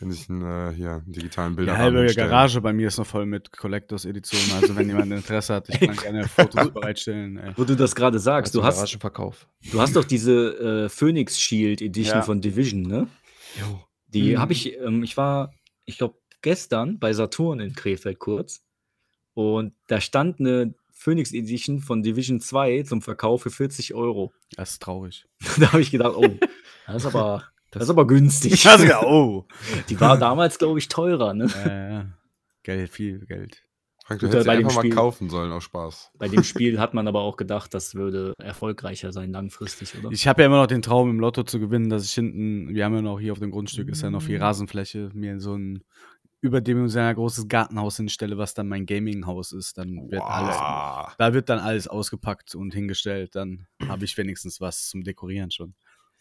Können 0.02 0.10
sich 0.12 0.28
einen, 0.28 0.42
äh, 0.42 0.74
hier 0.74 0.90
einen 0.94 1.12
digitalen 1.12 1.52
Die 1.52 1.56
Bilder 1.58 1.78
halbe 1.78 2.12
Garage 2.12 2.60
bei 2.60 2.72
mir 2.72 2.88
ist 2.88 2.98
noch 2.98 3.06
voll 3.06 3.24
mit 3.24 3.52
Collectors 3.52 4.04
Editionen. 4.04 4.50
Also 4.60 4.74
wenn 4.74 4.88
jemand 4.88 5.12
Interesse 5.12 5.54
hat, 5.54 5.68
ich 5.68 5.78
kann 5.78 5.94
gerne 6.02 6.26
Fotos 6.26 6.72
bereitstellen. 6.72 7.36
Ey. 7.36 7.52
Wo 7.54 7.62
du 7.62 7.76
das 7.76 7.94
gerade 7.94 8.18
sagst, 8.18 8.52
du 8.56 8.64
hast, 8.64 8.78
Garagenverkauf. 8.78 9.46
du 9.70 9.80
hast 9.80 9.94
doch 9.94 10.02
diese 10.04 10.86
äh, 10.86 10.88
Phoenix 10.88 11.38
Shield 11.40 11.80
Edition 11.80 12.16
Ja. 12.16 12.22
von 12.22 12.40
Division, 12.40 12.82
ne? 12.82 13.06
Die 14.08 14.32
Mhm. 14.32 14.38
habe 14.40 14.52
ich, 14.54 14.76
ähm, 14.76 15.04
ich 15.04 15.16
war, 15.16 15.54
ich 15.84 15.98
glaube, 15.98 16.16
gestern 16.40 16.98
bei 16.98 17.12
Saturn 17.12 17.60
in 17.60 17.72
Krefeld 17.76 18.18
kurz 18.18 18.64
und 19.34 19.72
da 19.86 20.00
stand 20.00 20.40
eine 20.40 20.74
Phoenix 20.90 21.32
Edition 21.32 21.78
von 21.78 22.02
Division 22.02 22.40
2 22.40 22.82
zum 22.82 23.02
Verkauf 23.02 23.42
für 23.42 23.50
40 23.50 23.94
Euro. 23.94 24.32
Das 24.56 24.70
ist 24.72 24.82
traurig. 24.82 25.26
da 25.60 25.70
habe 25.72 25.80
ich 25.80 25.92
gedacht, 25.92 26.14
oh, 26.16 26.26
das 26.88 26.96
ist 27.04 27.06
aber, 27.14 27.44
das 27.72 27.84
ist 27.84 27.90
aber 27.90 28.06
günstig. 28.06 28.52
Ja, 28.64 28.78
sogar, 28.78 29.06
oh. 29.06 29.46
Die 29.88 30.00
war 30.00 30.16
damals, 30.18 30.58
glaube 30.58 30.78
ich, 30.78 30.88
teurer, 30.88 31.34
ne? 31.34 31.46
Äh, 31.64 31.92
ja. 31.92 32.06
Geld, 32.62 32.90
viel 32.90 33.26
Geld. 33.26 33.62
Frank, 34.04 34.20
du 34.20 34.26
Gut, 34.26 34.34
hättest 34.34 34.46
bei 34.48 34.54
sie 34.54 34.58
dem 34.58 34.66
einfach 34.66 34.76
mal 34.76 34.80
Spiel- 34.82 34.94
kaufen 34.96 35.30
sollen, 35.30 35.52
aus 35.52 35.62
Spaß. 35.64 36.10
Bei 36.18 36.28
dem 36.28 36.42
Spiel 36.44 36.80
hat 36.80 36.92
man 36.94 37.06
aber 37.08 37.20
auch 37.20 37.36
gedacht, 37.36 37.72
das 37.74 37.94
würde 37.94 38.34
erfolgreicher 38.38 39.12
sein 39.12 39.30
langfristig, 39.32 39.96
oder? 39.98 40.10
Ich 40.10 40.26
habe 40.26 40.42
ja 40.42 40.46
immer 40.46 40.60
noch 40.60 40.66
den 40.66 40.82
Traum, 40.82 41.08
im 41.10 41.20
Lotto 41.20 41.42
zu 41.44 41.60
gewinnen, 41.60 41.88
dass 41.88 42.04
ich 42.04 42.12
hinten, 42.12 42.74
wir 42.74 42.84
haben 42.84 42.94
ja 42.94 43.02
noch 43.02 43.20
hier 43.20 43.32
auf 43.32 43.38
dem 43.38 43.50
Grundstück, 43.52 43.88
ist 43.88 44.02
ja 44.02 44.10
noch 44.10 44.22
viel 44.22 44.38
Rasenfläche, 44.38 45.10
mir 45.14 45.38
so 45.40 45.54
ein 45.56 45.82
überdimensional 46.40 47.14
großes 47.14 47.46
Gartenhaus 47.46 47.96
hinstelle, 47.96 48.36
was 48.36 48.54
dann 48.54 48.66
mein 48.68 48.86
Gaming-Haus 48.86 49.52
ist. 49.52 49.78
Dann 49.78 50.10
wird 50.10 50.22
alles, 50.22 50.56
Wow. 50.56 51.14
da 51.16 51.34
wird 51.34 51.48
dann 51.48 51.60
alles 51.60 51.86
ausgepackt 51.86 52.56
und 52.56 52.74
hingestellt. 52.74 53.36
Dann 53.36 53.66
habe 53.86 54.04
ich 54.04 54.16
wenigstens 54.18 54.60
was 54.60 54.88
zum 54.88 55.04
Dekorieren 55.04 55.52
schon. 55.52 55.74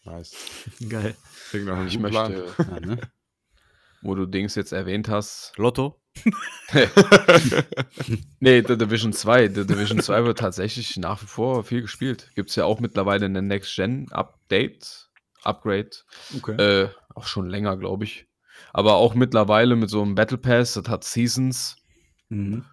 Nice. 0.04 0.34
Geil. 0.88 1.14
Klingt 1.50 1.66
nach 1.66 1.76
einem 1.76 1.86
Ich 1.86 1.98
guten 1.98 2.12
möchte. 2.12 2.46
Ja, 2.58 2.80
ne? 2.80 2.98
wo 4.02 4.14
du 4.16 4.26
Dings 4.26 4.56
jetzt 4.56 4.72
erwähnt 4.72 5.08
hast. 5.08 5.52
Lotto? 5.56 6.00
Nee, 8.40 8.62
The 8.66 8.76
Division 8.76 9.12
2. 9.12 9.48
The 9.48 9.66
Division 9.66 10.00
2 10.00 10.24
wird 10.24 10.38
tatsächlich 10.38 10.96
nach 10.96 11.22
wie 11.22 11.26
vor 11.26 11.64
viel 11.64 11.82
gespielt. 11.82 12.30
Gibt 12.34 12.50
es 12.50 12.56
ja 12.56 12.64
auch 12.64 12.80
mittlerweile 12.80 13.26
eine 13.26 13.42
Next-Gen-Update, 13.42 15.10
Upgrade. 15.42 15.90
Okay. 16.36 16.56
Äh, 16.56 16.88
auch 17.14 17.26
schon 17.26 17.48
länger, 17.48 17.76
glaube 17.76 18.04
ich. 18.04 18.26
Aber 18.72 18.94
auch 18.94 19.14
mittlerweile 19.14 19.76
mit 19.76 19.90
so 19.90 20.02
einem 20.02 20.14
Battle 20.14 20.38
Pass, 20.38 20.74
das 20.74 20.88
hat 20.88 21.04
Seasons. 21.04 21.76
Mhm. 22.28 22.64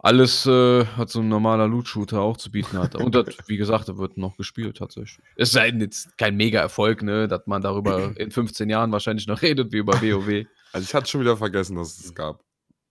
Alles, 0.00 0.46
äh, 0.46 0.86
was 0.96 1.12
so 1.12 1.20
ein 1.20 1.28
normaler 1.28 1.66
Loot-Shooter 1.66 2.20
auch 2.20 2.36
zu 2.36 2.52
bieten 2.52 2.78
hat. 2.78 2.94
Und 2.94 3.16
das, 3.16 3.26
wie 3.48 3.56
gesagt, 3.56 3.88
da 3.88 3.98
wird 3.98 4.16
noch 4.16 4.36
gespielt 4.36 4.76
tatsächlich. 4.76 5.18
Es 5.34 5.50
sei 5.50 5.72
denn 5.72 5.80
jetzt 5.80 6.16
kein 6.16 6.36
Mega-Erfolg, 6.36 7.02
ne, 7.02 7.26
dass 7.26 7.46
man 7.46 7.62
darüber 7.62 8.12
in 8.16 8.30
15 8.30 8.70
Jahren 8.70 8.92
wahrscheinlich 8.92 9.26
noch 9.26 9.42
redet 9.42 9.72
wie 9.72 9.78
über 9.78 10.00
WoW. 10.00 10.46
Also 10.72 10.84
ich 10.84 10.94
hatte 10.94 11.08
schon 11.10 11.20
wieder 11.22 11.36
vergessen, 11.36 11.76
dass 11.76 11.98
es 11.98 12.04
es 12.06 12.14
gab. 12.14 12.44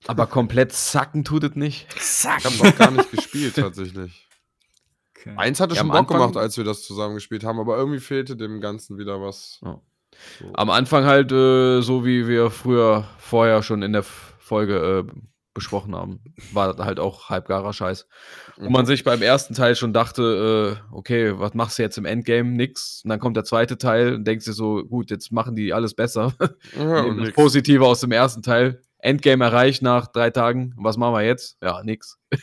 Aber 0.06 0.28
komplett 0.28 0.74
sacken 0.74 1.24
tut 1.24 1.44
es 1.46 1.56
nicht. 1.56 1.88
Ich 1.96 2.26
habe 2.28 2.56
noch 2.70 2.78
gar 2.78 2.92
nicht 2.92 3.10
gespielt, 3.12 3.56
tatsächlich. 3.56 4.28
okay. 5.18 5.34
Eins 5.38 5.60
hatte 5.62 5.76
Ja, 5.76 5.80
schon 5.82 5.88
Bock 5.90 5.98
Anfang- 6.00 6.18
gemacht, 6.20 6.38
als 6.38 6.58
wir 6.58 6.66
das 6.66 6.84
zusammen 6.84 7.16
gespielt 7.16 7.44
haben, 7.46 7.60
aber 7.60 7.78
irgendwie 7.78 8.00
fehlte 8.00 8.36
dem 8.36 8.60
Ganzen 8.60 8.98
wieder 8.98 9.22
was. 9.22 9.60
Ja. 9.64 9.80
So. 10.40 10.52
Am 10.54 10.70
Anfang 10.70 11.06
halt 11.06 11.30
so, 11.30 11.82
so 11.82 12.06
wie 12.06 12.28
wir 12.28 12.50
früher 12.52 13.08
vorher 13.18 13.64
schon 13.64 13.82
in 13.82 13.94
der 13.94 14.04
Folge 14.04 15.06
äh, 15.08 15.12
besprochen 15.58 15.96
haben, 15.96 16.20
war 16.54 16.78
halt 16.78 17.00
auch 17.00 17.30
halbgarer 17.30 17.74
Scheiß. 17.74 18.08
Wo 18.58 18.70
man 18.70 18.86
sich 18.86 19.04
beim 19.04 19.22
ersten 19.22 19.54
Teil 19.54 19.76
schon 19.76 19.92
dachte, 19.92 20.78
äh, 20.92 20.96
okay, 20.96 21.38
was 21.38 21.54
machst 21.54 21.78
du 21.78 21.84
jetzt 21.84 21.98
im 21.98 22.06
Endgame? 22.06 22.50
Nix. 22.52 23.02
Und 23.04 23.10
dann 23.10 23.20
kommt 23.20 23.36
der 23.36 23.44
zweite 23.44 23.78
Teil 23.78 24.16
und 24.16 24.26
denkst 24.26 24.46
dir 24.46 24.54
so, 24.54 24.84
gut, 24.86 25.12
jetzt 25.12 25.32
machen 25.32 25.56
die 25.56 25.74
alles 25.74 25.94
besser. 25.94 26.34
Ja, 26.78 27.14
das. 27.14 27.32
Positive 27.34 27.86
aus 27.86 28.00
dem 28.00 28.12
ersten 28.12 28.42
Teil. 28.42 28.82
Endgame 29.00 29.44
erreicht 29.46 29.82
nach 29.84 30.08
drei 30.08 30.32
Tagen. 30.32 30.74
Was 30.78 30.98
machen 30.98 31.14
wir 31.14 31.22
jetzt? 31.24 31.58
Ja, 31.62 31.84
nix. 31.84 32.18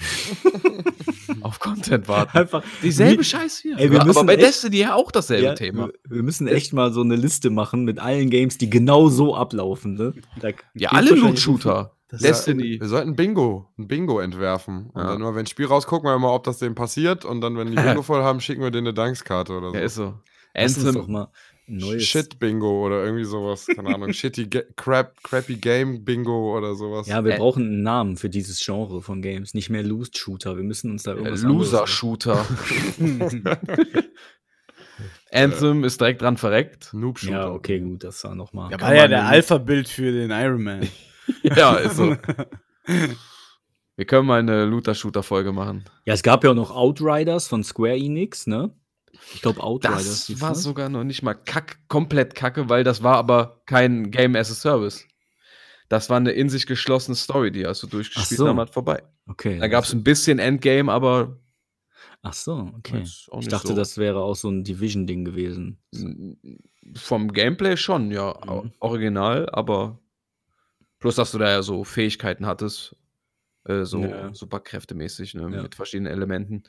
Auf 1.40 1.58
Content 1.58 2.06
warten. 2.08 2.36
Einfach 2.38 2.62
Dieselbe 2.82 3.20
Wie- 3.20 3.24
Scheiß 3.24 3.58
hier. 3.58 3.76
Ey, 3.78 3.90
wir 3.90 4.00
aber 4.00 4.08
müssen 4.08 4.26
bei 4.26 4.34
echt- 4.34 4.42
Destiny 4.44 4.76
ja 4.78 4.94
auch 4.94 5.10
dasselbe 5.10 5.44
Ja, 5.44 5.54
Thema. 5.54 5.88
Wir, 5.88 6.16
wir 6.16 6.22
müssen 6.22 6.46
echt 6.46 6.72
mal 6.72 6.92
so 6.92 7.02
eine 7.02 7.16
Liste 7.16 7.50
machen 7.50 7.84
mit 7.84 7.98
allen 7.98 8.30
Games, 8.30 8.56
die 8.58 8.70
genau 8.70 9.08
so 9.08 9.34
ablaufen. 9.34 9.94
Ne? 9.94 10.14
Da 10.40 10.50
Ja, 10.74 10.90
alle 10.90 11.10
Loot-Shooter. 11.14 11.92
Das 12.14 12.22
Destiny. 12.44 12.78
Wir 12.80 12.88
sollten 12.88 13.14
Bingo, 13.16 13.68
ein 13.78 13.86
Bingo 13.88 14.20
entwerfen. 14.20 14.90
Und 14.92 15.00
Ja. 15.02 15.08
dann 15.08 15.20
immer, 15.20 15.34
wenn 15.34 15.40
ein 15.44 15.46
Spiel 15.46 15.66
raus, 15.66 15.86
gucken 15.86 16.08
wir 16.08 16.18
mal, 16.18 16.32
ob 16.34 16.44
das 16.44 16.58
dem 16.58 16.74
passiert. 16.74 17.24
Und 17.24 17.40
dann, 17.40 17.56
wenn 17.56 17.68
die 17.70 17.74
Bingo 17.98 18.02
voll 18.02 18.22
haben, 18.22 18.40
schicken 18.40 18.62
wir 18.62 18.70
denen 18.70 18.86
eine 18.88 18.94
Dankskarte 18.94 19.52
oder 19.52 19.70
so. 19.70 19.74
Ja, 19.76 19.80
ist 19.82 19.94
so. 19.96 20.14
Uns 20.56 20.78
doch 20.82 20.86
Anthem. 21.00 21.12
mal 21.12 21.28
ein 21.66 21.76
neues. 21.78 22.04
Shit-Bingo 22.04 22.84
oder 22.86 23.02
irgendwie 23.04 23.24
sowas. 23.24 23.66
Keine 23.66 23.94
Ahnung. 23.94 24.12
Shitty 24.12 24.48
Ga 24.48 24.60
crap, 24.76 25.22
Crappy 25.22 25.56
Game-Bingo 25.56 26.56
oder 26.56 26.74
sowas. 26.74 27.06
Ja, 27.08 27.24
wir 27.24 27.34
Äh. 27.34 27.38
brauchen 27.38 27.64
einen 27.64 27.82
Namen 27.82 28.16
für 28.16 28.28
dieses 28.28 28.62
Genre 28.64 29.00
von 29.02 29.22
Games. 29.22 29.54
Nicht 29.54 29.70
mehr 29.70 29.82
Loose 29.82 30.10
Shooter. 30.14 30.56
Wir 30.56 30.62
müssen 30.64 30.90
uns 30.90 31.02
da 31.04 31.12
Äh, 31.12 31.16
irgendwas 31.16 31.42
anderes- 31.44 31.72
Loser-Shooter. 31.72 32.44
Anthem 35.32 35.82
ist 35.84 36.00
direkt 36.00 36.22
dran 36.22 36.36
verreckt. 36.36 36.90
Noob-Shooter. 36.94 37.32
Ja, 37.32 37.50
okay, 37.50 37.80
gut, 37.80 38.04
das 38.04 38.22
war 38.24 38.34
nochmal. 38.36 38.70
Ja, 38.70 38.80
war 38.80 38.94
ja 38.94 39.08
der. 39.08 39.24
Alpha-Bild 39.26 39.88
für 39.88 40.12
den 40.12 40.30
Iron 40.30 40.62
Man. 40.62 40.88
ja, 41.42 41.76
ist 41.76 41.96
so. 41.96 42.16
Wir 43.96 44.06
können 44.06 44.26
mal 44.26 44.40
eine 44.40 44.64
Looter-Shooter-Folge 44.64 45.52
machen. 45.52 45.84
Ja, 46.04 46.14
es 46.14 46.22
gab 46.22 46.42
ja 46.42 46.50
auch 46.50 46.54
noch 46.54 46.72
Outriders 46.72 47.46
von 47.46 47.62
Square 47.62 47.96
Enix, 47.96 48.46
ne? 48.46 48.74
Ich 49.34 49.40
glaube, 49.42 49.62
Outriders. 49.62 50.26
Das 50.26 50.40
war 50.40 50.54
sogar 50.56 50.88
noch 50.88 51.04
nicht 51.04 51.22
mal 51.22 51.34
kack, 51.34 51.78
komplett 51.88 52.34
kacke, 52.34 52.68
weil 52.68 52.82
das 52.82 53.02
war 53.04 53.16
aber 53.16 53.62
kein 53.66 54.10
Game 54.10 54.34
as 54.34 54.50
a 54.50 54.54
Service. 54.54 55.06
Das 55.88 56.10
war 56.10 56.16
eine 56.16 56.32
in 56.32 56.48
sich 56.48 56.66
geschlossene 56.66 57.14
Story, 57.14 57.52
die 57.52 57.66
hast 57.66 57.82
du 57.84 57.86
durchgespielt 57.86 58.38
so. 58.38 58.44
und 58.44 58.48
dann 58.48 58.56
war 58.56 58.66
vorbei. 58.66 59.02
Okay. 59.28 59.58
Da 59.60 59.68
gab 59.68 59.84
es 59.84 59.92
ein 59.92 60.02
bisschen 60.02 60.38
Endgame, 60.40 60.90
aber 60.90 61.38
Ach 62.26 62.32
so, 62.32 62.70
okay. 62.78 63.02
Ich 63.02 63.48
dachte, 63.48 63.68
so. 63.68 63.74
das 63.74 63.98
wäre 63.98 64.22
auch 64.22 64.34
so 64.34 64.48
ein 64.48 64.64
Division-Ding 64.64 65.24
gewesen. 65.26 65.78
vom 66.96 67.32
Gameplay 67.32 67.76
schon, 67.76 68.10
ja, 68.10 68.34
Mhm. 68.46 68.72
original, 68.80 69.48
aber 69.50 69.98
plus, 71.05 71.16
dass 71.16 71.32
du 71.32 71.38
da 71.38 71.50
ja 71.50 71.62
so 71.62 71.84
Fähigkeiten 71.84 72.46
hattest, 72.46 72.96
äh, 73.64 73.84
so 73.84 74.02
Ja. 74.02 74.32
superkräftemäßig, 74.32 75.34
ne, 75.34 75.42
Ja. 75.55 75.62
mit 75.62 75.74
verschiedenen 75.74 76.11
Elementen. 76.11 76.62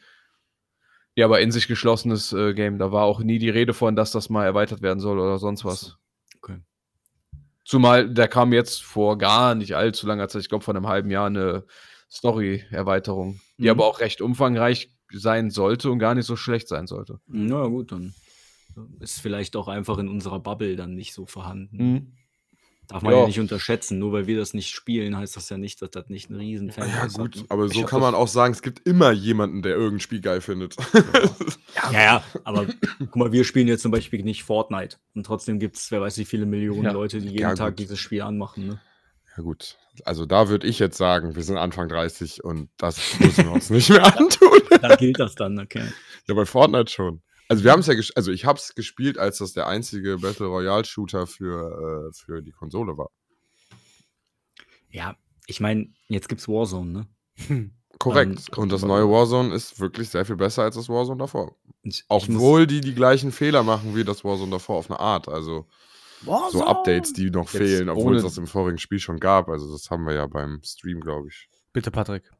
Ja, 1.16 1.24
aber 1.28 1.40
in 1.40 1.54
sich 1.54 1.70
geschlossenes 1.70 2.34
äh, 2.34 2.54
Game, 2.54 2.78
da 2.78 2.92
war 2.92 3.06
auch 3.06 3.22
nie 3.22 3.40
die 3.40 3.50
Rede 3.50 3.74
von, 3.74 3.96
dass 3.96 4.12
das 4.12 4.30
mal 4.30 4.44
erweitert 4.44 4.82
werden 4.82 5.00
soll 5.00 5.20
oder 5.20 5.38
sonst 5.40 5.64
was. 5.64 5.96
Okay. 6.42 6.60
Zumal, 7.64 8.14
da 8.14 8.28
kam 8.28 8.52
jetzt 8.52 8.84
vor 8.84 9.18
gar 9.18 9.56
nicht 9.56 9.74
allzu 9.74 10.06
langer 10.06 10.28
Zeit, 10.28 10.42
ich 10.42 10.50
glaube 10.50 10.66
vor 10.66 10.76
einem 10.76 10.88
halben 10.88 11.10
Jahr, 11.10 11.28
eine 11.28 11.64
Story-Erweiterung, 12.12 13.40
die 13.58 13.64
Mhm. 13.64 13.70
aber 13.70 13.86
auch 13.88 14.02
recht 14.02 14.20
umfangreich 14.22 14.90
sein 15.14 15.50
sollte 15.50 15.90
und 15.92 16.00
gar 16.00 16.14
nicht 16.14 16.26
so 16.26 16.36
schlecht 16.36 16.68
sein 16.68 16.88
sollte. 16.88 17.22
Na 17.28 17.66
gut, 17.68 17.94
dann 17.94 18.14
ist 19.00 19.22
vielleicht 19.22 19.56
auch 19.56 19.70
einfach 19.70 19.98
in 19.98 20.10
unserer 20.10 20.42
Bubble 20.42 20.76
dann 20.76 20.94
nicht 20.94 21.14
so 21.14 21.26
vorhanden. 21.26 21.78
Mhm. 21.78 22.12
Darf 22.88 23.02
man 23.02 23.14
ja. 23.14 23.20
Ja. 23.22 23.28
nicht 23.28 23.40
unterschätzen. 23.40 23.98
Nur 24.00 24.12
weil 24.14 24.28
wir 24.28 24.38
das 24.38 24.54
nicht 24.54 24.70
spielen, 24.70 25.18
heißt 25.18 25.36
das 25.36 25.50
ja 25.50 25.58
nicht, 25.58 25.82
dass 25.82 25.90
das 25.92 26.08
nicht 26.10 26.30
ein 26.30 26.36
riesen 26.36 26.72
Fan 26.72 26.88
Ja, 26.90 27.06
ist. 27.06 27.18
gut, 27.18 27.36
Ne? 27.38 27.44
aber 27.50 27.68
so 27.70 27.84
kann 27.84 28.02
man 28.02 28.14
auch 28.16 28.28
sagen, 28.28 28.54
es 28.54 28.62
gibt 28.62 28.86
immer 28.88 29.12
jemanden, 29.12 29.62
der 29.62 29.74
irgendein 29.76 30.00
Spiel 30.02 30.22
geil 30.22 30.42
findet. 30.42 30.76
Ja, 31.92 32.02
ja, 32.02 32.24
aber 32.46 32.66
guck 33.00 33.16
mal, 33.18 33.32
wir 33.32 33.44
spielen 33.44 33.68
jetzt 33.68 33.82
zum 33.82 33.92
Beispiel 33.92 34.24
nicht 34.24 34.44
Fortnite. 34.44 34.98
Und 35.14 35.26
trotzdem 35.26 35.60
gibt 35.60 35.76
es, 35.76 35.92
wer 35.92 36.02
weiß 36.02 36.18
wie 36.18 36.26
viele 36.26 36.46
Millionen 36.46 36.84
Ja. 36.86 36.92
Leute, 36.94 37.20
die 37.20 37.28
jeden 37.28 37.40
Ja, 37.40 37.54
Tag 37.54 37.76
dieses 37.78 38.00
Spiel 38.00 38.22
anmachen. 38.22 38.66
Ne? 38.68 38.80
Ja, 39.36 39.44
gut. 39.44 39.78
Also 40.06 40.26
da 40.26 40.48
würde 40.50 40.66
ich 40.68 40.80
jetzt 40.80 40.98
sagen, 40.98 41.36
wir 41.36 41.44
sind 41.44 41.58
Anfang 41.58 41.90
30 41.90 42.44
und 42.44 42.70
das 42.78 43.20
müssen 43.20 43.46
wir 43.46 43.52
uns 43.52 43.70
nicht 43.70 43.90
mehr 43.90 44.06
antun. 44.18 44.60
Da 44.82 44.96
gilt 44.96 45.20
das 45.20 45.36
dann, 45.36 45.60
okay. 45.60 45.84
Ja, 46.28 46.34
bei 46.34 46.46
Fortnite 46.46 46.92
schon. 46.92 47.22
Also 47.48 47.64
wir 47.64 47.72
haben 47.72 47.82
es 47.82 47.88
ja, 47.88 47.94
also 48.16 48.32
ich 48.32 48.46
habe 48.46 48.58
es 48.60 48.74
gespielt, 48.76 49.18
als 49.18 49.38
das 49.38 49.54
der 49.54 49.68
einzige 49.68 50.18
Battle 50.18 50.48
Royale 50.48 50.86
Shooter 50.86 51.28
für, 51.28 52.10
äh, 52.10 52.14
für 52.14 52.42
die 52.42 52.52
Konsole 52.52 52.98
war. 52.98 53.10
Ja, 54.90 55.16
ich 55.48 55.60
meine, 55.60 55.88
jetzt 56.08 56.30
gibt's 56.30 56.48
Warzone, 56.48 57.08
ne? 57.48 57.72
Korrekt. 58.00 58.50
Ähm, 58.52 58.58
und 58.64 58.72
das 58.72 58.82
neue 58.84 59.10
Warzone 59.10 59.54
ist 59.54 59.80
wirklich 59.80 60.10
sehr 60.10 60.26
viel 60.26 60.36
besser 60.36 60.64
als 60.64 60.76
das 60.76 60.90
Warzone 60.90 61.20
davor. 61.20 61.56
Ich 61.84 62.04
muss- 62.10 62.30
wohl 62.30 62.68
die 62.68 62.82
die 62.82 62.96
gleichen 62.96 63.32
Fehler 63.32 63.64
machen 63.64 63.96
wie 63.96 64.04
das 64.04 64.24
Warzone 64.24 64.52
davor 64.52 64.78
auf 64.78 64.90
eine 64.90 65.00
Art. 65.00 65.28
Also 65.28 65.68
so 66.52 66.66
Updates, 66.66 67.14
die 67.14 67.30
noch 67.30 67.52
Jetzt 67.54 67.58
fehlen, 67.62 67.90
obwohl 67.90 68.16
es 68.16 68.24
das 68.24 68.38
im 68.38 68.48
vorigen 68.48 68.80
Spiel 68.80 69.00
schon 69.00 69.20
gab. 69.20 69.48
Also 69.50 69.72
das 69.72 69.90
haben 69.92 70.06
wir 70.06 70.14
ja 70.14 70.26
beim 70.28 70.62
Stream, 70.64 71.00
glaube 71.00 71.28
ich. 71.28 71.48
Bitte, 71.74 71.92
Patrick. 71.92 72.32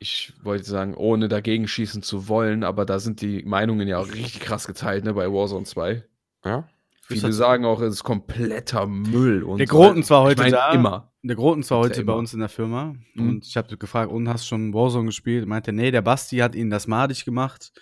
Ich 0.00 0.32
wollte 0.42 0.64
sagen, 0.64 0.94
ohne 0.94 1.28
dagegen 1.28 1.66
schießen 1.68 2.02
zu 2.02 2.28
wollen, 2.28 2.62
aber 2.64 2.84
da 2.84 2.98
sind 2.98 3.20
die 3.20 3.42
Meinungen 3.44 3.88
ja 3.88 3.98
auch 3.98 4.08
richtig 4.12 4.40
krass 4.40 4.66
geteilt, 4.66 5.04
ne, 5.04 5.14
bei 5.14 5.30
Warzone 5.30 5.64
2. 5.64 6.04
Ja? 6.44 6.68
Viele 7.02 7.32
sagen 7.32 7.64
auch, 7.64 7.80
es 7.80 7.94
ist 7.94 8.04
kompletter 8.04 8.86
Müll. 8.86 9.42
Und 9.42 9.58
Der. 9.58 9.66
Groten 9.66 10.02
zwar 10.02 10.22
heute 10.22 10.42
ich 10.42 10.50
mein, 10.50 10.52
da. 10.52 10.72
immer. 10.72 11.12
Der 11.22 11.36
Groten 11.36 11.68
war 11.70 11.82
Gibt's 11.82 11.98
heute 11.98 12.04
bei 12.06 12.12
uns 12.12 12.32
in 12.34 12.40
der 12.40 12.48
Firma 12.50 12.94
Mhm. 13.14 13.28
und 13.28 13.46
ich 13.46 13.56
habe 13.56 13.76
gefragt, 13.76 14.12
und 14.12 14.28
hast 14.28 14.46
schon 14.46 14.72
Warzone 14.74 15.06
gespielt? 15.06 15.46
Meinte, 15.46 15.72
nee, 15.72 15.90
der 15.90 16.02
Basti 16.02 16.36
hat 16.38 16.54
ihnen 16.54 16.70
das 16.70 16.86
madig 16.86 17.24
gemacht, 17.24 17.72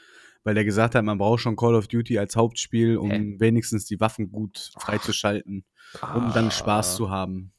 weil 0.45 0.55
der 0.55 0.64
gesagt 0.64 0.95
hat, 0.95 1.05
man 1.05 1.19
braucht 1.19 1.41
schon 1.41 1.57
Call 1.57 1.75
of 1.75 1.89
Duty 1.89 2.19
als 2.19 2.37
Hauptspiel, 2.37 2.97
um 2.97 3.11
Hä? 3.11 3.35
wenigstens 3.39 3.85
die 3.85 3.99
Waffen 4.01 4.31
gut 4.31 4.71
freizuschalten, 4.79 5.64
um 6.14 6.33
dann 6.33 6.51
Spaß 6.53 6.95
Ah, 6.95 6.97
zu 6.97 7.11
haben. 7.11 7.53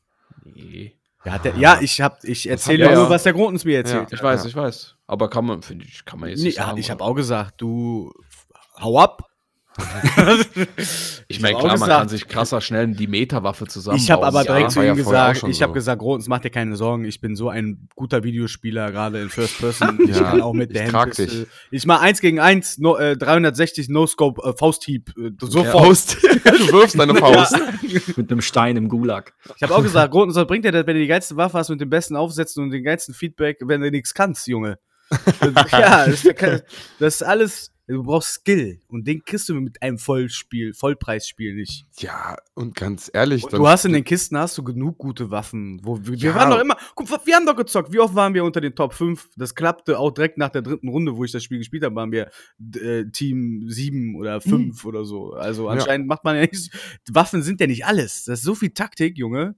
Nee. 0.45 0.93
Ja, 1.25 1.31
hat 1.33 1.45
der, 1.45 1.55
ja 1.57 1.79
ich, 1.81 1.99
hab, 2.01 2.23
ich 2.23 2.47
erzähle 2.49 2.85
er 2.85 2.95
nur, 2.95 3.03
ja. 3.05 3.09
was 3.09 3.23
der 3.23 3.33
Grotens 3.33 3.65
mir 3.65 3.77
erzählt 3.77 4.11
Ich 4.11 4.21
weiß, 4.21 4.43
Ja. 4.43 4.49
ich 4.49 4.55
weiß. 4.55 4.95
Aber 5.07 5.29
kann 5.29 5.45
man, 5.45 5.61
finde 5.61 5.85
ich, 5.85 6.05
kann 6.05 6.19
man 6.19 6.29
jetzt 6.29 6.39
Nee, 6.39 6.45
nicht 6.45 6.57
ja, 6.57 6.65
sagen. 6.67 6.77
ich 6.77 6.91
habe 6.91 7.03
auch 7.03 7.15
gesagt, 7.15 7.55
du 7.61 8.13
hau 8.79 8.99
ab. 8.99 9.23
Ich 11.29 11.41
meine, 11.41 11.55
klar, 11.57 11.67
man 11.71 11.73
gesagt- 11.79 11.99
kann 11.99 12.09
sich 12.09 12.27
krasser 12.27 12.61
schnell 12.61 12.87
die 12.87 13.07
Meterwaffe 13.07 13.67
zusammen. 13.67 13.97
Ich 13.97 14.09
habe 14.09 14.25
aber 14.25 14.43
Ja, 14.43 14.53
direkt 14.53 14.71
zu 14.71 14.81
ja 14.81 14.93
ihm 14.93 15.03
vorher 15.03 15.25
auch 15.25 15.33
gesagt, 15.33 15.51
ich 15.51 15.61
habe 15.61 15.71
so. 15.71 15.73
gesagt, 15.73 15.99
Grotens, 16.01 16.27
mach 16.29 16.39
dir 16.39 16.49
keine 16.49 16.77
Sorgen, 16.77 17.03
ich 17.03 17.19
bin 17.19 17.35
so 17.35 17.49
ein 17.49 17.89
guter 17.95 18.23
Videospieler, 18.23 18.91
gerade 18.91 19.21
in 19.21 19.29
First 19.29 19.57
Person. 19.59 19.99
Ich 20.07 20.15
Ja, 20.15 20.23
kann 20.31 20.41
auch 20.41 20.53
mit 20.53 20.73
der 20.73 20.89
Handpistole- 20.91 21.25
dich. 21.41 21.47
Ich 21.71 21.85
mach 21.85 22.01
1 22.01 22.21
gegen 22.21 22.39
1, 22.39 22.77
no, 22.77 22.95
äh, 22.97 23.17
360 23.17 23.89
No-Scope, 23.89 24.41
äh, 24.49 24.53
Fausthieb, 24.57 25.09
äh, 25.17 25.31
sofort. 25.41 25.67
Faust. 25.67 26.17
du 26.23 26.71
wirfst 26.71 26.97
deine 26.97 27.15
Faust. 27.15 27.55
Mit 28.15 28.31
einem 28.31 28.41
Stein 28.41 28.77
im 28.77 28.87
Gulag. 28.87 29.33
Ich 29.57 29.63
habe 29.63 29.75
auch 29.75 29.83
gesagt, 29.83 30.11
Grotens, 30.13 30.35
was 30.35 30.47
bringt 30.47 30.63
dir 30.63 30.71
das, 30.71 30.87
wenn 30.87 30.95
du 30.95 31.01
die 31.01 31.07
geilste 31.07 31.35
Waffe 31.35 31.57
hast 31.57 31.69
mit 31.69 31.81
dem 31.81 31.89
besten 31.89 32.15
Aufsätzen 32.15 32.63
und 32.63 32.71
den 32.71 32.83
geilsten 32.83 33.13
Feedback, 33.13 33.57
wenn 33.65 33.81
du 33.81 33.91
nichts 33.91 34.13
kannst, 34.13 34.47
Junge? 34.47 34.79
ja, 35.71 36.05
das 36.07 36.23
das 36.99 37.15
ist 37.15 37.23
alles, 37.23 37.71
du 37.95 38.03
brauchst 38.03 38.33
Skill 38.33 38.81
und 38.89 39.07
den 39.07 39.23
kriegst 39.23 39.47
du 39.47 39.53
mit 39.55 39.81
einem 39.81 39.97
Vollspiel, 39.97 40.73
Vollpreisspiel 40.73 41.55
nicht. 41.55 41.85
Ja, 41.99 42.35
und 42.53 42.75
ganz 42.75 43.09
ehrlich, 43.13 43.45
Und 43.45 43.53
du 43.53 43.67
hast 43.67 43.85
in 43.85 43.93
den 43.93 44.03
Kisten 44.03 44.37
hast 44.37 44.57
du 44.57 44.63
genug 44.63 44.97
gute 44.97 45.31
Waffen. 45.31 45.79
Wo, 45.83 45.97
wir, 46.03 46.15
Ja. 46.17 46.35
waren 46.35 46.49
doch 46.49 46.59
immer, 46.59 46.75
guck, 46.95 47.09
wir 47.25 47.35
haben 47.35 47.45
doch 47.45 47.55
gezockt. 47.55 47.93
Wie 47.93 47.99
oft 47.99 48.13
waren 48.13 48.33
wir 48.33 48.43
unter 48.43 48.59
den 48.59 48.75
Top 48.75 48.93
5? 48.93 49.29
Das 49.37 49.55
klappte 49.55 49.97
auch 49.99 50.11
direkt 50.11 50.37
nach 50.37 50.49
der 50.49 50.61
dritten 50.61 50.89
Runde, 50.89 51.15
wo 51.15 51.23
ich 51.23 51.31
das 51.31 51.43
Spiel 51.43 51.59
gespielt 51.59 51.83
habe, 51.83 51.95
waren 51.95 52.11
wir 52.11 52.29
äh, 52.75 53.05
Team 53.11 53.63
7 53.69 54.15
oder 54.15 54.41
5 54.41 54.83
oder 54.85 55.05
so. 55.05 55.31
Also 55.33 55.69
anscheinend 55.69 56.07
macht 56.07 56.23
man 56.23 56.35
ja 56.35 56.41
nicht. 56.41 56.71
Waffen 57.09 57.41
sind 57.41 57.61
ja 57.61 57.67
nicht 57.67 57.85
alles. 57.85 58.25
Das 58.25 58.39
ist 58.39 58.45
so 58.45 58.53
viel 58.55 58.71
Taktik, 58.71 59.17
Junge. 59.17 59.55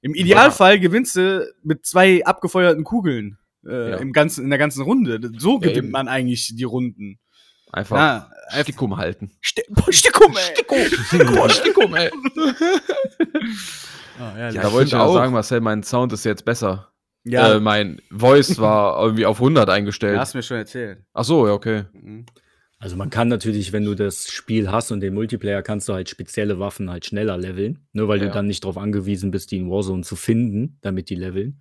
Im 0.00 0.14
Idealfall 0.14 0.80
gewinnst 0.80 1.16
du 1.16 1.50
mit 1.62 1.86
zwei 1.86 2.24
abgefeuerten 2.26 2.84
Kugeln. 2.84 3.38
Äh, 3.66 3.90
Ja. 3.92 3.96
im 3.96 4.12
ganzen, 4.12 4.44
in 4.44 4.50
der 4.50 4.58
ganzen 4.58 4.82
Runde. 4.82 5.18
So 5.38 5.58
Ja, 5.62 5.68
gewinnt 5.70 5.90
man 5.90 6.08
eigentlich 6.08 6.54
die 6.54 6.64
Runden. 6.64 7.18
Einfach 7.74 7.96
Ja, 7.96 8.30
einfach 8.48 8.62
Stickum 8.62 8.96
halten. 8.96 9.30
Boah, 9.70 9.92
Stickum, 9.92 10.36
ey. 10.36 10.54
Stickum, 11.04 11.48
Stickum, 11.50 11.94
ey. 11.96 12.10
Ah, 14.18 14.38
Ja, 14.38 14.52
Da 14.52 14.72
wollte 14.72 14.88
ich 14.88 14.94
auch 14.94 15.12
sagen, 15.12 15.32
Marcel, 15.32 15.60
mein 15.60 15.82
Sound 15.82 16.12
ist 16.12 16.24
jetzt 16.24 16.44
besser. 16.44 16.92
ja, 17.24 17.54
Äh, 17.56 17.60
mein 17.60 18.00
Voice 18.10 18.58
war 18.58 19.02
irgendwie 19.02 19.26
auf 19.26 19.38
100 19.40 19.68
eingestellt. 19.70 20.14
du 20.14 20.20
hast 20.20 20.34
mir 20.34 20.42
schon 20.42 20.58
erzählt. 20.58 21.04
Ach 21.12 21.24
so, 21.24 21.46
ja, 21.48 21.52
okay. 21.52 21.84
Mhm. 21.92 22.26
Also 22.78 22.96
man 22.96 23.10
kann 23.10 23.28
natürlich, 23.28 23.72
wenn 23.72 23.84
du 23.84 23.94
das 23.94 24.28
Spiel 24.30 24.70
hast 24.70 24.92
und 24.92 25.00
den 25.00 25.14
Multiplayer, 25.14 25.62
kannst 25.62 25.88
du 25.88 25.94
halt 25.94 26.08
spezielle 26.10 26.58
Waffen 26.60 26.90
halt 26.90 27.06
schneller 27.06 27.36
leveln, 27.38 27.88
ne, 27.92 28.06
weil 28.08 28.20
Ja. 28.20 28.26
du 28.26 28.30
dann 28.32 28.46
nicht 28.46 28.62
darauf 28.62 28.76
angewiesen 28.76 29.30
bist, 29.30 29.50
die 29.50 29.56
in 29.56 29.70
Warzone 29.70 30.02
zu 30.02 30.16
finden, 30.16 30.78
damit 30.82 31.08
die 31.08 31.14
leveln. 31.16 31.60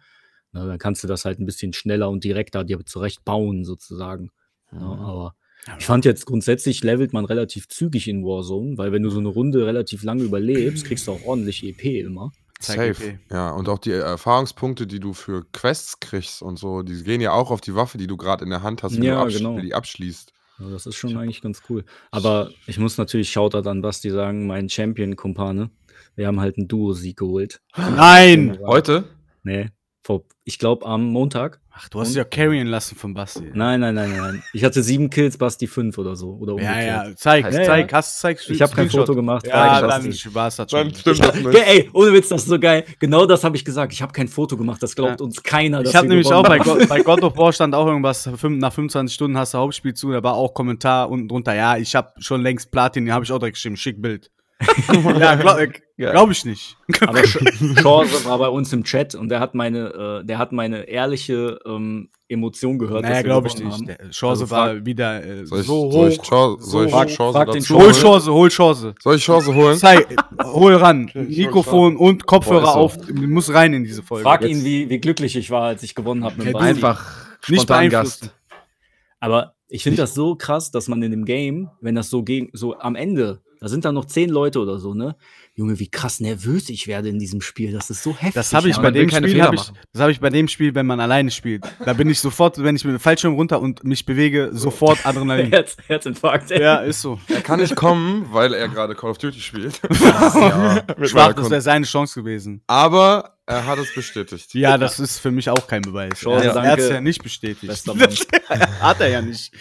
Na, 0.52 0.66
dann 0.68 0.78
kannst 0.78 1.02
du 1.04 1.08
das 1.08 1.26
halt 1.26 1.40
ein 1.40 1.46
bisschen 1.46 1.74
schneller 1.74 2.10
und 2.10 2.24
direkter 2.24 2.64
dir 2.64 2.86
zurecht 2.86 3.24
bauen, 3.26 3.64
sozusagen. 3.64 4.30
Ja, 4.72 4.80
aber 4.80 5.36
ich 5.78 5.86
fand 5.86 6.06
jetzt 6.06 6.26
grundsätzlich 6.26 6.84
levelt 6.84 7.14
man 7.14 7.26
relativ 7.26 7.68
zügig 7.68 8.08
in 8.08 8.24
Warzone, 8.24 8.78
weil 8.78 8.92
wenn 8.92 9.04
du 9.04 9.10
so 9.10 9.20
eine 9.20 9.30
Runde 9.30 9.66
relativ 9.66 10.04
lange 10.04 10.24
überlebst, 10.24 10.86
kriegst 10.86 11.08
du 11.08 11.12
auch 11.14 11.24
ordentlich 11.26 11.64
EP 11.64 12.06
immer. 12.06 12.32
Safe. 12.60 12.90
EP. 12.90 13.20
Ja, 13.32 13.52
und 13.52 13.68
auch 13.70 13.80
die 13.80 13.92
Erfahrungspunkte, 13.92 14.88
die 14.88 15.00
du 15.00 15.14
für 15.14 15.46
Quests 15.52 16.00
kriegst 16.00 16.42
und 16.42 16.58
so, 16.58 16.82
die 16.82 17.04
gehen 17.04 17.22
ja 17.22 17.32
auch 17.34 17.52
auf 17.52 17.62
die 17.62 17.76
Waffe, 17.76 17.98
die 17.98 18.08
du 18.08 18.18
gerade 18.18 18.44
in 18.44 18.50
der 18.50 18.64
Hand 18.64 18.84
hast, 18.84 19.02
wie 19.02 19.06
Ja, 19.06 19.26
du 19.26 19.34
genau. 19.34 19.60
die 19.60 19.74
abschließt. 19.74 20.34
Ja, 20.60 20.70
das 20.70 20.86
ist 20.86 20.96
schon 20.96 21.18
eigentlich 21.18 21.42
ganz 21.42 21.62
cool. 21.70 21.84
Aber 22.12 22.52
ich 22.68 22.78
muss 22.78 22.98
natürlich 22.98 23.32
Shoutout 23.32 23.68
an 23.68 23.82
Basti 23.82 24.10
sagen, 24.12 24.48
mein 24.48 24.70
Champion-Kumpane. 24.70 25.72
Wir 26.16 26.28
haben 26.28 26.40
halt 26.40 26.58
einen 26.58 26.68
Duo-Sieg 26.68 27.18
geholt. 27.18 27.62
Nein! 27.76 28.60
Heute? 28.66 29.06
Nee. 29.44 29.70
Vor, 30.06 30.24
ich 30.44 30.60
glaube 30.60 30.86
am 30.86 31.06
Montag. 31.06 31.62
Ach, 31.76 31.88
du 31.90 32.02
hast 32.02 32.10
dich 32.10 32.18
ja 32.18 32.26
carryen 32.26 32.68
lassen 32.68 32.96
von 32.98 33.14
Basti. 33.14 33.50
Nein, 33.54 33.80
nein, 33.80 33.96
nein, 33.96 34.12
nein. 34.16 34.44
Ich 34.54 34.64
hatte 34.64 34.84
sieben 34.84 35.10
Kills, 35.10 35.38
Basti 35.38 35.66
fünf 35.66 35.98
oder 35.98 36.16
so. 36.18 36.32
Oder 36.34 36.54
Ja, 36.62 36.70
umgekehrt. 36.70 37.08
ja, 37.08 37.16
zeig, 37.16 37.46
Ja, 37.46 37.52
zeig, 37.64 37.92
ja. 37.92 37.98
hast 37.98 38.20
zeig, 38.20 38.38
Ich 38.50 38.62
habe 38.62 38.76
kein. 38.76 38.90
Foto 38.90 39.16
gemacht. 39.16 39.48
Ja, 39.48 39.54
zeig 39.54 39.84
ich 39.84 39.90
dann 39.90 40.06
das. 40.08 40.20
Spaß 40.20 40.60
hat 40.60 40.72
schon. 40.72 40.80
Dann 40.90 40.94
stimmt 40.96 41.20
das 41.20 41.36
nicht. 41.36 41.56
Ey, 41.68 41.90
ohne 41.94 42.12
Witz, 42.14 42.28
das 42.28 42.44
ist 42.44 42.50
so 42.50 42.60
geil. 42.60 42.84
Genau 43.00 43.26
das 43.26 43.44
habe 43.46 43.56
ich 43.56 43.64
gesagt. 43.66 43.94
Ich 43.94 44.02
habe 44.02 44.12
kein 44.12 44.28
Foto 44.28 44.58
gemacht. 44.58 44.84
Das 44.84 44.94
glaubt 44.94 45.20
Ja. 45.22 45.26
uns 45.26 45.42
keiner. 45.42 45.82
Ich 45.82 45.96
habe 45.96 46.08
nämlich 46.08 46.32
auch 46.32 46.44
bei. 46.44 46.60
God, 46.60 46.88
bei 46.90 47.02
God 47.02 47.24
of 47.24 47.38
War 47.38 47.54
stand 47.54 47.74
auch 47.74 47.88
irgendwas, 47.88 48.26
nach 48.28 48.74
25 48.74 49.16
Stunden 49.16 49.38
hast 49.38 49.54
du 49.54 49.58
Hauptspiel 49.58 49.94
zu, 49.94 50.12
da 50.12 50.22
war 50.22 50.34
auch 50.36 50.54
Kommentar 50.54 51.10
unten 51.10 51.28
drunter, 51.30 51.56
ja, 51.56 51.78
ich 51.78 51.96
habe 51.96 52.12
schon 52.20 52.42
längst 52.42 52.72
Platin, 52.72 53.12
habe 53.12 53.24
ich 53.26 53.32
auch 53.32 53.40
direkt 53.40 53.56
geschrieben, 53.56 53.78
schick 53.78 54.02
Bild. 54.02 54.30
ja, 55.20 55.36
glaube 55.36 55.70
glaub 55.98 56.32
ich 56.32 56.46
nicht. 56.46 56.78
Aber 57.02 57.20
Ch- 57.20 57.82
Chance 57.82 58.26
war 58.26 58.38
bei 58.38 58.48
uns 58.50 58.72
im 58.74 58.84
Chat 58.84 59.16
und 59.16 59.30
der 59.30 59.40
hat 59.40 59.56
meine, 59.56 60.22
äh, 60.22 60.26
der 60.26 60.38
hat 60.38 60.52
meine 60.52 60.84
ehrliche 60.90 61.60
ähm, 61.66 62.10
Emotion 62.28 62.80
gehört. 62.80 63.04
Naja, 63.04 63.22
glaube 63.22 63.48
ich 63.48 63.58
nicht. 63.58 63.72
haben. 63.72 63.88
Chance 64.12 64.44
Also 64.44 64.50
war 64.50 64.86
wieder 64.86 65.24
äh, 65.24 65.46
Soll 65.46 65.62
ich, 65.62 65.68
so 65.68 65.92
soll 65.92 66.10
ich, 66.10 66.20
hoch. 66.20 66.58
Soll 66.60 66.86
ich 66.86 66.92
so 66.92 66.98
hoch. 67.00 67.06
Chance 67.06 67.38
Frag 67.38 67.52
den 67.52 67.64
Hol 67.64 67.82
holen? 67.84 67.94
Chance, 67.94 68.34
hol 68.34 68.50
Chance. 68.50 68.96
Soll 69.02 69.16
ich 69.16 69.24
Chance 69.24 69.54
holen? 69.56 69.78
Zeig, 69.78 70.08
hol 70.44 70.74
ran. 70.76 71.10
Mikrofon 71.14 71.96
und 71.96 72.26
Kopfhörer 72.26 72.62
Boah, 72.62 72.76
auf. 72.76 72.98
Du 72.98 73.14
musst 73.14 73.54
rein 73.54 73.74
in 73.74 73.84
diese 73.84 74.04
Folge. 74.04 74.24
Frag 74.24 74.42
Jetzt. 74.42 74.52
ihn, 74.52 74.64
wie, 74.66 74.90
wie 74.90 75.00
glücklich 75.00 75.36
ich 75.36 75.52
war, 75.52 75.64
als 75.64 75.84
ich 75.84 75.96
gewonnen 75.96 76.24
habe. 76.24 76.44
mit 76.44 76.54
Ja. 76.54 76.60
Einfach 76.60 77.28
Nicht 77.48 77.62
spontan 77.64 77.90
beeinflussen. 77.90 78.26
Gast. 78.28 78.36
Aber 79.20 79.54
ich 79.68 79.84
finde 79.84 79.98
das 79.98 80.14
so 80.14 80.36
krass, 80.36 80.72
dass 80.72 80.88
man 80.88 81.02
in 81.02 81.12
dem 81.12 81.26
Game, 81.26 81.70
wenn 81.82 81.96
das 81.96 82.10
so 82.10 82.24
gegen, 82.24 82.50
so 82.54 82.78
am 82.78 82.96
Ende, 82.96 83.42
da 83.64 83.70
sind 83.70 83.86
dann 83.86 83.96
noch 83.96 84.04
zehn 84.04 84.30
Leute 84.30 84.60
oder 84.60 84.78
so, 84.78 84.94
ne? 84.94 85.16
Junge, 85.56 85.80
wie 85.80 85.88
krass 85.88 86.20
nervös 86.20 86.68
ich 86.68 86.88
werde 86.88 87.08
in 87.08 87.18
diesem 87.18 87.40
Spiel. 87.40 87.72
Das 87.72 87.90
ist 87.90 88.04
so 88.04 88.12
heftig. 88.14 88.34
Das 88.34 88.54
habe 88.54 88.68
ich 88.68 88.76
Ja, 88.76 88.82
bei 88.82 88.92
dem 88.92 89.08
keine 89.08 89.26
Spiel, 89.26 89.36
Fehler 89.36 89.48
hab 89.48 89.54
ich, 89.54 89.72
das 89.94 90.02
habe 90.02 90.12
ich 90.12 90.20
bei 90.20 90.30
dem 90.30 90.50
Spiel, 90.50 90.76
wenn 90.76 90.86
man 90.86 91.00
alleine 91.00 91.32
spielt. 91.32 91.64
Da 91.86 91.94
bin 91.94 92.10
ich 92.10 92.20
sofort, 92.20 92.62
wenn 92.62 92.76
ich 92.76 92.84
mit 92.84 92.94
dem 92.94 93.00
Fallschirm 93.00 93.36
runter 93.36 93.62
und 93.62 93.86
mich 93.86 94.06
bewege, 94.06 94.50
sofort 94.52 95.06
Adrenalin. 95.06 95.50
Herz, 95.52 95.78
Herzinfarkt. 95.88 96.52
ey. 96.52 96.62
ja, 96.62 96.76
ist 96.80 97.00
so. 97.02 97.22
Er 97.30 97.40
kann 97.40 97.62
nicht 97.62 97.74
kommen, 97.74 98.28
weil 98.34 98.54
er 98.54 98.68
gerade 98.68 98.96
Call 98.96 99.12
of 99.12 99.18
Duty 99.18 99.40
spielt. 99.40 99.80
ja. 100.02 100.84
Schwach, 101.04 101.32
das 101.32 101.50
wäre 101.50 101.62
seine 101.62 101.86
Chance 101.86 102.20
gewesen. 102.20 102.64
Aber 102.68 103.38
er 103.46 103.66
hat 103.66 103.78
es 103.78 103.94
bestätigt. 103.94 104.54
Ja, 104.56 104.78
das 104.78 105.00
ist 105.00 105.20
für 105.20 105.32
mich 105.32 105.50
auch 105.50 105.68
kein 105.68 105.84
Beweis. 105.84 106.20
Chance, 106.20 106.48
er 106.48 106.56
er 106.56 106.72
hat 106.72 106.80
es 106.80 106.90
ja 106.90 107.00
nicht 107.00 107.24
bestätigt. 107.24 107.88
Hat 108.80 109.00
er 109.00 109.08
ja 109.08 109.22
nicht. 109.22 109.54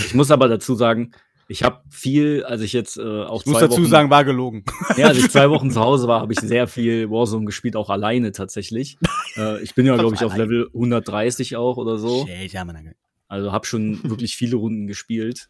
Ich 0.00 0.14
muss 0.14 0.30
aber 0.30 0.48
dazu 0.48 0.74
sagen, 0.74 1.12
ich 1.48 1.62
habe 1.62 1.82
viel, 1.90 2.44
als 2.44 2.62
ich 2.62 2.72
jetzt 2.72 2.96
äh, 2.96 3.02
auch 3.02 3.42
Ich 3.42 3.46
muss 3.46 3.60
dazu 3.60 3.82
Wochen, 3.82 3.86
sagen, 3.86 4.10
war 4.10 4.24
gelogen. 4.24 4.64
ja, 4.96 5.08
als 5.08 5.18
ich 5.18 5.30
zwei 5.30 5.50
Wochen 5.50 5.70
zu 5.72 5.80
Hause 5.80 6.08
war, 6.08 6.20
habe 6.20 6.32
ich 6.32 6.40
sehr 6.40 6.66
viel 6.66 7.10
Warzone 7.10 7.44
gespielt, 7.44 7.76
auch 7.76 7.90
alleine 7.90 8.32
tatsächlich. 8.32 8.98
äh, 9.36 9.62
ich 9.62 9.74
bin 9.74 9.86
ja, 9.86 9.96
glaube 9.96 10.14
ich, 10.14 10.24
auf? 10.24 10.36
Level 10.36 10.68
130 10.72 11.56
auch 11.56 11.76
oder 11.76 11.98
so. 11.98 12.26
Also 13.28 13.52
habe 13.52 13.66
schon 13.66 14.00
wirklich 14.04 14.36
viele 14.36 14.56
Runden 14.56 14.86
gespielt. 14.86 15.48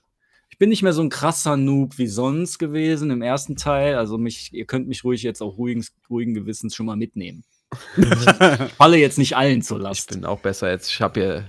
Ich 0.50 0.58
bin 0.58 0.68
nicht 0.68 0.82
mehr 0.82 0.92
so 0.92 1.02
ein 1.02 1.08
krasser 1.08 1.56
Noob 1.56 1.98
wie 1.98 2.06
sonst 2.06 2.58
gewesen 2.58 3.10
im 3.10 3.22
ersten 3.22 3.56
Teil. 3.56 3.96
Also 3.96 4.18
mich, 4.18 4.52
ihr 4.52 4.66
könnt 4.66 4.86
mich 4.86 5.02
ruhig 5.02 5.22
jetzt 5.22 5.42
auch 5.42 5.58
ruhigen, 5.58 5.84
ruhigen 6.08 6.34
Gewissens 6.34 6.74
schon 6.76 6.86
mal 6.86 6.96
mitnehmen. 6.96 7.44
Ich 7.96 8.74
falle 8.76 8.96
jetzt 8.98 9.18
nicht 9.18 9.36
allen 9.36 9.62
zur 9.62 9.78
Ich 9.78 9.82
Last. 9.82 10.10
bin 10.10 10.24
auch 10.24 10.38
besser 10.40 10.70
jetzt. 10.70 10.90
Ich 10.90 11.00
habe 11.00 11.20
hier, 11.20 11.48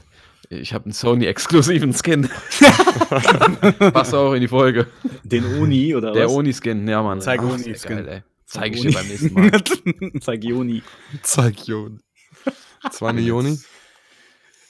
ich 0.49 0.73
habe 0.73 0.85
einen 0.85 0.93
Sony-exklusiven 0.93 1.93
Skin. 1.93 2.29
Passt 3.91 4.13
auch 4.13 4.33
in 4.33 4.41
die 4.41 4.47
Folge. 4.47 4.87
Den 5.23 5.45
Oni 5.59 5.95
oder 5.95 6.11
Der 6.11 6.25
was? 6.25 6.33
Oni-Skin, 6.33 6.87
ja, 6.87 7.01
Mann. 7.01 7.21
Zeig 7.21 7.41
ey. 7.41 8.23
Zeig 8.45 8.75
ich 8.75 8.81
dir 8.81 8.91
beim 8.91 9.07
nächsten 9.07 9.33
Mal. 9.33 9.51
Zeig 10.21 10.43
Joni. 10.43 10.83
Zeig 11.23 11.67
Joni. 11.67 11.99
Zwei 12.91 13.11
Joni. 13.13 13.59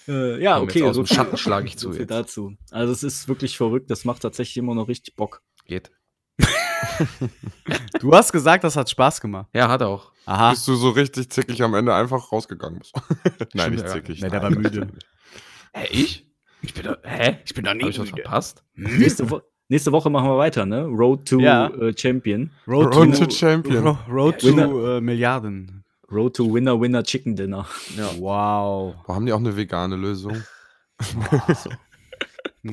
Äh, 0.07 0.41
ja, 0.41 0.55
Komm, 0.55 0.63
okay. 0.63 0.79
jetzt 0.79 0.87
aus 0.89 0.95
so 0.95 1.03
dem 1.03 1.07
Schatten 1.07 1.37
schlage 1.37 1.67
ich 1.67 1.77
zu 1.77 1.87
so 1.87 1.91
viel 1.91 2.01
jetzt. 2.01 2.11
dazu. 2.11 2.55
Also 2.71 2.93
es 2.93 3.03
ist 3.03 3.27
wirklich 3.27 3.57
verrückt. 3.57 3.91
Das 3.91 4.05
macht 4.05 4.21
tatsächlich 4.21 4.57
immer 4.57 4.75
noch 4.75 4.87
richtig 4.87 5.15
Bock. 5.15 5.41
Geht. 5.65 5.91
Du 7.99 8.13
hast 8.13 8.31
gesagt, 8.31 8.63
das 8.63 8.77
hat 8.77 8.89
Spaß 8.89 9.19
gemacht. 9.19 9.49
Ja, 9.53 9.67
hat 9.67 9.81
auch. 9.81 10.11
Aha. 10.25 10.51
Bist 10.51 10.67
du 10.67 10.75
so 10.75 10.91
richtig 10.91 11.29
zickig 11.29 11.61
am 11.61 11.73
Ende 11.73 11.93
einfach 11.93 12.31
rausgegangen 12.31 12.79
bist? 12.79 12.93
Nein, 13.53 13.71
nicht 13.71 13.85
ja. 13.85 13.91
zickig. 13.91 14.21
Nee, 14.21 14.29
der 14.29 14.41
war 14.41 14.49
müde. 14.49 14.87
Hä, 15.75 15.87
ich? 15.91 16.25
Ich 16.61 16.73
bin 16.73 16.83
doch, 16.85 16.97
hä? 17.03 17.37
Ich 17.45 17.53
bin 17.53 17.65
doch 17.65 17.71
Hab 17.73 17.81
ich 17.89 17.99
was 17.99 18.09
verpasst? 18.09 18.63
Nächste, 18.75 19.29
Wo 19.29 19.41
nächste 19.67 19.91
Woche 19.91 20.09
machen 20.09 20.29
wir 20.29 20.37
weiter, 20.37 20.65
ne? 20.65 20.85
Road 20.85 21.27
to 21.27 21.39
Ja. 21.39 21.67
äh, 21.67 21.93
Champion. 21.97 22.49
Road, 22.65 22.95
Road 22.95 23.15
to, 23.17 23.25
to 23.25 23.31
Champion. 23.31 23.85
Ro- 23.85 23.97
Road 24.09 24.41
Winner. 24.43 24.67
to 24.67 24.97
äh, 24.97 25.01
Milliarden. 25.01 25.83
Road 26.09 26.35
to 26.35 26.51
Winner 26.53 26.79
Winner 26.79 27.03
Chicken 27.03 27.35
Dinner. 27.35 27.67
Ja. 27.97 28.09
Wow. 28.17 28.95
Wo 29.05 29.13
haben 29.13 29.25
die 29.25 29.33
auch 29.33 29.39
eine 29.39 29.55
vegane 29.57 29.95
Lösung? 29.97 30.43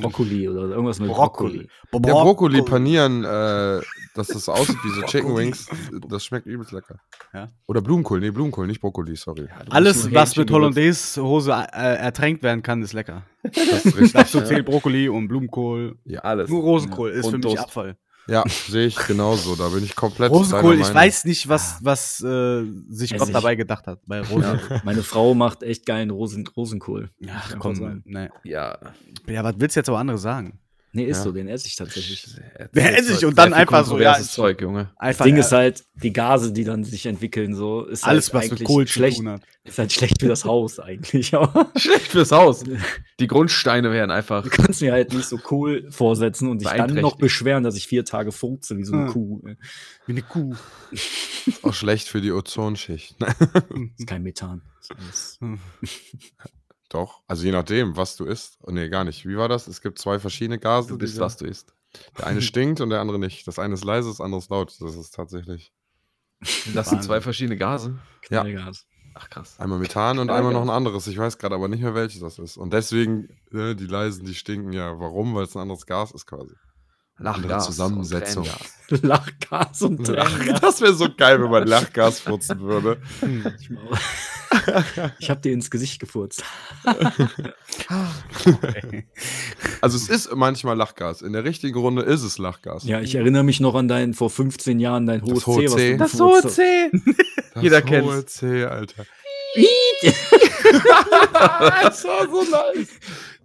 Brokkoli 0.01 0.49
oder 0.49 0.63
irgendwas 0.71 0.99
mit 1.01 1.11
Brokkoli. 1.11 1.69
Brokkoli. 1.91 2.15
Ja, 2.15 2.23
Brokkoli 2.23 2.63
panieren, 2.63 3.25
äh, 3.25 3.81
dass 4.15 4.29
das 4.29 4.49
aussieht 4.49 4.77
wie 4.85 4.91
so 5.01 5.03
Chicken 5.07 5.37
Wings, 5.37 5.69
das 6.09 6.25
schmeckt 6.25 6.47
übelst 6.47 6.73
lecker. 6.73 6.97
Ja. 7.35 7.51
Oder 7.67 7.81
Blumenkohl, 7.81 8.21
nee, 8.21 8.31
Blumenkohl, 8.31 8.67
nicht 8.67 8.81
Brokkoli, 8.81 9.17
sorry. 9.17 9.49
Ja, 9.49 9.65
Alles, 9.71 10.13
was 10.13 10.37
mit 10.37 10.51
Hollandaise-Hose 10.51 11.53
äh, 11.53 11.97
ertränkt 11.97 12.43
werden 12.43 12.63
kann, 12.63 12.83
ist 12.83 12.93
lecker. 12.93 13.23
Das 13.43 13.85
ist 13.85 13.97
richtig. 13.97 14.13
Dazu 14.13 14.41
zählt 14.43 14.65
Brokkoli 14.67 15.09
und 15.09 15.29
Blumenkohl. 15.29 15.97
benutzen. 16.05 16.19
Alles. 16.25 16.51
Nur 16.51 16.63
Rosenkohl 16.63 17.11
ist 17.11 17.27
Und 17.27 17.31
für 17.33 17.37
mich 17.39 17.47
Toast. 17.47 17.59
Abfall. 17.65 17.97
Ja, 18.29 18.45
sehe 18.49 18.87
ich 18.87 18.97
genauso, 19.07 19.57
da 19.57 19.69
bin 19.69 19.83
ich 19.83 19.97
komplett 19.97 20.31
Rosenkohl, 20.31 20.79
ich 20.81 20.95
weiß 20.95 21.25
nicht, 21.25 21.49
was, 21.49 21.79
was 21.83 22.23
äh, 22.23 22.65
sich 22.89 23.17
Gott 23.17 23.29
ich. 23.29 23.35
dabei 23.35 23.57
gedacht 23.57 23.87
hat 23.87 24.01
bei 24.07 24.21
Rosenkohl. 24.21 24.81
Meine 24.85 25.03
Frau 25.03 25.35
macht 25.35 25.63
echt 25.63 25.87
geilen 25.87 26.11
Rosen 26.11 26.47
Rosenkohl. 26.47 27.11
Ja, 27.19 27.43
ich 27.49 27.59
komm, 27.59 27.73
einfach 27.73 27.85
sagen. 27.85 28.03
ne. 28.07 28.31
Ja. 28.45 28.79
Ja, 29.27 29.43
was 29.43 29.55
willst 29.59 29.77
du 29.77 29.81
jetzt 29.81 29.89
aber 29.89 29.99
andere 29.99 30.19
sagen? 30.19 30.61
Nee, 30.95 31.05
ist 31.05 31.19
Ja. 31.19 31.23
so, 31.25 31.33
den 31.33 31.49
esse 31.49 31.67
ich 31.69 31.77
tatsächlich. 31.77 32.27
Wer 32.73 32.99
esse 32.99 33.15
ich? 33.15 33.25
Und 33.25 33.39
dann 33.39 33.55
einfach 33.55 33.87
so, 33.87 33.99
ja, 33.99 34.13
Das 34.19 34.31
Zeug, 34.33 34.61
Junge. 34.61 34.91
Das 34.91 34.99
Einfach 34.99 35.25
Ding 35.25 35.37
äh, 35.37 35.41
ist 35.41 35.51
halt, 35.53 35.85
die 35.95 36.13
Gase, 36.13 36.53
die 36.53 36.65
dann 36.65 36.85
sich 36.85 37.07
entwickeln, 37.07 37.55
so, 37.55 37.87
ist 37.87 38.05
alles, 38.05 38.33
halt 38.35 38.51
was 38.51 38.59
mit 38.59 38.65
Kohl 38.65 38.87
schlecht, 38.87 39.17
zu 39.17 39.23
tun 39.23 39.33
hat. 39.33 39.43
ist 39.65 39.79
halt 39.79 39.91
schlecht 39.91 40.21
für 40.21 40.29
das 40.29 40.45
Haus 40.45 40.79
eigentlich. 40.79 41.35
Aber 41.35 41.71
Schlecht 41.77 42.09
fürs 42.09 42.31
Haus. 42.31 42.63
Die 43.21 43.27
Grundsteine 43.27 43.91
wären 43.91 44.11
einfach. 44.11 44.43
du 44.43 44.51
kannst 44.51 44.83
mir 44.83 44.93
halt 44.93 45.15
nicht 45.15 45.25
so 45.27 45.39
Kohl 45.39 45.91
vorsetzen 45.91 46.49
und 46.51 46.61
dich 46.61 46.69
dann 46.69 46.95
noch 46.97 47.17
beschweren, 47.17 47.63
dass 47.65 47.77
ich 47.77 47.87
vier 47.87 48.05
Tage 48.05 48.31
furze 48.31 48.77
wie 48.77 48.85
so 48.85 48.93
eine 48.93 49.07
Hm. 49.07 49.13
Kuh. 49.13 49.41
Wie 50.07 50.13
eine 50.13 50.23
Kuh. 50.23 50.55
Ist 50.91 51.65
auch 51.65 51.73
schlecht 51.73 52.09
für 52.09 52.21
die 52.21 52.33
Ozonschicht. 52.33 53.17
ist 53.97 54.07
kein 54.07 54.23
Methan. 54.23 54.61
Das 54.89 55.09
ist- 55.11 55.39
Doch, 56.93 57.23
also 57.27 57.45
je 57.45 57.53
nachdem, 57.53 57.97
was 57.97 58.17
du 58.17 58.25
isst. 58.25 58.59
Oh, 58.63 58.71
nee, 58.71 58.89
gar 58.91 59.05
nicht. 59.05 59.27
Wie 59.27 59.37
war 59.37 59.49
das? 59.49 59.67
Es 59.67 59.81
gibt 59.81 59.99
zwei 59.99 60.19
verschiedene 60.19 60.59
Gase. 60.59 60.89
Du 60.89 60.99
bist, 60.99 61.19
was 61.19 61.39
du 61.39 61.47
isst. 61.47 61.75
Der 62.19 62.27
eine 62.27 62.43
stinkt 62.43 62.81
und 62.83 62.91
der 62.91 63.01
andere 63.01 63.19
nicht. 63.19 63.47
Das 63.49 63.59
eine 63.59 63.75
ist 63.75 63.85
leise, 63.85 64.09
das 64.11 64.21
andere 64.21 64.41
ist 64.41 64.51
laut. 64.51 64.77
Das 64.79 64.95
ist 64.95 65.13
tatsächlich 65.15 65.73
Das 66.75 66.91
sind 66.91 67.03
zwei 67.03 67.21
verschiedene 67.21 67.57
Gase. 67.57 67.99
Ja. 68.31 68.43
Knallgas. 68.43 68.87
Ach 69.15 69.29
krass. 69.31 69.59
einmal 69.61 69.79
Methan 69.79 70.19
und 70.19 70.29
Ja, 70.29 70.37
einmal 70.37 70.53
ja. 70.53 70.59
noch 70.59 70.67
ein 70.67 70.75
anderes. 70.75 71.07
Ich 71.07 71.19
weiß 71.19 71.39
gerade 71.39 71.55
aber 71.55 71.69
nicht 71.69 71.83
mehr, 71.83 71.95
welches 71.95 72.21
das 72.21 72.39
ist. 72.39 72.57
Und 72.57 72.73
deswegen, 72.73 73.29
ne, 73.51 73.75
die 73.77 73.87
leisen, 73.87 74.25
die 74.25 74.35
stinken 74.35 74.73
ja. 74.73 74.99
Warum? 74.99 75.35
Weil 75.35 75.45
es 75.45 75.55
ein 75.55 75.61
anderes 75.61 75.87
Gas 75.87 76.13
ist 76.13 76.27
quasi. 76.27 76.55
Lachgas. 77.23 77.67
Zusammensetzung. 77.67 78.47
und. 78.91 79.03
Lachgas 79.03 79.83
und 79.83 80.05
Tränengas. 80.05 80.61
Das 80.61 80.81
wäre 80.81 80.95
so 80.95 81.09
geil, 81.17 81.43
wenn 81.43 81.51
man 81.51 81.67
Lachgas 81.67 82.21
furzen 82.21 82.61
würde. 82.61 83.01
Ich 85.19 85.31
hab 85.31 85.41
dir 85.41 85.53
ins 85.53 85.71
Gesicht 85.71 85.99
gefurzt. 85.99 86.45
Also 89.81 89.97
es 89.97 90.09
ist 90.09 90.35
manchmal 90.35 90.77
Lachgas. 90.77 91.23
In 91.23 91.33
der 91.33 91.45
richtigen 91.45 91.79
Runde 91.79 92.03
ist 92.03 92.23
es 92.23 92.39
Lachgas. 92.39 92.85
Ja, 92.85 93.01
ich 93.01 93.15
erinnere 93.15 93.43
mich 93.43 93.61
noch 93.61 93.75
an 93.75 93.89
dein 93.89 94.15
vor 94.15 94.31
15 94.31 94.79
Jahren 94.79 95.07
dein 95.07 95.23
hohes 95.23 95.47
hohe 95.47 95.65
C, 95.67 95.73
was 95.73 95.75
C. 95.77 95.97
Das 95.97 96.21
hast. 96.21 96.55
C. 96.55 96.91
Das 97.55 97.63
Jeder 97.63 97.79
hohe 97.79 97.85
kennt's. 97.87 98.35
C, 98.35 98.65
Alter. 98.65 99.05
das 101.83 102.05
war 102.05 102.29
so 102.29 102.43
nice. 102.43 102.89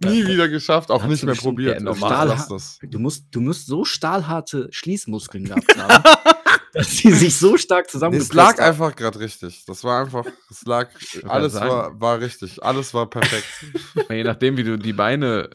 Nie 0.00 0.26
wieder 0.26 0.48
geschafft, 0.48 0.90
auch 0.90 1.04
nicht 1.04 1.24
mehr 1.24 1.34
probiert. 1.34 1.80
normal. 1.80 2.28
lass 2.28 2.48
das. 2.48 2.78
Du 2.82 2.98
musst, 2.98 3.26
du 3.30 3.40
musst 3.40 3.66
so 3.66 3.84
stahlharte 3.84 4.68
Schließmuskeln 4.70 5.44
gehabt 5.44 5.76
haben, 5.76 6.04
dass 6.72 6.88
sie 6.98 7.12
sich 7.12 7.36
so 7.36 7.56
stark 7.56 7.86
Es 7.86 7.92
zusammengepresst 7.92 8.34
lag 8.34 8.58
haben. 8.58 8.64
einfach 8.64 8.94
gerade 8.94 9.18
richtig. 9.18 9.64
Das 9.66 9.82
war 9.84 10.02
einfach, 10.04 10.24
es 10.50 10.64
lag, 10.66 10.88
alles 11.26 11.54
war, 11.54 12.00
war 12.00 12.20
richtig. 12.20 12.62
Alles 12.62 12.94
war 12.94 13.08
perfekt. 13.10 13.46
Je 14.08 14.24
nachdem, 14.24 14.56
wie 14.56 14.64
du 14.64 14.78
die 14.78 14.92
Beine 14.92 15.50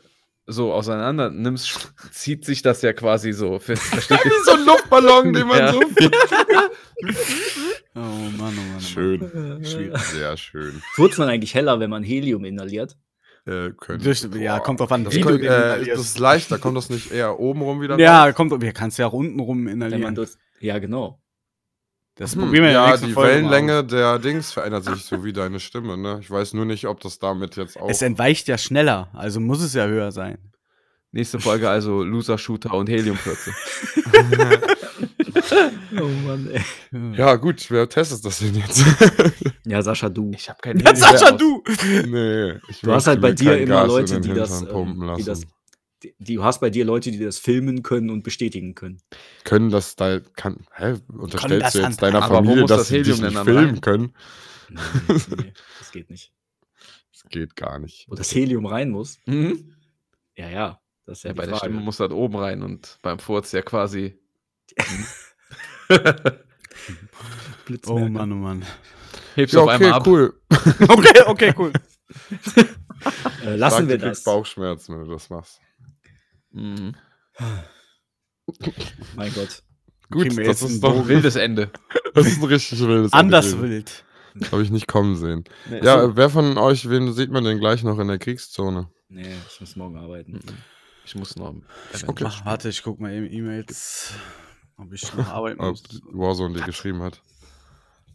so 0.45 0.73
auseinander 0.73 1.29
nimmst, 1.29 1.93
zieht 2.11 2.45
sich 2.45 2.61
das 2.61 2.81
ja 2.81 2.93
quasi 2.93 3.31
so. 3.33 3.59
Wie 3.67 4.45
so 4.45 4.51
ein 4.51 4.65
Luftballon, 4.65 5.33
den 5.33 5.47
man 5.47 5.57
Ja. 5.59 5.71
so. 5.73 5.81
Oh 7.95 7.99
Mann, 7.99 8.31
oh 8.37 8.39
Mann. 8.39 8.57
Oh 8.57 8.71
Mann. 8.73 8.81
Schön. 8.81 9.63
schön. 9.63 9.95
Sehr 9.95 10.35
schön. 10.37 10.81
Furzt 10.95 11.19
man 11.19 11.29
eigentlich 11.29 11.53
heller, 11.53 11.79
wenn 11.79 11.89
man 11.91 12.03
Helium 12.03 12.43
inhaliert? 12.43 12.97
Äh, 13.45 13.71
können. 13.71 14.01
Durch, 14.01 14.23
ja, 14.39 14.59
kommt 14.59 14.79
drauf 14.79 14.91
an, 14.91 15.03
das, 15.03 15.13
wie 15.13 15.19
du 15.19 15.27
kommt, 15.27 15.41
den 15.41 15.51
äh, 15.51 15.85
das 15.85 15.99
ist 15.99 16.17
leichter. 16.19 16.57
Kommt 16.57 16.77
das 16.77 16.89
nicht 16.89 17.11
eher 17.11 17.39
oben 17.39 17.61
rum 17.61 17.81
wieder? 17.81 17.99
Ja, 17.99 18.25
raus? 18.25 18.35
kommt, 18.35 18.61
wir 18.61 18.71
kannst 18.71 18.97
ja 18.97 19.07
auch 19.07 19.13
unten 19.13 19.39
rum 19.39 19.65
Wenn 19.65 19.77
man 19.77 19.89
inhalieren. 19.89 20.15
das, 20.15 20.37
ja, 20.59 20.79
genau. 20.79 21.21
Das 22.15 22.33
Hm, 22.35 22.41
probieren 22.41 22.63
wir 22.63 22.69
in 22.69 22.75
der 22.75 22.85
ja, 22.89 22.97
die 22.97 23.11
Folge 23.11 23.41
mal 23.41 23.51
Wellenlänge 23.51 23.83
der 23.83 24.19
Dings 24.19 24.51
verändert 24.51 24.85
sich 24.85 25.03
so 25.03 25.23
wie 25.23 25.33
deine 25.33 25.59
Stimme, 25.59 25.97
ne? 25.97 26.19
Ich 26.21 26.29
weiß 26.29 26.53
nur 26.53 26.65
nicht, 26.65 26.85
ob 26.87 26.99
das 26.99 27.17
damit 27.19 27.55
jetzt 27.55 27.75
auch. 27.77 27.83
aus. 27.83 27.91
Es 27.91 28.01
entweicht 28.03 28.47
ja 28.47 28.57
schneller, 28.57 29.09
also 29.13 29.39
muss 29.39 29.61
es 29.63 29.73
ja 29.73 29.85
höher 29.87 30.11
sein. 30.11 30.37
Nächste 31.11 31.39
Folge 31.39 31.69
also 31.69 32.03
Loser 32.03 32.37
Shooter 32.37 32.73
und 32.73 32.89
Heliumflötze. 32.89 33.51
Oh 35.99 36.07
Mann, 36.25 36.49
ey. 36.51 36.61
ja, 37.17 37.35
gut, 37.35 37.69
wer 37.69 37.87
testet 37.87 38.23
das 38.25 38.39
denn 38.39 38.55
jetzt? 38.55 38.83
Ja, 39.65 39.81
Sascha, 39.81 40.09
du. 40.09 40.31
Ich 40.35 40.49
habe 40.49 40.59
keinen 40.61 40.79
Ja, 40.79 40.95
Sascha, 40.95 41.31
du! 41.31 41.63
nee. 42.07 42.53
Ich 42.67 42.81
Du 42.81 42.91
hast 42.91 43.07
halt 43.07 43.21
bei 43.21 43.31
dir 43.31 43.57
immer 43.59 43.81
Gas 43.81 43.87
Leute, 43.87 44.19
die 44.19 44.33
das, 44.33 44.61
ähm, 44.63 45.13
die 45.17 45.23
das, 45.23 45.41
du 46.19 46.43
hast 46.43 46.59
bei 46.61 46.69
dir 46.69 46.85
Leute, 46.85 47.11
die 47.11 47.19
das 47.19 47.39
filmen 47.39 47.83
können 47.83 48.09
und 48.09 48.23
bestätigen 48.23 48.75
können. 48.75 49.01
Können 49.43 49.69
das 49.69 49.95
da, 49.95 50.19
kann, 50.19 50.65
hä, 50.75 50.93
das 50.93 51.01
unterstellst 51.07 51.75
du 51.75 51.79
jetzt 51.79 52.01
deiner 52.01 52.23
Aber 52.23 52.43
wo 52.45 52.51
Familie, 52.51 52.61
muss 52.61 52.69
dass 52.69 52.79
das 52.81 52.87
sie 52.89 53.01
dich 53.03 53.21
Helium 53.21 53.33
nicht 53.33 53.43
filmen 53.43 53.69
rein? 53.69 53.81
können? 53.81 54.13
Nee, 54.69 54.79
nee, 55.37 55.53
das 55.79 55.91
geht 55.91 56.09
nicht. 56.09 56.31
Das 57.13 57.29
geht 57.29 57.55
gar 57.55 57.79
nicht. 57.79 58.05
Wo 58.09 58.15
das 58.15 58.33
Helium 58.35 58.65
rein 58.65 58.89
muss. 58.89 59.17
Mhm. 59.25 59.75
Ja, 60.35 60.49
ja. 60.49 60.81
Das 61.05 61.19
ist 61.19 61.23
ja, 61.23 61.29
Ja, 61.29 61.33
die 61.33 61.37
bei 61.37 61.45
der 61.45 61.55
Frage. 61.55 61.71
Stimme 61.71 61.85
muss 61.85 61.97
das 61.97 62.11
oben 62.11 62.35
rein 62.35 62.61
und 62.63 62.99
beim 63.01 63.17
Furz 63.19 63.51
ja 63.53 63.61
quasi. 63.61 64.19
Oh. 67.87 67.99
Mann, 67.99 68.31
oh 68.31 68.35
Mann. 68.35 68.65
Hebst 69.35 69.55
Ja, 69.55 69.61
auf 69.61 69.69
einmal 69.69 69.91
okay, 69.91 69.97
ab. 69.99 70.07
cool. 70.07 70.33
Okay, 70.89 71.21
okay, 71.25 71.53
cool. 71.57 71.71
Äh, 73.45 73.55
lassen 73.55 73.81
Sag, 73.83 73.87
wir 73.87 73.97
das. 73.97 74.23
Bauchschmerzen, 74.23 74.97
wenn 74.99 75.05
du 75.07 75.13
das 75.13 75.29
machst. 75.29 75.61
Mhm. 76.53 76.95
Mein 79.15 79.33
Gott. 79.33 79.63
Gut, 80.11 80.35
wir 80.37 80.45
das 80.45 80.61
jetzt 80.61 80.71
ist, 80.71 80.83
doch, 80.83 81.07
Wildes 81.07 81.35
Ende. 81.35 81.71
das 82.13 82.27
ist 82.27 82.37
ein 82.39 82.45
richtig 82.45 82.79
wildes 82.81 83.13
Anders 83.13 83.53
Ende. 83.53 83.63
wild. 83.69 84.05
Das 84.35 84.51
habe 84.51 84.63
ich 84.63 84.69
nicht 84.71 84.87
kommen 84.87 85.15
sehen. 85.15 85.43
Nee, 85.69 85.79
Ja, 85.83 86.01
so. 86.01 86.09
äh, 86.11 86.15
wer 86.17 86.29
von 86.29 86.57
euch, 86.57 86.89
wen 86.89 87.13
sieht 87.13 87.31
man 87.31 87.43
denn 87.43 87.59
gleich 87.59 87.83
noch 87.83 87.99
in 87.99 88.07
der 88.07 88.19
Kriegszone? 88.19 88.89
Nee, 89.09 89.27
ich 89.51 89.61
muss 89.61 89.75
morgen 89.75 89.97
arbeiten. 89.97 90.39
Ich 91.05 91.15
muss 91.15 91.35
noch. 91.35 91.53
Okay. 92.07 92.25
Ach, 92.27 92.45
warte, 92.45 92.69
ich 92.69 92.81
guck 92.83 92.99
mal 92.99 93.11
eben 93.13 93.31
E-Mails, 93.31 94.13
ob 94.77 94.91
ich 94.93 95.13
noch 95.15 95.27
arbeiten 95.29 95.59
Ob 95.61 95.71
muss. 95.71 96.01
Warzone 96.11 96.55
dir 96.59 96.65
geschrieben 96.65 97.01
hat. 97.01 97.21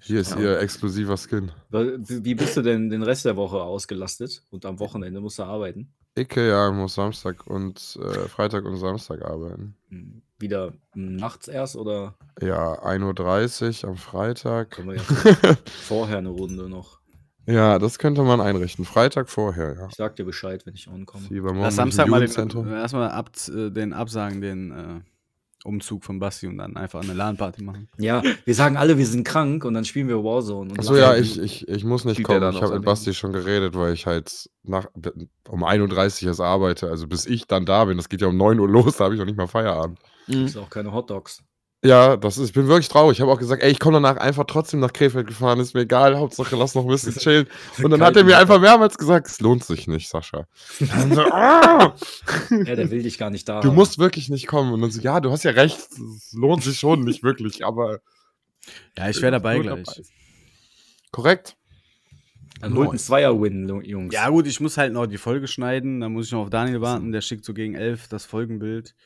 Hier 0.01 0.21
ist 0.21 0.33
Ja. 0.33 0.39
ihr 0.41 0.61
exklusiver 0.61 1.17
Skin. 1.17 1.51
Wie 1.71 2.35
bist 2.35 2.57
du 2.57 2.63
denn 2.63 2.89
den 2.91 3.03
Rest 3.03 3.25
der 3.25 3.37
Woche 3.37 3.61
ausgelastet? 3.61 4.43
Und 4.51 4.65
am 4.65 4.79
Wochenende 4.79 5.21
musst 5.21 5.39
du 5.39 5.43
arbeiten? 5.45 5.93
Icke, 6.19 6.49
ja, 6.49 6.71
muss 6.71 6.95
Samstag 6.95 7.47
und 7.47 7.99
äh, 8.03 8.29
Freitag 8.29 8.65
und 8.65 8.77
Samstag 8.77 9.23
arbeiten. 9.23 9.75
Hm, 9.89 10.23
Wieder 10.39 10.73
nachts 10.95 11.49
erst 11.49 11.77
oder 11.77 12.15
Ja, 12.41 12.75
1.30 12.85 13.85
Uhr 13.85 13.91
am 13.91 13.97
Freitag. 13.97 14.71
können 14.73 14.91
wir 14.91 14.97
ja 14.97 15.03
vorher 15.83 16.19
eine 16.19 16.29
Runde 16.31 16.69
noch? 16.69 16.99
Ja, 17.47 17.79
das 17.79 17.99
könnte 17.99 18.23
man 18.23 18.43
einrichten. 18.43 18.85
Freitag 18.85 19.31
vorher, 19.31 19.75
ja. 19.75 19.87
Ich 19.89 19.95
sag 19.95 20.17
dir 20.17 20.25
Bescheid, 20.27 20.67
wenn 20.67 20.75
ich 20.75 20.87
ankomme. 20.89 21.25
Lass 21.31 21.75
im 21.75 21.77
Samstag 21.77 22.09
mal 22.09 22.21
den, 22.27 22.69
erstmal 22.73 23.11
ab, 23.11 23.31
äh, 23.49 23.71
den 23.71 23.95
absagen, 23.95 24.43
den 24.43 24.71
äh, 24.71 25.01
Umzug 25.65 26.05
von 26.05 26.19
Basti 26.19 26.47
und 26.47 26.59
dann 26.59 26.77
einfach 26.77 27.03
eine 27.03 27.13
LAN-Party 27.13 27.63
machen. 27.63 27.89
Ja, 27.99 28.23
wir 28.45 28.55
sagen 28.55 28.77
alle, 28.77 28.97
wir 28.97 29.07
sind 29.07 29.25
krank 29.25 29.65
und 29.65 29.75
dann 29.75 29.85
spielen 29.85 30.09
wir 30.09 30.23
Warzone. 30.23 30.71
Und 30.71 30.79
Achso, 30.79 30.97
ja, 30.97 31.17
ich, 31.17 31.39
ich, 31.41 31.69
ich 31.69 31.85
muss 31.85 32.05
nicht 32.05 32.23
kommen. 32.23 32.53
Ich 32.55 32.63
habe 32.63 32.75
mit 32.75 32.85
Basti 32.85 33.13
schon 33.13 33.33
geredet, 33.33 33.75
weil 33.75 33.93
ich 33.93 34.07
halt 34.07 34.49
nach, 34.63 34.87
um 35.49 35.65
31 35.65 36.25
Uhr 36.25 36.29
erst 36.31 36.41
arbeite. 36.41 36.89
Also 36.89 37.07
bis 37.09 37.27
ich 37.27 37.47
dann 37.47 37.67
da 37.67 37.85
bin, 37.85 37.97
das 37.97 38.09
geht 38.09 38.21
ja 38.21 38.29
um 38.29 38.37
9 38.37 38.59
Uhr 38.61 38.69
los, 38.69 38.97
da 38.97 39.05
habe 39.05 39.15
ich 39.15 39.19
noch 39.19 39.27
nicht 39.27 39.39
mal 39.39 39.49
Feierabend. 39.49 39.99
Gibt's 40.29 40.57
auch 40.57 40.71
keine 40.71 40.93
Hotdogs. 40.93 41.43
Ja, 41.85 42.17
das 42.17 42.39
ist, 42.39 42.49
ich 42.49 42.53
bin 42.55 42.67
wirklich 42.67 42.89
traurig. 42.89 43.19
Ich 43.19 43.21
habe 43.21 43.31
auch 43.31 43.39
gesagt, 43.39 43.63
ey, 43.63 43.71
ich 43.71 43.79
komme 43.79 44.01
danach 44.01 44.17
einfach 44.17 44.45
trotzdem 44.49 44.81
nach 44.81 44.93
Krefeld 44.93 45.29
gefahren, 45.29 45.61
ist 45.61 45.75
mir 45.75 45.83
egal, 45.83 46.17
Hauptsache 46.19 46.57
lass 46.57 46.75
noch 46.75 46.83
ein 46.83 46.89
bisschen 46.89 47.13
chillen. 47.19 47.47
Und 47.81 47.93
dann 47.93 48.03
hat 48.03 48.17
er 48.17 48.25
mir 48.25 48.37
einfach 48.37 48.61
mehrmals 48.61 48.99
gesagt, 48.99 49.29
es 49.29 49.39
lohnt 49.41 49.63
sich 49.63 49.87
nicht, 49.87 50.09
Sascha. 50.09 50.49
Dann 50.81 51.15
so, 51.15 51.21
ah, 51.33 51.95
Ja, 52.51 52.75
der 52.75 52.91
will 52.91 53.05
dich 53.05 53.17
gar 53.17 53.31
nicht 53.31 53.49
da 53.49 53.61
du 53.61 53.69
haben. 53.69 53.77
musst 53.77 53.99
wirklich 53.99 54.29
nicht 54.29 54.49
kommen. 54.49 54.73
Und 54.73 54.81
dann 54.81 54.91
so, 54.91 55.01
ja, 55.01 55.21
du 55.21 55.31
hast 55.31 55.45
ja 55.45 55.53
recht, 55.53 55.79
es 55.79 56.33
lohnt 56.33 56.65
sich 56.65 56.79
schon 56.81 57.05
nicht 57.05 57.23
wirklich, 57.23 57.65
aber 57.65 58.01
Ja, 58.97 59.09
ich 59.09 59.23
wäre 59.23 59.31
dabei 59.33 59.61
gleich. 59.61 59.85
dabei. 59.85 60.03
korrekt. 61.13 61.55
Dann 62.61 62.75
holt 62.75 62.91
ein 62.91 62.99
Zweier-Win, 62.99 63.69
Jungs. 63.85 64.13
Ja, 64.13 64.29
gut, 64.31 64.49
ich 64.49 64.59
muss 64.59 64.77
halt 64.79 64.93
noch 64.93 65.07
die 65.07 65.17
Folge 65.17 65.47
schneiden. 65.47 66.01
Dann 66.01 66.13
muss 66.13 66.27
ich 66.27 66.33
noch 66.33 66.41
auf 66.43 66.51
Daniel 66.51 66.81
warten. 66.81 67.13
Der 67.13 67.21
schickt 67.21 67.45
so 67.45 67.55
gegen 67.55 67.77
elf 67.77 68.09
das 68.09 68.25
Folgenbild, 68.27 68.97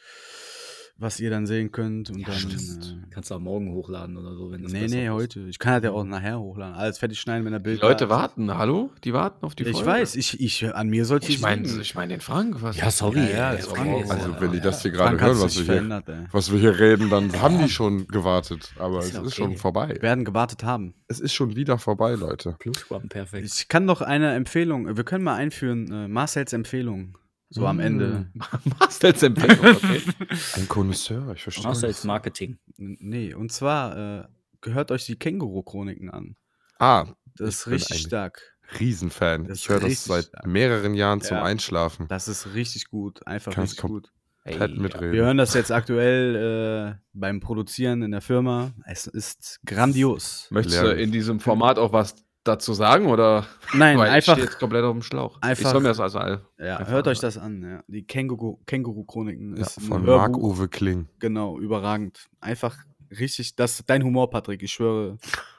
was 0.98 1.18
ihr 1.18 1.30
dann 1.30 1.46
sehen 1.46 1.72
könnt. 1.72 2.10
Und 2.10 2.26
dann. 2.28 2.36
Äh, 2.36 3.06
Kannst 3.10 3.30
du 3.30 3.34
auch 3.34 3.40
morgen 3.40 3.72
hochladen 3.72 4.16
oder 4.16 4.34
so, 4.34 4.50
wenn 4.52 4.62
das 4.62 4.72
nee, 4.72 4.86
nee, 4.86 5.06
passt. 5.08 5.18
heute. 5.20 5.40
Ich 5.48 5.58
kann 5.58 5.74
das 5.82 5.84
ja 5.84 5.90
auch 5.96 6.04
nachher 6.04 6.38
hochladen. 6.40 6.74
Alles 6.76 6.98
fertig 6.98 7.18
schneiden, 7.20 7.44
wenn 7.44 7.50
der 7.52 7.60
Die 7.60 7.64
Bild. 7.64 7.82
Leute 7.82 8.06
da 8.06 8.14
ist. 8.14 8.20
warten, 8.22 8.56
hallo? 8.56 8.90
Die 9.04 9.12
warten 9.12 9.44
auf 9.44 9.54
die 9.54 9.64
Ich 9.64 9.72
Folge. 9.72 9.86
weiß, 9.86 10.16
ich, 10.16 10.40
ich, 10.40 10.74
an 10.74 10.88
mir 10.88 11.04
sollte 11.04 11.28
Ich 11.30 11.40
meine, 11.40 11.62
liegen. 11.62 11.80
ich 11.80 11.94
meine 11.94 12.14
den 12.14 12.20
Frank. 12.20 12.62
Was? 12.62 12.76
Ja, 12.76 12.90
sorry. 12.90 13.20
Ja, 13.20 13.26
ja, 13.28 13.48
aber 13.50 13.58
Frank 13.58 14.04
ist- 14.04 14.10
Also, 14.10 14.30
Ja, 14.30 14.40
wenn 14.40 14.50
die 14.52 14.56
ja. 14.58 14.62
das 14.62 14.82
hier 14.82 14.90
gerade 14.92 15.20
hören, 15.20 15.40
was 15.40 15.66
wir, 15.66 15.80
hier, 15.80 16.26
was 16.30 16.52
wir 16.52 16.58
hier 16.60 16.78
reden, 16.78 17.10
dann 17.10 17.40
haben 17.42 17.58
die 17.58 17.68
schon 17.68 18.06
gewartet. 18.06 18.72
Aber 18.78 19.00
Ist 19.00 19.06
es 19.08 19.12
ja 19.14 19.20
ist 19.20 19.26
okay. 19.26 19.34
schon 19.36 19.56
vorbei. 19.56 19.98
werden 20.00 20.24
gewartet 20.24 20.62
haben. 20.64 20.94
Es 21.08 21.20
ist 21.20 21.34
schon 21.34 21.56
wieder 21.56 21.78
vorbei, 21.78 22.14
Leute. 22.14 22.56
Plusquam, 22.60 23.08
perfekt. 23.08 23.44
Ich 23.44 23.68
kann 23.68 23.84
noch 23.84 24.00
eine 24.00 24.34
Empfehlung, 24.34 24.96
wir 24.96 25.04
können 25.04 25.24
mal 25.24 25.34
einführen, 25.34 25.90
äh, 25.92 26.08
Marcells 26.08 26.52
Empfehlung. 26.54 27.18
So 27.54 27.66
am 27.66 27.80
Ende. 27.80 28.30
Marcel's 28.78 29.22
Empfehlung, 29.22 29.76
okay. 29.76 30.02
Ein 30.56 30.68
Connoisseur, 30.68 31.32
ich 31.34 31.42
verstehe. 31.42 31.64
Marcel's 31.64 32.04
Marketing. 32.04 32.58
N- 32.78 32.96
Nee, 33.00 33.34
und 33.34 33.52
zwar 33.52 34.22
äh, 34.24 34.24
gehört 34.62 34.90
euch 34.90 35.04
die 35.06 35.16
Känguru-Chroniken 35.16 36.10
an. 36.10 36.36
Ah, 36.78 37.06
Das 37.36 37.48
ist 37.50 37.66
richtig 37.68 38.00
stark. 38.00 38.40
Riesenfan. 38.80 39.46
Das 39.48 39.58
ich 39.58 39.68
höre 39.68 39.80
das 39.80 40.04
seit 40.04 40.24
stark. 40.26 40.46
mehreren 40.46 40.94
Jahren 40.94 41.20
zum 41.20 41.36
Ja. 41.36 41.42
Einschlafen. 41.44 42.08
Das 42.08 42.26
ist 42.26 42.54
richtig 42.54 42.88
gut. 42.88 43.26
Einfach 43.26 43.52
Kannst 43.52 43.74
richtig 43.74 43.90
gut. 43.90 44.12
Komplett 44.44 44.70
Ey, 44.72 44.78
mitreden. 44.78 45.12
Wir 45.12 45.24
hören 45.24 45.36
das 45.36 45.52
jetzt 45.54 45.70
aktuell 45.70 46.94
äh, 46.96 47.00
beim 47.12 47.40
Produzieren 47.40 48.02
in 48.02 48.10
der 48.12 48.22
Firma. 48.22 48.72
Es 48.86 49.06
ist 49.06 49.60
grandios. 49.66 50.46
Möchtest 50.50 50.82
du 50.82 50.88
in 50.88 51.12
diesem 51.12 51.38
Format 51.38 51.78
auch 51.78 51.92
was 51.92 52.14
dazu 52.44 52.74
sagen 52.74 53.06
oder? 53.06 53.46
Nein, 53.74 53.98
Weil 53.98 54.10
einfach. 54.10 54.32
Ich 54.34 54.40
stehe 54.40 54.46
jetzt 54.46 54.58
komplett 54.58 54.84
auf 54.84 54.92
dem 54.92 55.02
Schlauch. 55.02 55.36
ich 55.38 55.48
einfach- 55.48 55.70
soll 55.72 55.80
mir 55.80 55.88
das 55.88 56.00
also 56.00 56.18
all. 56.18 56.42
Ja, 56.58 56.76
einfach 56.78 56.92
hört 56.92 57.08
euch 57.08 57.20
das 57.20 57.38
an. 57.38 57.62
Ja. 57.62 57.84
Die 57.88 58.02
Känguru- 58.04 58.58
Känguru-Chroniken 58.66 59.56
Ja, 59.56 59.62
ist 59.62 59.80
von. 59.82 60.04
Marc-Uwe 60.04 60.68
Kling. 60.68 61.08
Genau, 61.18 61.58
überragend. 61.58 62.26
Einfach 62.40 62.76
richtig, 63.18 63.56
das 63.56 63.80
ist 63.80 63.90
dein 63.90 64.02
Humor, 64.02 64.30
Patrick. 64.30 64.62
Ich 64.62 64.72
schwöre, 64.72 65.18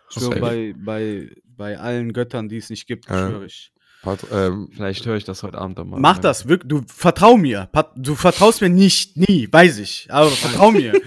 ich 0.09 0.15
schwöre 0.21 0.39
bei, 0.39 0.75
bei, 0.77 1.29
bei 1.45 1.77
allen 1.79 2.13
Göttern, 2.13 2.49
die 2.49 2.57
es 2.57 2.69
nicht 2.69 2.87
gibt, 2.87 3.09
Äh, 3.09 3.13
schwöre 3.29 3.45
ich. 3.45 3.71
Pat 4.01 4.19
ähm, 4.33 4.69
Vielleicht 4.73 5.05
höre 5.05 5.15
ich 5.15 5.23
das 5.23 5.43
heute 5.43 5.57
Abend 5.59 5.77
dann 5.79 5.87
mal. 5.89 5.97
Mach 5.99 6.17
das, 6.19 6.47
wirklich. 6.49 6.67
Du 6.67 6.81
vertrau 6.87 7.37
mir. 7.37 7.69
Pat, 7.71 7.91
du 7.95 8.15
vertraust 8.15 8.59
mir 8.61 8.67
nicht, 8.69 9.15
nie, 9.15 9.47
weiß 9.49 9.77
ich. 9.77 10.07
Aber 10.09 10.29
vertrau 10.29 10.71
mir. 10.71 10.93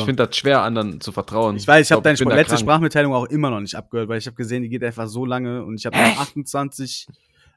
Ich 0.00 0.04
finde 0.04 0.26
das 0.26 0.36
schwer, 0.36 0.62
anderen 0.62 1.00
zu 1.00 1.12
vertrauen. 1.12 1.56
Ich 1.56 1.66
weiß, 1.66 1.86
ich 1.86 1.92
habe 1.92 2.02
deine 2.02 2.16
da 2.16 2.24
letzte 2.34 2.50
krank. 2.54 2.60
Sprachmitteilung 2.60 3.14
auch 3.14 3.26
immer 3.26 3.50
noch 3.50 3.60
nicht 3.60 3.74
abgehört, 3.74 4.08
weil 4.08 4.18
ich 4.18 4.26
habe 4.26 4.36
gesehen, 4.36 4.62
die 4.62 4.68
geht 4.68 4.82
einfach 4.84 5.08
so 5.08 5.24
lange 5.24 5.64
und 5.64 5.74
ich 5.76 5.86
habe 5.86 5.96
noch 5.96 6.20
28 6.20 7.06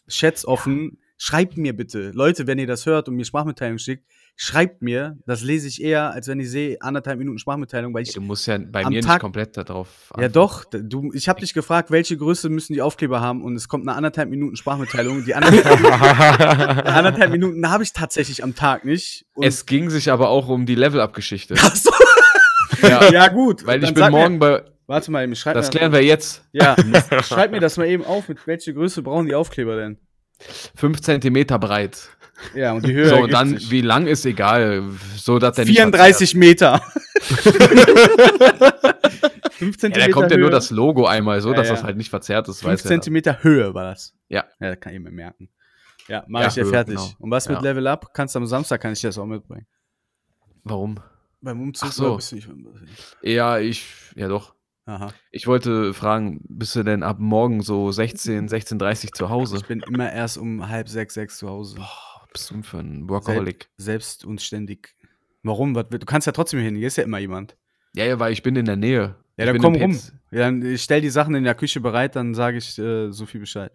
Chats 0.07 0.45
offen. 0.45 0.97
Schreibt 1.17 1.55
mir 1.55 1.73
bitte, 1.73 2.11
Leute, 2.11 2.45
wenn 2.45 2.59
ihr 2.59 2.67
das 2.67 2.85
hört 2.85 3.07
und 3.07 3.15
mir 3.15 3.23
Sprachmitteilung 3.23 3.77
schickt, 3.77 4.03
schreibt 4.35 4.81
mir. 4.81 5.17
Das 5.25 5.41
lese 5.43 5.65
ich 5.69 5.81
eher, 5.81 6.11
als 6.11 6.27
wenn 6.27 6.41
ich 6.41 6.49
sehe 6.51 6.75
anderthalb 6.81 7.17
Minuten 7.19 7.39
Sprachmitteilung, 7.39 7.93
weil 7.93 8.03
ich 8.03 8.11
Du 8.11 8.19
musst 8.19 8.45
ja 8.47 8.57
bei 8.57 8.83
mir 8.83 8.99
Tag- 9.01 9.13
nicht 9.13 9.21
komplett 9.21 9.55
darauf. 9.55 10.11
Ja, 10.19 10.27
doch. 10.27 10.65
Du, 10.65 11.13
ich 11.13 11.29
habe 11.29 11.39
dich 11.39 11.53
gefragt, 11.53 11.89
welche 11.89 12.17
Größe 12.17 12.49
müssen 12.49 12.73
die 12.73 12.81
Aufkleber 12.81 13.21
haben 13.21 13.45
und 13.45 13.55
es 13.55 13.69
kommt 13.69 13.87
eine 13.87 13.95
anderthalb 13.95 14.29
Minuten 14.29 14.57
Sprachmitteilung. 14.57 15.23
Die 15.23 15.33
anderthalb, 15.35 15.65
anderthalb 16.85 17.31
Minuten 17.31 17.69
habe 17.69 17.83
ich 17.83 17.93
tatsächlich 17.93 18.43
am 18.43 18.53
Tag 18.53 18.83
nicht. 18.83 19.25
Es 19.41 19.65
ging 19.65 19.89
sich 19.89 20.11
aber 20.11 20.27
auch 20.27 20.49
um 20.49 20.65
die 20.65 20.75
Level-Up-Geschichte. 20.75 21.55
Ach 21.57 21.75
so. 21.77 21.91
Ja, 22.89 23.11
ja, 23.11 23.27
gut. 23.29 23.65
weil 23.65 23.83
ich 23.83 23.93
bin 23.93 24.11
morgen 24.11 24.33
Mir, 24.33 24.39
bei. 24.39 24.63
warte 24.87 25.11
mal, 25.11 25.23
eben, 25.23 25.35
schreib 25.35 25.53
Das 25.55 25.69
klären 25.69 25.91
wir 25.91 26.03
jetzt. 26.03 26.43
Ja, 26.51 26.75
schreib 27.23 27.51
mir 27.51 27.59
das 27.59 27.77
mal 27.77 27.87
eben 27.87 28.03
auf. 28.05 28.27
Mit 28.29 28.45
welcher 28.47 28.73
Größe 28.73 29.01
brauchen 29.03 29.25
die 29.27 29.35
Aufkleber 29.35 29.75
denn? 29.75 29.97
5 30.75 31.01
Centimeter 31.01 31.57
breit. 31.59 32.09
Ja, 32.53 32.73
und 32.73 32.85
die 32.85 32.93
Höhe 32.93 33.07
so, 33.07 33.27
dann, 33.27 33.57
sich. 33.57 33.71
wie 33.71 33.79
lang 33.81 34.07
ist 34.07 34.25
egal. 34.25 34.83
So, 35.15 35.39
dass 35.39 35.55
der 35.55 35.63
nicht 35.65 35.75
34 35.77 36.35
Meter. 36.35 36.81
5 39.51 39.79
verzerrt. 39.79 39.97
Ja, 39.97 40.05
da 40.07 40.11
kommt 40.11 40.31
ja 40.31 40.37
nur 40.37 40.47
Höhe. 40.47 40.51
das 40.51 40.69
Logo 40.71 41.05
einmal, 41.05 41.39
so 41.41 41.51
Ja, 41.51 41.55
dass 41.57 41.67
ja. 41.67 41.73
das 41.75 41.83
halt 41.83 41.97
nicht 41.97 42.09
verzerrt 42.09 42.47
ist. 42.49 42.59
5 42.61 42.73
weiß 42.73 42.83
ja. 42.83 42.89
Zentimeter 42.89 43.43
Höhe 43.43 43.73
war 43.73 43.85
das. 43.85 44.13
Ja. 44.27 44.43
Ja, 44.59 44.71
das 44.71 44.79
kann 44.79 44.93
ich 44.93 44.99
mir 44.99 45.11
merken. 45.11 45.49
Ja, 46.07 46.23
mach 46.27 46.41
Ja, 46.41 46.47
ich 46.47 46.53
dir 46.55 46.63
Höhe, 46.65 46.71
fertig. 46.71 46.95
genau. 46.95 47.09
Und 47.19 47.31
was 47.31 47.47
mit 47.47 47.57
Ja. 47.57 47.63
Level 47.63 47.87
Up? 47.87 48.13
Kannst 48.13 48.35
du 48.35 48.39
am 48.39 48.45
Samstag 48.45 48.81
kann 48.81 48.91
ich 48.93 48.99
dir 49.01 49.07
das 49.07 49.17
auch 49.17 49.25
mitbringen. 49.25 49.65
Warum? 50.63 50.99
Beim 51.41 51.61
Umzug 51.61 51.89
Ach 51.89 51.93
so. 51.93 52.15
bist 52.15 52.31
du 52.31 52.35
nicht 52.35 52.47
Ja, 53.21 53.59
ich. 53.59 53.85
Ja, 54.15 54.27
doch. 54.27 54.55
Aha. 54.87 55.13
Ich 55.31 55.47
wollte 55.47 55.93
fragen, 55.93 56.41
bist 56.47 56.75
du 56.75 56.83
denn 56.83 57.01
ab 57.01 57.17
morgen 57.19 57.61
so 57.61 57.91
16, 57.91 58.47
16.30 58.49 59.13
zu 59.13 59.29
Hause? 59.29 59.57
Ich 59.57 59.65
bin 59.65 59.81
immer 59.81 60.11
erst 60.11 60.37
um 60.37 60.67
halb 60.67 60.89
sechs, 60.89 61.15
sechs 61.15 61.37
zu 61.37 61.49
Hause. 61.49 61.77
Boah, 61.77 62.27
bist 62.31 62.51
du 62.51 62.61
für 62.61 62.79
ein 62.79 63.09
Workaholic? 63.09 63.69
Selbst 63.77 64.25
und 64.25 64.41
ständig. 64.41 64.95
Warum? 65.41 65.73
Du 65.73 65.83
kannst 66.05 66.27
ja 66.27 66.33
trotzdem 66.33 66.59
hin, 66.59 66.75
hier 66.75 66.87
ist 66.87 66.97
ja 66.97 67.03
immer 67.03 67.19
jemand. 67.19 67.57
Ja, 67.95 68.05
ja, 68.05 68.19
weil 68.19 68.33
ich 68.33 68.43
bin 68.43 68.55
in 68.55 68.65
der 68.65 68.75
Nähe. 68.75 69.15
Ja, 69.37 69.45
Ich 69.45 69.51
dann 69.51 69.61
komm 69.61 69.75
rum. 69.75 69.99
Ja, 70.31 70.39
dann 70.39 70.63
ich 70.63 70.83
stell 70.83 71.01
die 71.01 71.09
Sachen 71.09 71.35
in 71.35 71.43
der 71.43 71.55
Küche 71.55 71.79
bereit, 71.81 72.15
dann 72.15 72.33
sage 72.33 72.57
ich 72.57 72.77
äh, 72.77 73.11
so 73.11 73.25
viel 73.25 73.39
Bescheid. 73.39 73.71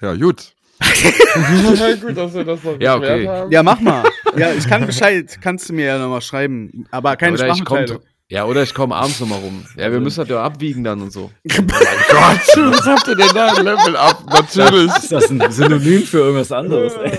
Ja, 0.00 0.14
gut. 0.14 0.54
gut, 2.00 2.16
dass 2.16 2.34
wir 2.34 2.44
das 2.44 2.62
noch 2.62 2.80
Ja, 2.80 2.96
okay. 2.96 3.26
haben. 3.28 3.50
Ja, 3.50 3.62
mach 3.62 3.80
mal. 3.80 4.04
ja, 4.36 4.52
ich 4.52 4.66
kann 4.68 4.86
Bescheid, 4.86 5.38
kannst 5.40 5.68
du 5.68 5.72
mir 5.72 5.86
ja 5.86 5.98
nochmal 5.98 6.20
schreiben. 6.20 6.86
Aber 6.90 7.16
keine 7.16 7.34
oder 7.34 7.46
ich 7.48 7.52
komm, 7.64 7.66
Sprachmitteilung. 7.66 8.02
ja, 8.28 8.44
oder 8.44 8.62
ich 8.62 8.74
komme 8.74 8.94
abends 8.94 9.18
nochmal 9.20 9.38
rum. 9.40 9.64
Ja, 9.76 9.90
wir 9.90 10.00
müssen 10.00 10.20
das 10.20 10.28
ja 10.28 10.42
abwiegen 10.42 10.84
dann 10.84 11.00
und 11.00 11.12
so. 11.12 11.30
Gott, 11.48 11.66
was 11.70 12.86
habt 12.86 13.08
ihr 13.08 13.16
denn 13.16 13.28
da? 13.34 13.52
Level 13.60 13.96
up, 13.96 14.22
natürlich. 14.30 14.94
Ist 14.96 15.12
das 15.12 15.30
ein 15.30 15.42
Synonym 15.50 16.02
für 16.02 16.18
irgendwas 16.18 16.52
anderes? 16.52 16.92
ey? 16.94 17.18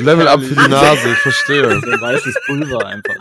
Level 0.00 0.26
up 0.28 0.42
für 0.42 0.54
die 0.54 0.68
Nase, 0.68 1.10
ich 1.12 1.18
verstehe. 1.18 1.80
So 1.80 1.90
ein 1.90 2.00
weißes 2.00 2.34
Pulver 2.46 2.86
einfach. 2.86 3.14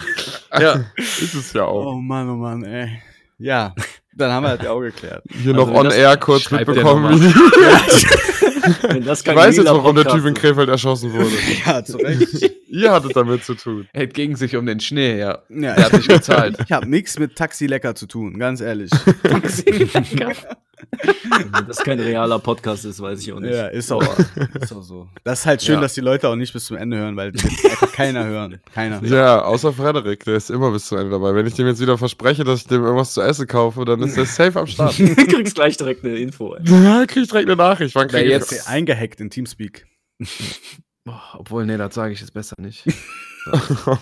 Ja. 0.60 0.84
Ist 0.98 1.34
es 1.36 1.54
ja 1.54 1.64
auch. 1.66 1.94
Oh 1.94 2.02
Mann, 2.02 2.30
oh 2.30 2.36
Mann, 2.36 2.64
ey. 2.64 3.02
Ja, 3.38 3.74
dann 4.16 4.32
haben 4.32 4.44
wir 4.46 4.56
das 4.56 4.66
ja 4.66 4.72
auch 4.72 4.80
geklärt. 4.82 5.22
Hier 5.44 5.54
noch 5.54 5.68
Also, 5.68 5.80
on 5.80 5.86
das- 5.86 5.96
air 5.96 6.18
kurz 6.18 6.50
mitbekommen, 6.50 7.34
Ich 9.00 9.06
weiß 9.36 9.58
jetzt, 9.58 9.66
warum 9.66 9.96
der 9.96 10.06
Typ 10.06 10.26
in. 10.26 10.34
Krefeld 10.34 10.70
erschossen 10.70 11.14
wurde. 11.14 11.32
Ja, 11.66 11.84
zu 11.84 11.98
Recht. 11.98 12.52
Ihr 12.68 12.92
hattet 12.92 13.16
damit 13.16 13.44
zu 13.44 13.56
tun. 13.56 13.88
Es 13.94 14.10
ging 14.14 14.36
sich 14.36 14.56
um 14.56 14.66
den 14.66 14.80
Schnee, 14.80 15.20
ja. 15.20 15.40
Ja, 15.50 15.76
Der 15.76 15.86
hat 15.86 15.94
nicht 15.94 16.10
gezahlt. 16.10 16.58
ich 16.66 16.72
habe 16.72 16.90
nichts 16.90 17.18
mit 17.20 17.36
Taxi 17.36 17.68
lecker 17.68 17.96
zu 17.96 18.06
tun, 18.08 18.38
ganz 18.38 18.60
ehrlich. 18.62 18.92
Wenn 21.52 21.68
das 21.68 21.78
kein 21.78 22.00
realer 22.00 22.40
Podcast 22.40 22.86
ist, 22.86 23.00
weiß 23.02 23.22
ich 23.22 23.32
auch 23.34 23.40
nicht. 23.40 23.54
Ja, 23.54 23.68
ist 23.68 23.92
auch, 23.92 24.04
ist 24.60 24.74
auch 24.74 24.82
so. 24.84 25.08
Das 25.24 25.40
ist 25.40 25.46
halt 25.46 25.62
schön, 25.62 25.76
Ja. 25.76 25.82
dass 25.82 25.94
die 25.94 26.02
Leute 26.02 26.28
auch 26.30 26.36
nicht 26.36 26.54
bis 26.54 26.66
zum 26.66 26.78
Ende 26.78 26.98
hören, 26.98 27.16
weil 27.16 27.30
einfach 27.64 27.92
keiner 27.92 28.26
hören. 28.26 28.60
Keiner. 28.74 29.04
Ja, 29.04 29.42
außer 29.44 29.74
Frederik, 29.74 30.24
der 30.26 30.36
ist 30.36 30.50
immer 30.50 30.72
bis 30.72 30.88
zu 30.88 30.96
Ende 30.96 31.12
dabei. 31.12 31.34
Wenn 31.36 31.46
ich 31.48 31.54
dem 31.54 31.68
jetzt 31.68 31.80
wieder 31.82 31.98
verspreche, 31.98 32.44
dass 32.44 32.62
ich 32.62 32.68
dem 32.68 32.84
irgendwas 32.84 33.14
zu 33.14 33.22
essen 33.22 33.48
kaufe, 33.48 33.86
dann 33.86 34.02
ist 34.04 34.18
der 34.18 34.26
safe 34.26 34.60
am 34.60 34.68
Start. 34.68 34.98
Du 35.00 35.16
kriegst 35.16 35.56
gleich 35.56 35.78
direkt 35.78 36.04
eine 36.06 36.16
Info. 36.18 36.56
Ey. 36.56 36.64
ja, 36.66 37.06
krieg 37.06 37.24
ich 37.24 37.30
direkt 37.30 37.48
eine 37.50 37.56
Nachricht. 37.56 37.96
Wann 37.96 38.08
krieg 38.08 38.24
ich 38.24 38.30
jetzt- 38.30 38.52
das? 38.52 38.68
Eingehackt 38.68 39.20
in 39.22 39.30
Teamspeak. 39.30 39.86
Boah, 41.06 41.22
obwohl, 41.34 41.66
nee, 41.66 41.78
das 41.78 41.94
sage 41.94 42.14
ich 42.14 42.20
jetzt 42.22 42.34
besser 42.34 42.56
nicht. 42.60 42.84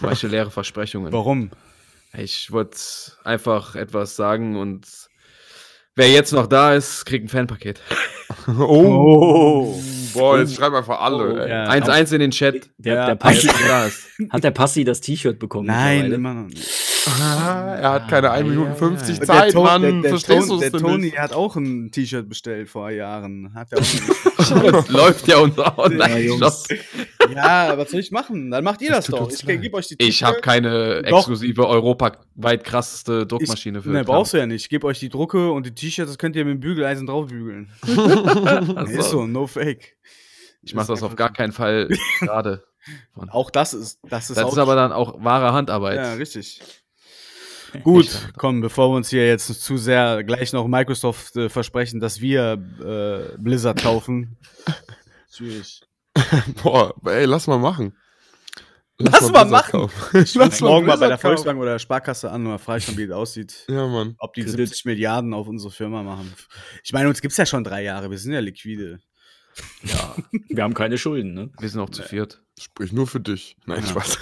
Manche 0.02 0.28
leere 0.28 0.52
Versprechungen. 0.52 1.12
Warum? 1.12 1.50
Ich 2.18 2.52
wollte 2.52 2.78
einfach 3.24 3.76
etwas 3.76 4.16
sagen 4.16 4.56
und 4.56 4.86
wer 5.96 6.10
jetzt 6.10 6.34
noch 6.34 6.48
da 6.48 6.74
ist, 6.74 7.06
kriegt 7.06 7.26
ein 7.26 7.30
Fanpaket. 7.30 7.82
Oh. 8.48 9.80
Boah, 10.14 10.40
jetzt 10.40 10.56
schreiben 10.56 10.76
einfach 10.76 11.00
alle. 11.00 11.34
Oh, 11.34 11.38
ey. 11.38 11.50
Ja. 11.50 11.70
1-1 11.70 12.14
in 12.14 12.20
den 12.20 12.32
Chat. 12.32 12.70
Der, 12.78 12.96
der 12.96 13.08
Wer 13.08 13.16
Passi, 13.16 13.48
jetzt 13.48 13.60
noch 13.62 13.68
da 13.68 13.86
ist. 13.86 14.08
hat 14.32 14.44
der 14.44 14.52
Passi 14.52 14.84
das 14.84 15.02
T-Shirt 15.02 15.40
bekommen? 15.40 15.68
Nein, 15.68 16.12
immer 16.12 16.34
noch 16.34 16.48
nicht. 16.48 16.68
Ah, 17.06 17.76
er 17.80 17.92
hat 17.92 18.08
keine 18.08 18.32
1 18.32 18.48
Minute 18.48 18.76
50 18.76 19.18
Der 19.20 19.28
Zeit, 19.28 19.54
Mann. 19.56 19.82
der, 19.82 19.92
der, 20.02 20.10
Verstehst 20.12 20.50
du 20.50 20.56
es 20.56 20.60
der 20.62 20.70
denn 20.72 20.80
Toni 20.80 20.98
nicht? 21.06 21.18
hat 21.20 21.34
auch 21.34 21.56
ein 21.56 21.92
T-Shirt 21.92 22.30
bestellt 22.30 22.70
vor 22.70 22.90
Jahren. 22.92 23.54
Hat 23.54 23.72
er 23.72 23.80
auch 23.80 23.82
nicht. 23.82 24.74
Das 24.74 24.90
läuft 24.90 25.28
ja 25.28 25.38
unser 25.40 25.64
Ja, 25.64 25.78
Online-Shop. 25.78 26.40
Jungs. 26.40 26.68
ja, 27.34 27.78
was 27.78 27.92
soll 27.92 28.00
ich 28.00 28.12
machen? 28.12 28.52
Dann 28.52 28.64
macht 28.64 28.82
ihr 28.82 28.90
das, 28.92 29.08
Das 29.08 29.20
doch. 29.20 29.30
Ich 29.32 29.46
gebe 29.46 29.76
euch 29.76 29.88
die 29.88 29.96
Ich 30.00 30.24
habe 30.24 30.40
keine 30.42 31.02
Doch. 31.04 31.18
exklusive 31.20 31.68
europaweit 31.68 32.64
krasseste 32.64 33.26
Druckmaschine 33.26 33.80
ich, 33.80 33.84
für. 33.84 33.92
Ne, 33.92 34.04
brauchst 34.06 34.34
du 34.34 34.38
ja 34.38 34.46
nicht. 34.46 34.64
Ich 34.64 34.70
gebe 34.70 34.88
euch 34.88 35.00
die 35.00 35.10
Drucke 35.10 35.52
und 35.52 35.66
die 35.66 35.74
T-Shirts, 35.76 36.10
das 36.12 36.18
könnt 36.18 36.36
ihr 36.36 36.46
mit 36.46 36.54
dem 36.56 36.60
Bügeleisen 36.62 37.06
draufbügeln. 37.08 37.70
Also, 38.76 38.94
Ist 39.00 39.10
so, 39.10 39.28
no 39.28 39.46
fake. 39.48 39.96
Ich 40.62 40.74
mache 40.74 40.88
das 40.88 41.04
auf 41.04 41.16
gar 41.16 41.32
keinen 41.34 41.52
Fall 41.52 41.90
gerade. 42.20 42.64
Auch 43.30 43.50
das 43.50 43.74
ist, 43.74 44.00
das 44.10 44.30
ist 44.30 44.38
Das 44.38 44.46
auch 44.46 44.52
ist 44.54 44.58
aber 44.58 44.76
dann 44.76 44.92
auch 44.92 45.24
wahre 45.24 45.54
Handarbeit. 45.54 45.98
Ja, 45.98 46.14
richtig. 46.14 46.62
Gut, 47.84 48.30
komm, 48.38 48.62
bevor 48.62 48.92
wir 48.92 48.98
uns 48.98 49.10
hier 49.10 49.28
jetzt 49.28 49.48
zu 49.62 49.78
sehr 49.78 50.24
gleich 50.24 50.54
noch 50.54 50.68
Microsoft 50.68 51.36
äh, 51.36 51.50
versprechen, 51.50 52.00
dass 52.00 52.22
wir 52.22 52.54
äh, 52.82 53.38
Blizzard 53.38 53.82
kaufen. 53.82 54.38
Schwierig. 55.32 55.82
Boah, 56.64 56.94
ey, 57.06 57.26
lass 57.26 57.48
mal 57.48 57.58
machen. 57.58 57.98
Lass 59.00 59.22
mal 59.22 59.28
Blizzard 59.46 59.50
machen. 59.50 59.72
kaufen. 59.72 60.18
Ich 60.24 60.38
rufe 60.40 60.64
morgen 60.64 60.86
mal 60.86 60.98
bei 60.98 61.08
der. 61.08 61.18
Volkswagen 61.18 61.60
oder 61.60 61.72
der 61.72 61.80
Sparkasse 61.80 62.30
an 62.32 62.46
und 62.46 62.60
frage 62.60 62.82
schon, 62.82 62.96
wie 62.98 63.04
es 63.04 63.12
aussieht. 63.12 63.66
Ja, 63.68 63.88
Mann. 63.88 64.16
Ob 64.20 64.34
die 64.36 64.42
Kredit. 64.42 64.58
70 64.68 64.86
Milliarden 64.86 65.34
auf 65.34 65.48
unsere 65.48 65.72
Firma 65.72 66.04
machen. 66.04 66.32
Ich 66.84 66.94
meine, 66.94 67.10
uns 67.10 67.22
gibt 67.22 67.32
es 67.32 67.38
ja 67.38 67.46
schon 67.48 67.64
drei 67.64 67.84
Jahre, 67.84 68.12
wir 68.12 68.18
sind 68.20 68.34
ja 68.34 68.40
liquide. 68.40 69.00
Ja, 69.84 70.16
wir 70.50 70.64
haben 70.64 70.74
keine 70.74 70.98
Schulden, 70.98 71.34
ne? 71.34 71.52
Wir 71.60 71.70
sind 71.70 71.80
auch 71.80 71.90
zu 71.90 72.02
viert. 72.04 72.42
Sprich 72.60 72.92
nur 72.92 73.08
für 73.08 73.20
dich. 73.20 73.58
Nein, 73.66 73.82
Ja. 73.82 73.88
Spaß. 73.90 74.18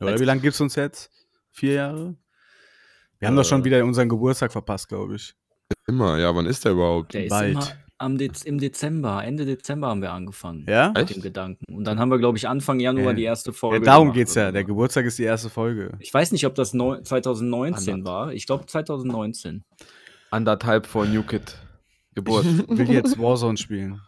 Oder 0.00 0.18
wie 0.20 0.24
lange 0.24 0.40
gibt 0.40 0.54
es 0.54 0.60
uns 0.60 0.74
jetzt? 0.76 1.10
Vier 1.50 1.72
Jahre? 1.74 2.16
Wir 3.24 3.28
haben 3.28 3.36
doch 3.36 3.44
schon 3.44 3.62
Äh. 3.62 3.64
wieder 3.64 3.84
unseren 3.84 4.08
Geburtstag 4.08 4.52
verpasst, 4.52 4.88
glaube 4.88 5.16
ich. 5.16 5.34
Immer, 5.86 6.18
ja, 6.18 6.34
wann 6.34 6.46
ist 6.46 6.64
der 6.64 6.72
überhaupt? 6.72 7.14
Der 7.14 7.24
ist 7.24 7.30
Bald. 7.30 7.52
immer 7.52 7.66
am 7.98 8.18
Dez 8.18 8.42
im 8.42 8.58
Dezember, 8.58 9.24
Ende 9.24 9.46
Dezember 9.46 9.88
haben 9.88 10.02
wir 10.02 10.12
angefangen. 10.12 10.66
Ja? 10.68 10.92
Mit 10.94 11.14
dem 11.14 11.22
Gedanken. 11.22 11.64
Und 11.74 11.84
dann 11.84 11.98
haben 11.98 12.10
wir, 12.10 12.18
glaube 12.18 12.36
ich, 12.36 12.46
Anfang 12.48 12.80
Januar 12.80 13.08
Ja. 13.08 13.12
die 13.14 13.22
erste 13.22 13.50
ja 13.50 13.54
Folge. 13.56 13.84
darum 13.86 14.08
gemacht 14.08 14.16
geht's 14.16 14.34
ja. 14.34 14.52
Der. 14.52 14.64
Geburtstag 14.64 15.06
ist 15.06 15.18
die 15.18 15.22
erste 15.22 15.48
Folge. 15.48 15.92
Ich 16.00 16.12
weiß 16.12 16.32
nicht, 16.32 16.44
ob 16.44 16.54
das 16.54 16.74
neu 16.74 17.00
2019 17.00 17.94
Anders. 17.94 18.12
war. 18.12 18.32
Ich 18.32 18.46
glaube 18.46 18.66
2019. 18.66 19.62
Anderthalb 20.30 20.86
vor 20.86 21.06
New 21.06 21.22
Kid. 21.22 21.56
Geburt. 22.14 22.44
will 22.68 22.90
jetzt 22.90 23.18
Warzone 23.18 23.56
spielen. 23.56 24.00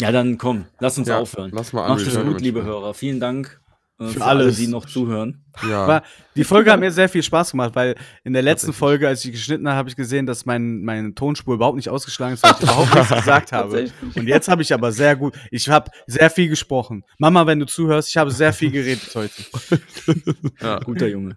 Ja, 0.00 0.10
dann 0.10 0.38
komm, 0.38 0.64
lass 0.80 0.98
uns 0.98 1.08
Ja, 1.08 1.18
aufhören. 1.18 1.50
lass 1.52 1.72
mal 1.72 1.88
Macht 1.88 2.06
es 2.06 2.20
gut, 2.20 2.40
liebe 2.40 2.64
Hörer. 2.64 2.94
Vielen 2.94 3.20
Dank 3.20 3.60
äh, 4.00 4.06
für, 4.06 4.22
alles. 4.22 4.46
alle, 4.46 4.52
die 4.52 4.66
noch 4.68 4.86
zuhören. 4.86 5.44
Ja. 5.68 5.82
Aber 5.82 6.02
die 6.36 6.44
Folge 6.44 6.70
hat 6.70 6.78
mir 6.78 6.90
sehr 6.92 7.08
viel 7.08 7.22
Spaß 7.22 7.50
gemacht, 7.50 7.74
weil 7.74 7.96
in 8.24 8.32
der 8.32 8.42
letzten 8.42 8.72
Folge, 8.72 9.08
als 9.08 9.24
ich 9.24 9.32
geschnitten 9.32 9.66
habe, 9.68 9.76
habe 9.76 9.88
ich 9.88 9.96
gesehen, 9.96 10.24
dass 10.26 10.46
mein, 10.46 10.82
meine 10.84 11.14
Tonspur 11.14 11.54
überhaupt 11.54 11.76
nicht 11.76 11.88
ausgeschlagen 11.88 12.34
ist, 12.34 12.42
weil 12.44 12.52
ich 12.52 12.62
überhaupt 12.62 12.94
nichts 12.94 13.10
gesagt 13.10 13.52
habe. 13.52 13.90
Und 14.14 14.28
jetzt 14.28 14.48
habe 14.48 14.62
ich 14.62 14.72
aber 14.72 14.92
sehr 14.92 15.16
gut, 15.16 15.34
ich 15.50 15.68
habe 15.68 15.90
sehr 16.06 16.30
viel 16.30 16.48
gesprochen. 16.48 17.04
Mama, 17.18 17.46
wenn 17.46 17.58
du 17.58 17.66
zuhörst, 17.66 18.08
ich 18.08 18.16
habe 18.16 18.30
sehr 18.30 18.52
viel 18.52 18.70
geredet 18.70 19.14
heute. 19.14 19.42
Ja. 20.60 20.78
Guter 20.80 21.08
Junge. 21.08 21.36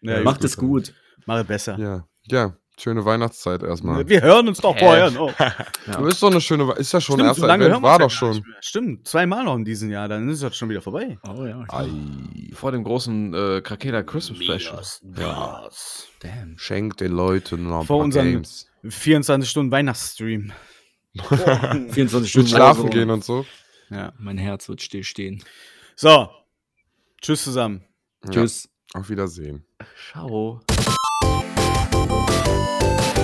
Ja, 0.00 0.20
Macht 0.22 0.44
es 0.44 0.56
gut. 0.56 0.94
Mache 1.26 1.44
besser. 1.44 1.78
ja. 1.78 2.04
Ja, 2.30 2.54
schöne 2.78 3.04
Weihnachtszeit 3.04 3.62
erstmal. 3.62 4.08
Wir 4.08 4.22
hören 4.22 4.48
uns 4.48 4.58
doch 4.58 4.74
Hä? 4.76 4.80
vorher 4.80 5.10
noch. 5.10 5.32
Du 5.86 6.04
bist 6.04 6.22
doch 6.22 6.30
eine 6.30 6.40
schöne, 6.40 6.72
ist 6.74 6.92
ja 6.92 7.00
schon 7.00 7.16
Stimmt, 7.16 7.28
erster 7.28 7.40
so 7.42 7.46
lange 7.46 7.82
war 7.82 7.98
doch 7.98 8.06
ja 8.06 8.10
schon. 8.10 8.44
Stimmt, 8.60 9.08
zweimal 9.08 9.44
noch 9.44 9.56
in 9.56 9.64
diesem 9.64 9.90
Jahr, 9.90 10.08
dann 10.08 10.28
ist 10.28 10.42
das 10.42 10.56
schon 10.56 10.68
wieder 10.68 10.82
vorbei. 10.82 11.18
Oh 11.28 11.44
ja. 11.44 11.64
Vor 12.52 12.72
dem 12.72 12.84
großen 12.84 13.34
äh, 13.34 13.60
Krakela 13.62 14.02
Christmas 14.02 14.38
Special. 14.38 14.82
Ja. 15.16 15.68
Damn. 16.20 16.58
Schenkt 16.58 17.00
den 17.00 17.12
Leuten 17.12 17.64
noch 17.68 17.80
ein 17.80 17.86
Vor 17.86 17.98
paar 17.98 18.04
unserem 18.04 18.32
Games. 18.32 18.68
24 18.88 19.48
Stunden 19.50 19.72
Weihnachtsstream. 19.72 20.52
24 21.28 22.12
Gut 22.12 22.28
Stunden 22.28 22.48
schlafen 22.48 22.84
Warzone. 22.84 22.90
gehen 22.90 23.10
und 23.10 23.24
so. 23.24 23.44
Ja. 23.90 24.12
Mein 24.18 24.38
Herz 24.38 24.68
wird 24.68 24.82
stillstehen. 24.82 25.42
So. 25.96 26.28
Tschüss 27.20 27.44
zusammen. 27.44 27.84
Ja. 28.24 28.30
Tschüss. 28.30 28.68
Auf 28.94 29.10
Wiedersehen. 29.10 29.64
Ciao. 30.12 30.60
Bye. 32.80 33.17